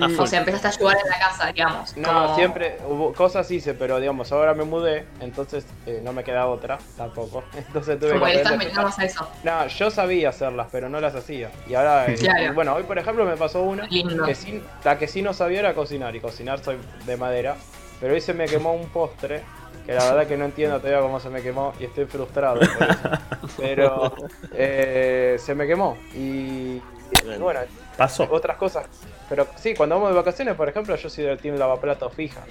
A 0.00 0.06
O 0.22 0.26
sea, 0.26 0.40
empezaste 0.40 0.66
a 0.66 0.70
ayudar 0.70 0.96
en 1.04 1.10
la 1.10 1.18
casa, 1.18 1.46
digamos. 1.52 1.96
No, 1.96 2.08
como- 2.12 2.34
siempre 2.36 2.78
hubo 2.88 3.12
cosas 3.12 3.50
hice, 3.50 3.74
pero 3.74 4.00
digamos, 4.00 4.30
ahora 4.32 4.54
me 4.54 4.64
mudé, 4.64 5.06
entonces 5.20 5.66
eh, 5.86 6.00
no 6.02 6.12
me 6.12 6.24
queda 6.24 6.46
otra 6.46 6.78
tampoco. 6.96 7.44
Entonces 7.56 7.98
tuve 8.00 8.12
Como 8.14 8.24
que 8.26 8.36
estás 8.36 8.98
a 8.98 9.04
eso. 9.04 9.28
No, 9.44 9.66
yo 9.68 9.90
sabía 9.90 10.30
hacerlas, 10.30 10.68
pero 10.72 10.88
no 10.88 11.00
las 11.00 11.14
hacía. 11.14 11.50
Y 11.68 11.74
ahora, 11.74 12.06
eh, 12.10 12.14
Claro. 12.16 12.54
bueno, 12.54 12.74
hoy 12.74 12.82
por 12.82 12.98
ejemplo 12.98 13.24
me 13.24 13.36
pasó 13.36 13.62
una 13.62 13.86
Lindo. 13.86 14.24
que 14.24 14.34
sí- 14.34 14.62
la 14.84 14.98
que 14.98 15.06
sí 15.06 15.22
no 15.22 15.32
sabía 15.32 15.60
era 15.60 15.74
cocinar, 15.74 16.14
y 16.16 16.20
cocinar 16.20 16.58
soy 16.62 16.78
de 17.06 17.16
madera, 17.16 17.56
pero 18.00 18.14
hoy 18.14 18.20
se 18.20 18.34
me 18.34 18.46
quemó 18.46 18.72
un 18.74 18.88
postre, 18.88 19.42
que 19.84 19.92
la 19.92 20.04
verdad 20.04 20.26
que 20.26 20.36
no 20.36 20.46
entiendo 20.46 20.78
todavía 20.78 21.00
cómo 21.00 21.20
se 21.20 21.30
me 21.30 21.42
quemó 21.42 21.72
y 21.78 21.84
estoy 21.84 22.06
frustrado 22.06 22.60
por 22.60 22.64
eso. 22.64 23.08
Pero 23.58 24.14
eh, 24.52 25.36
se 25.38 25.54
me 25.54 25.66
quemó 25.66 25.96
y, 26.14 26.18
y 26.18 27.38
bueno, 27.38 27.60
Pasó. 27.96 28.26
otras 28.30 28.56
cosas. 28.56 28.86
Pero 29.28 29.46
sí, 29.56 29.74
cuando 29.74 29.96
vamos 29.96 30.10
de 30.10 30.16
vacaciones, 30.16 30.54
por 30.54 30.68
ejemplo, 30.68 30.96
yo 30.96 31.08
soy 31.08 31.24
del 31.24 31.38
team 31.38 31.56
lavaplatos 31.56 32.12
fija. 32.14 32.44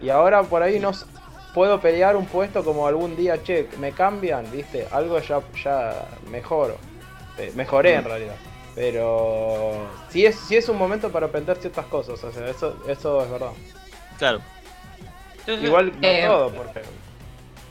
Y 0.00 0.10
ahora 0.10 0.42
por 0.42 0.62
ahí 0.62 0.78
no 0.78 0.92
puedo 1.54 1.80
pelear 1.80 2.16
un 2.16 2.26
puesto 2.26 2.64
como 2.64 2.86
algún 2.86 3.16
día, 3.16 3.42
che, 3.42 3.68
me 3.78 3.92
cambian, 3.92 4.50
¿viste? 4.50 4.86
Algo 4.90 5.18
ya, 5.18 5.40
ya 5.62 6.06
mejoro. 6.30 6.76
Eh, 7.38 7.52
mejoré 7.54 7.94
en 7.94 8.04
realidad. 8.04 8.34
Pero 8.74 9.72
sí 10.10 10.24
es, 10.24 10.36
sí 10.36 10.56
es 10.56 10.68
un 10.68 10.78
momento 10.78 11.10
para 11.10 11.26
aprender 11.26 11.56
ciertas 11.56 11.86
cosas, 11.86 12.22
o 12.22 12.32
sea, 12.32 12.48
eso, 12.48 12.76
eso 12.86 13.22
es 13.24 13.30
verdad. 13.30 13.50
Claro. 14.18 14.40
Igual 15.52 15.92
no 16.00 16.06
Eh, 16.06 16.24
todo, 16.26 16.50
porque 16.52 16.80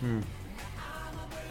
Mm. 0.02 0.20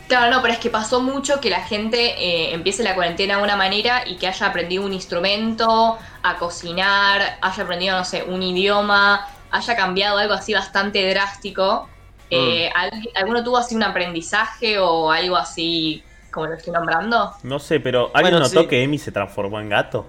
Claro, 0.09 0.31
no, 0.37 0.41
pero 0.41 0.55
es 0.55 0.61
que 0.61 0.71
pasó 0.71 1.01
mucho 1.01 1.41
que 1.41 1.51
la 1.51 1.63
gente 1.63 1.99
eh, 2.01 2.55
empiece 2.55 2.85
la 2.85 2.95
cuarentena 2.95 3.39
de 3.39 3.43
una 3.43 3.57
manera 3.57 4.07
y 4.07 4.17
que 4.19 4.29
haya 4.29 4.47
aprendido 4.47 4.85
un 4.85 4.93
instrumento, 4.93 5.99
a 6.23 6.37
cocinar, 6.37 7.39
haya 7.41 7.63
aprendido, 7.65 7.99
no 7.99 8.05
sé, 8.05 8.23
un 8.23 8.41
idioma, 8.41 9.27
haya 9.51 9.75
cambiado 9.75 10.19
algo 10.19 10.35
así 10.35 10.55
bastante 10.55 11.09
drástico. 11.11 11.89
Eh, 12.31 12.71
¿al- 12.73 12.91
¿Alguno 13.17 13.43
tuvo 13.43 13.57
así 13.57 13.75
un 13.75 13.83
aprendizaje 13.83 14.79
o 14.79 15.11
algo 15.11 15.37
así 15.37 16.05
como 16.31 16.47
lo 16.47 16.55
estoy 16.55 16.73
nombrando? 16.73 17.33
No 17.43 17.59
sé, 17.59 17.81
pero 17.81 18.11
¿alguien 18.15 18.35
Bueno, 18.35 18.47
notó 18.47 18.61
sí. 18.63 18.67
que 18.69 18.83
Emi 18.85 18.99
se 18.99 19.11
transformó 19.11 19.59
en 19.59 19.69
gato? 19.71 20.07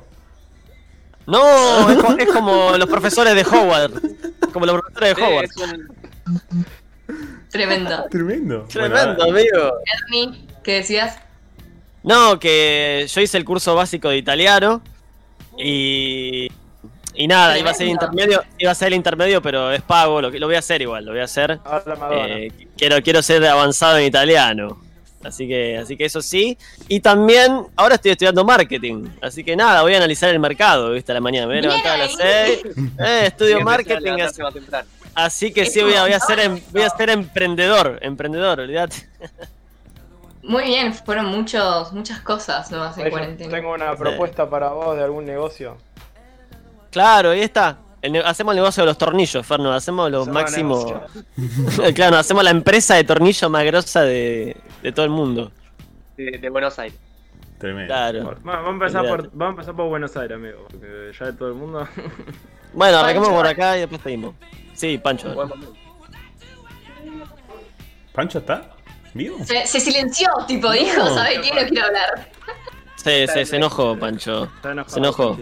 No, 1.26 1.90
es, 1.90 1.98
co- 1.98 2.16
es 2.18 2.32
como 2.32 2.78
los 2.78 2.88
profesores 2.88 3.34
de 3.36 3.44
Howard. 3.44 3.92
Como 4.54 4.66
los 4.66 4.80
profesores 4.80 5.10
de 5.10 5.16
Sí, 5.16 5.22
Howard. 5.22 5.44
es 5.46 5.58
un- 5.58 5.97
Tremendo. 7.50 8.06
Tremendo. 8.10 8.66
Tremendo, 8.70 9.16
Bueno, 9.16 9.24
amigo. 9.38 9.74
Ernie, 10.12 10.46
¿qué 10.64 10.74
decías? 10.76 11.18
No, 12.04 12.40
que 12.40 13.06
yo 13.10 13.22
hice 13.22 13.38
el 13.38 13.46
curso 13.46 13.76
básico 13.76 14.10
de 14.10 14.18
italiano 14.18 14.82
y 15.58 16.50
y 17.20 17.26
nada, 17.28 17.58
iba 17.58 17.72
a 17.72 17.74
ser 17.74 17.88
intermedio, 17.88 18.44
iba 18.60 18.72
a 18.72 18.76
ser 18.76 18.90
el 18.90 18.94
intermedio, 18.94 19.42
pero 19.42 19.72
es 19.72 19.82
pago, 19.82 20.22
lo, 20.22 20.30
que- 20.30 20.40
lo 20.40 20.46
voy 20.46 20.56
a 20.56 20.60
hacer 20.60 20.82
igual, 20.84 21.04
lo 21.04 21.12
voy 21.14 21.22
a 21.22 21.24
hacer. 21.24 21.60
Eh, 22.12 22.52
quiero 22.78 23.02
quiero 23.02 23.24
ser 23.24 23.44
avanzado 23.46 23.98
en 23.98 24.06
italiano. 24.06 24.80
Así 25.24 25.48
que 25.48 25.78
así 25.80 25.98
que 25.98 26.06
eso 26.06 26.22
sí, 26.22 26.56
y 26.88 27.00
también 27.00 27.64
ahora 27.76 27.96
estoy 27.96 28.12
estudiando 28.12 28.46
marketing, 28.46 29.08
así 29.20 29.44
que 29.44 29.56
nada, 29.56 29.82
voy 29.82 29.96
a 29.96 29.98
analizar 29.98 30.30
el 30.30 30.40
mercado, 30.40 30.92
¿viste? 30.92 31.12
A 31.12 31.16
la 31.16 31.22
mañana 31.22 31.48
me 31.48 31.54
voy 31.54 31.60
a 31.60 31.62
levantar 31.64 31.96
a 31.96 31.98
las 32.06 32.20
ahí. 32.20 32.60
6. 32.64 32.76
Eh, 33.00 33.24
estudio 33.26 33.60
marketing, 33.62 34.12
así. 34.22 34.42
Así 35.18 35.52
que 35.52 35.66
sí 35.66 35.82
voy 35.82 35.94
a, 35.96 36.04
voy 36.04 36.14
a 36.14 36.16
un 36.16 36.22
ser 36.22 36.40
em- 36.40 36.62
voy 36.72 36.82
a 36.84 36.90
ser 36.90 37.10
emprendedor, 37.10 38.00
emprendedor, 38.02 38.60
olvídate. 38.62 39.10
Muy 40.44 40.64
bien, 40.64 40.94
fueron 40.94 41.26
muchos, 41.26 41.92
muchas 41.92 42.22
cosas 42.22 42.72
nuevas 42.72 42.98
en 42.98 43.06
Yo 43.06 43.10
cuarentena. 43.12 43.52
tengo 43.52 43.74
una 43.74 43.96
propuesta 43.96 44.50
para 44.50 44.70
vos 44.70 44.96
de 44.96 45.04
algún 45.04 45.26
negocio. 45.26 45.78
Claro, 46.92 47.32
ahí 47.32 47.42
está. 47.42 47.78
El 48.02 48.16
hacemos 48.24 48.54
el 48.54 48.58
negocio 48.58 48.84
de 48.84 48.88
los 48.88 48.98
tornillos, 48.98 49.46
Ferno. 49.46 49.74
Hacemos 49.74 50.10
los 50.10 50.28
máximos. 50.28 50.86
claro, 51.96 52.18
hacemos 52.18 52.44
la 52.44 52.52
empresa 52.52 52.96
de 52.96 53.04
tornillo 53.04 53.50
más 53.50 53.66
grosa 53.66 54.04
de, 54.04 54.56
de 54.82 54.92
todo 54.94 55.04
el 55.04 55.12
mundo. 55.12 55.52
De, 56.16 56.38
de 56.38 56.50
Buenos 56.50 56.78
Aires. 56.80 56.98
Tremendo. 57.58 57.88
Claro. 57.88 58.24
Bueno, 58.24 58.42
vamos 58.44 58.68
a 58.68 58.72
empezar 58.72 59.08
por, 59.08 59.24
vamos 59.34 59.42
a 59.42 59.50
empezar 59.50 59.76
por 59.76 59.90
Buenos 59.90 60.16
Aires, 60.16 60.36
amigo, 60.36 60.60
porque 60.70 61.12
ya 61.20 61.26
de 61.26 61.34
todo 61.34 61.50
el 61.50 61.56
mundo. 61.56 61.88
Bueno, 62.72 62.98
arranquemos 63.00 63.30
Pancho. 63.30 63.42
por 63.42 63.48
acá 63.48 63.78
y 63.78 63.80
después 63.82 64.02
seguimos. 64.02 64.36
Sí, 64.78 64.98
Pancho. 65.00 65.34
¿Pancho 68.14 68.38
está? 68.38 68.70
¿Vivo? 69.16 69.44
Se, 69.44 69.66
se 69.66 69.80
silenció, 69.80 70.28
tipo, 70.48 70.72
dijo, 70.72 71.00
No. 71.00 71.16
¿sabe 71.16 71.42
qué? 71.42 71.50
No 71.52 71.68
quiero 71.68 71.88
hablar. 71.88 72.30
Se, 72.96 73.26
se, 73.28 73.46
se 73.46 73.56
enojó, 73.56 73.98
Pancho. 73.98 74.52
Se 74.88 75.00
enojó. 75.00 75.40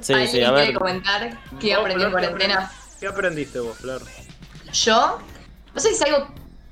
Sí, 0.00 0.12
¿Alguien 0.12 0.30
sí, 0.30 0.42
a 0.42 0.48
quiere 0.50 0.66
ver. 0.66 0.74
comentar 0.74 1.38
qué 1.60 1.74
aprendió 1.74 2.06
en 2.06 2.12
Flor, 2.12 2.22
¿qué 2.22 2.28
cuarentena? 2.28 2.72
¿Qué 3.00 3.06
aprendiste 3.06 3.60
vos, 3.60 3.78
Flor? 3.78 4.02
Yo, 4.72 5.18
no 5.74 5.80
sé 5.80 5.88
si 5.90 5.94
es 5.94 6.02
algo... 6.02 6.28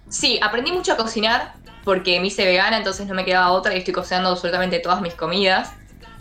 Sí, 0.08 0.40
aprendí 0.42 0.72
mucho 0.72 0.92
a 0.92 0.96
cocinar 0.96 1.54
porque 1.84 2.18
me 2.20 2.26
hice 2.28 2.44
vegana, 2.44 2.76
entonces 2.78 3.06
no 3.06 3.14
me 3.14 3.24
quedaba 3.24 3.50
otra 3.52 3.74
y 3.74 3.78
estoy 3.78 3.94
cocinando 3.94 4.30
absolutamente 4.30 4.80
todas 4.80 5.00
mis 5.00 5.14
comidas. 5.14 5.72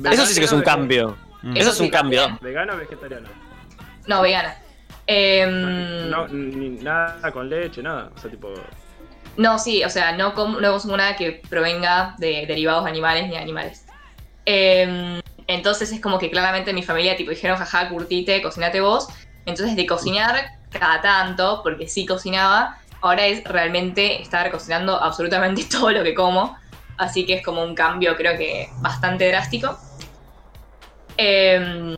Eso 0.03 0.25
sí 0.27 0.39
que 0.39 0.45
es 0.45 0.51
un 0.51 0.59
¿Vegano, 0.59 0.77
cambio. 0.77 1.17
Mm. 1.41 1.57
Eso 1.57 1.71
es 1.71 1.79
un 1.79 1.85
sí, 1.87 1.91
cambio. 1.91 2.37
¿Vegano 2.41 2.73
o 2.73 2.77
vegetariano? 2.77 3.29
No, 4.07 4.21
vegana. 4.21 4.55
Em, 5.07 6.09
No, 6.09 6.27
ni 6.27 6.69
nada 6.81 7.31
con 7.31 7.49
leche, 7.49 7.81
nada. 7.83 8.11
O 8.15 8.19
sea, 8.19 8.29
tipo. 8.31 8.53
No, 9.37 9.59
sí, 9.59 9.83
o 9.83 9.89
sea, 9.89 10.13
no, 10.13 10.33
com- 10.33 10.59
no 10.61 10.71
consumo 10.71 10.97
nada 10.97 11.15
que 11.15 11.41
provenga 11.49 12.15
de 12.17 12.45
derivados 12.47 12.85
animales 12.85 13.27
ni 13.27 13.35
animales. 13.35 13.85
Em, 14.45 15.19
entonces 15.47 15.91
es 15.91 15.99
como 16.01 16.17
que 16.19 16.29
claramente 16.31 16.73
mi 16.73 16.83
familia 16.83 17.15
tipo 17.17 17.31
dijeron, 17.31 17.57
jaja, 17.57 17.89
curtite, 17.89 18.41
cocinate 18.41 18.81
vos. 18.81 19.07
Entonces 19.45 19.75
de 19.75 19.85
cocinar 19.85 20.45
cada 20.71 21.01
tanto, 21.01 21.61
porque 21.63 21.87
sí 21.87 22.05
cocinaba, 22.05 22.77
ahora 23.01 23.25
es 23.27 23.43
realmente 23.43 24.21
estar 24.21 24.49
cocinando 24.51 25.01
absolutamente 25.01 25.65
todo 25.71 25.91
lo 25.91 26.03
que 26.03 26.15
como. 26.15 26.57
Así 26.97 27.25
que 27.25 27.35
es 27.35 27.43
como 27.45 27.61
un 27.63 27.75
cambio 27.75 28.15
creo 28.15 28.37
que 28.37 28.69
bastante 28.77 29.27
drástico. 29.27 29.77
Em, 31.17 31.95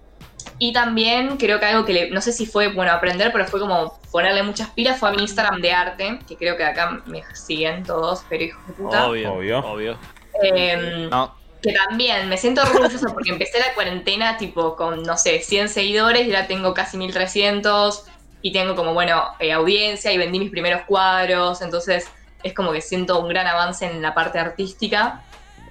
y 0.59 0.73
también 0.73 1.37
creo 1.37 1.59
que 1.59 1.65
algo 1.67 1.85
que 1.85 1.93
le- 1.93 2.09
no 2.11 2.21
sé 2.21 2.31
si 2.31 2.45
fue 2.45 2.69
bueno 2.73 2.91
aprender, 2.91 3.31
pero 3.31 3.45
fue 3.45 3.59
como 3.59 3.99
ponerle 4.11 4.43
muchas 4.43 4.69
pilas 4.71 4.99
fue 4.99 5.09
a 5.09 5.11
mi 5.11 5.21
Instagram 5.21 5.61
de 5.61 5.71
arte, 5.71 6.19
que 6.27 6.37
creo 6.37 6.57
que 6.57 6.63
acá 6.63 7.01
me 7.05 7.23
siguen 7.33 7.83
todos, 7.85 8.25
pero 8.29 8.43
hijos 8.43 8.65
de 8.65 8.73
puta. 8.73 9.07
Obvio, 9.07 9.33
Obvio. 9.33 9.59
obvio. 9.59 9.97
Em, 10.41 11.09
No, 11.09 11.35
que 11.61 11.73
también 11.73 12.29
me 12.29 12.37
siento 12.37 12.61
orgullosa 12.61 13.07
porque 13.13 13.31
empecé 13.31 13.59
la 13.59 13.73
cuarentena 13.73 14.37
tipo 14.37 14.75
con, 14.75 15.03
no 15.03 15.17
sé, 15.17 15.39
100 15.41 15.69
seguidores 15.69 16.27
y 16.27 16.33
ahora 16.33 16.47
tengo 16.47 16.73
casi 16.73 16.97
1300 16.97 18.05
y 18.41 18.51
tengo 18.53 18.75
como, 18.75 18.93
bueno, 18.93 19.23
eh, 19.39 19.51
audiencia 19.51 20.11
y 20.11 20.17
vendí 20.17 20.39
mis 20.39 20.51
primeros 20.51 20.83
cuadros, 20.87 21.61
entonces 21.61 22.07
es 22.43 22.53
como 22.53 22.71
que 22.71 22.81
siento 22.81 23.19
un 23.19 23.29
gran 23.29 23.47
avance 23.47 23.85
en 23.85 24.01
la 24.01 24.13
parte 24.13 24.37
artística. 24.39 25.21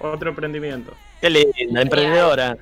Otro 0.01 0.29
emprendimiento. 0.29 0.93
Qué 1.21 1.29
linda, 1.29 1.81
emprendedora. 1.81 2.55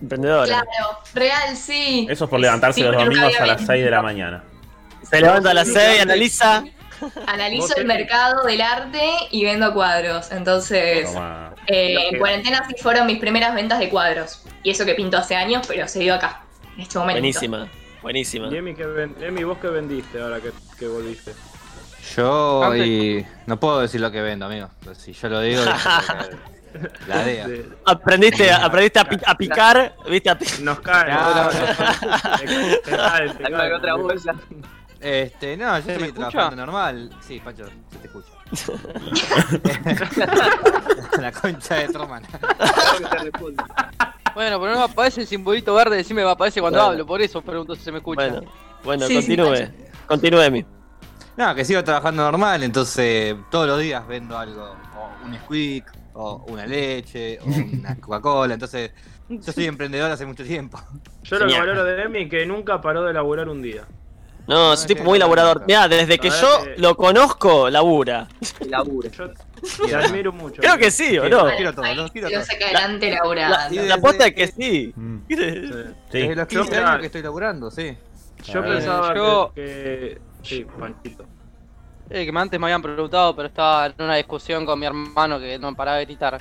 Emprendedora. 0.00 0.46
Claro, 0.46 0.98
real, 1.14 1.56
sí. 1.56 2.06
Eso 2.10 2.24
es 2.24 2.30
por 2.30 2.40
levantarse 2.40 2.80
Sí, 2.80 2.86
los 2.86 2.96
domingos 2.96 3.34
a 3.38 3.46
las 3.46 3.66
6 3.66 3.84
de 3.84 3.90
la 3.90 4.02
mañana. 4.02 4.44
Se 5.02 5.20
levanta 5.20 5.50
a 5.50 5.54
las 5.54 5.68
6, 5.68 6.02
analiza. 6.02 6.64
Analizo 7.26 7.74
el 7.76 7.86
mercado 7.86 8.44
del 8.44 8.60
arte 8.60 9.00
y 9.30 9.44
vendo 9.44 9.72
cuadros, 9.72 10.30
entonces... 10.32 11.10
Toma. 11.12 11.54
Eh, 11.66 12.08
en 12.12 12.18
cuarentena 12.18 12.64
sí 12.68 12.74
fueron 12.82 13.06
mis 13.06 13.18
primeras 13.18 13.54
ventas 13.54 13.78
de 13.78 13.88
cuadros. 13.88 14.42
Y 14.62 14.70
eso 14.70 14.84
que 14.84 14.94
pinto 14.94 15.16
hace 15.16 15.34
años, 15.36 15.66
pero 15.66 15.88
se 15.88 16.00
dio 16.00 16.14
acá, 16.14 16.42
en 16.76 16.82
este 16.82 16.98
momento. 16.98 17.20
Buenísima, 17.20 17.68
buenísima. 18.02 18.48
Y 18.50 18.56
Emi, 18.56 18.74
¿qué 18.74 18.84
ven- 18.84 19.16
Emi, 19.20 19.44
¿vos 19.44 19.58
qué 19.62 19.68
vendiste 19.68 20.20
ahora 20.20 20.40
que, 20.40 20.52
que 20.78 20.86
volviste? 20.88 21.32
yo 22.16 22.74
y 22.76 23.24
no 23.46 23.60
puedo 23.60 23.80
decir 23.80 24.00
lo 24.00 24.10
que 24.10 24.20
vendo, 24.20 24.46
amigo. 24.46 24.68
Si 24.98 25.12
yo 25.12 25.28
lo 25.28 25.40
digo, 25.40 25.62
la 27.08 27.24
DEA. 27.24 27.48
De- 27.48 27.68
Aprendiste, 27.86 28.52
aprendiste 28.52 28.98
a, 29.00 29.04
pi- 29.08 29.18
a 29.26 29.34
picar, 29.36 29.94
viste, 30.08 30.30
a 30.30 30.38
pi- 30.38 30.46
nos 30.62 30.78
caen. 30.80 31.14
No, 31.14 31.20
otra 33.76 33.94
bolsa. 33.96 34.34
Este, 35.00 35.56
no, 35.56 35.76
yo 35.78 35.84
¿Se 35.84 35.98
me 35.98 36.06
estoy 36.08 36.24
trabajando 36.30 36.56
normal. 36.66 37.10
Sí, 37.26 37.40
Pancho, 37.40 37.64
se 37.90 37.98
te 37.98 38.06
escucha. 38.06 38.28
la 41.20 41.32
concha 41.32 41.74
de 41.76 41.88
tu 41.88 42.02
hermana. 42.02 42.28
Bueno, 44.34 44.60
pero 44.60 44.72
no 44.72 44.78
me 44.78 44.84
aparece 44.84 45.22
el 45.22 45.26
simbolito 45.26 45.74
verde, 45.74 45.96
decime 45.96 46.24
me 46.24 46.30
aparece 46.30 46.60
cuando 46.60 46.78
Bueno. 46.78 46.92
hablo, 46.92 47.06
por 47.06 47.20
eso 47.20 47.42
pregunto 47.42 47.74
si 47.74 47.82
se 47.82 47.92
me 47.92 47.98
escucha. 47.98 48.28
Bueno, 48.28 48.50
bueno, 48.84 49.06
Sí, 49.06 49.22
sí, 49.22 49.36
continúe. 49.36 49.68
Continúe, 50.06 50.40
Emi. 50.42 50.64
No, 51.36 51.54
que 51.54 51.64
sigo 51.64 51.82
trabajando 51.82 52.22
normal, 52.22 52.62
entonces 52.62 53.34
todos 53.50 53.66
los 53.66 53.80
días 53.80 54.06
vendo 54.06 54.38
algo. 54.38 54.76
O 54.96 55.26
un 55.26 55.36
squeak, 55.38 55.92
o 56.20 56.44
una 56.48 56.66
leche, 56.66 57.38
o 57.40 57.46
una 57.46 57.96
Coca-Cola. 58.00 58.54
Entonces, 58.54 58.92
yo 59.28 59.52
soy 59.52 59.64
emprendedor 59.66 60.10
hace 60.10 60.26
mucho 60.26 60.44
tiempo. 60.44 60.80
Yo 61.22 61.38
lo 61.38 61.46
que 61.46 61.58
valoro 61.58 61.84
de 61.84 62.02
Emi 62.02 62.22
es 62.22 62.30
que 62.30 62.46
nunca 62.46 62.80
paró 62.80 63.02
de 63.04 63.12
laburar 63.12 63.48
un 63.48 63.62
día. 63.62 63.86
No, 64.46 64.72
es 64.72 64.80
un 64.80 64.86
tipo 64.88 65.04
muy 65.04 65.18
laburador. 65.18 65.64
Mirá, 65.66 65.86
desde 65.86 66.18
que 66.18 66.28
yo 66.30 66.64
lo 66.78 66.96
conozco, 66.96 67.70
labura. 67.70 68.26
Laburo. 68.68 69.08
Yo 69.10 69.30
te 69.86 69.94
admiro 69.94 70.32
mucho. 70.32 70.60
Creo 70.60 70.76
que 70.76 70.90
sí, 70.90 71.16
¿o 71.18 71.28
no? 71.28 71.44
Los 71.44 71.52
quiero 71.52 71.72
todos, 71.74 71.94
los 71.96 72.10
quiero 72.10 72.28
Lo 72.28 72.34
todos. 72.34 72.46
saca 72.46 72.64
adelante 72.64 73.10
Laura. 73.12 73.68
La, 73.70 73.98
posta 73.98 74.26
es 74.26 74.34
que 74.34 74.46
sí. 74.48 74.92
Mm. 74.96 75.18
Sí. 75.28 75.36
Desde 75.36 76.34
los 76.34 76.48
Yo, 76.48 76.62
15 76.62 76.70
mirá, 76.70 76.88
años 76.88 77.00
que 77.00 77.06
estoy 77.06 77.22
laburando, 77.22 77.70
sí. 77.70 77.96
Yo 78.44 78.62
pensaba 78.62 79.14
que- 79.54 80.18
Sí, 80.42 80.64
Panchito. 80.78 81.26
Eh, 82.10 82.26
que 82.28 82.36
antes 82.36 82.58
me 82.58 82.66
habían 82.66 82.82
preguntado, 82.82 83.36
pero 83.36 83.46
estaba 83.46 83.86
en 83.86 83.94
una 83.98 84.16
discusión 84.16 84.66
con 84.66 84.78
mi 84.78 84.86
hermano 84.86 85.38
que 85.38 85.58
no 85.58 85.74
paraba 85.76 85.98
de 85.98 86.06
gritar. 86.06 86.40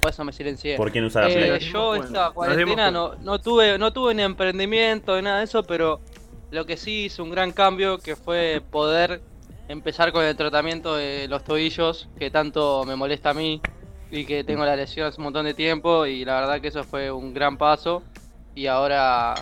Por 0.00 0.10
eso 0.10 0.24
me 0.24 0.32
silencié. 0.32 0.78
¿Por 0.78 0.90
quién 0.90 1.04
usa 1.04 1.22
la 1.22 1.28
Eh, 1.28 1.58
Play? 1.58 1.70
Yo 1.70 1.88
cuenta, 1.88 2.06
esta 2.06 2.30
cuarentena 2.30 2.90
no, 2.90 3.14
no 3.16 3.38
tuve 3.38 3.78
no 3.78 3.92
tuve 3.92 4.14
ni 4.14 4.22
emprendimiento 4.22 5.14
ni 5.16 5.22
nada 5.22 5.38
de 5.38 5.44
eso, 5.44 5.62
pero 5.62 6.00
lo 6.50 6.64
que 6.64 6.78
sí 6.78 7.04
hizo 7.04 7.22
un 7.22 7.30
gran 7.30 7.52
cambio 7.52 7.98
que 7.98 8.16
fue 8.16 8.62
poder 8.70 9.20
empezar 9.68 10.10
con 10.10 10.24
el 10.24 10.34
tratamiento 10.36 10.96
de 10.96 11.28
los 11.28 11.44
tobillos 11.44 12.08
que 12.18 12.30
tanto 12.30 12.84
me 12.86 12.96
molesta 12.96 13.30
a 13.30 13.34
mí 13.34 13.60
y 14.10 14.24
que 14.24 14.42
tengo 14.42 14.64
la 14.64 14.74
lesión 14.74 15.06
hace 15.06 15.18
un 15.18 15.24
montón 15.24 15.44
de 15.44 15.54
tiempo 15.54 16.06
y 16.06 16.24
la 16.24 16.40
verdad 16.40 16.60
que 16.62 16.68
eso 16.68 16.82
fue 16.82 17.10
un 17.12 17.34
gran 17.34 17.58
paso 17.58 18.02
y 18.54 18.66
ahora 18.66 19.34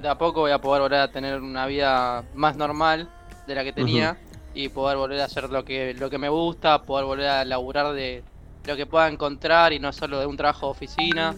de 0.00 0.08
a 0.08 0.16
poco 0.16 0.42
voy 0.42 0.52
a 0.52 0.58
poder 0.58 0.80
volver 0.80 1.00
a 1.00 1.10
tener 1.10 1.40
una 1.40 1.66
vida 1.66 2.24
más 2.34 2.56
normal 2.56 3.08
de 3.48 3.54
la 3.54 3.64
que 3.64 3.72
tenía 3.72 4.16
y 4.54 4.68
poder 4.68 4.96
volver 4.98 5.20
a 5.20 5.24
hacer 5.24 5.50
lo 5.50 5.64
que 5.64 5.94
lo 5.94 6.10
que 6.10 6.18
me 6.18 6.28
gusta, 6.28 6.82
poder 6.82 7.04
volver 7.06 7.26
a 7.28 7.44
laburar 7.44 7.92
de 7.92 8.22
lo 8.66 8.76
que 8.76 8.86
pueda 8.86 9.08
encontrar 9.08 9.72
y 9.72 9.78
no 9.80 9.92
solo 9.92 10.20
de 10.20 10.26
un 10.26 10.36
trabajo 10.36 10.66
de 10.66 10.70
oficina. 10.72 11.34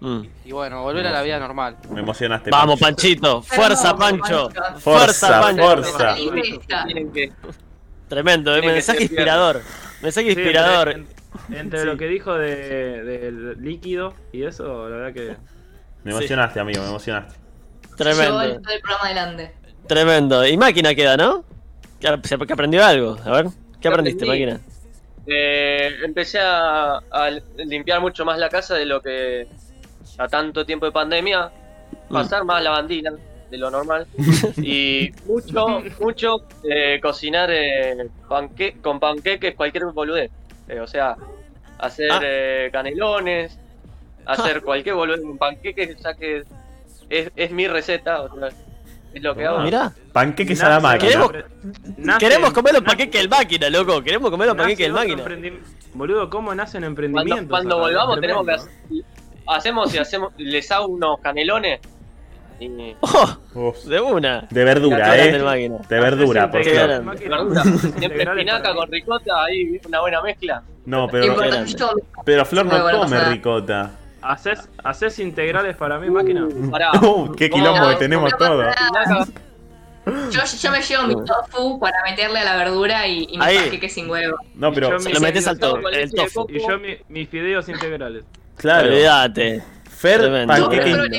Mm. 0.00 0.20
Y 0.44 0.52
bueno, 0.52 0.82
volver 0.82 1.06
a 1.08 1.10
la 1.10 1.22
vida 1.22 1.38
normal. 1.40 1.76
Me 1.90 2.00
emocionaste. 2.00 2.50
Vamos. 2.50 2.78
Panchito. 2.78 3.42
Fuerza, 3.42 3.96
Pancho. 3.96 4.48
Fuerza, 4.78 5.40
Pancho. 5.40 5.62
fuerza. 5.62 6.16
Tremendo, 8.08 8.56
eh, 8.56 8.62
mensaje 8.62 9.02
inspirador. 9.02 9.60
Mensaje 10.00 10.32
Sí, 10.32 10.32
inspirador. 10.40 10.88
entre, 10.90 11.60
entre 11.60 11.80
Sí. 11.80 11.86
lo 11.86 11.96
que 11.96 12.06
dijo 12.06 12.34
de, 12.34 13.02
del 13.04 13.62
líquido 13.62 14.14
y 14.32 14.44
eso, 14.44 14.88
la 14.88 14.96
verdad 14.96 15.12
que. 15.12 15.36
Me 16.04 16.12
emocionaste, 16.12 16.60
amigo, 16.60 16.80
me 16.82 16.88
emocionaste. 16.88 17.34
Tremendo, 17.96 18.40
el 18.42 18.60
programa 18.80 19.04
adelante. 19.04 19.54
tremendo. 19.88 20.46
Y 20.46 20.56
máquina 20.56 20.94
queda, 20.94 21.16
¿no? 21.16 21.44
Que 22.00 22.08
aprendió 22.08 22.84
algo. 22.84 23.16
A 23.24 23.30
ver, 23.30 23.46
¿qué 23.80 23.88
aprendiste, 23.88 24.24
aprendí. 24.24 24.46
máquina? 24.46 24.60
Eh, 25.26 25.90
empecé 26.04 26.38
a, 26.40 26.96
a 27.10 27.30
limpiar 27.56 28.00
mucho 28.00 28.24
más 28.24 28.38
la 28.38 28.48
casa 28.48 28.74
de 28.76 28.86
lo 28.86 29.02
que 29.02 29.46
a 30.16 30.28
tanto 30.28 30.64
tiempo 30.64 30.86
de 30.86 30.92
pandemia. 30.92 31.50
Pasar 32.10 32.44
más 32.44 32.62
lavandina 32.62 33.12
de 33.50 33.58
lo 33.58 33.70
normal. 33.70 34.06
y 34.62 35.10
mucho, 35.26 35.82
mucho 36.00 36.44
eh, 36.64 36.98
cocinar 37.02 37.50
eh, 37.50 38.08
panque 38.28 38.76
con 38.82 39.00
panqueques, 39.00 39.54
cualquier 39.54 39.84
boludez. 39.86 40.30
Eh, 40.68 40.80
o 40.80 40.86
sea, 40.86 41.16
hacer 41.78 42.10
Ah. 42.10 42.70
canelones, 42.72 43.58
hacer 44.26 44.62
cualquier 44.64 44.94
boludez 44.94 45.20
con 45.22 45.38
panqueques, 45.38 45.96
ya 46.02 46.14
que 46.14 46.44
es, 47.10 47.30
es 47.36 47.50
mi 47.50 47.66
receta. 47.68 48.22
o 48.22 48.38
sea, 48.38 48.48
lo 49.22 49.34
que 49.34 49.46
hago. 49.46 49.60
Mirá. 49.60 49.92
Panqueques 50.12 50.62
a 50.62 50.68
la 50.68 50.74
Nace- 50.80 50.82
máquina. 50.82 51.08
Queremos- 51.10 51.32
nace- 51.98 52.18
Queremos 52.18 52.52
comer 52.52 52.72
los 52.74 52.82
nace- 52.82 52.86
panqueques 52.96 53.20
del 53.20 53.28
máquina, 53.30 53.70
loco. 53.70 54.02
Queremos 54.02 54.30
comer 54.30 54.46
los 54.48 54.56
nace 54.56 54.64
panqueques 54.68 54.86
del 54.86 54.92
máquina. 54.92 55.64
Boludo, 55.94 56.30
¿cómo 56.30 56.54
nacen 56.54 56.80
Cuando, 56.82 56.86
emprendimientos? 56.88 57.48
cuando 57.50 57.78
volvamos 57.78 58.20
tenemos 58.20 58.46
que 58.46 58.52
hacer, 58.52 58.70
hacemos 59.46 59.94
y 59.94 59.98
hacemos, 59.98 60.32
les 60.36 60.70
hago 60.70 60.86
unos 60.88 61.18
canelones 61.20 61.80
y 62.60 62.94
Oh, 63.00 63.72
de 63.86 64.00
una. 64.00 64.46
de 64.50 64.64
verdura, 64.64 65.16
eh. 65.16 65.32
De 65.88 66.00
verdura, 66.00 66.50
por 66.50 66.64
verdura. 66.64 67.62
Siempre 67.98 68.22
espinaca 68.24 68.74
con 68.74 68.90
ricota, 68.90 69.44
ahí 69.44 69.80
una 69.86 70.00
buena 70.00 70.20
mezcla. 70.22 70.62
No, 70.84 71.06
pero, 71.08 71.36
pero 72.24 72.44
Flor 72.44 72.66
no 72.66 73.00
come 73.00 73.20
ricota. 73.30 73.92
¿Haces, 74.22 74.68
¿Haces 74.82 75.18
integrales 75.20 75.76
para 75.76 75.98
mí, 75.98 76.10
máquina? 76.10 76.44
Uh, 76.46 76.70
pará. 76.70 76.90
Uh, 77.02 77.32
qué 77.34 77.48
quilombo 77.48 77.80
No, 77.80 77.88
que 77.90 77.96
tenemos 77.96 78.32
no 78.32 78.38
todo. 78.38 78.64
Yo, 80.30 80.40
yo 80.62 80.70
me 80.70 80.80
llevo 80.80 81.02
mi 81.06 81.14
tofu 81.26 81.78
para 81.78 82.02
meterle 82.02 82.38
a 82.38 82.44
la 82.44 82.56
verdura 82.56 83.06
y, 83.06 83.26
y 83.30 83.36
panqueques 83.38 83.92
sin 83.92 84.08
huevo. 84.08 84.38
No, 84.54 84.72
pero, 84.72 84.98
Se 84.98 85.10
lo 85.12 85.20
metes 85.20 85.46
al 85.46 85.58
Todo 85.58 85.74
to 85.74 85.82
con 85.82 85.92
el 85.94 86.10
tofu. 86.10 86.46
Y 86.48 86.66
yo 86.66 86.78
mi- 86.78 86.96
mis 87.10 87.28
fideos 87.28 87.68
integrales. 87.68 88.24
claro. 88.56 88.88
Olvídate. 88.88 89.62
Fer, 89.90 90.46
panqueque. 90.46 90.94
Re- 90.96 91.10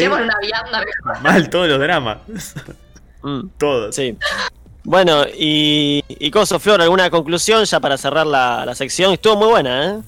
Llevo 0.00 0.16
una 0.16 0.34
vianda 0.42 0.80
mejor. 0.84 1.22
Mal 1.22 1.48
todos 1.50 1.68
los 1.68 1.78
dramas. 1.78 2.18
Mm, 3.26 3.48
Todos. 3.56 3.94
sí. 3.96 4.18
Bueno, 4.82 5.24
y, 5.34 6.04
y 6.08 6.30
Coso, 6.30 6.58
Flor, 6.60 6.82
¿alguna 6.82 7.08
conclusión 7.08 7.64
ya 7.64 7.80
para 7.80 7.96
cerrar 7.96 8.26
la, 8.26 8.66
la 8.66 8.74
sección? 8.74 9.14
Estuvo 9.14 9.36
muy 9.36 9.48
buena, 9.48 9.86
¿eh? 9.92 10.00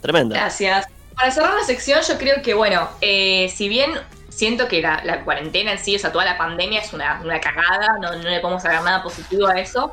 Tremenda. 0.00 0.36
Gracias. 0.36 0.86
Para 1.20 1.32
cerrar 1.32 1.52
la 1.52 1.64
sección, 1.64 2.00
yo 2.08 2.16
creo 2.16 2.40
que, 2.40 2.54
bueno, 2.54 2.88
eh, 3.02 3.52
si 3.54 3.68
bien 3.68 3.90
siento 4.30 4.68
que 4.68 4.80
la, 4.80 5.02
la 5.04 5.22
cuarentena 5.22 5.72
en 5.72 5.78
sí, 5.78 5.94
o 5.94 5.98
sea, 5.98 6.12
toda 6.12 6.24
la 6.24 6.38
pandemia 6.38 6.80
es 6.80 6.94
una, 6.94 7.20
una 7.22 7.38
cagada, 7.38 7.98
no, 8.00 8.16
no 8.16 8.22
le 8.22 8.40
podemos 8.40 8.62
sacar 8.62 8.82
nada 8.82 9.02
positivo 9.02 9.46
a 9.46 9.60
eso, 9.60 9.92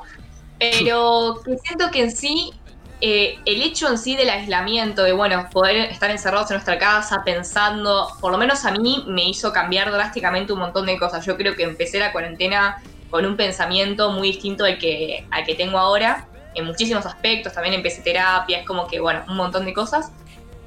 pero 0.57 1.41
que 1.45 1.57
siento 1.57 1.91
que 1.91 2.03
en 2.03 2.15
sí, 2.15 2.53
eh, 3.01 3.37
el 3.43 3.61
hecho 3.61 3.89
en 3.89 3.97
sí 3.97 4.15
del 4.15 4.29
aislamiento, 4.29 5.03
de, 5.03 5.11
bueno, 5.11 5.49
poder 5.51 5.91
estar 5.91 6.09
encerrados 6.09 6.49
en 6.49 6.55
nuestra 6.55 6.79
casa, 6.79 7.23
pensando, 7.25 8.07
por 8.21 8.31
lo 8.31 8.37
menos 8.37 8.63
a 8.63 8.71
mí 8.71 9.03
me 9.05 9.27
hizo 9.27 9.51
cambiar 9.51 9.91
drásticamente 9.91 10.53
un 10.53 10.59
montón 10.59 10.85
de 10.85 10.97
cosas. 10.97 11.25
Yo 11.25 11.35
creo 11.35 11.57
que 11.57 11.63
empecé 11.63 11.99
la 11.99 12.13
cuarentena 12.13 12.81
con 13.09 13.25
un 13.25 13.35
pensamiento 13.35 14.11
muy 14.11 14.29
distinto 14.29 14.63
al 14.63 14.77
que, 14.77 15.27
al 15.31 15.43
que 15.43 15.55
tengo 15.55 15.77
ahora, 15.77 16.25
en 16.55 16.63
muchísimos 16.63 17.05
aspectos, 17.05 17.51
también 17.51 17.75
empecé 17.75 18.01
terapia, 18.01 18.59
es 18.59 18.65
como 18.65 18.87
que, 18.87 19.01
bueno, 19.01 19.25
un 19.27 19.35
montón 19.35 19.65
de 19.65 19.73
cosas 19.73 20.09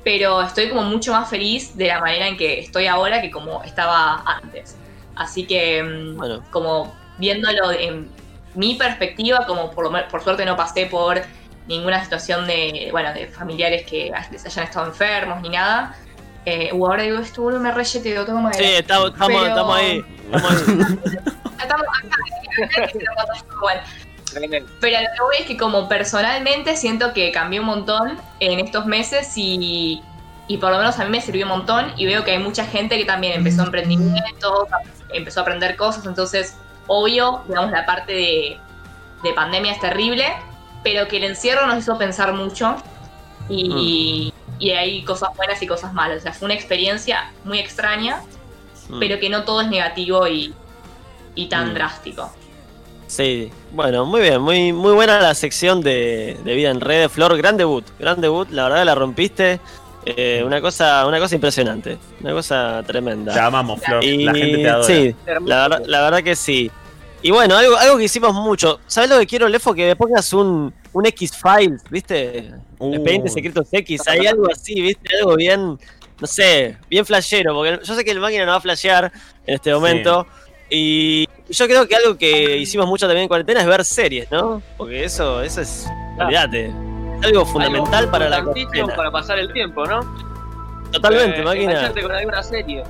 pero 0.05 0.43
estoy 0.43 0.69
como 0.69 0.83
mucho 0.83 1.13
más 1.13 1.29
feliz 1.29 1.77
de 1.77 1.89
la 1.89 2.01
manera 2.01 2.27
en 2.29 2.37
que 2.37 2.61
estoy 2.61 2.87
ahora 2.87 3.21
que 3.21 3.31
como 3.31 3.63
estaba 3.63 4.23
antes. 4.27 4.77
Así 5.17 5.47
que, 5.47 5.83
mm, 5.83 6.17
Bueno. 6.17 6.43
como 6.51 6.95
viéndolo 7.19 7.71
en 7.73 8.09
mi 8.55 8.75
perspectiva, 8.75 9.47
como 9.47 9.71
por, 9.71 9.91
lo 9.93 10.09
por 10.09 10.23
suerte 10.23 10.45
no 10.45 10.57
pasé 10.57 10.87
por 10.87 11.21
ninguna 11.69 12.03
situación 12.03 12.47
de, 12.47 12.89
bueno, 12.91 13.13
de 13.13 13.29
familiares 13.29 13.85
que 13.87 14.11
hayan 14.13 14.65
estado 14.65 14.87
enfermos 14.87 15.41
ni 15.43 15.51
nada. 15.51 15.95
Eh, 16.47 16.71
uh, 16.73 16.87
ahora 16.87 17.03
digo 17.03 17.19
esto, 17.19 17.43
boludo, 17.43 17.61
me 17.61 17.71
reyeteo, 17.71 18.25
tengo 18.25 18.41
madera. 18.41 18.65
Sí, 18.67 18.75
estamos, 18.75 19.11
estamos, 19.13 19.33
Pero- 19.43 19.47
estamos 19.49 19.77
ahí. 19.77 20.05
Estamos 20.33 20.51
ahí. 20.53 20.59
Estamos 21.61 21.87
acá, 21.87 22.17
acá. 23.69 23.85
Tremendo. 24.31 24.71
Pero 24.81 24.99
lo 25.01 25.07
que 25.15 25.23
voy 25.23 25.37
es 25.41 25.47
que 25.47 25.57
como 25.57 25.89
personalmente 25.89 26.77
siento 26.77 27.13
que 27.13 27.31
cambié 27.33 27.61
un 27.61 27.67
montón 27.67 28.19
en 28.41 28.61
estos 28.61 28.87
meses 28.87 29.33
y, 29.37 30.03
y 30.49 30.57
por 30.59 30.71
lo 30.71 30.79
menos 30.79 30.99
a 30.99 31.05
mí 31.05 31.11
me 31.11 31.21
sirvió 31.21 31.45
un 31.45 31.51
montón 31.51 31.93
y 31.97 32.07
veo 32.07 32.25
que 32.25 32.33
hay 32.33 32.39
mucha 32.39 32.65
gente 32.65 32.97
que 32.99 33.05
también 33.05 33.35
empezó 33.35 33.63
emprendimientos, 33.63 34.69
empezó 35.13 35.41
a 35.41 35.43
aprender 35.43 35.77
cosas, 35.77 36.07
entonces 36.07 36.57
obvio, 36.87 37.43
digamos, 37.49 37.71
la 37.71 37.87
parte 37.87 38.13
de, 38.13 38.59
de 39.23 39.33
pandemia 39.35 39.73
es 39.73 39.81
terrible, 39.81 40.25
pero 40.83 41.07
que 41.09 41.19
el 41.19 41.25
encierro 41.25 41.67
nos 41.67 41.79
hizo 41.79 41.97
pensar 41.99 42.33
mucho 42.33 42.77
y, 43.49 44.33
y 44.59 44.71
hay 44.71 45.05
cosas 45.05 45.31
buenas 45.37 45.61
y 45.63 45.67
cosas 45.67 45.93
malas, 45.93 46.19
o 46.19 46.21
sea, 46.23 46.33
fue 46.33 46.47
una 46.47 46.55
experiencia 46.55 47.31
muy 47.45 47.59
extraña, 47.59 48.23
Mm. 48.89 48.99
pero 48.99 49.21
que 49.21 49.29
no 49.29 49.45
todo 49.45 49.61
es 49.61 49.69
negativo 49.69 50.27
y, 50.27 50.53
y 51.37 51.47
tan 51.49 51.71
Mm. 51.71 51.75
drástico. 51.75 52.33
Sí, 53.11 53.51
bueno, 53.73 54.07
muy 54.07 54.21
bien, 54.21 54.41
muy, 54.41 54.73
muy 54.73 54.93
buena 54.93 55.19
la 55.21 55.35
sección 55.35 55.81
de, 55.81 56.39
de 56.45 56.55
vida 56.55 56.71
en 56.71 56.81
redes, 56.81 57.11
Flor, 57.11 57.37
gran 57.37 57.57
debut, 57.57 57.85
gran 57.99 58.21
debut, 58.21 58.49
la 58.53 58.69
verdad 58.69 58.85
la 58.85 58.95
rompiste, 58.95 59.59
eh, 60.07 60.45
una 60.47 60.61
cosa, 60.61 61.05
una 61.09 61.19
cosa 61.19 61.35
impresionante, 61.35 61.99
una 62.21 62.31
cosa 62.33 62.85
tremenda. 62.87 63.35
Te 63.35 63.41
amamos, 63.41 63.81
Flor. 63.83 64.05
Y- 64.05 64.23
La 64.23 64.33
gente 64.33 64.59
te 64.59 64.69
adora. 64.69 64.85
Sí, 64.87 65.15
la 65.45 65.69
verdad, 65.69 65.83
la 65.87 66.03
verdad 66.03 66.23
que 66.23 66.37
sí. 66.37 66.71
Y 67.21 67.33
bueno, 67.33 67.57
algo, 67.57 67.77
algo 67.77 67.99
que 67.99 68.05
hicimos 68.05 68.33
mucho. 68.33 68.79
¿Sabes 68.87 69.11
lo 69.11 69.19
que 69.19 69.27
quiero, 69.27 69.49
Lefo? 69.49 69.75
Que 69.75 69.87
me 69.89 69.97
pongas 69.97 70.33
un, 70.33 70.73
un 70.93 71.07
X-Files, 71.07 71.83
¿viste? 71.91 72.53
Uh. 72.79 72.95
Expedientes 72.95 73.33
secretos 73.33 73.67
X. 73.73 74.07
Hay 74.07 74.29
algo 74.29 74.47
así, 74.53 74.81
¿viste? 74.81 75.17
Algo 75.19 75.35
bien, 75.35 75.77
no 76.21 76.27
sé, 76.29 76.79
bien 76.89 77.05
flashero. 77.05 77.55
Porque 77.55 77.81
yo 77.85 77.95
sé 77.97 78.05
que 78.05 78.13
el 78.13 78.21
máquina 78.21 78.45
no 78.47 78.53
va 78.53 78.59
a 78.59 78.61
flashear 78.61 79.11
en 79.49 79.55
este 79.57 79.75
momento. 79.75 80.29
Y 80.71 81.29
yo 81.49 81.67
creo 81.67 81.87
que 81.89 81.97
algo 81.97 82.17
que 82.17 82.57
hicimos 82.59 82.87
mucho 82.87 83.07
también 83.07 83.23
en 83.25 83.29
cuarentena 83.29 83.61
es 83.61 83.67
ver 83.67 83.85
series, 83.85 84.31
¿no? 84.31 84.63
Porque 84.77 85.05
eso, 85.05 85.43
eso 85.43 85.61
es. 85.61 85.87
Olvídate. 86.19 86.67
Es 87.21 87.27
algo 87.27 87.45
fundamental 87.45 87.95
Algo 88.01 88.11
para 88.13 88.29
la 88.29 88.43
cuarentena. 88.45 88.95
para 88.97 89.11
pasar 89.11 89.39
el 89.39 89.53
tiempo, 89.53 89.85
¿no? 89.87 90.01
Totalmente, 90.93 91.41
Eh, 91.41 91.45
máquina. 91.45 91.93
con 92.01 92.13
alguna 92.13 92.43
serie. 92.43 92.83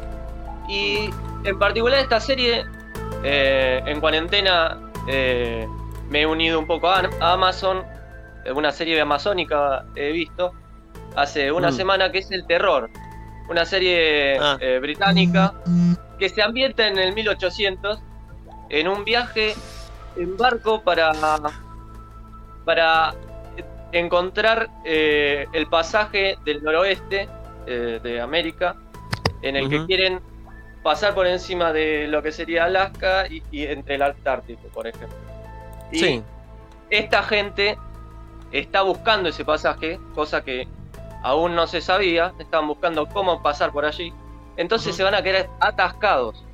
Y 0.69 1.11
en 1.45 1.59
particular 1.59 1.99
esta 2.01 2.21
serie, 2.21 2.65
eh, 3.25 3.83
en 3.87 4.01
cuarentena, 4.01 4.79
eh, 5.09 5.67
me 6.09 6.23
he 6.23 6.27
unido 6.27 6.59
un 6.59 6.67
poco 6.67 6.89
a 6.89 7.03
Amazon, 7.21 7.83
una 8.55 8.73
serie 8.73 9.01
amazónica 9.01 9.85
he 9.97 10.13
visto 10.13 10.53
hace 11.17 11.51
una 11.53 11.71
Mm. 11.71 11.75
semana 11.75 12.13
que 12.13 12.19
es 12.19 12.31
El 12.31 12.47
Terror, 12.47 12.89
una 13.49 13.65
serie 13.65 14.39
Ah. 14.41 14.57
eh, 14.61 14.79
británica 14.81 15.53
que 16.21 16.29
se 16.29 16.43
ambienta 16.43 16.87
en 16.87 16.99
el 16.99 17.13
1800 17.15 17.99
en 18.69 18.87
un 18.87 19.05
viaje 19.05 19.55
en 20.17 20.37
barco 20.37 20.83
para 20.83 21.13
para 22.65 23.15
encontrar 23.91 24.69
eh, 24.85 25.47
el 25.53 25.67
pasaje 25.67 26.37
del 26.45 26.63
noroeste 26.63 27.29
eh, 27.67 27.99
de 28.01 28.21
América 28.21 28.77
en 29.43 29.57
el 29.57 29.69
que 29.69 29.85
quieren 29.87 30.21
pasar 30.83 31.15
por 31.15 31.27
encima 31.27 31.73
de 31.73 32.07
lo 32.07 32.23
que 32.23 32.31
sería 32.31 32.65
Alaska 32.67 33.27
y, 33.27 33.43
y 33.51 33.65
entre 33.67 33.97
el 33.97 34.03
Antártico, 34.03 34.69
por 34.69 34.87
ejemplo. 34.87 35.17
Y 35.91 35.99
Sí. 35.99 36.23
esta 36.91 37.23
gente 37.23 37.77
está 38.53 38.83
buscando 38.83 39.31
ese 39.31 39.45
pasaje, 39.45 39.99
cosa 40.15 40.43
que 40.45 40.69
aún 41.23 41.55
no 41.55 41.67
se 41.67 41.81
sabía, 41.81 42.33
estaban 42.39 42.69
buscando 42.69 43.07
cómo 43.07 43.43
pasar 43.43 43.73
por 43.73 43.85
allí. 43.85 44.13
Entonces 44.61 44.95
se 44.95 45.03
van 45.03 45.15
a 45.15 45.23
quedar 45.23 45.49
atascados. 45.59 46.45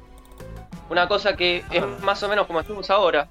Una 0.89 1.09
cosa 1.09 1.37
que 1.37 1.65
es 1.73 1.85
más 2.03 2.23
o 2.23 2.29
menos 2.29 2.47
como 2.47 2.61
estamos 2.61 2.89
ahora. 2.89 3.27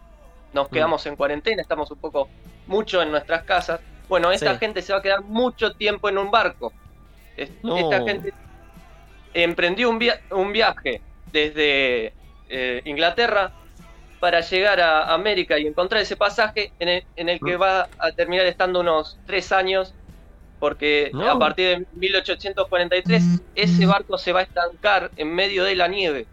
Nos 0.51 0.67
quedamos 0.67 1.05
en 1.05 1.15
cuarentena, 1.15 1.61
estamos 1.61 1.89
un 1.91 1.97
poco 1.97 2.27
mucho 2.67 3.01
en 3.01 3.09
nuestras 3.09 3.43
casas. 3.43 3.79
Bueno, 4.09 4.31
esta 4.31 4.51
Sí. 4.53 4.59
gente 4.59 4.81
se 4.81 4.91
va 4.91 4.99
a 4.99 5.01
quedar 5.01 5.21
mucho 5.23 5.71
tiempo 5.73 6.09
en 6.09 6.17
un 6.17 6.29
barco. 6.29 6.73
No. 7.63 7.77
Esta 7.77 8.03
gente 8.03 8.33
emprendió 9.33 9.89
un, 9.89 9.97
via- 9.97 10.19
un 10.31 10.51
viaje 10.51 11.01
desde 11.31 12.13
eh, 12.49 12.81
Inglaterra 12.85 13.51
para 14.19 14.41
llegar 14.41 14.79
a 14.81 15.13
América 15.13 15.57
y 15.57 15.67
encontrar 15.67 16.01
ese 16.01 16.15
pasaje 16.17 16.71
en 16.79 16.89
el, 16.89 17.05
en 17.15 17.29
el 17.29 17.39
que 17.39 17.55
va 17.57 17.87
a 17.97 18.11
terminar 18.11 18.45
estando 18.45 18.81
unos 18.81 19.17
tres 19.25 19.51
años 19.53 19.93
porque 20.65 21.11
No. 21.13 21.29
a 21.29 21.37
partir 21.37 21.77
de 21.77 21.85
1843 21.93 23.23
ese 23.53 23.85
barco 23.85 24.17
se 24.17 24.33
va 24.33 24.39
a 24.39 24.43
estancar 24.43 25.11
en 25.15 25.27
medio 25.31 25.63
de 25.63 25.75
la 25.75 25.87
nieve. 25.87 26.25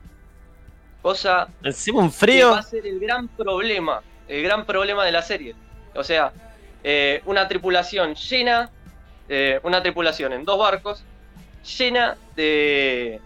Cosa 1.02 1.48
Encima 1.62 1.98
un 2.00 2.08
que 2.10 2.16
frío. 2.16 2.50
va 2.52 2.60
a 2.60 2.62
ser 2.62 2.86
el 2.86 2.98
gran 2.98 3.28
problema, 3.28 4.00
el 4.28 4.42
gran 4.42 4.64
problema 4.64 5.04
de 5.04 5.12
la 5.12 5.20
serie. 5.20 5.54
O 5.94 6.02
sea, 6.02 6.32
eh, 6.82 7.20
una 7.26 7.46
tripulación 7.46 8.14
llena, 8.14 8.70
eh, 9.28 9.60
una 9.64 9.82
tripulación 9.82 10.32
en 10.32 10.46
dos 10.46 10.58
barcos, 10.58 11.04
llena 11.78 12.16
de, 12.34 13.20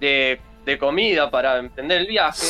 de, 0.00 0.38
de 0.66 0.78
comida 0.78 1.30
para 1.30 1.56
emprender 1.56 2.02
el 2.02 2.06
viaje, 2.08 2.46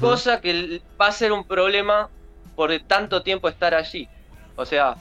cosa 0.00 0.40
que 0.40 0.82
va 1.00 1.06
a 1.06 1.12
ser 1.12 1.30
un 1.30 1.44
problema 1.44 2.08
por 2.56 2.76
tanto 2.80 3.22
tiempo 3.22 3.48
estar 3.48 3.76
allí. 3.76 4.08
O 4.56 4.66
sea, 4.66 4.96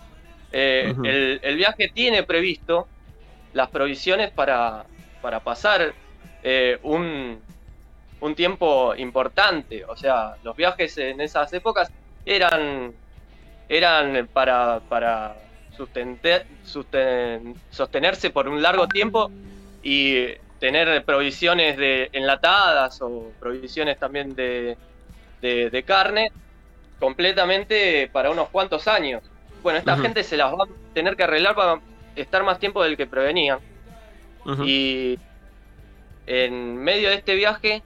eh, 0.57 0.97
el, 1.03 1.39
el 1.43 1.55
viaje 1.57 1.89
tiene 1.93 2.23
previsto 2.23 2.91
las 3.53 3.69
provisiones 3.71 4.31
para, 4.33 4.89
para 5.21 5.41
pasar 5.43 5.97
eh, 6.41 6.79
un, 6.83 7.47
un 8.19 8.35
tiempo 8.35 8.95
importante. 8.95 9.85
O 9.85 9.95
sea, 9.95 10.37
los 10.43 10.55
viajes 10.55 10.97
en 10.97 11.21
esas 11.21 11.51
épocas 11.53 11.93
eran, 12.25 12.95
eran 13.67 14.29
para, 14.33 14.81
para 14.87 15.37
sustente- 15.69 16.47
susten- 16.63 17.59
sostenerse 17.69 18.31
por 18.31 18.47
un 18.47 18.61
largo 18.61 18.89
tiempo 18.89 19.33
y 19.81 20.27
tener 20.59 21.05
provisiones 21.05 21.77
de 21.77 22.09
enlatadas 22.13 22.97
o 23.01 23.35
provisiones 23.39 23.99
también 23.99 24.35
de, 24.35 24.79
de- 25.41 25.69
de 25.71 25.85
carne 25.85 26.29
completamente 26.97 28.09
para 28.13 28.31
unos 28.31 28.49
cuantos 28.51 28.87
años. 28.87 29.31
Bueno, 29.63 29.79
esta 29.79 29.97
gente 29.97 30.23
se 30.23 30.37
las 30.37 30.53
va 30.53 30.63
a 30.63 30.67
tener 30.93 31.15
que 31.15 31.23
arreglar 31.23 31.55
para 31.55 31.79
estar 32.15 32.43
más 32.43 32.59
tiempo 32.59 32.83
del 32.83 32.95
que 32.97 33.05
prevenían. 33.07 33.59
Y 34.63 35.19
en 36.25 36.77
medio 36.77 37.09
de 37.09 37.15
este 37.15 37.35
viaje 37.35 37.83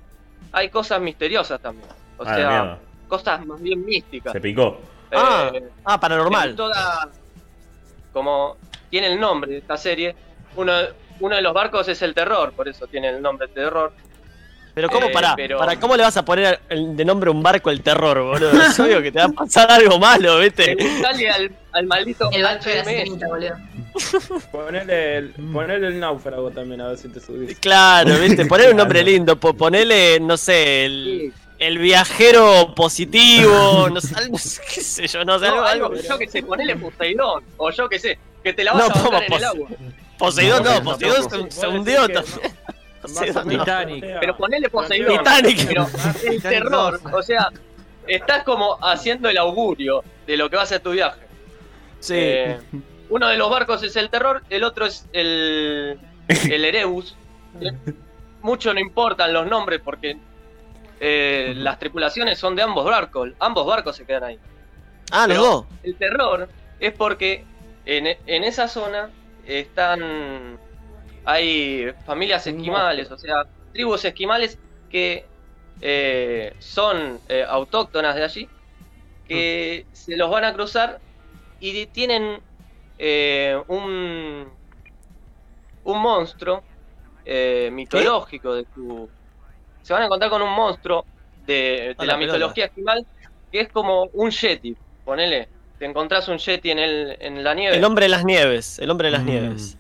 hay 0.52 0.70
cosas 0.70 1.02
misteriosas 1.02 1.60
también. 1.62 1.88
O 2.18 2.24
Ah, 2.24 2.36
sea, 2.36 2.78
cosas 3.08 3.46
más 3.46 3.62
bien 3.62 3.84
místicas. 3.84 4.32
Se 4.34 4.42
picó. 4.42 4.80
Ah, 5.12 5.52
Eh, 5.54 5.64
ah, 5.86 6.00
paranormal. 6.00 6.52
en 6.52 6.56
toda- 6.56 7.10
como 8.14 8.58
tiene 8.90 9.08
el 9.14 9.20
nombre 9.20 9.52
de 9.52 9.58
esta 9.58 9.76
serie, 9.78 10.16
uno, 10.56 10.74
uno 11.20 11.36
de 11.36 11.42
los 11.42 11.54
barcos 11.54 11.88
es 11.88 12.02
el 12.02 12.14
terror, 12.14 12.54
por 12.54 12.68
eso 12.68 12.88
tiene 12.88 13.10
el 13.10 13.22
nombre 13.22 13.48
terror. 13.48 13.92
Pero 14.74 14.90
¿cómo, 14.90 15.08
Eh, 15.08 15.12
pero- 15.36 15.58
pará, 15.60 15.80
¿cómo 15.80 15.98
le 15.98 16.04
vas 16.04 16.16
a 16.18 16.24
poner 16.24 16.60
de 16.70 17.04
nombre 17.06 17.28
a 17.30 17.32
un 17.32 17.44
barco 17.44 17.70
el 17.70 17.82
terror, 17.82 18.22
boludo? 18.24 18.52
Es 18.62 18.80
obvio 18.80 19.02
que 19.02 19.12
te 19.12 19.20
va 19.20 19.26
a 19.26 19.30
pasar 19.30 19.70
algo 19.72 20.00
malo, 20.00 20.40
¿viste? 20.40 20.76
Preguntale 20.76 21.30
al, 21.30 21.52
al 21.74 21.86
maldito 21.88 22.30
El 22.32 22.44
barco 22.44 22.70
de 22.70 22.76
la 22.78 22.86
sirenita, 22.86 23.28
boludo. 23.28 23.56
Ponele 24.52 25.18
el, 25.18 25.30
ponele 25.52 25.88
el 25.88 26.00
náufrago 26.00 26.50
también, 26.52 26.80
a 26.82 26.88
ver 26.90 26.98
si 26.98 27.10
te 27.10 27.20
subís. 27.20 27.60
Claro, 27.60 28.18
¿viste? 28.20 28.46
Poner 28.46 28.72
un 28.72 28.78
nombre 28.78 29.04
lindo, 29.04 29.36
po- 29.38 29.54
ponele, 29.54 30.20
no 30.22 30.38
sé, 30.38 30.86
el, 30.86 31.34
Sí. 31.34 31.42
el 31.60 31.78
viajero 31.78 32.74
positivo, 32.76 33.90
no 33.90 34.00
sé, 34.00 34.16
algo- 34.16 34.38
qué 34.74 34.82
sé 34.82 35.08
yo, 35.08 35.26
no 35.26 35.38
sé, 35.40 35.48
No, 35.48 35.66
algo, 35.66 35.94
yo 35.96 36.18
que 36.18 36.28
sé, 36.30 36.44
ponele 36.44 36.78
Poseidón, 36.78 37.44
o 37.58 37.70
yo 37.72 37.90
que 37.90 38.00
sé, 38.00 38.18
que 38.44 38.54
te 38.54 38.64
la 38.64 38.72
vas 38.74 38.88
No, 38.88 38.96
a 39.02 39.04
¿cómo 39.04 39.18
en 39.22 39.34
el 39.34 39.44
agua. 39.44 39.70
Poseidón 40.18 40.64
No, 40.64 40.70
no, 40.76 40.80
no, 40.80 40.92
Poseidón 40.92 41.52
se, 41.52 41.60
se 41.60 41.68
hundió 41.68 42.08
también. 42.08 42.40
Titanic. 43.48 44.06
Pero 44.20 44.38
ponele 44.38 44.70
Poseidón. 44.70 45.18
Titanic. 45.18 45.68
Pero 45.68 45.88
el 46.26 46.42
terror, 46.42 47.00
o 47.12 47.22
sea, 47.22 47.50
estás 48.08 48.44
como 48.44 48.78
haciendo 48.82 49.30
el 49.30 49.38
augurio 49.38 50.04
de 50.28 50.38
lo 50.38 50.50
que 50.50 50.58
va 50.58 50.64
a 50.64 50.66
ser 50.68 50.82
tu 50.82 50.92
viaje. 50.92 51.22
Sí. 52.00 52.16
Eh, 52.18 52.60
uno 53.10 53.28
de 53.28 53.38
los 53.38 53.50
barcos 53.50 53.84
es 53.84 53.96
el 53.96 54.10
terror, 54.10 54.42
el 54.50 54.64
otro 54.64 54.86
es 54.86 55.06
el, 55.14 56.00
el 56.28 56.66
Erebus. 56.66 57.16
Mucho 58.42 58.74
no 58.74 58.80
importan 58.80 59.34
los 59.34 59.46
nombres 59.48 59.82
porque 59.84 60.18
eh, 61.00 61.54
las 61.56 61.78
tripulaciones 61.78 62.40
son 62.40 62.56
de 62.56 62.62
ambos 62.64 62.86
barcos. 62.86 63.30
Ambos 63.40 63.68
barcos 63.68 63.96
se 63.96 64.06
quedan 64.06 64.24
ahí. 64.24 64.40
ah, 65.12 65.28
los 65.28 65.38
dos. 65.38 65.66
El 65.84 65.96
terror 65.96 66.50
es 66.80 66.94
porque 66.94 67.46
en, 67.86 68.08
en 68.26 68.44
esa 68.44 68.68
zona 68.68 69.10
están. 69.46 70.58
Hay 71.26 71.92
familias 72.06 72.46
esquimales, 72.48 73.12
o 73.12 73.18
sea, 73.18 73.44
tribus 73.74 74.04
esquimales 74.06 74.58
que 74.90 75.26
eh, 75.82 76.54
son 76.60 77.20
eh, 77.30 77.46
autóctonas 77.48 78.16
de 78.16 78.24
allí, 78.24 78.50
que 79.28 79.86
se 79.94 80.18
los 80.18 80.30
van 80.30 80.44
a 80.44 80.54
cruzar 80.54 81.00
y 81.60 81.86
tienen 81.88 82.40
eh, 82.98 83.58
un, 83.68 84.48
un 85.84 86.02
monstruo 86.02 86.64
eh, 87.26 87.70
mitológico 87.72 88.56
de 88.56 88.66
su. 88.74 89.10
Se 89.84 89.94
van 89.94 90.04
a 90.04 90.06
encontrar 90.06 90.30
con 90.30 90.42
un 90.42 90.52
monstruo 90.52 91.06
de, 91.46 91.96
la, 92.00 92.18
mitología 92.18 92.66
esquimal 92.66 93.06
que 93.52 93.62
es 93.62 93.70
como 93.70 94.04
un 94.14 94.30
yeti, 94.30 94.76
ponele. 95.06 95.48
Te 95.80 95.86
encontrás 95.86 96.28
un 96.28 96.38
yeti 96.38 96.70
en, 96.72 96.80
el, 96.80 97.18
en 97.20 97.44
la 97.44 97.54
nieve. 97.56 97.78
El 97.78 97.84
hombre 97.84 98.06
de 98.06 98.10
las 98.10 98.24
nieves, 98.24 98.78
el 98.80 98.90
hombre 98.92 99.08
de 99.08 99.12
las 99.12 99.24
Mm. 99.24 99.26
nieves. 99.26 99.78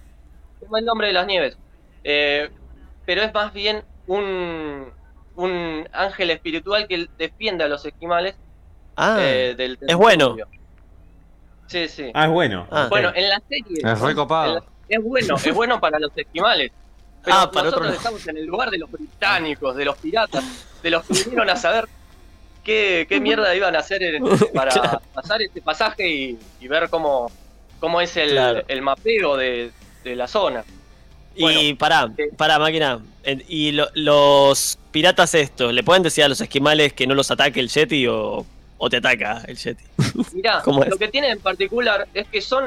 Como 0.71 0.77
el 0.79 0.85
nombre 0.85 1.07
de 1.07 1.13
las 1.13 1.27
nieves. 1.27 1.57
Eh, 2.05 2.49
pero 3.05 3.21
es 3.23 3.33
más 3.33 3.51
bien 3.51 3.83
un, 4.07 4.85
un 5.35 5.89
ángel 5.91 6.31
espiritual 6.31 6.87
que 6.87 7.07
defiende 7.17 7.65
a 7.65 7.67
los 7.67 7.85
esquimales 7.85 8.35
Ah, 8.95 9.17
eh, 9.19 9.53
del 9.57 9.77
es 9.85 9.95
bueno. 9.97 10.37
Sí, 11.67 11.87
sí. 11.89 12.09
Ah, 12.13 12.25
es 12.25 12.31
bueno. 12.31 12.67
Ah. 12.71 12.87
Bueno, 12.89 13.11
en 13.13 13.27
la 13.29 13.41
serie 13.49 13.79
Es 13.83 13.99
recopado. 13.99 14.55
la- 14.55 14.63
es 14.87 15.01
bueno, 15.03 15.35
es 15.35 15.53
bueno 15.53 15.79
para 15.81 15.99
los 15.99 16.11
esquimales. 16.15 16.71
Pero 17.23 17.35
Ah, 17.37 17.51
para 17.51 17.65
nosotros 17.65 17.87
otro- 17.89 17.97
estamos 17.97 18.27
en 18.27 18.37
el 18.37 18.45
lugar 18.45 18.69
de 18.71 18.77
los 18.77 18.89
británicos, 18.91 19.75
de 19.75 19.85
los 19.85 19.97
piratas, 19.97 20.43
de 20.81 20.89
los 20.89 21.05
que 21.05 21.13
vinieron 21.13 21.49
a 21.49 21.55
saber 21.57 21.87
qué, 22.63 23.05
qué 23.09 23.19
mierda 23.19 23.53
iban 23.55 23.75
a 23.75 23.79
hacer 23.79 24.01
en- 24.03 24.23
para 24.53 24.71
Claro. 24.71 25.01
pasar 25.13 25.41
este 25.41 25.61
pasaje 25.61 26.07
y, 26.07 26.39
y 26.61 26.67
ver 26.67 26.89
cómo, 26.89 27.29
cómo 27.79 27.99
es 28.01 28.15
el, 28.17 28.31
Claro. 28.31 28.63
el 28.67 28.81
mapeo 28.81 29.35
de, 29.37 29.71
de 30.03 30.15
la 30.15 30.27
zona. 30.27 30.63
y 31.35 31.73
pará, 31.75 32.11
eh, 32.17 32.29
pará, 32.37 32.59
máquina. 32.59 32.99
Eh, 33.23 33.43
¿Y 33.47 33.71
lo- 33.71 33.87
los 33.93 34.77
piratas 34.91 35.33
estos, 35.35 35.71
le 35.73 35.83
pueden 35.83 36.03
decir 36.03 36.23
a 36.23 36.27
los 36.27 36.41
esquimales 36.41 36.91
que 36.93 37.07
no 37.07 37.13
los 37.15 37.31
ataque 37.31 37.59
el 37.59 37.69
Yeti 37.69 38.05
o, 38.07 38.45
o 38.77 38.89
te 38.89 38.97
ataca 38.97 39.41
el 39.47 39.55
Yeti? 39.57 39.83
Mirá, 40.33 40.61
lo 40.65 40.97
que 40.97 41.07
tiene 41.07 41.29
en 41.29 41.39
particular 41.39 42.07
es 42.13 42.27
que 42.27 42.41
son. 42.41 42.65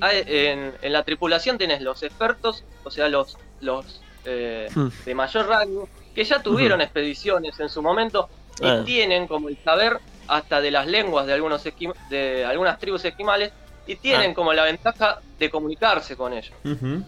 hay- 0.00 0.22
En, 0.26 0.72
en 0.80 0.92
la 0.92 1.02
tripulación 1.02 1.58
tenés 1.58 1.82
los 1.82 2.02
expertos, 2.02 2.64
o 2.84 2.90
sea, 2.90 3.08
los, 3.08 3.36
los 3.60 4.00
eh, 4.24 4.68
Hmm. 4.74 4.88
de 5.04 5.14
mayor 5.14 5.46
rango, 5.48 5.88
que 6.14 6.24
ya 6.24 6.42
tuvieron 6.42 6.80
expediciones 6.80 7.60
en 7.60 7.68
su 7.68 7.80
momento 7.82 8.28
y 8.60 8.66
Ah. 8.66 8.82
tienen 8.84 9.26
como 9.28 9.48
el 9.50 9.56
saber 9.62 9.98
hasta 10.26 10.60
de 10.60 10.70
las 10.72 10.86
lenguas 10.86 11.26
de, 11.26 11.32
algunos 11.34 11.62
de 12.10 12.44
algunas 12.44 12.78
tribus 12.80 13.04
esquimales 13.04 13.52
y 13.86 13.94
tienen 13.96 14.30
Ah. 14.32 14.34
como 14.34 14.52
la 14.52 14.64
ventaja 14.64 15.20
de 15.38 15.50
comunicarse 15.50 16.16
con 16.16 16.32
ellos. 16.32 16.54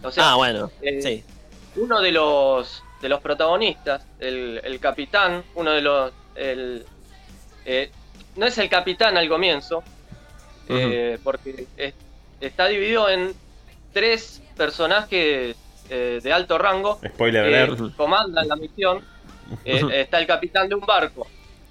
O 0.03 0.11
sea, 0.11 0.33
ah, 0.33 0.37
bueno, 0.37 0.71
eh, 0.83 1.01
sí. 1.03 1.25
uno 1.77 2.01
de 2.01 2.13
los 2.13 2.83
de 3.01 3.09
los 3.09 3.21
protagonistas, 3.21 4.05
el, 4.19 4.61
el 4.65 4.81
capitán, 4.81 5.45
uno 5.55 5.71
de 5.71 5.81
los 5.81 6.13
el, 6.35 6.85
eh, 7.65 7.91
no 8.37 8.47
es 8.47 8.59
el 8.59 8.69
capitán 8.69 9.17
al 9.17 9.29
comienzo, 9.29 9.83
eh, 10.69 11.19
porque 11.23 11.67
es- 11.77 11.95
está 12.41 12.67
dividido 12.67 13.09
en 13.09 13.33
tres 13.93 14.43
personajes 14.57 15.57
eh, 15.91 16.21
de 16.23 16.33
alto 16.33 16.59
rango 16.59 17.01
Spoiler 17.07 17.49
que 17.49 17.57
alert. 17.57 17.97
comandan 17.97 18.47
la 18.49 18.57
misión. 18.57 19.03
Eh, 19.65 19.81
está 19.93 20.19
el 20.19 20.27
capitán 20.27 20.69
de 20.69 20.75
un 20.75 20.83
barco. 20.85 21.27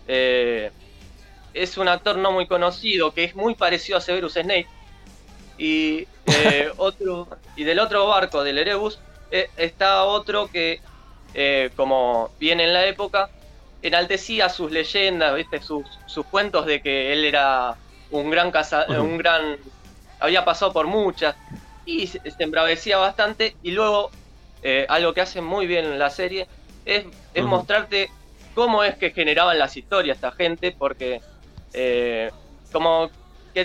Eh, 0.07 0.71
es 1.53 1.77
un 1.77 1.87
actor 1.87 2.17
no 2.17 2.31
muy 2.31 2.47
conocido 2.47 3.13
que 3.13 3.23
es 3.25 3.35
muy 3.35 3.53
parecido 3.53 3.97
a 3.99 4.01
Severus 4.01 4.33
Snape. 4.33 4.65
Y 5.57 6.07
eh, 6.25 6.71
otro 6.77 7.27
y 7.55 7.63
del 7.63 7.79
otro 7.79 8.07
barco, 8.07 8.43
del 8.43 8.57
Erebus, 8.59 8.99
eh, 9.31 9.49
está 9.57 10.03
otro 10.03 10.47
que, 10.47 10.79
eh, 11.33 11.69
como 11.75 12.31
viene 12.39 12.65
en 12.65 12.73
la 12.73 12.85
época, 12.85 13.29
enaltecía 13.81 14.49
sus 14.49 14.71
leyendas, 14.71 15.35
¿viste? 15.35 15.61
Sus, 15.61 15.87
sus 16.05 16.25
cuentos 16.25 16.65
de 16.65 16.81
que 16.81 17.13
él 17.13 17.25
era 17.25 17.75
un 18.11 18.29
gran 18.29 18.51
caza- 18.51 18.87
un 19.01 19.17
gran 19.17 19.57
había 20.19 20.43
pasado 20.43 20.73
por 20.73 20.87
muchas 20.87 21.35
y 21.85 22.07
se, 22.07 22.19
se 22.31 22.43
embravecía 22.43 22.97
bastante 22.97 23.55
y 23.61 23.71
luego 23.71 24.09
eh, 24.63 24.85
algo 24.89 25.13
que 25.13 25.21
hace 25.21 25.41
muy 25.41 25.67
bien 25.67 25.85
en 25.85 25.99
la 25.99 26.09
serie 26.09 26.47
es, 26.85 27.05
mostrarte 27.43 28.09
cómo 28.55 28.83
es 28.83 28.95
que 28.97 29.11
generaban 29.11 29.59
las 29.59 29.77
historias 29.77 30.17
esta 30.17 30.31
gente 30.31 30.75
porque 30.77 31.21
eh, 31.73 32.31
como 32.71 33.11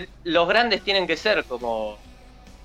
que 0.00 0.08
los 0.24 0.48
grandes 0.48 0.80
tienen 0.82 1.06
que 1.06 1.16
ser 1.18 1.44
como 1.44 1.98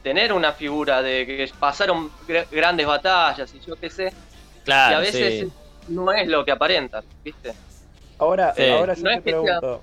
tener 0.02 0.32
una 0.32 0.54
figura 0.54 1.02
de 1.02 1.26
que 1.26 1.52
pasaron 1.60 2.10
gr- 2.28 2.48
grandes 2.49 2.88
batallas 2.88 3.54
y 3.54 3.60
yo 3.60 3.76
qué 3.76 3.90
sé 3.90 4.14
Claro, 4.64 4.94
y 4.94 4.95
a 4.95 4.99
veces 4.99 5.40
sí. 5.41 5.52
no 5.90 6.14
es 6.14 6.26
lo 6.28 6.45
que 6.45 6.52
aparentan 6.52 7.04
viste 7.24 7.54
Ahora, 8.20 8.54
Sí. 8.56 8.66
ahora 8.70 8.94
yo 8.94 9.04
No 9.04 9.10
te 9.10 9.16
es 9.18 9.24
que 9.24 9.30
sea- 9.32 9.41
pregunto. 9.60 9.82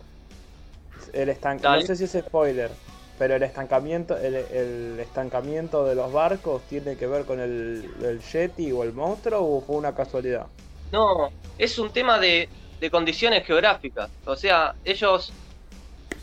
El 1.12 1.37
Dale. 1.61 1.81
no 1.81 1.87
sé 1.87 1.95
si 1.97 2.05
es 2.05 2.12
spoiler, 2.27 2.71
pero 3.19 3.35
el 3.37 3.43
estancamiento, 3.45 4.16
el, 4.16 4.35
el 4.35 4.99
estancamiento 5.01 5.85
de 5.85 5.95
los 5.95 6.12
barcos 6.12 6.62
tiene 6.69 6.97
que 6.97 7.07
ver 7.07 7.25
con 7.27 7.39
el, 7.41 7.89
el 8.03 8.21
Yeti 8.21 8.73
o 8.73 8.83
el 8.83 8.93
monstruo 8.93 9.41
o 9.41 9.61
fue 9.61 9.77
una 9.77 9.95
casualidad. 9.95 10.47
No, 10.91 11.31
es 11.59 11.79
un 11.79 11.91
tema 11.91 12.19
de, 12.19 12.49
de 12.81 12.91
condiciones 12.91 13.47
geográficas. 13.47 14.11
O 14.25 14.35
sea, 14.35 14.75
ellos 14.85 15.33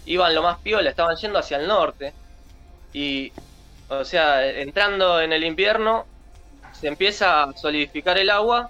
iban 0.06 0.34
lo 0.36 0.42
más 0.42 0.58
piola, 0.60 0.90
estaban 0.90 1.16
yendo 1.16 1.40
hacia 1.40 1.58
el 1.58 1.68
norte. 1.68 2.14
Y, 2.94 3.32
o 3.90 4.04
sea, 4.04 4.46
entrando 4.48 5.22
en 5.22 5.34
el 5.34 5.44
invierno, 5.44 6.06
se 6.74 6.88
empieza 6.88 7.44
a 7.44 7.54
solidificar 7.58 8.18
el 8.18 8.30
agua 8.30 8.70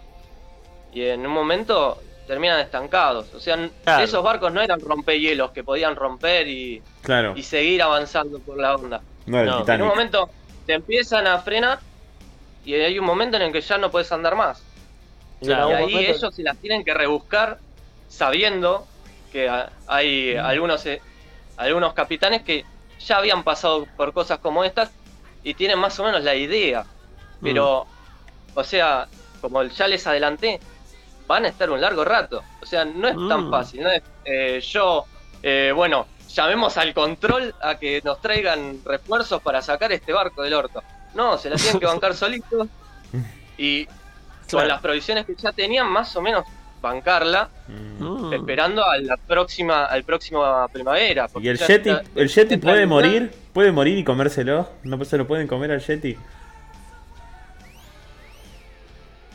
y 0.94 1.03
en 1.06 1.26
un 1.26 1.32
momento 1.32 2.02
terminan 2.28 2.60
estancados. 2.60 3.34
O 3.34 3.40
sea, 3.40 3.58
Claro. 3.84 4.03
esos 4.03 4.24
barcos 4.24 4.52
no 4.53 4.62
eran 4.62 4.80
rompehielos 4.80 5.52
que 5.52 5.64
podían 5.64 5.95
romper 5.95 6.48
y, 6.48 6.82
Claro, 7.02 7.34
y 7.36 7.44
seguir 7.44 7.82
avanzando 7.82 8.40
por 8.40 8.58
la 8.60 8.76
onda. 8.76 9.02
no. 9.26 9.68
En 9.68 9.82
un 9.82 9.88
momento 9.88 10.30
te 10.66 10.74
empiezan 10.74 11.28
a 11.28 11.40
frenar 11.40 11.80
y 12.66 12.74
hay 12.76 12.98
un 12.99 13.06
momento 13.06 13.38
en 13.38 13.44
el 13.44 13.52
que 13.52 13.62
ya 13.62 13.78
no 13.78 13.90
puedes 13.90 14.12
andar 14.12 14.36
más. 14.36 14.62
Y 15.41 15.45
Claro. 15.48 15.68
ahí 15.76 15.94
momento- 15.94 15.99
ellos 15.99 16.36
se 16.36 16.44
las 16.44 16.58
tienen 16.58 16.84
que 16.84 16.94
rebuscar 16.94 17.58
sabiendo 18.08 18.86
que 19.32 19.49
hay 19.88 20.36
algunos, 20.36 20.86
eh, 20.86 21.02
algunos 21.62 21.94
capitanes 21.94 22.42
que 22.44 22.66
ya 23.00 23.18
habían 23.18 23.44
pasado 23.44 23.86
por 23.98 24.14
cosas 24.14 24.40
como 24.40 24.64
estas 24.64 24.92
y 25.44 25.54
tienen 25.54 25.80
más 25.80 26.00
o 26.00 26.04
menos 26.04 26.24
la 26.24 26.36
idea. 26.36 26.86
Pero, 27.42 27.88
o 28.54 28.64
sea, 28.64 29.08
como 29.42 29.64
ya 29.64 29.88
les 29.88 30.06
adelanté, 30.06 30.60
van 31.28 31.46
a 31.46 31.48
estar 31.48 31.70
un 31.72 31.82
largo 31.82 32.04
rato. 32.06 32.44
O 32.62 32.66
sea, 32.66 32.86
no 32.86 33.08
es 33.08 33.16
tan 33.28 33.48
Mm. 33.48 33.52
fácil. 33.52 33.82
No 33.84 33.90
es 33.92 34.04
eh, 34.26 34.62
yo, 34.62 35.06
eh, 35.42 35.72
bueno, 35.76 36.06
llamemos 36.30 36.78
al 36.78 36.94
control 36.94 37.56
a 37.62 37.76
que 37.80 38.02
nos 38.04 38.22
traigan 38.22 38.80
refuerzos 38.86 39.42
para 39.42 39.62
sacar 39.62 39.92
este 39.92 40.14
barco 40.14 40.44
del 40.44 40.54
orto. 40.54 40.84
No, 41.16 41.38
se 41.38 41.50
la 41.50 41.56
tienen 41.56 41.80
que 41.80 41.86
bancar 41.88 42.14
solitos 42.16 42.68
y 43.58 43.86
Claro. 43.86 44.66
con 44.66 44.68
las 44.68 44.82
provisiones 44.82 45.26
que 45.26 45.36
ya 45.36 45.52
tenían, 45.54 45.88
más 45.90 46.14
o 46.16 46.22
menos 46.22 46.46
bancarla, 46.82 47.49
Mm. 47.68 48.03
Mm. 48.03 48.34
esperando 48.34 48.84
a 48.84 48.98
la 48.98 49.16
próxima, 49.18 49.86
al 49.86 50.03
próximo 50.03 50.44
primavera. 50.74 51.28
¿Y 51.40 51.48
el 51.48 51.58
Yeti, 51.58 51.90
está- 51.90 52.03
el 52.16 52.28
Yeti 52.28 52.58
puede 52.58 52.86
morir? 52.86 53.32
¿Puede 53.53 53.72
morir 53.72 53.98
y 53.98 54.03
comérselo? 54.03 54.68
¿No 54.84 55.03
se 55.06 55.18
lo 55.18 55.28
pueden 55.28 55.48
comer 55.48 55.72
al 55.72 55.80
Yeti? 55.82 56.18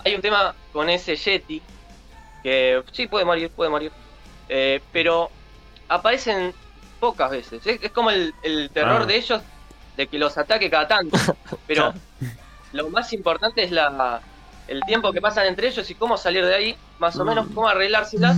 Hay 0.04 0.14
un 0.14 0.20
tema 0.20 0.54
con 0.72 0.88
ese 0.88 1.16
Yeti 1.16 1.60
que 2.42 2.82
sí 2.92 3.06
puede 3.08 3.24
morir, 3.24 3.50
puede 3.50 3.70
morir, 3.70 3.90
eh, 4.48 4.80
pero 4.92 5.30
aparecen 5.88 6.54
pocas 7.00 7.30
veces. 7.30 7.66
Es, 7.66 7.82
es 7.82 7.90
como 7.90 8.10
el, 8.10 8.32
el 8.42 8.70
terror 8.70 9.02
Ah. 9.02 9.06
de 9.06 9.16
ellos 9.16 9.42
de 9.96 10.06
que 10.06 10.18
los 10.18 10.36
ataque 10.38 10.70
cada 10.70 10.86
tanto. 10.86 11.16
Pero 11.66 11.92
lo 12.72 12.88
más 12.90 13.12
importante 13.12 13.62
es 13.64 13.70
la 13.70 14.20
el 14.68 14.80
tiempo 14.82 15.12
que 15.12 15.20
pasan 15.20 15.46
entre 15.46 15.68
ellos 15.68 15.88
y 15.90 15.94
cómo 15.94 16.16
salir 16.16 16.44
de 16.44 16.54
ahí, 16.54 16.76
más 16.98 17.16
o 17.16 17.24
menos 17.24 17.46
cómo 17.54 17.68
arreglárselas 17.68 18.36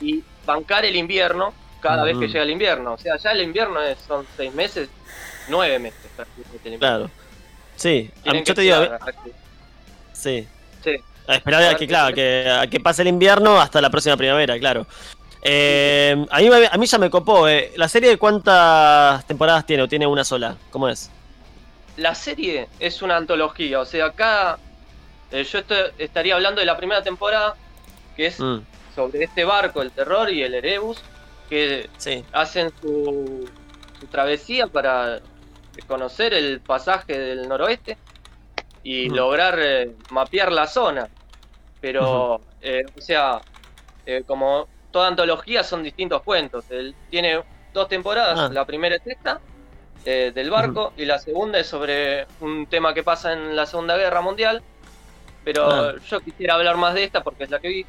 y 0.00 0.22
bancar 0.46 0.84
el 0.84 0.96
invierno 0.96 1.52
cada 1.80 2.02
vez 2.04 2.16
que 2.18 2.26
llega 2.28 2.42
el 2.42 2.50
invierno. 2.50 2.94
O 2.94 2.98
sea, 2.98 3.16
ya 3.16 3.30
el 3.32 3.42
invierno 3.42 3.80
es- 3.82 3.98
son 4.06 4.26
seis 4.36 4.52
meses, 4.54 4.88
nueve 5.48 5.78
meses. 5.78 6.00
prácticamente. 6.16 6.78
Claro. 6.78 7.10
Sí, 7.76 8.10
a 8.10 8.16
mí- 8.16 8.22
Tienen 8.22 8.44
yo 8.44 8.46
que 8.46 8.54
te 8.54 8.60
digo, 8.62 8.76
a 8.76 8.98
sí. 10.12 10.46
sí. 10.82 10.96
A 11.26 11.34
esperar 11.36 11.62
a 11.64 11.76
que, 11.76 11.86
claro, 11.86 12.08
a 12.08 12.12
que, 12.12 12.48
a 12.50 12.66
que 12.68 12.80
pase 12.80 13.02
el 13.02 13.08
invierno 13.08 13.60
hasta 13.60 13.80
la 13.80 13.90
próxima 13.90 14.16
primavera, 14.16 14.58
claro. 14.58 14.86
Eh, 15.42 16.24
a, 16.30 16.38
mí, 16.38 16.48
a 16.70 16.76
mí 16.78 16.86
ya 16.86 16.98
me 16.98 17.10
copó. 17.10 17.48
eh. 17.48 17.72
¿La 17.76 17.88
serie 17.88 18.16
cuántas 18.16 19.26
temporadas 19.26 19.66
tiene 19.66 19.82
o 19.82 19.88
tiene 19.88 20.06
una 20.06 20.24
sola? 20.24 20.56
¿Cómo 20.70 20.88
es? 20.88 21.10
La 21.96 22.14
serie 22.14 22.68
es 22.80 23.02
una 23.02 23.16
antología, 23.16 23.80
o 23.80 23.84
sea, 23.84 24.06
acá 24.06 24.58
eh, 25.34 25.44
yo 25.44 25.58
esto- 25.58 25.74
estaría 25.98 26.34
hablando 26.34 26.60
de 26.60 26.66
la 26.66 26.76
primera 26.76 27.02
temporada, 27.02 27.54
que 28.16 28.26
es 28.26 28.38
Mm, 28.40 28.60
sobre 28.94 29.24
este 29.24 29.44
barco, 29.44 29.82
el 29.82 29.90
Terror 29.90 30.30
y 30.30 30.42
el 30.42 30.54
Erebus, 30.54 31.02
que 31.50 31.90
sí. 31.98 32.24
hacen 32.32 32.70
su, 32.80 33.48
su 34.00 34.06
travesía 34.06 34.66
para 34.68 35.20
conocer 35.88 36.32
el 36.34 36.60
pasaje 36.60 37.18
del 37.18 37.48
noroeste 37.48 37.98
y 38.84 39.06
Ujú. 39.08 39.16
lograr 39.16 39.58
eh, 39.60 39.90
mapear 40.10 40.52
la 40.52 40.66
zona. 40.66 41.08
Pero, 41.80 42.40
eh, 42.62 42.82
o 42.96 43.00
sea, 43.00 43.40
eh, 44.06 44.22
como 44.26 44.68
toda 44.92 45.08
antología 45.08 45.64
son 45.64 45.82
distintos 45.82 46.22
cuentos. 46.22 46.64
Él 46.70 46.94
tiene 47.10 47.42
dos 47.72 47.88
temporadas, 47.88 48.38
Ah. 48.38 48.48
la 48.52 48.64
primera 48.64 48.94
es 48.96 49.02
esta, 49.06 49.40
eh, 50.04 50.30
del 50.34 50.50
barco, 50.50 50.92
y 50.96 51.04
la 51.06 51.18
segunda 51.18 51.58
es 51.58 51.66
sobre 51.66 52.26
un 52.40 52.66
tema 52.66 52.94
que 52.94 53.02
pasa 53.02 53.32
en 53.32 53.56
la 53.56 53.66
Segunda 53.66 53.96
Guerra 53.96 54.20
Mundial. 54.20 54.62
Pero 55.44 55.70
Ah. 55.70 55.94
yo 56.08 56.20
quisiera 56.20 56.54
hablar 56.54 56.76
más 56.76 56.94
de 56.94 57.04
esta 57.04 57.22
porque 57.22 57.44
es 57.44 57.50
la 57.50 57.60
que 57.60 57.68
vi. 57.68 57.86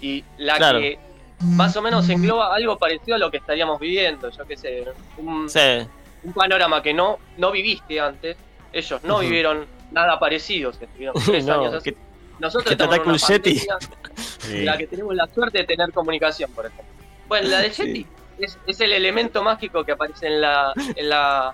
Y 0.00 0.24
la 0.36 0.56
Claro. 0.56 0.78
que 0.80 0.98
más 1.40 1.76
o 1.76 1.82
menos 1.82 2.08
engloba 2.08 2.54
algo 2.54 2.78
parecido 2.78 3.14
a 3.16 3.18
lo 3.18 3.30
que 3.30 3.38
estaríamos 3.38 3.80
viviendo, 3.80 4.30
yo 4.30 4.44
qué 4.46 4.56
sé, 4.56 4.84
un, 5.16 5.48
Sí. 5.48 5.86
un 6.24 6.32
panorama 6.32 6.82
que 6.82 6.92
no, 6.92 7.18
no 7.36 7.50
viviste 7.50 7.98
antes, 8.00 8.36
ellos 8.72 9.02
no 9.04 9.20
vivieron 9.20 9.66
nada 9.92 10.18
parecido, 10.20 10.72
se 10.72 10.84
estuvieron 10.84 11.14
tres 11.24 11.46
No, 11.46 11.54
años 11.54 11.74
así. 11.74 11.92
que- 11.92 11.96
Nosotros 12.38 12.66
que 12.66 12.72
estamos 12.74 12.94
en 12.96 13.02
una 13.02 13.18
pandemia 13.18 13.76
Sí. 14.38 14.62
la 14.64 14.76
que 14.78 14.86
tenemos 14.86 15.14
la 15.14 15.26
suerte 15.26 15.58
de 15.58 15.64
tener 15.64 15.92
comunicación, 15.92 16.50
por 16.52 16.66
ejemplo. 16.66 16.84
Bueno, 17.26 17.48
la 17.48 17.58
de 17.60 17.72
Sí. 17.72 17.82
Yeti 17.84 18.06
es, 18.38 18.56
es 18.66 18.80
el 18.80 18.92
elemento 18.92 19.42
mágico 19.42 19.82
que 19.84 19.92
aparece 19.92 20.26
en 20.28 20.40
la, 20.40 20.72
en 20.94 21.08
la, 21.08 21.52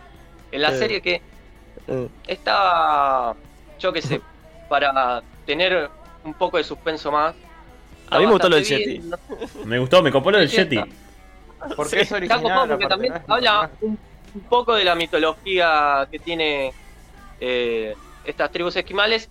en 0.53 0.61
la 0.63 0.69
Eh. 0.75 0.79
serie 0.79 1.01
que 1.01 1.23
Eh, 1.87 2.09
está, 2.27 3.35
yo 3.79 3.93
qué 3.93 4.01
sé, 4.03 4.21
para 4.71 5.23
tener 5.47 5.91
un 6.25 6.35
poco 6.35 6.57
de 6.57 6.65
suspenso 6.65 7.11
más. 7.13 7.35
A 8.11 8.19
mí 8.19 8.27
me 8.27 8.33
gustó 8.33 8.49
lo 8.49 8.57
del 8.57 8.65
Yeti. 8.65 9.03
Me 9.65 9.79
gustó, 9.79 10.03
me 10.03 10.11
copó 10.13 10.31
lo 10.31 10.39
del 10.39 10.49
Yeti. 10.49 10.79
Porque 11.77 11.91
Sí, 12.05 12.15
es 12.15 12.23
Está 12.23 12.41
copado 12.41 12.69
porque 12.69 12.87
también 12.87 13.15
habla 13.27 13.71
un, 13.81 13.99
un 14.35 14.41
poco 14.43 14.75
de 14.75 14.85
la 14.85 14.95
mitología 14.95 16.07
que 16.11 16.19
tiene 16.19 16.73
eh, 17.41 17.95
estas 18.25 18.51
tribus 18.53 18.77
esquimales 18.77 19.31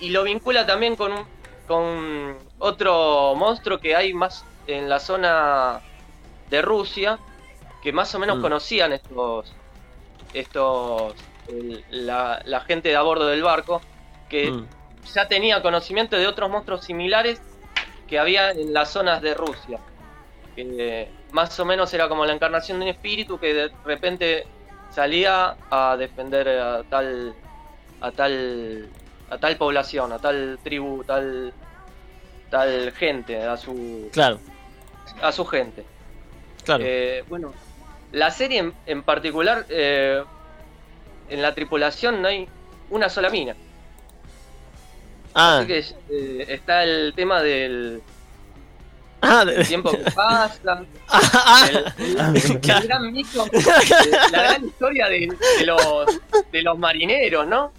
y 0.00 0.10
lo 0.10 0.24
vincula 0.24 0.66
también 0.66 0.96
con, 0.96 1.12
un- 1.12 1.26
con 1.68 2.36
otro 2.58 3.34
monstruo 3.36 3.78
que 3.78 3.94
hay 3.94 4.12
más 4.12 4.44
en 4.66 4.88
la 4.88 4.98
zona 4.98 5.80
de 6.50 6.60
Rusia 6.62 7.18
que 7.82 7.92
más 7.92 8.12
o 8.14 8.18
menos 8.18 8.38
Mm. 8.38 8.42
conocían 8.42 8.92
estos 8.92 9.52
estos 10.32 11.14
el- 11.48 11.84
la, 11.90 12.42
la 12.44 12.60
gente 12.60 12.88
de 12.88 12.96
a 12.96 13.02
bordo 13.02 13.26
del 13.28 13.42
barco 13.42 13.80
que 14.28 14.50
mm, 14.50 14.66
ya 15.12 15.28
tenía 15.28 15.62
conocimiento 15.62 16.16
de 16.16 16.26
otros 16.26 16.50
monstruos 16.50 16.84
similares 16.84 17.40
que 18.08 18.18
había 18.18 18.50
en 18.50 18.72
las 18.72 18.90
zonas 18.90 19.22
de 19.22 19.34
Rusia. 19.34 19.78
Que 20.56 21.08
más 21.32 21.58
o 21.58 21.64
menos 21.64 21.92
era 21.92 22.08
como 22.08 22.24
la 22.24 22.32
encarnación 22.32 22.78
de 22.78 22.84
un 22.84 22.90
espíritu 22.90 23.38
que 23.38 23.54
de 23.54 23.70
repente 23.84 24.46
salía 24.90 25.56
a 25.70 25.96
defender 25.96 26.48
a 26.48 26.82
tal 26.84 27.34
a 28.00 28.12
tal 28.12 28.88
a 29.30 29.38
tal 29.38 29.56
población, 29.56 30.12
a 30.12 30.18
tal 30.18 30.58
tribu, 30.62 31.02
tal 31.04 31.52
tal 32.50 32.92
gente, 32.92 33.42
a 33.42 33.56
su 33.56 34.08
Claro, 34.12 34.38
a 35.20 35.32
su 35.32 35.44
gente. 35.44 35.84
claro. 36.64 36.84
Eh, 36.86 37.24
bueno, 37.28 37.52
la 38.12 38.30
serie 38.30 38.60
en, 38.60 38.74
en 38.86 39.02
particular, 39.02 39.66
eh, 39.70 40.22
en 41.28 41.42
la 41.42 41.54
tripulación 41.54 42.22
no 42.22 42.28
hay 42.28 42.48
una 42.90 43.08
sola 43.08 43.30
mina. 43.30 43.56
Ah, 45.34 45.58
Así 45.58 45.66
que 45.66 45.78
eh, 46.10 46.46
está 46.48 46.84
el 46.84 47.12
tema 47.14 47.42
del 47.42 48.00
ah, 49.22 49.44
de- 49.44 49.64
tiempo 49.64 49.90
que 49.92 50.10
pasa, 50.10 50.58
ah, 51.08 51.20
ah, 51.32 51.68
el, 51.70 51.84
Ah, 52.18 52.32
el 52.34 52.60
claro. 52.60 52.86
gran 52.86 53.12
mito, 53.12 53.46
la 54.32 54.42
gran 54.42 54.64
historia 54.66 55.06
de, 55.08 55.28
de 55.58 55.66
los, 55.66 56.06
de 56.52 56.62
los 56.62 56.78
marineros, 56.78 57.46
¿no? 57.46 57.72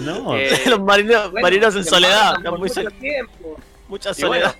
No. 0.00 0.36
Eh, 0.36 0.50
los 0.66 0.80
marineros, 0.80 1.30
bueno, 1.32 1.44
marineros 1.44 1.76
en 1.76 1.84
soledad, 1.84 2.36
muy 2.50 2.58
mucho 2.60 2.74
sol- 2.74 2.92
tiempo. 3.00 3.56
mucha 3.88 4.10
bueno, 4.12 4.26
soledad. 4.26 4.54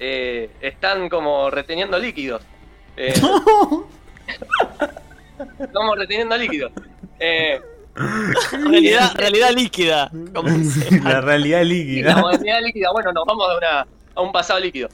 eh, 0.00 0.50
están 0.60 1.08
como 1.08 1.50
reteniendo 1.50 1.98
líquidos. 1.98 2.42
Eh, 2.96 3.14
estamos 5.58 5.98
reteniendo 5.98 6.36
líquidos. 6.36 6.72
Eh, 7.18 7.60
realidad, 8.52 9.12
realidad 9.16 9.50
líquida. 9.52 10.10
La 11.02 11.20
realidad 11.20 11.60
y 11.62 11.64
la 11.64 11.74
líquida. 11.74 12.16
modernidad 12.16 12.60
líquida, 12.62 12.92
bueno, 12.92 13.12
nos 13.12 13.24
vamos 13.26 13.48
a, 13.50 13.56
una- 13.58 13.86
a 14.14 14.20
un 14.20 14.32
pasado 14.32 14.60
líquido. 14.60 14.88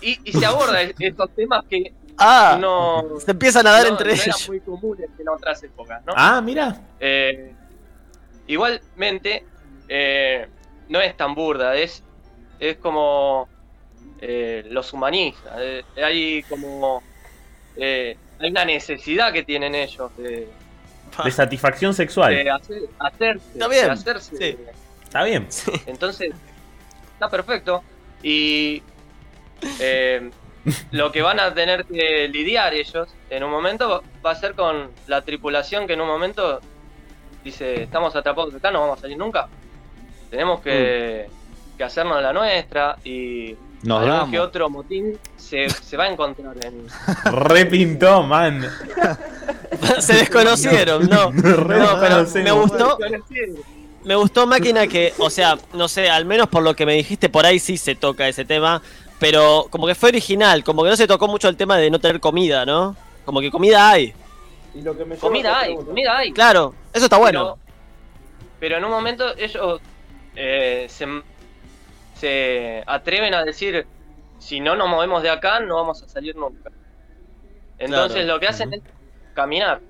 Y, 0.00 0.18
y 0.24 0.32
se 0.32 0.46
aborda 0.46 0.80
es- 0.82 0.94
estos 0.98 1.30
temas 1.34 1.64
que 1.68 1.92
Ah, 2.22 2.58
no, 2.60 3.18
se 3.18 3.30
empiezan 3.30 3.66
a 3.66 3.70
dar 3.70 3.84
no- 3.84 3.88
entre 3.92 4.08
no 4.08 4.12
eran 4.14 4.26
ellos. 4.28 4.48
muy 4.48 4.60
comunes 4.60 5.08
en 5.18 5.28
otras 5.28 5.62
épocas, 5.62 6.04
¿no? 6.04 6.12
Ah, 6.16 6.40
mira. 6.42 6.78
Eh, 7.00 7.52
igualmente, 8.46 9.44
eh, 9.88 10.46
no 10.88 11.00
es 11.00 11.16
tan 11.16 11.34
burda, 11.34 11.74
es, 11.76 12.02
es 12.58 12.76
como 12.76 13.48
eh, 14.20 14.64
los 14.68 14.92
humanistas. 14.92 15.54
eh, 15.60 15.82
hay 16.04 16.42
como. 16.44 17.02
eh, 17.76 18.16
hay 18.38 18.50
una 18.50 18.64
necesidad 18.66 19.32
que 19.32 19.42
tienen 19.42 19.74
ellos 19.74 20.14
de, 20.18 20.48
De 21.24 21.30
satisfacción 21.30 21.92
sexual. 21.94 22.34
de 22.34 22.50
hacer- 22.50 22.82
hacerse. 22.98 23.48
Está 23.52 23.68
bien, 23.68 23.84
de 23.86 23.90
hacerse. 23.92 24.36
sí. 24.36 24.56
Está 25.04 25.24
bien. 25.24 25.48
Entonces, 25.86 26.32
está 27.14 27.28
perfecto. 27.28 27.82
Y 28.22 28.82
eh, 29.80 30.30
lo 30.92 31.10
que 31.12 31.22
van 31.22 31.40
a 31.40 31.52
tener 31.54 31.84
que 31.84 32.28
lidiar 32.28 32.74
ellos 32.74 33.08
en 33.28 33.44
un 33.44 33.50
momento 33.50 33.88
va- 33.88 34.02
va 34.24 34.30
a 34.30 34.34
ser 34.34 34.54
con 34.54 34.90
la 35.06 35.22
tripulación 35.22 35.86
que 35.86 35.94
en 35.94 36.00
un 36.00 36.06
momento 36.08 36.60
dice, 37.44 37.82
estamos 37.82 38.14
atrapados 38.16 38.54
acá, 38.54 38.70
no 38.70 38.80
vamos 38.80 38.98
a 38.98 39.02
salir 39.02 39.16
nunca. 39.18 39.48
Tenemos 40.30 40.60
que, 40.60 41.28
que 41.76 41.84
hacernos 41.84 42.22
la 42.22 42.32
nuestra 42.32 42.96
y 43.04 43.56
Nos 43.82 43.98
algún 43.98 44.10
damos. 44.10 44.30
que 44.30 44.40
otro 44.40 44.68
motín 44.68 45.18
se, 45.36 45.70
se 45.70 45.96
va 45.96 46.04
a 46.04 46.08
encontrar 46.12 46.56
en... 46.64 46.86
Repintó, 47.32 48.22
man. 48.22 48.68
Se 50.00 50.14
desconocieron, 50.14 51.08
no. 51.08 51.30
No, 51.32 52.00
pero 52.00 52.26
me 52.34 52.52
gustó, 52.52 52.98
me 54.04 54.14
gustó 54.14 54.46
máquina 54.46 54.86
que, 54.86 55.14
o 55.18 55.30
sea, 55.30 55.58
no 55.72 55.88
sé, 55.88 56.10
al 56.10 56.24
menos 56.24 56.48
por 56.48 56.62
lo 56.62 56.74
que 56.74 56.84
me 56.84 56.94
dijiste, 56.94 57.28
por 57.28 57.46
ahí 57.46 57.58
sí 57.58 57.76
se 57.76 57.94
toca 57.94 58.28
ese 58.28 58.44
tema, 58.44 58.82
pero 59.18 59.66
como 59.70 59.86
que 59.86 59.94
fue 59.94 60.10
original, 60.10 60.64
como 60.64 60.82
que 60.82 60.90
no 60.90 60.96
se 60.96 61.06
tocó 61.06 61.28
mucho 61.28 61.48
el 61.48 61.56
tema 61.56 61.76
de 61.76 61.90
no 61.90 61.98
tener 61.98 62.20
comida, 62.20 62.66
¿no? 62.66 62.96
Como 63.24 63.40
que 63.40 63.50
comida 63.50 63.90
hay. 63.90 64.12
Y 64.74 64.82
lo 64.82 64.96
que 64.96 65.04
me 65.04 65.16
lleva 65.16 65.18
a 65.18 65.20
Comida 65.20 65.58
hay, 65.58 65.66
pregunta. 65.68 65.88
comida 65.88 66.16
hay. 66.18 66.32
Claro, 66.32 66.74
eso 66.92 67.04
está 67.04 67.16
bueno. 67.16 67.58
Pero, 67.58 67.74
pero 68.60 68.76
en 68.78 68.84
un 68.84 68.90
momento 68.90 69.36
ellos 69.36 69.80
eh, 70.36 70.86
se, 70.88 71.06
se 72.20 72.82
atreven 72.86 73.34
a 73.34 73.44
decir, 73.44 73.86
si 74.38 74.60
no 74.60 74.76
nos 74.76 74.88
movemos 74.88 75.22
de 75.22 75.30
acá, 75.30 75.60
no 75.60 75.76
vamos 75.76 76.02
a 76.02 76.08
salir 76.08 76.36
nunca. 76.36 76.70
Entonces 77.78 78.22
Claro. 78.24 78.34
lo 78.34 78.40
que 78.40 78.46
hacen 78.48 78.74
es 78.74 78.82
caminar. 79.34 79.80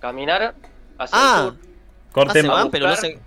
Caminar 0.00 0.54
hacia 0.98 1.18
Ah, 1.18 1.42
el 1.44 1.50
sur. 1.52 1.58
ah, 1.62 2.12
Corte, 2.12 2.40
se 2.42 2.48
van, 2.48 2.70
pero 2.70 2.88
no 2.88 2.96
se, 2.96 3.18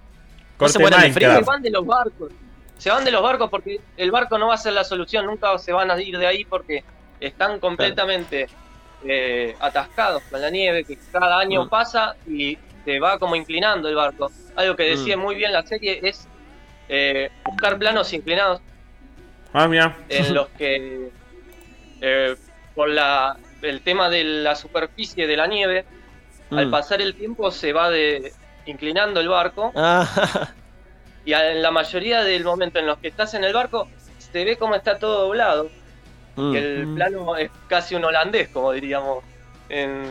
no 0.60 0.68
se 0.68 0.80
mueren 0.80 1.02
de 1.02 1.08
Se 1.08 1.14
frío. 1.14 1.42
Van 1.46 1.62
de 1.62 1.70
los 1.70 1.86
barcos. 1.86 2.32
Se 2.78 2.90
van 2.90 3.06
de 3.06 3.12
los 3.12 3.22
barcos 3.22 3.50
porque 3.50 3.80
el 3.98 4.10
barco 4.12 4.38
no 4.40 4.48
va 4.48 4.56
a 4.56 4.58
ser 4.58 4.74
la 4.74 4.84
solución. 4.84 5.26
Nunca 5.28 5.56
se 5.60 5.72
van 5.72 5.92
a 5.92 6.02
ir 6.02 6.18
de 6.18 6.26
ahí 6.26 6.46
porque 6.46 6.84
están 7.20 7.60
completamente 7.60 8.48
eh, 9.04 9.56
atascados 9.60 10.22
con 10.30 10.40
la 10.42 10.50
nieve 10.52 10.84
que 10.84 10.96
cada 11.12 11.40
año 11.40 11.66
Mm. 11.66 11.70
pasa 11.70 12.16
y 12.28 12.58
se 12.86 13.00
va 13.00 13.18
como 13.20 13.36
inclinando 13.36 13.88
el 13.90 13.96
barco. 13.96 14.32
Algo 14.56 14.76
que 14.76 14.84
decía 14.84 15.18
Mm. 15.18 15.20
muy 15.22 15.36
bien 15.36 15.52
la 15.54 15.64
serie 15.66 16.00
es 16.04 16.28
eh, 16.94 17.30
buscar 17.46 17.78
planos 17.80 18.12
inclinados 18.14 18.62
Ah, 19.54 19.68
mira. 19.68 19.96
en 20.10 20.34
los 20.36 20.48
que 20.50 21.10
eh, 22.02 22.36
por 22.76 22.90
la, 22.90 23.38
el 23.62 23.82
tema 23.82 24.10
de 24.10 24.24
la 24.24 24.56
superficie 24.56 25.26
de 25.28 25.38
la 25.38 25.48
nieve, 25.48 25.86
al 26.52 26.68
Mm. 26.68 26.72
pasar 26.72 27.02
el 27.02 27.16
tiempo 27.16 27.50
se 27.50 27.72
va 27.72 27.90
de, 27.90 28.34
inclinando 28.66 29.20
el 29.22 29.30
barco 29.30 29.72
Ah, 29.76 30.06
y 31.26 31.32
en 31.34 31.62
la 31.62 31.72
mayoría 31.72 32.24
del 32.24 32.44
momento 32.44 32.78
en 32.80 32.88
los 32.88 32.98
que 32.98 33.08
estás 33.08 33.34
en 33.36 33.44
el 33.46 33.54
barco 33.54 33.88
se 34.18 34.44
ve 34.44 34.58
como 34.58 34.76
está 34.76 34.98
todo 35.00 35.28
doblado 35.28 35.70
mm. 36.36 36.56
el 36.56 36.88
plano 36.96 37.38
es 37.38 37.50
casi 37.70 37.96
un 37.96 38.04
holandés 38.04 38.50
como 38.50 38.72
diríamos 38.74 39.24
en, 39.70 40.04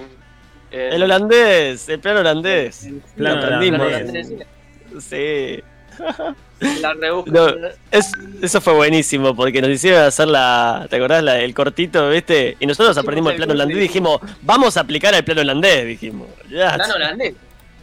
en- 0.70 0.92
El 0.94 1.02
holandés, 1.02 1.88
el 1.90 2.00
plano 2.00 2.20
holandés. 2.20 2.88
Plano 3.16 3.36
Lo 3.40 3.42
aprendimos. 3.44 3.80
holandés. 3.86 4.30
en 4.30 5.00
Sí. 5.00 5.62
la. 6.80 6.94
No, 7.26 7.48
es- 7.90 8.12
eso 8.42 8.60
fue 8.60 8.74
buenísimo 8.74 9.34
porque 9.34 9.60
nos 9.62 9.70
hicieron 9.70 10.02
hacer 10.02 10.28
la. 10.28 10.86
¿Te 10.90 10.96
acordás? 10.96 11.22
La- 11.22 11.40
el 11.40 11.54
cortito, 11.54 12.08
¿viste? 12.10 12.56
Y 12.60 12.66
nosotros 12.66 12.94
Sí, 12.94 13.00
aprendimos 13.00 13.32
el 13.32 13.36
plano 13.38 13.52
holandés 13.52 13.76
y 13.76 13.80
dijimos, 13.80 14.20
vamos 14.42 14.76
a 14.76 14.80
aplicar 14.80 15.14
el 15.14 15.24
plano 15.24 15.40
holandés, 15.40 15.86
dijimos. 15.86 16.28
Ya. 16.48 16.74
plano 16.74 16.94
holandés 16.94 17.34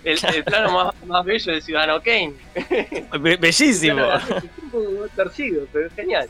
el, 0.04 0.18
el 0.36 0.44
plano 0.44 0.72
más, 0.72 1.06
más 1.06 1.26
bello 1.26 1.52
de 1.54 1.60
Ciudadano 1.62 1.99
Kane 2.02 2.34
Be- 3.20 3.36
bellísimo. 3.38 4.06
Torcido 5.16 5.66
pero 5.74 5.90
genial 5.95 6.28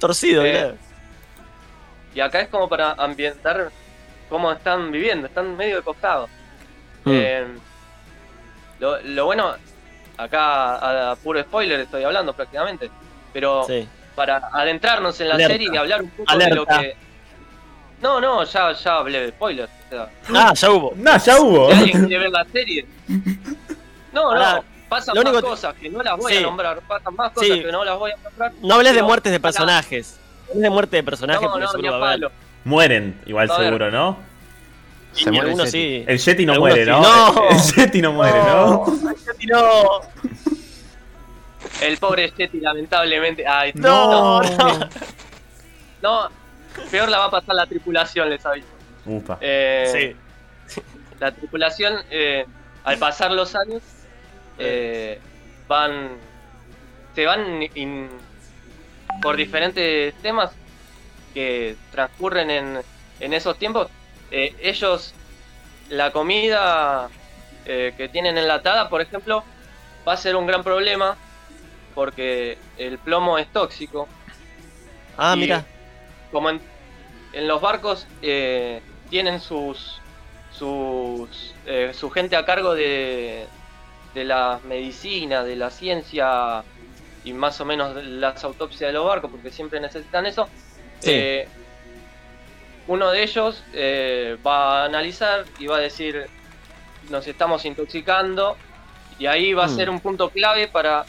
Torcido, 0.00 0.44
Eh, 0.44 0.50
claro. 0.52 0.74
y 2.14 2.20
acá 2.20 2.40
es 2.40 2.48
como 2.48 2.68
para 2.68 2.92
ambientar 2.92 3.70
cómo 4.28 4.50
están 4.50 4.90
viviendo 4.90 5.26
están 5.28 5.56
medio 5.56 5.76
de 5.76 5.82
costado 5.82 6.28
Mm. 7.04 7.10
Eh, 7.14 7.44
lo, 8.80 9.00
lo 9.02 9.24
bueno, 9.26 9.54
acá 10.24 10.76
a, 10.76 11.10
a 11.12 11.16
puro 11.16 11.40
spoiler 11.42 11.80
estoy 11.80 12.04
hablando 12.04 12.32
prácticamente, 12.32 12.90
pero 13.32 13.64
Sí. 13.64 13.88
para 14.14 14.36
adentrarnos 14.52 15.20
en 15.20 15.28
la 15.28 15.34
Alerta. 15.34 15.52
serie 15.54 15.70
y 15.72 15.76
hablar 15.76 16.02
un 16.02 16.10
poco 16.10 16.32
de 16.36 16.38
lo 16.38 16.62
Alerta. 16.62 16.80
que... 16.80 16.96
No, 18.02 18.20
no, 18.20 18.44
ya, 18.44 18.72
ya 18.72 18.94
hablé 18.96 19.20
de 19.20 19.28
spoiler. 19.30 19.66
O 19.66 19.88
sea, 19.90 20.08
Ah, 20.34 20.54
ya 20.54 20.70
hubo. 20.70 20.92
No, 20.96 21.18
ya 21.18 21.38
hubo. 21.40 21.70
si 21.72 21.78
alguien 21.78 22.06
quiere 22.06 22.18
ver 22.24 22.30
la 22.30 22.44
serie... 22.46 22.86
No, 24.12 24.30
Pará, 24.30 24.54
no, 24.56 24.64
pasan 24.88 25.14
lo 25.14 25.22
más 25.22 25.32
único 25.34 25.48
cosas 25.50 25.74
que 25.76 25.88
no 25.88 26.02
las 26.02 26.16
voy 26.16 26.32
Sí. 26.32 26.38
a 26.38 26.40
nombrar, 26.42 26.80
pasan 26.80 27.14
más 27.14 27.30
cosas 27.30 27.48
Sí. 27.48 27.62
que 27.62 27.70
no 27.70 27.84
las 27.84 27.96
voy 27.96 28.10
a 28.10 28.16
nombrar. 28.16 28.52
No 28.60 28.74
hables 28.74 28.94
de 28.94 29.02
muertes 29.04 29.30
de 29.30 29.38
personajes. 29.38 30.18
No 30.48 30.50
hables 30.50 30.62
de 30.64 30.70
muerte 30.70 30.96
de 30.96 31.02
personajes 31.04 31.42
No, 31.42 31.48
porque 31.52 31.64
no, 31.64 31.70
seguro 31.70 32.00
va 32.00 32.10
a 32.10 32.12
haber. 32.14 32.30
Mueren, 32.64 33.20
igual 33.26 33.48
A 33.50 33.56
ver. 33.58 33.66
seguro, 33.66 33.90
¿no? 33.92 34.18
Y 35.16 35.22
Se 35.24 35.30
muere 35.30 35.46
algunos 35.48 35.70
Seti. 35.70 35.98
sí. 35.98 36.04
El 36.06 36.18
Yeti 36.18 36.46
no 36.46 36.52
Algunos 36.52 36.70
muere, 36.74 36.84
sí. 36.84 36.90
¿no? 36.90 37.00
No. 37.02 37.48
El 37.50 37.56
Yeti 37.76 38.02
no 38.02 38.12
muere, 38.12 38.38
¿no? 38.42 38.86
No, 39.48 40.00
El 41.82 41.98
pobre 41.98 42.32
Yeti, 42.36 42.60
lamentablemente. 42.60 43.46
Ay, 43.46 43.72
no, 43.74 44.40
no, 44.42 44.56
no. 44.56 44.88
no, 46.02 46.28
peor 46.90 47.08
la 47.08 47.18
va 47.18 47.24
a 47.26 47.30
pasar 47.30 47.54
la 47.54 47.66
tripulación, 47.66 48.30
les 48.30 48.44
aviso. 48.44 48.66
Upa. 49.06 49.38
Eh, 49.40 50.14
Sí. 50.66 50.80
La 51.18 51.32
tripulación, 51.32 51.94
eh, 52.10 52.46
al 52.84 52.98
pasar 52.98 53.32
los 53.32 53.54
años, 53.54 53.82
eh, 54.58 55.18
van. 55.68 56.10
Se 57.14 57.26
van 57.26 57.62
in- 57.74 58.08
por 59.20 59.36
diferentes 59.36 60.14
temas 60.22 60.50
que 61.34 61.76
transcurren 61.90 62.50
en, 62.50 62.78
en 63.18 63.32
esos 63.34 63.58
tiempos. 63.58 63.88
Eh, 64.30 64.54
ellos, 64.60 65.12
la 65.88 66.12
comida 66.12 67.08
eh, 67.66 67.94
que 67.96 68.08
tienen 68.08 68.38
enlatada, 68.38 68.88
por 68.88 69.00
ejemplo, 69.00 69.44
va 70.06 70.12
a 70.14 70.16
ser 70.16 70.36
un 70.36 70.46
gran 70.46 70.62
problema 70.62 71.16
porque 71.94 72.58
el 72.78 72.98
plomo 72.98 73.38
es 73.38 73.48
tóxico. 73.52 74.08
Ah, 75.16 75.34
Y 75.36 75.40
mira. 75.40 75.64
Como 76.30 76.50
en, 76.50 76.60
en 77.32 77.48
los 77.48 77.60
barcos 77.60 78.06
eh, 78.22 78.80
tienen 79.10 79.40
sus, 79.40 80.00
sus 80.56 81.54
eh, 81.66 81.92
su 81.92 82.08
gente 82.10 82.36
a 82.36 82.44
cargo 82.44 82.74
de, 82.74 83.46
de 84.14 84.24
la 84.24 84.60
medicina, 84.64 85.42
de 85.42 85.56
la 85.56 85.70
ciencia 85.70 86.62
y 87.24 87.32
más 87.32 87.60
o 87.60 87.64
menos 87.64 87.94
de 87.96 88.04
las 88.04 88.42
autopsias 88.44 88.88
de 88.88 88.92
los 88.92 89.04
barcos, 89.04 89.30
porque 89.30 89.50
siempre 89.50 89.80
necesitan 89.80 90.24
eso. 90.26 90.48
Sí. 91.00 91.10
Eh, 91.12 91.48
uno 92.90 93.10
de 93.12 93.22
ellos 93.22 93.62
eh, 93.72 94.36
va 94.44 94.82
a 94.82 94.84
analizar 94.86 95.44
y 95.60 95.68
va 95.68 95.76
a 95.76 95.80
decir, 95.80 96.26
nos 97.08 97.24
estamos 97.28 97.64
intoxicando, 97.64 98.56
y 99.16 99.26
ahí 99.26 99.52
va 99.54 99.66
a 99.66 99.68
Mm. 99.68 99.76
ser 99.76 99.90
un 99.90 100.00
punto 100.00 100.30
clave 100.30 100.66
para 100.66 101.04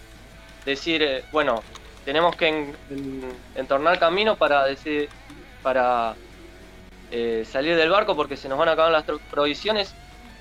decir, 0.63 1.01
eh, 1.01 1.23
bueno, 1.31 1.63
tenemos 2.05 2.35
que 2.35 2.47
en- 2.49 2.75
en- 2.91 3.33
entornar 3.55 3.97
camino 3.97 4.35
para 4.35 4.63
decir, 4.65 5.09
para 5.63 6.13
eh, 7.13 7.45
salir 7.51 7.75
del 7.75 7.89
barco 7.89 8.15
porque 8.15 8.37
se 8.37 8.47
nos 8.47 8.57
van 8.57 8.69
a 8.69 8.71
acabar 8.71 8.91
las 8.91 9.03
provisiones 9.29 9.93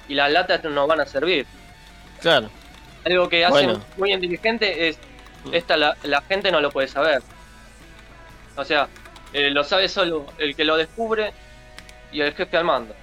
y 0.08 0.14
las 0.14 0.30
latas 0.30 0.62
no 0.62 0.70
nos 0.70 0.86
van 0.86 1.00
a 1.00 1.06
servir. 1.06 1.44
Claro. 2.20 2.48
Algo 3.04 3.28
que 3.28 3.44
hacen 3.44 3.66
Bueno. 3.70 3.84
muy 3.96 4.12
inteligente 4.12 4.88
es, 4.88 4.98
Mm. 5.44 5.54
esta 5.54 5.76
la, 5.78 5.96
la 6.02 6.20
gente 6.22 6.52
no 6.52 6.60
lo 6.60 6.70
puede 6.70 6.86
saber. 6.86 7.22
O 8.56 8.64
sea, 8.64 8.88
eh, 9.32 9.50
lo 9.50 9.64
sabe 9.64 9.88
solo 9.88 10.26
el 10.38 10.54
que 10.56 10.64
lo 10.64 10.76
descubre 10.76 11.32
y 12.12 12.20
el 12.20 12.32
jefe 12.34 12.56
al 12.56 12.64
mando. 12.64 12.94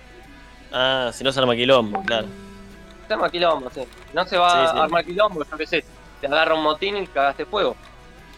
Ah, 0.71 1.11
si 1.13 1.23
no 1.23 1.31
se 1.31 1.39
arma 1.39 1.55
quilombo, 1.55 2.03
claro. 2.03 2.27
Se 3.07 3.13
arma 3.13 3.29
quilombo, 3.29 3.69
sí. 3.69 3.81
No 4.13 4.25
se 4.25 4.37
va 4.37 4.49
Sí, 4.67 4.71
sí. 4.73 4.77
a 4.79 4.83
armar 4.83 5.05
quilombo, 5.05 5.43
yo 5.49 5.57
qué 5.57 5.65
sé. 5.65 5.85
Te 6.19 6.27
agarra 6.27 6.55
un 6.55 6.63
motín 6.63 6.97
y 6.97 7.07
cagaste 7.07 7.45
fuego. 7.45 7.75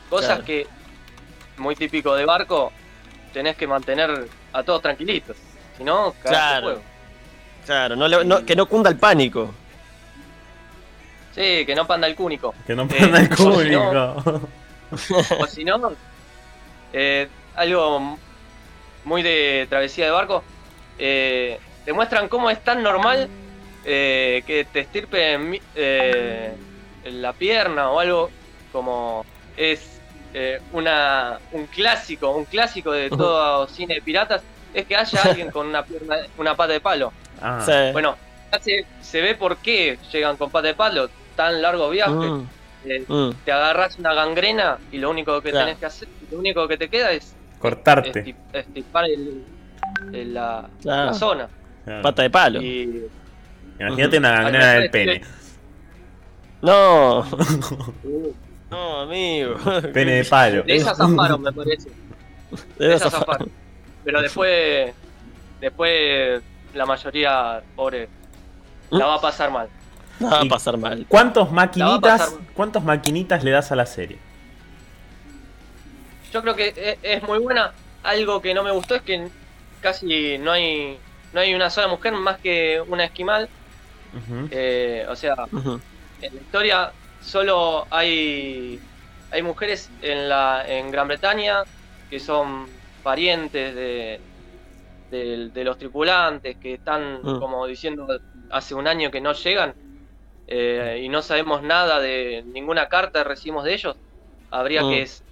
Cosas 0.10 0.28
Claro. 0.30 0.46
que, 0.46 0.68
muy 1.58 1.76
típico 1.76 2.14
de 2.16 2.26
barco, 2.26 2.72
tenés 3.34 3.56
que 3.56 3.66
mantener 3.68 4.28
a 4.54 4.64
todos 4.64 4.82
tranquilitos. 4.82 5.36
Si 5.78 5.84
no, 5.84 6.14
cagaste 6.22 6.30
Claro. 6.30 6.62
fuego. 6.66 6.82
Claro, 7.66 7.96
no 7.96 8.08
le- 8.08 8.26
no- 8.26 8.46
que 8.46 8.56
no 8.56 8.66
cunda 8.68 8.90
el 8.90 8.98
pánico. 8.98 9.52
Sí, 11.34 11.66
que 11.66 11.74
no 11.76 11.86
panda 11.88 12.08
el 12.08 12.16
cúnico. 12.16 12.54
Que 12.66 12.76
no 12.76 12.84
Eh, 12.84 12.96
panda 13.00 13.20
el 13.20 13.32
o 13.32 13.36
si 13.36 13.44
no- 13.72 14.16
cúnico. 14.16 14.50
o 15.40 15.46
si 15.48 15.64
no, 15.64 15.92
eh, 16.94 17.30
algo 17.60 18.22
muy 19.04 19.24
de 19.24 19.68
travesía 19.70 20.06
de 20.06 20.12
barco, 20.12 20.48
eh, 20.98 21.62
te 21.84 21.94
muestran 21.94 22.30
cómo 22.30 22.50
es 22.50 22.64
tan 22.64 22.84
normal 22.84 23.32
eh, 23.84 24.44
que 24.46 24.66
te 24.66 24.82
estirpen 24.82 25.50
mi- 25.52 25.62
eh, 25.74 26.58
en 27.02 27.22
la 27.22 27.34
pierna 27.38 27.92
o 27.92 28.00
algo 28.00 28.34
como 28.70 29.28
es 29.56 30.04
eh, 30.34 30.62
una 30.70 31.40
un 31.50 31.68
clásico, 31.68 32.36
un 32.36 32.46
clásico 32.46 32.92
de 32.92 33.12
todo 33.12 33.68
cine 33.68 33.96
de 33.96 34.02
piratas, 34.04 34.48
es 34.72 34.86
que 34.88 34.96
haya 34.96 35.26
alguien 35.26 35.52
con 35.52 35.68
una 35.68 35.84
pierna, 35.86 36.18
una 36.36 36.56
pata 36.58 36.74
de 36.74 36.82
palo. 36.82 37.16
Ah, 37.42 37.58
Sí. 37.58 37.74
Bueno, 37.92 38.20
ya 38.52 38.60
se, 38.62 38.84
se 39.00 39.22
ve 39.22 39.36
por 39.36 39.62
qué 39.62 39.98
llegan 40.12 40.38
con 40.38 40.52
pata 40.52 40.68
de 40.70 40.76
palo, 40.76 41.10
tan 41.36 41.62
largo 41.62 41.90
viaje. 41.90 42.36
Mm, 42.36 42.50
Eh, 42.82 43.08
mm. 43.10 43.42
te 43.44 43.52
agarras 43.52 43.98
una 43.98 44.14
gangrena 44.14 44.80
y 44.90 45.00
lo 45.00 45.10
único 45.10 45.42
que 45.42 45.52
Claro. 45.52 45.56
tenés 45.56 45.80
que 45.80 45.86
hacer, 45.88 46.08
lo 46.30 46.38
único 46.40 46.68
que 46.68 46.78
te 46.78 46.90
queda 46.90 47.12
es 47.12 47.39
cortarte. 47.60 48.24
esti- 48.26 48.36
estipar 48.54 49.06
el, 49.06 49.44
el- 50.14 50.34
la, 50.34 50.68
Claro. 50.82 51.06
la 51.08 51.14
zona. 51.14 51.48
Claro. 51.86 52.02
Pata 52.02 52.22
de 52.24 52.30
palo. 52.30 52.62
Y 52.62 53.06
Imagínate 53.80 54.18
una 54.18 54.32
gangrena 54.32 54.72
del 54.74 54.90
pene. 54.92 55.22
No. 56.62 57.26
No, 58.70 59.00
amigo. 59.02 59.56
Pene 59.94 60.12
de 60.14 60.26
palo. 60.26 60.64
de 60.64 60.76
esas 60.76 60.98
zafaron, 60.98 61.42
me 61.42 61.52
parece. 61.52 61.90
De 62.78 62.94
esas 62.96 63.12
zafaron. 63.12 63.50
Pero 64.04 64.22
después, 64.22 64.92
después 65.62 66.42
la 66.74 66.86
mayoría, 66.86 67.62
pobre, 67.76 68.10
la 68.90 69.06
va 69.06 69.16
a 69.16 69.22
pasar 69.22 69.52
mal. 69.52 69.68
No 70.20 70.30
va 70.30 70.42
a 70.42 70.46
pasar 70.46 70.78
mal. 70.78 71.06
¿Cuántos 71.08 71.48
La 71.50 71.54
maquinitas, 71.54 72.20
pasar. 72.22 72.40
cuántos 72.54 72.84
maquinitas 72.84 73.44
le 73.44 73.52
das 73.52 73.72
a 73.72 73.76
la 73.76 73.86
serie? 73.86 74.18
Yo 76.30 76.42
creo 76.42 76.56
que 76.56 76.74
e- 76.76 77.00
es 77.02 77.24
muy 77.24 77.40
buena. 77.40 77.76
Algo 78.02 78.42
que 78.42 78.54
no 78.54 78.64
me 78.64 78.72
gustó 78.72 78.96
es 78.96 79.04
que 79.04 79.32
casi 79.80 80.38
no 80.40 80.52
hay 80.52 81.04
no 81.32 81.42
hay 81.42 81.54
una 81.54 81.70
sola 81.70 81.88
mujer 81.88 82.14
más 82.14 82.40
que 82.40 82.82
una 82.88 83.06
esquimal. 83.06 83.52
Eh, 84.50 85.06
o 85.10 85.16
sea, 85.16 85.36
en 86.20 86.36
la 86.36 86.42
historia 86.42 86.96
solo 87.20 87.88
hay 87.92 88.84
hay 89.32 89.44
mujeres 89.44 89.94
en 90.00 90.30
la 90.30 90.66
en 90.68 90.92
Gran 90.92 91.08
Bretaña 91.10 91.66
que 92.10 92.20
son 92.20 92.84
parientes 93.02 93.76
de 93.76 94.26
de, 95.10 95.50
de 95.52 95.64
los 95.64 95.78
tripulantes 95.78 96.58
que 96.60 96.76
están 96.76 97.22
Mm. 97.24 97.40
como 97.40 97.66
diciendo 97.68 98.08
hace 98.50 98.76
un 98.76 98.88
año 98.88 99.12
que 99.12 99.22
no 99.22 99.34
llegan 99.34 99.76
eh, 100.48 101.02
y 101.04 101.10
no 101.10 101.22
sabemos 101.22 101.64
nada 101.64 102.00
de 102.00 102.44
ninguna 102.48 102.88
carta 102.88 103.24
recibimos 103.24 103.64
de 103.66 103.74
ellos 103.76 103.98
habría 104.50 104.84
Mm. 104.84 104.90
que 104.90 105.02
s- 105.04 105.24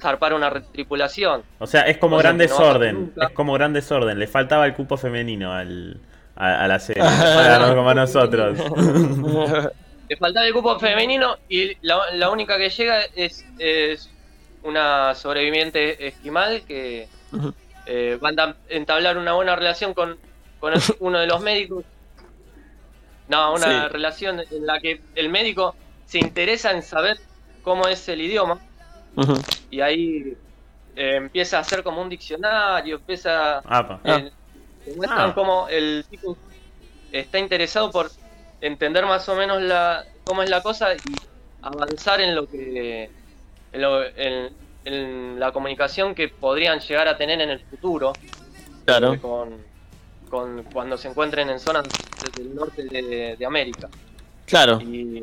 zarpar 0.00 0.32
una 0.34 0.50
tripulación 0.62 1.42
O 1.58 1.66
sea, 1.66 1.82
es 1.82 1.98
como 1.98 2.16
O 2.16 2.20
sea, 2.20 2.30
gran 2.30 2.38
no 2.38 2.44
va 2.44 2.48
desorden. 2.48 3.12
Es 3.20 3.30
como 3.30 3.52
gran 3.54 3.72
desorden. 3.72 4.18
Le 4.18 4.26
faltaba 4.26 4.66
el 4.66 4.74
cupo 4.74 4.96
femenino 4.96 5.52
al, 5.52 6.00
a, 6.36 6.64
a 6.64 6.68
la 6.68 6.78
serie. 6.78 7.02
Para 7.34 7.58
no 7.68 7.74
como 7.74 7.90
a 7.90 7.94
nosotros. 7.94 8.58
le 10.08 10.16
faltaba 10.16 10.46
el 10.46 10.52
cupo 10.52 10.78
femenino 10.78 11.36
y 11.48 11.76
la, 11.86 11.98
la 12.14 12.30
única 12.30 12.56
que 12.58 12.70
llega 12.70 13.00
es, 13.14 13.44
es 13.58 14.10
una 14.62 15.14
sobreviviente 15.14 16.06
esquimal 16.08 16.62
que 16.66 17.08
eh, 17.86 18.18
van 18.20 18.38
a 18.40 18.54
entablar 18.68 19.18
una 19.18 19.32
buena 19.34 19.54
relación 19.56 19.94
con, 19.94 20.16
con 20.60 20.72
el- 20.74 20.80
uno 21.00 21.18
de 21.18 21.26
los 21.26 21.40
médicos. 21.40 21.84
No, 23.28 23.52
una 23.54 23.66
Sí. 23.88 23.92
relación 23.92 24.40
en 24.40 24.66
la 24.66 24.80
que 24.80 25.00
el 25.14 25.28
médico 25.28 25.74
se 26.06 26.18
interesa 26.18 26.70
en 26.70 26.82
saber 26.82 27.18
cómo 27.62 27.86
es 27.86 28.08
el 28.08 28.22
idioma 28.22 28.58
Y 29.70 29.80
ahí 29.80 30.36
eh, 30.96 31.16
empieza 31.16 31.58
a 31.58 31.60
hacer 31.60 31.82
como 31.82 32.00
un 32.02 32.08
diccionario, 32.08 32.96
empieza. 32.96 33.58
Ah. 33.64 33.98
eh, 34.04 34.30
muestran 34.96 35.30
Ah. 35.30 35.34
cómo 35.34 35.68
el 35.68 36.04
tipo 36.10 36.36
está 37.12 37.38
interesado 37.38 37.90
por 37.90 38.10
entender 38.60 39.04
más 39.06 39.28
o 39.28 39.34
menos 39.36 39.62
la 39.62 40.04
cómo 40.24 40.42
es 40.42 40.50
la 40.50 40.62
cosa 40.62 40.94
y 40.94 40.98
avanzar 41.62 42.20
en 42.20 42.34
lo 42.34 42.46
que 42.48 43.10
en, 43.72 43.80
lo- 43.82 44.04
en- 44.04 44.50
en 44.84 45.38
la 45.40 45.52
comunicación 45.52 46.14
que 46.14 46.28
podrían 46.28 46.80
llegar 46.80 47.06
a 47.08 47.16
tener 47.16 47.40
en 47.40 47.50
el 47.50 47.60
futuro 47.60 48.12
Claro. 48.86 49.20
con, 49.20 49.56
con 50.30 50.62
cuando 50.72 50.96
se 50.96 51.08
encuentren 51.08 51.50
en 51.50 51.60
zonas 51.60 51.84
del 52.36 52.54
norte 52.54 52.84
de, 52.84 53.36
de 53.38 53.46
América 53.46 53.88
Claro. 54.46 54.80
y 54.80 55.22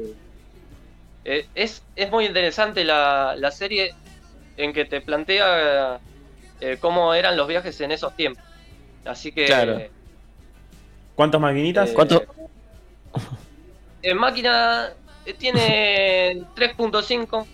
eh, 1.25 1.45
es, 1.55 1.83
es 1.95 2.11
muy 2.11 2.25
interesante 2.25 2.83
la, 2.83 3.35
la 3.37 3.51
serie 3.51 3.91
en 4.57 4.73
que 4.73 4.85
te 4.85 5.01
plantea 5.01 5.99
eh, 6.61 6.77
cómo 6.79 7.13
eran 7.13 7.35
los 7.35 7.47
viajes 7.47 7.79
en 7.81 7.91
esos 7.91 8.15
tiempos. 8.15 8.43
Así 9.05 9.31
que 9.31 9.45
Claro. 9.45 9.81
¿Cuántos 11.15 11.41
maquinitas? 11.41 11.89
Eh, 11.89 11.93
¿Cuánto? 11.93 12.23
en 14.01 14.17
máquina 14.17 14.89
eh, 15.25 15.33
tiene 15.33 16.45
3.5, 16.55 17.45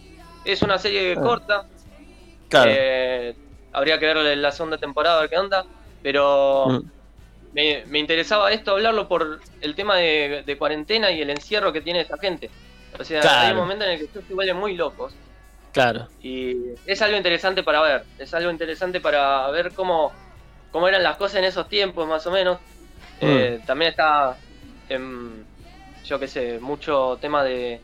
es 0.45 0.61
una 0.61 0.77
serie 0.77 1.13
Ah. 1.17 1.21
corta. 1.21 1.65
Claro. 2.49 2.71
eh, 2.71 3.33
habría 3.71 3.97
que 3.99 4.05
ver 4.13 4.37
la 4.37 4.51
segunda 4.51 4.77
temporada 4.77 5.17
a 5.17 5.21
ver 5.21 5.29
qué 5.29 5.37
onda, 5.37 5.65
pero 6.01 6.67
Mm. 6.67 6.79
me, 7.53 7.85
me 7.87 7.99
interesaba 7.99 8.51
esto 8.51 8.71
hablarlo 8.71 9.07
por 9.07 9.39
el 9.61 9.75
tema 9.75 9.95
de, 9.97 10.43
de 10.45 10.57
cuarentena 10.57 11.11
y 11.11 11.21
el 11.21 11.29
encierro 11.29 11.71
que 11.71 11.81
tiene 11.81 12.01
esta 12.01 12.17
gente. 12.17 12.49
O 12.99 13.03
sea, 13.03 13.19
hay 13.19 13.27
Claro. 13.27 13.53
un 13.55 13.61
momento 13.61 13.85
en 13.85 13.91
el 13.91 13.99
que 13.99 14.07
todos 14.07 14.25
se 14.27 14.33
vuelven 14.33 14.57
muy 14.57 14.75
locos. 14.75 15.13
Claro. 15.71 16.07
Y 16.21 16.55
es 16.85 17.01
algo 17.01 17.15
interesante 17.17 17.63
para 17.63 17.81
ver, 17.81 18.03
es 18.19 18.33
algo 18.33 18.51
interesante 18.51 18.99
para 18.99 19.49
ver 19.51 19.71
cómo, 19.73 20.11
cómo 20.71 20.87
eran 20.87 21.01
las 21.03 21.15
cosas 21.17 21.37
en 21.37 21.45
esos 21.45 21.67
tiempos, 21.69 22.07
más 22.07 22.25
o 22.27 22.31
menos. 22.31 22.59
Eh, 23.21 23.59
también 23.65 23.91
está, 23.91 24.35
em, 24.89 25.43
yo 26.05 26.19
qué 26.19 26.27
sé, 26.27 26.59
mucho 26.59 27.17
tema 27.21 27.43
de, 27.43 27.79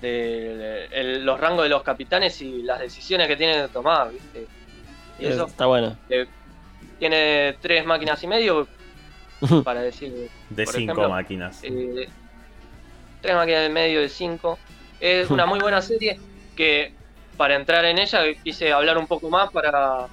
de 0.00 0.86
el- 0.92 1.24
los 1.24 1.38
rangos 1.40 1.62
de 1.64 1.68
los 1.68 1.82
capitanes 1.82 2.40
y 2.42 2.62
las 2.62 2.80
decisiones 2.80 3.28
que 3.28 3.36
tienen 3.36 3.62
que 3.66 3.72
tomar, 3.72 4.10
¿viste? 4.12 4.46
Y 5.18 5.26
eso 5.26 5.46
Está 5.46 5.66
bueno. 5.66 5.96
eh, 6.10 6.26
tiene 6.98 7.56
tres 7.60 7.84
máquinas 7.86 8.22
y 8.22 8.26
medio, 8.26 8.66
para 9.64 9.80
decir, 9.82 10.28
De 10.50 10.64
por 10.64 10.74
cinco 10.74 10.92
ejemplo, 10.92 11.08
máquinas. 11.10 11.60
eh, 11.62 12.08
tres 13.20 13.34
máquinas 13.34 13.68
y 13.68 13.72
medio 13.72 14.00
de 14.00 14.08
cinco. 14.08 14.58
Es 15.00 15.30
una 15.30 15.46
muy 15.46 15.58
buena 15.60 15.80
serie 15.82 16.18
que 16.56 16.92
para 17.36 17.54
entrar 17.54 17.84
en 17.84 17.98
ella 17.98 18.20
quise 18.42 18.72
hablar 18.72 18.96
un 18.98 19.06
poco 19.06 19.28
más 19.28 19.50
para 19.50 20.06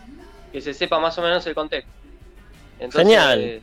que 0.51 0.61
se 0.61 0.73
sepa 0.73 0.99
más 0.99 1.17
o 1.17 1.21
menos 1.21 1.45
el 1.47 1.55
contexto. 1.55 1.91
Entonces, 2.79 3.01
Genial. 3.01 3.39
eh, 3.41 3.61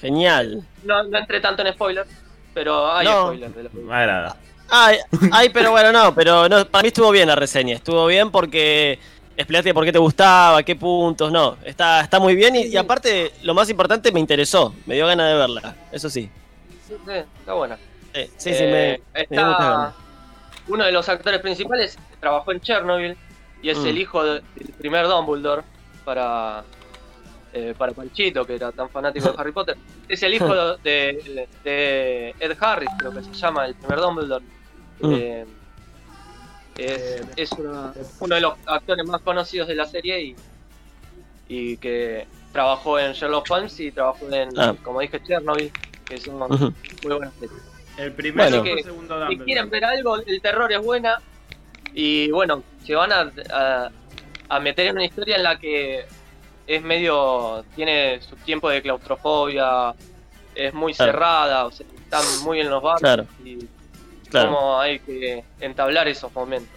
Genial. 0.00 0.62
no, 0.84 1.02
no 1.04 1.18
entré 1.18 1.40
tanto 1.40 1.62
en 1.62 1.72
spoilers, 1.74 2.08
pero 2.54 2.90
hay 2.92 3.06
No. 3.06 3.24
spoilers 3.26 3.54
de. 3.54 3.68
Me 3.80 3.94
agrada. 3.94 4.36
Ay, 4.72 4.98
ay, 5.32 5.48
pero 5.50 5.72
bueno, 5.72 5.90
no, 5.92 6.14
pero 6.14 6.48
no, 6.48 6.64
para 6.66 6.82
mí 6.82 6.88
estuvo 6.88 7.10
bien 7.10 7.28
la 7.28 7.34
reseña. 7.34 7.74
Estuvo 7.74 8.06
bien 8.06 8.30
porque 8.30 8.98
explicaste 9.36 9.74
por 9.74 9.84
qué 9.84 9.92
te 9.92 9.98
gustaba, 9.98 10.62
qué 10.62 10.76
puntos, 10.76 11.30
no. 11.32 11.56
Está, 11.64 12.00
está 12.02 12.20
muy 12.20 12.34
bien 12.36 12.54
y, 12.56 12.62
y 12.66 12.76
aparte, 12.76 13.32
lo 13.42 13.52
más 13.52 13.68
importante, 13.68 14.12
me 14.12 14.20
interesó. 14.20 14.74
Me 14.86 14.94
dio 14.94 15.06
ganas 15.06 15.28
de 15.32 15.34
verla, 15.38 15.76
eso 15.92 16.08
sí. 16.08 16.30
Sí, 16.86 16.94
sí, 17.04 17.12
está 17.40 17.52
buena. 17.54 17.76
Sí, 18.14 18.20
sí, 18.36 18.54
sí, 18.54 18.62
Eh, 18.64 19.00
me 19.30 19.92
uno 20.68 20.84
de 20.84 20.92
los 20.92 21.08
actores 21.08 21.40
principales 21.40 21.98
trabajó 22.20 22.52
en 22.52 22.60
Chernobyl 22.60 23.16
y 23.62 23.70
es 23.70 23.78
Mm. 23.78 23.86
el 23.86 23.98
hijo 23.98 24.24
de- 24.24 24.42
del 24.54 24.74
primer 24.78 25.06
Dumbledore 25.08 25.62
para 26.04 26.64
eh, 27.52 27.74
para 27.76 27.92
Panchito 27.92 28.44
que 28.46 28.54
era 28.54 28.70
tan 28.70 28.88
fanático 28.90 29.28
de 29.28 29.34
Harry 29.38 29.50
Potter 29.52 29.76
es 30.08 30.22
el 30.22 30.34
hijo 30.34 30.46
de, 30.84 31.48
de 31.64 32.34
Ed 32.38 32.56
Harris 32.60 32.90
creo 32.98 33.12
que 33.12 33.22
se 33.24 33.32
llama 33.32 33.66
el 33.66 33.74
primer 33.74 33.98
Dumbledore 34.00 34.44
Mm. 35.02 35.14
Eh, 35.14 35.46
es, 36.76 37.22
es 37.36 37.52
una- 37.52 37.92
uno 38.20 38.34
de 38.34 38.40
los 38.42 38.52
actores 38.66 39.06
más 39.06 39.20
conocidos 39.22 39.66
de 39.68 39.74
la 39.74 39.86
serie 39.86 40.20
y, 40.22 40.36
y 41.48 41.76
que 41.78 42.26
trabajó 42.52 42.98
en 42.98 43.12
Sherlock 43.12 43.50
Holmes 43.50 43.80
y 43.80 43.90
trabajó 43.92 44.28
en 44.30 44.50
Ah. 44.58 44.74
como 44.82 45.00
dije 45.00 45.20
Chernobyl 45.22 45.72
que 46.06 46.18
son 46.20 46.40
Ujú. 46.42 46.72
muy 47.02 47.14
buenas 47.16 47.32
series 47.34 47.62
El 48.00 48.12
primero 48.12 48.48
Bueno. 48.62 48.66
y 48.66 48.70
el 48.78 48.84
segundo 48.84 49.14
si 49.14 49.20
Dumbledore. 49.20 49.44
quieren 49.44 49.70
ver 49.70 49.84
algo, 49.84 50.16
el 50.16 50.40
terror 50.40 50.72
es 50.72 50.80
buena. 50.80 51.20
Y 51.94 52.30
bueno, 52.30 52.62
se 52.84 52.94
van 52.94 53.12
a, 53.12 53.30
a- 53.52 53.90
a 54.48 54.60
meter 54.60 54.86
en 54.86 54.96
una 54.96 55.04
historia 55.04 55.36
en 55.36 55.42
la 55.42 55.58
que 55.58 56.04
es 56.66 56.82
medio. 56.82 57.64
tiene 57.76 58.20
su 58.22 58.36
tiempo 58.36 58.68
de 58.70 58.80
claustrofobia, 58.82 59.94
es 60.54 60.72
muy 60.74 60.94
Claro. 60.94 61.12
cerrada, 61.12 61.66
o 61.66 61.70
sea, 61.72 61.86
están 62.02 62.24
muy 62.44 62.60
en 62.60 62.70
los 62.70 62.82
barrios 62.82 63.00
Claro. 63.00 63.26
y 63.44 63.58
Claro. 64.28 64.48
cómo 64.54 64.80
hay 64.80 64.98
que 65.00 65.44
entablar 65.60 66.06
esos 66.08 66.32
momentos. 66.34 66.74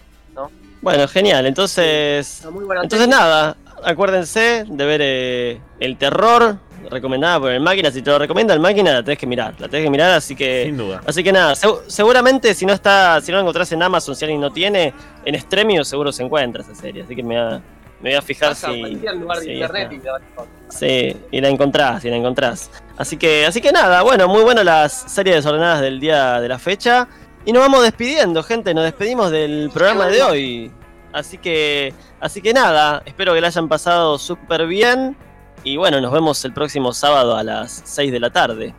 Bueno, 0.81 1.07
genial. 1.07 1.45
Entonces, 1.45 2.37
Está 2.39 2.49
muy 2.49 2.65
buena 2.65 2.81
entonces 2.83 3.07
nada, 3.07 3.55
acuérdense 3.83 4.65
de 4.67 4.85
ver 4.85 5.01
eh, 5.03 5.61
el 5.79 5.97
terror 5.97 6.57
recomendada 6.89 7.39
por 7.39 7.51
el 7.51 7.59
máquina. 7.59 7.91
Si 7.91 8.01
te 8.01 8.09
lo 8.11 8.19
recomienda 8.19 8.53
el 8.53 8.59
máquina, 8.59 8.93
la 8.93 9.03
tenés 9.03 9.17
que 9.19 9.27
mirar. 9.27 9.53
La 9.59 9.67
tenés 9.67 9.85
que 9.85 9.89
mirar, 9.91 10.11
así 10.11 10.35
que. 10.35 10.63
Sin 10.65 10.77
duda. 10.77 11.01
Así 11.05 11.23
que 11.23 11.31
nada, 11.31 11.53
segu- 11.53 11.81
seguramente 11.87 12.53
si 12.53 12.65
no 12.65 12.73
está, 12.73 13.19
si 13.21 13.31
no 13.31 13.37
la 13.37 13.41
encontrás 13.41 13.71
en 13.71 13.81
Amazon, 13.83 14.15
si 14.15 14.25
alguien 14.25 14.41
no 14.41 14.51
tiene, 14.51 14.93
en 15.25 15.39
Stremio 15.39 15.83
seguro 15.83 16.11
se 16.11 16.23
encuentra 16.23 16.61
esa 16.63 16.75
serie. 16.75 17.03
Así 17.03 17.15
que 17.15 17.23
me, 17.23 17.37
va- 17.37 17.61
me 18.01 18.09
voy 18.09 18.13
a 18.17 18.21
fijar 18.21 18.49
Vas 18.49 18.63
a 18.65 18.71
si. 18.73 18.81
lugar 18.81 19.37
de 19.39 19.43
si 19.45 19.51
internet 19.53 19.89
y 19.91 19.95
a 19.95 19.97
encontrar. 20.17 20.47
Sí, 20.69 21.17
y 21.31 21.41
la 21.41 21.49
encontrás, 21.49 22.03
y 22.05 22.09
la 22.09 22.15
encontrás. 22.17 22.71
Así 22.97 23.15
que, 23.17 23.45
así 23.45 23.61
que 23.61 23.71
nada, 23.71 24.01
bueno, 24.01 24.27
muy 24.27 24.43
bueno 24.43 24.63
las 24.63 24.91
series 24.93 25.37
desordenadas 25.37 25.81
del 25.81 25.99
día 25.99 26.41
de 26.41 26.47
la 26.49 26.59
fecha. 26.59 27.07
Y 27.45 27.51
nos 27.51 27.61
vamos 27.61 27.83
despidiendo, 27.83 28.41
gente, 28.43 28.73
nos 28.73 28.83
despedimos 28.85 29.29
del 29.31 29.69
programa 29.73 30.07
de 30.07 30.23
hoy. 30.23 30.71
Así 31.11 31.37
que, 31.37 31.93
así 32.19 32.41
que 32.41 32.53
nada, 32.53 33.03
espero 33.05 33.33
que 33.33 33.41
la 33.41 33.47
hayan 33.47 33.67
pasado 33.69 34.17
súper 34.17 34.65
bien. 34.65 35.15
Y 35.63 35.77
bueno, 35.77 36.01
nos 36.01 36.11
vemos 36.11 36.43
el 36.45 36.53
próximo 36.53 36.93
sábado 36.93 37.35
a 37.37 37.43
las 37.43 37.81
6 37.85 38.11
de 38.11 38.19
la 38.19 38.29
tarde. 38.31 38.73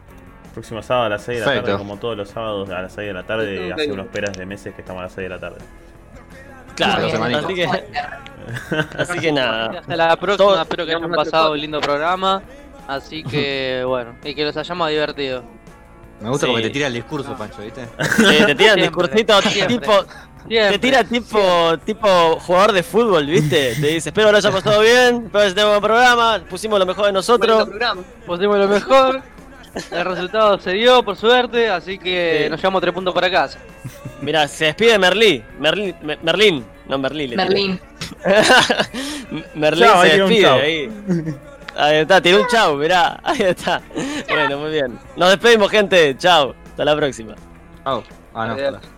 Próximo 0.52 0.82
sábado 0.82 1.06
a 1.06 1.08
las 1.10 1.22
6 1.22 1.38
de 1.38 1.40
la 1.40 1.44
Perfecto. 1.46 1.66
tarde, 1.72 1.78
como 1.78 1.96
todos 1.98 2.16
los 2.16 2.28
sábados 2.28 2.68
a 2.70 2.82
las 2.82 2.92
6 2.92 3.06
de 3.08 3.12
la 3.14 3.22
tarde, 3.24 3.72
hace 3.72 3.90
unos 3.92 4.06
peras 4.08 4.36
de 4.36 4.46
meses 4.46 4.74
que 4.74 4.82
estamos 4.82 5.00
a 5.00 5.04
las 5.04 5.12
6 5.12 5.24
de 5.24 5.28
la 5.28 5.40
tarde. 5.40 5.58
Claro, 6.76 7.06
así 7.06 7.54
que, 7.54 7.68
así 8.98 9.18
que 9.20 9.32
nada. 9.32 9.78
Hasta 9.80 9.96
la 9.96 10.16
próxima, 10.16 10.36
Todo- 10.50 10.60
espero 10.62 10.86
que 10.86 10.94
hayan 10.94 11.10
pasado 11.10 11.52
un 11.52 11.60
lindo 11.60 11.80
programa. 11.80 12.42
Así 12.86 13.22
que, 13.24 13.82
bueno, 13.88 14.16
y 14.22 14.34
que 14.34 14.44
los 14.44 14.56
hayamos 14.56 14.90
divertido. 14.90 15.42
Me 16.20 16.28
gusta 16.28 16.46
Sí. 16.46 16.52
porque 16.52 16.66
te 16.68 16.70
tira 16.72 16.86
el 16.88 16.92
discurso, 16.94 17.34
Pancho, 17.36 17.62
¿viste? 17.62 17.86
Te, 17.86 18.44
te 18.44 18.54
tiran 18.54 18.56
Siempre, 18.56 18.82
discursito 18.82 19.42
siempre. 19.42 19.78
tipo. 19.78 19.92
Siempre. 20.48 20.72
Te 20.72 20.78
tira 20.78 21.04
tipo, 21.04 21.78
tipo 21.84 22.38
jugador 22.40 22.72
de 22.72 22.82
fútbol, 22.82 23.26
¿viste? 23.26 23.74
Te 23.80 23.86
dice, 23.86 24.10
espero 24.10 24.30
lo 24.30 24.36
haya 24.38 24.50
pasado 24.50 24.80
bien, 24.82 25.24
espero 25.26 25.44
que 25.48 25.50
tenga 25.54 25.64
un 25.66 25.70
buen 25.72 25.82
programa, 25.82 26.40
pusimos 26.50 26.78
lo 26.78 26.84
mejor 26.86 27.06
de 27.06 27.12
nosotros. 27.12 27.68
Pusimos 28.26 28.58
lo 28.58 28.68
mejor. 28.68 29.22
El 29.90 30.04
resultado 30.04 30.58
se 30.60 30.72
dio, 30.72 31.02
por 31.02 31.16
suerte, 31.16 31.68
así 31.68 31.98
que 31.98 32.42
Sí. 32.44 32.50
nos 32.50 32.60
llevamos 32.60 32.80
tres 32.82 32.94
puntos 32.94 33.12
para 33.14 33.30
casa. 33.30 33.58
Mirá, 34.20 34.46
se 34.46 34.66
despide 34.66 34.98
Merlí. 34.98 35.42
Merlín, 35.58 35.96
Me- 36.02 36.18
Merlín, 36.22 36.64
no 36.88 36.98
Merlí. 36.98 37.28
Merlín. 37.34 37.80
Merlín 39.54 39.88
se 40.02 40.16
despide 40.18 40.46
ahí. 40.46 40.88
Ahí 41.76 41.96
está, 41.96 42.20
tiró 42.20 42.40
un 42.42 42.46
chau, 42.46 42.76
mirá. 42.76 43.18
Ahí 43.24 43.40
está. 43.42 43.82
Bueno, 44.28 44.58
muy 44.58 44.70
bien. 44.70 44.96
Nos 45.16 45.30
despedimos, 45.30 45.68
gente. 45.70 46.16
Chau. 46.18 46.54
Hasta 46.70 46.84
la 46.84 46.94
próxima. 46.94 47.34
Chau. 47.82 48.04
Ah, 48.32 48.46
no. 48.46 48.93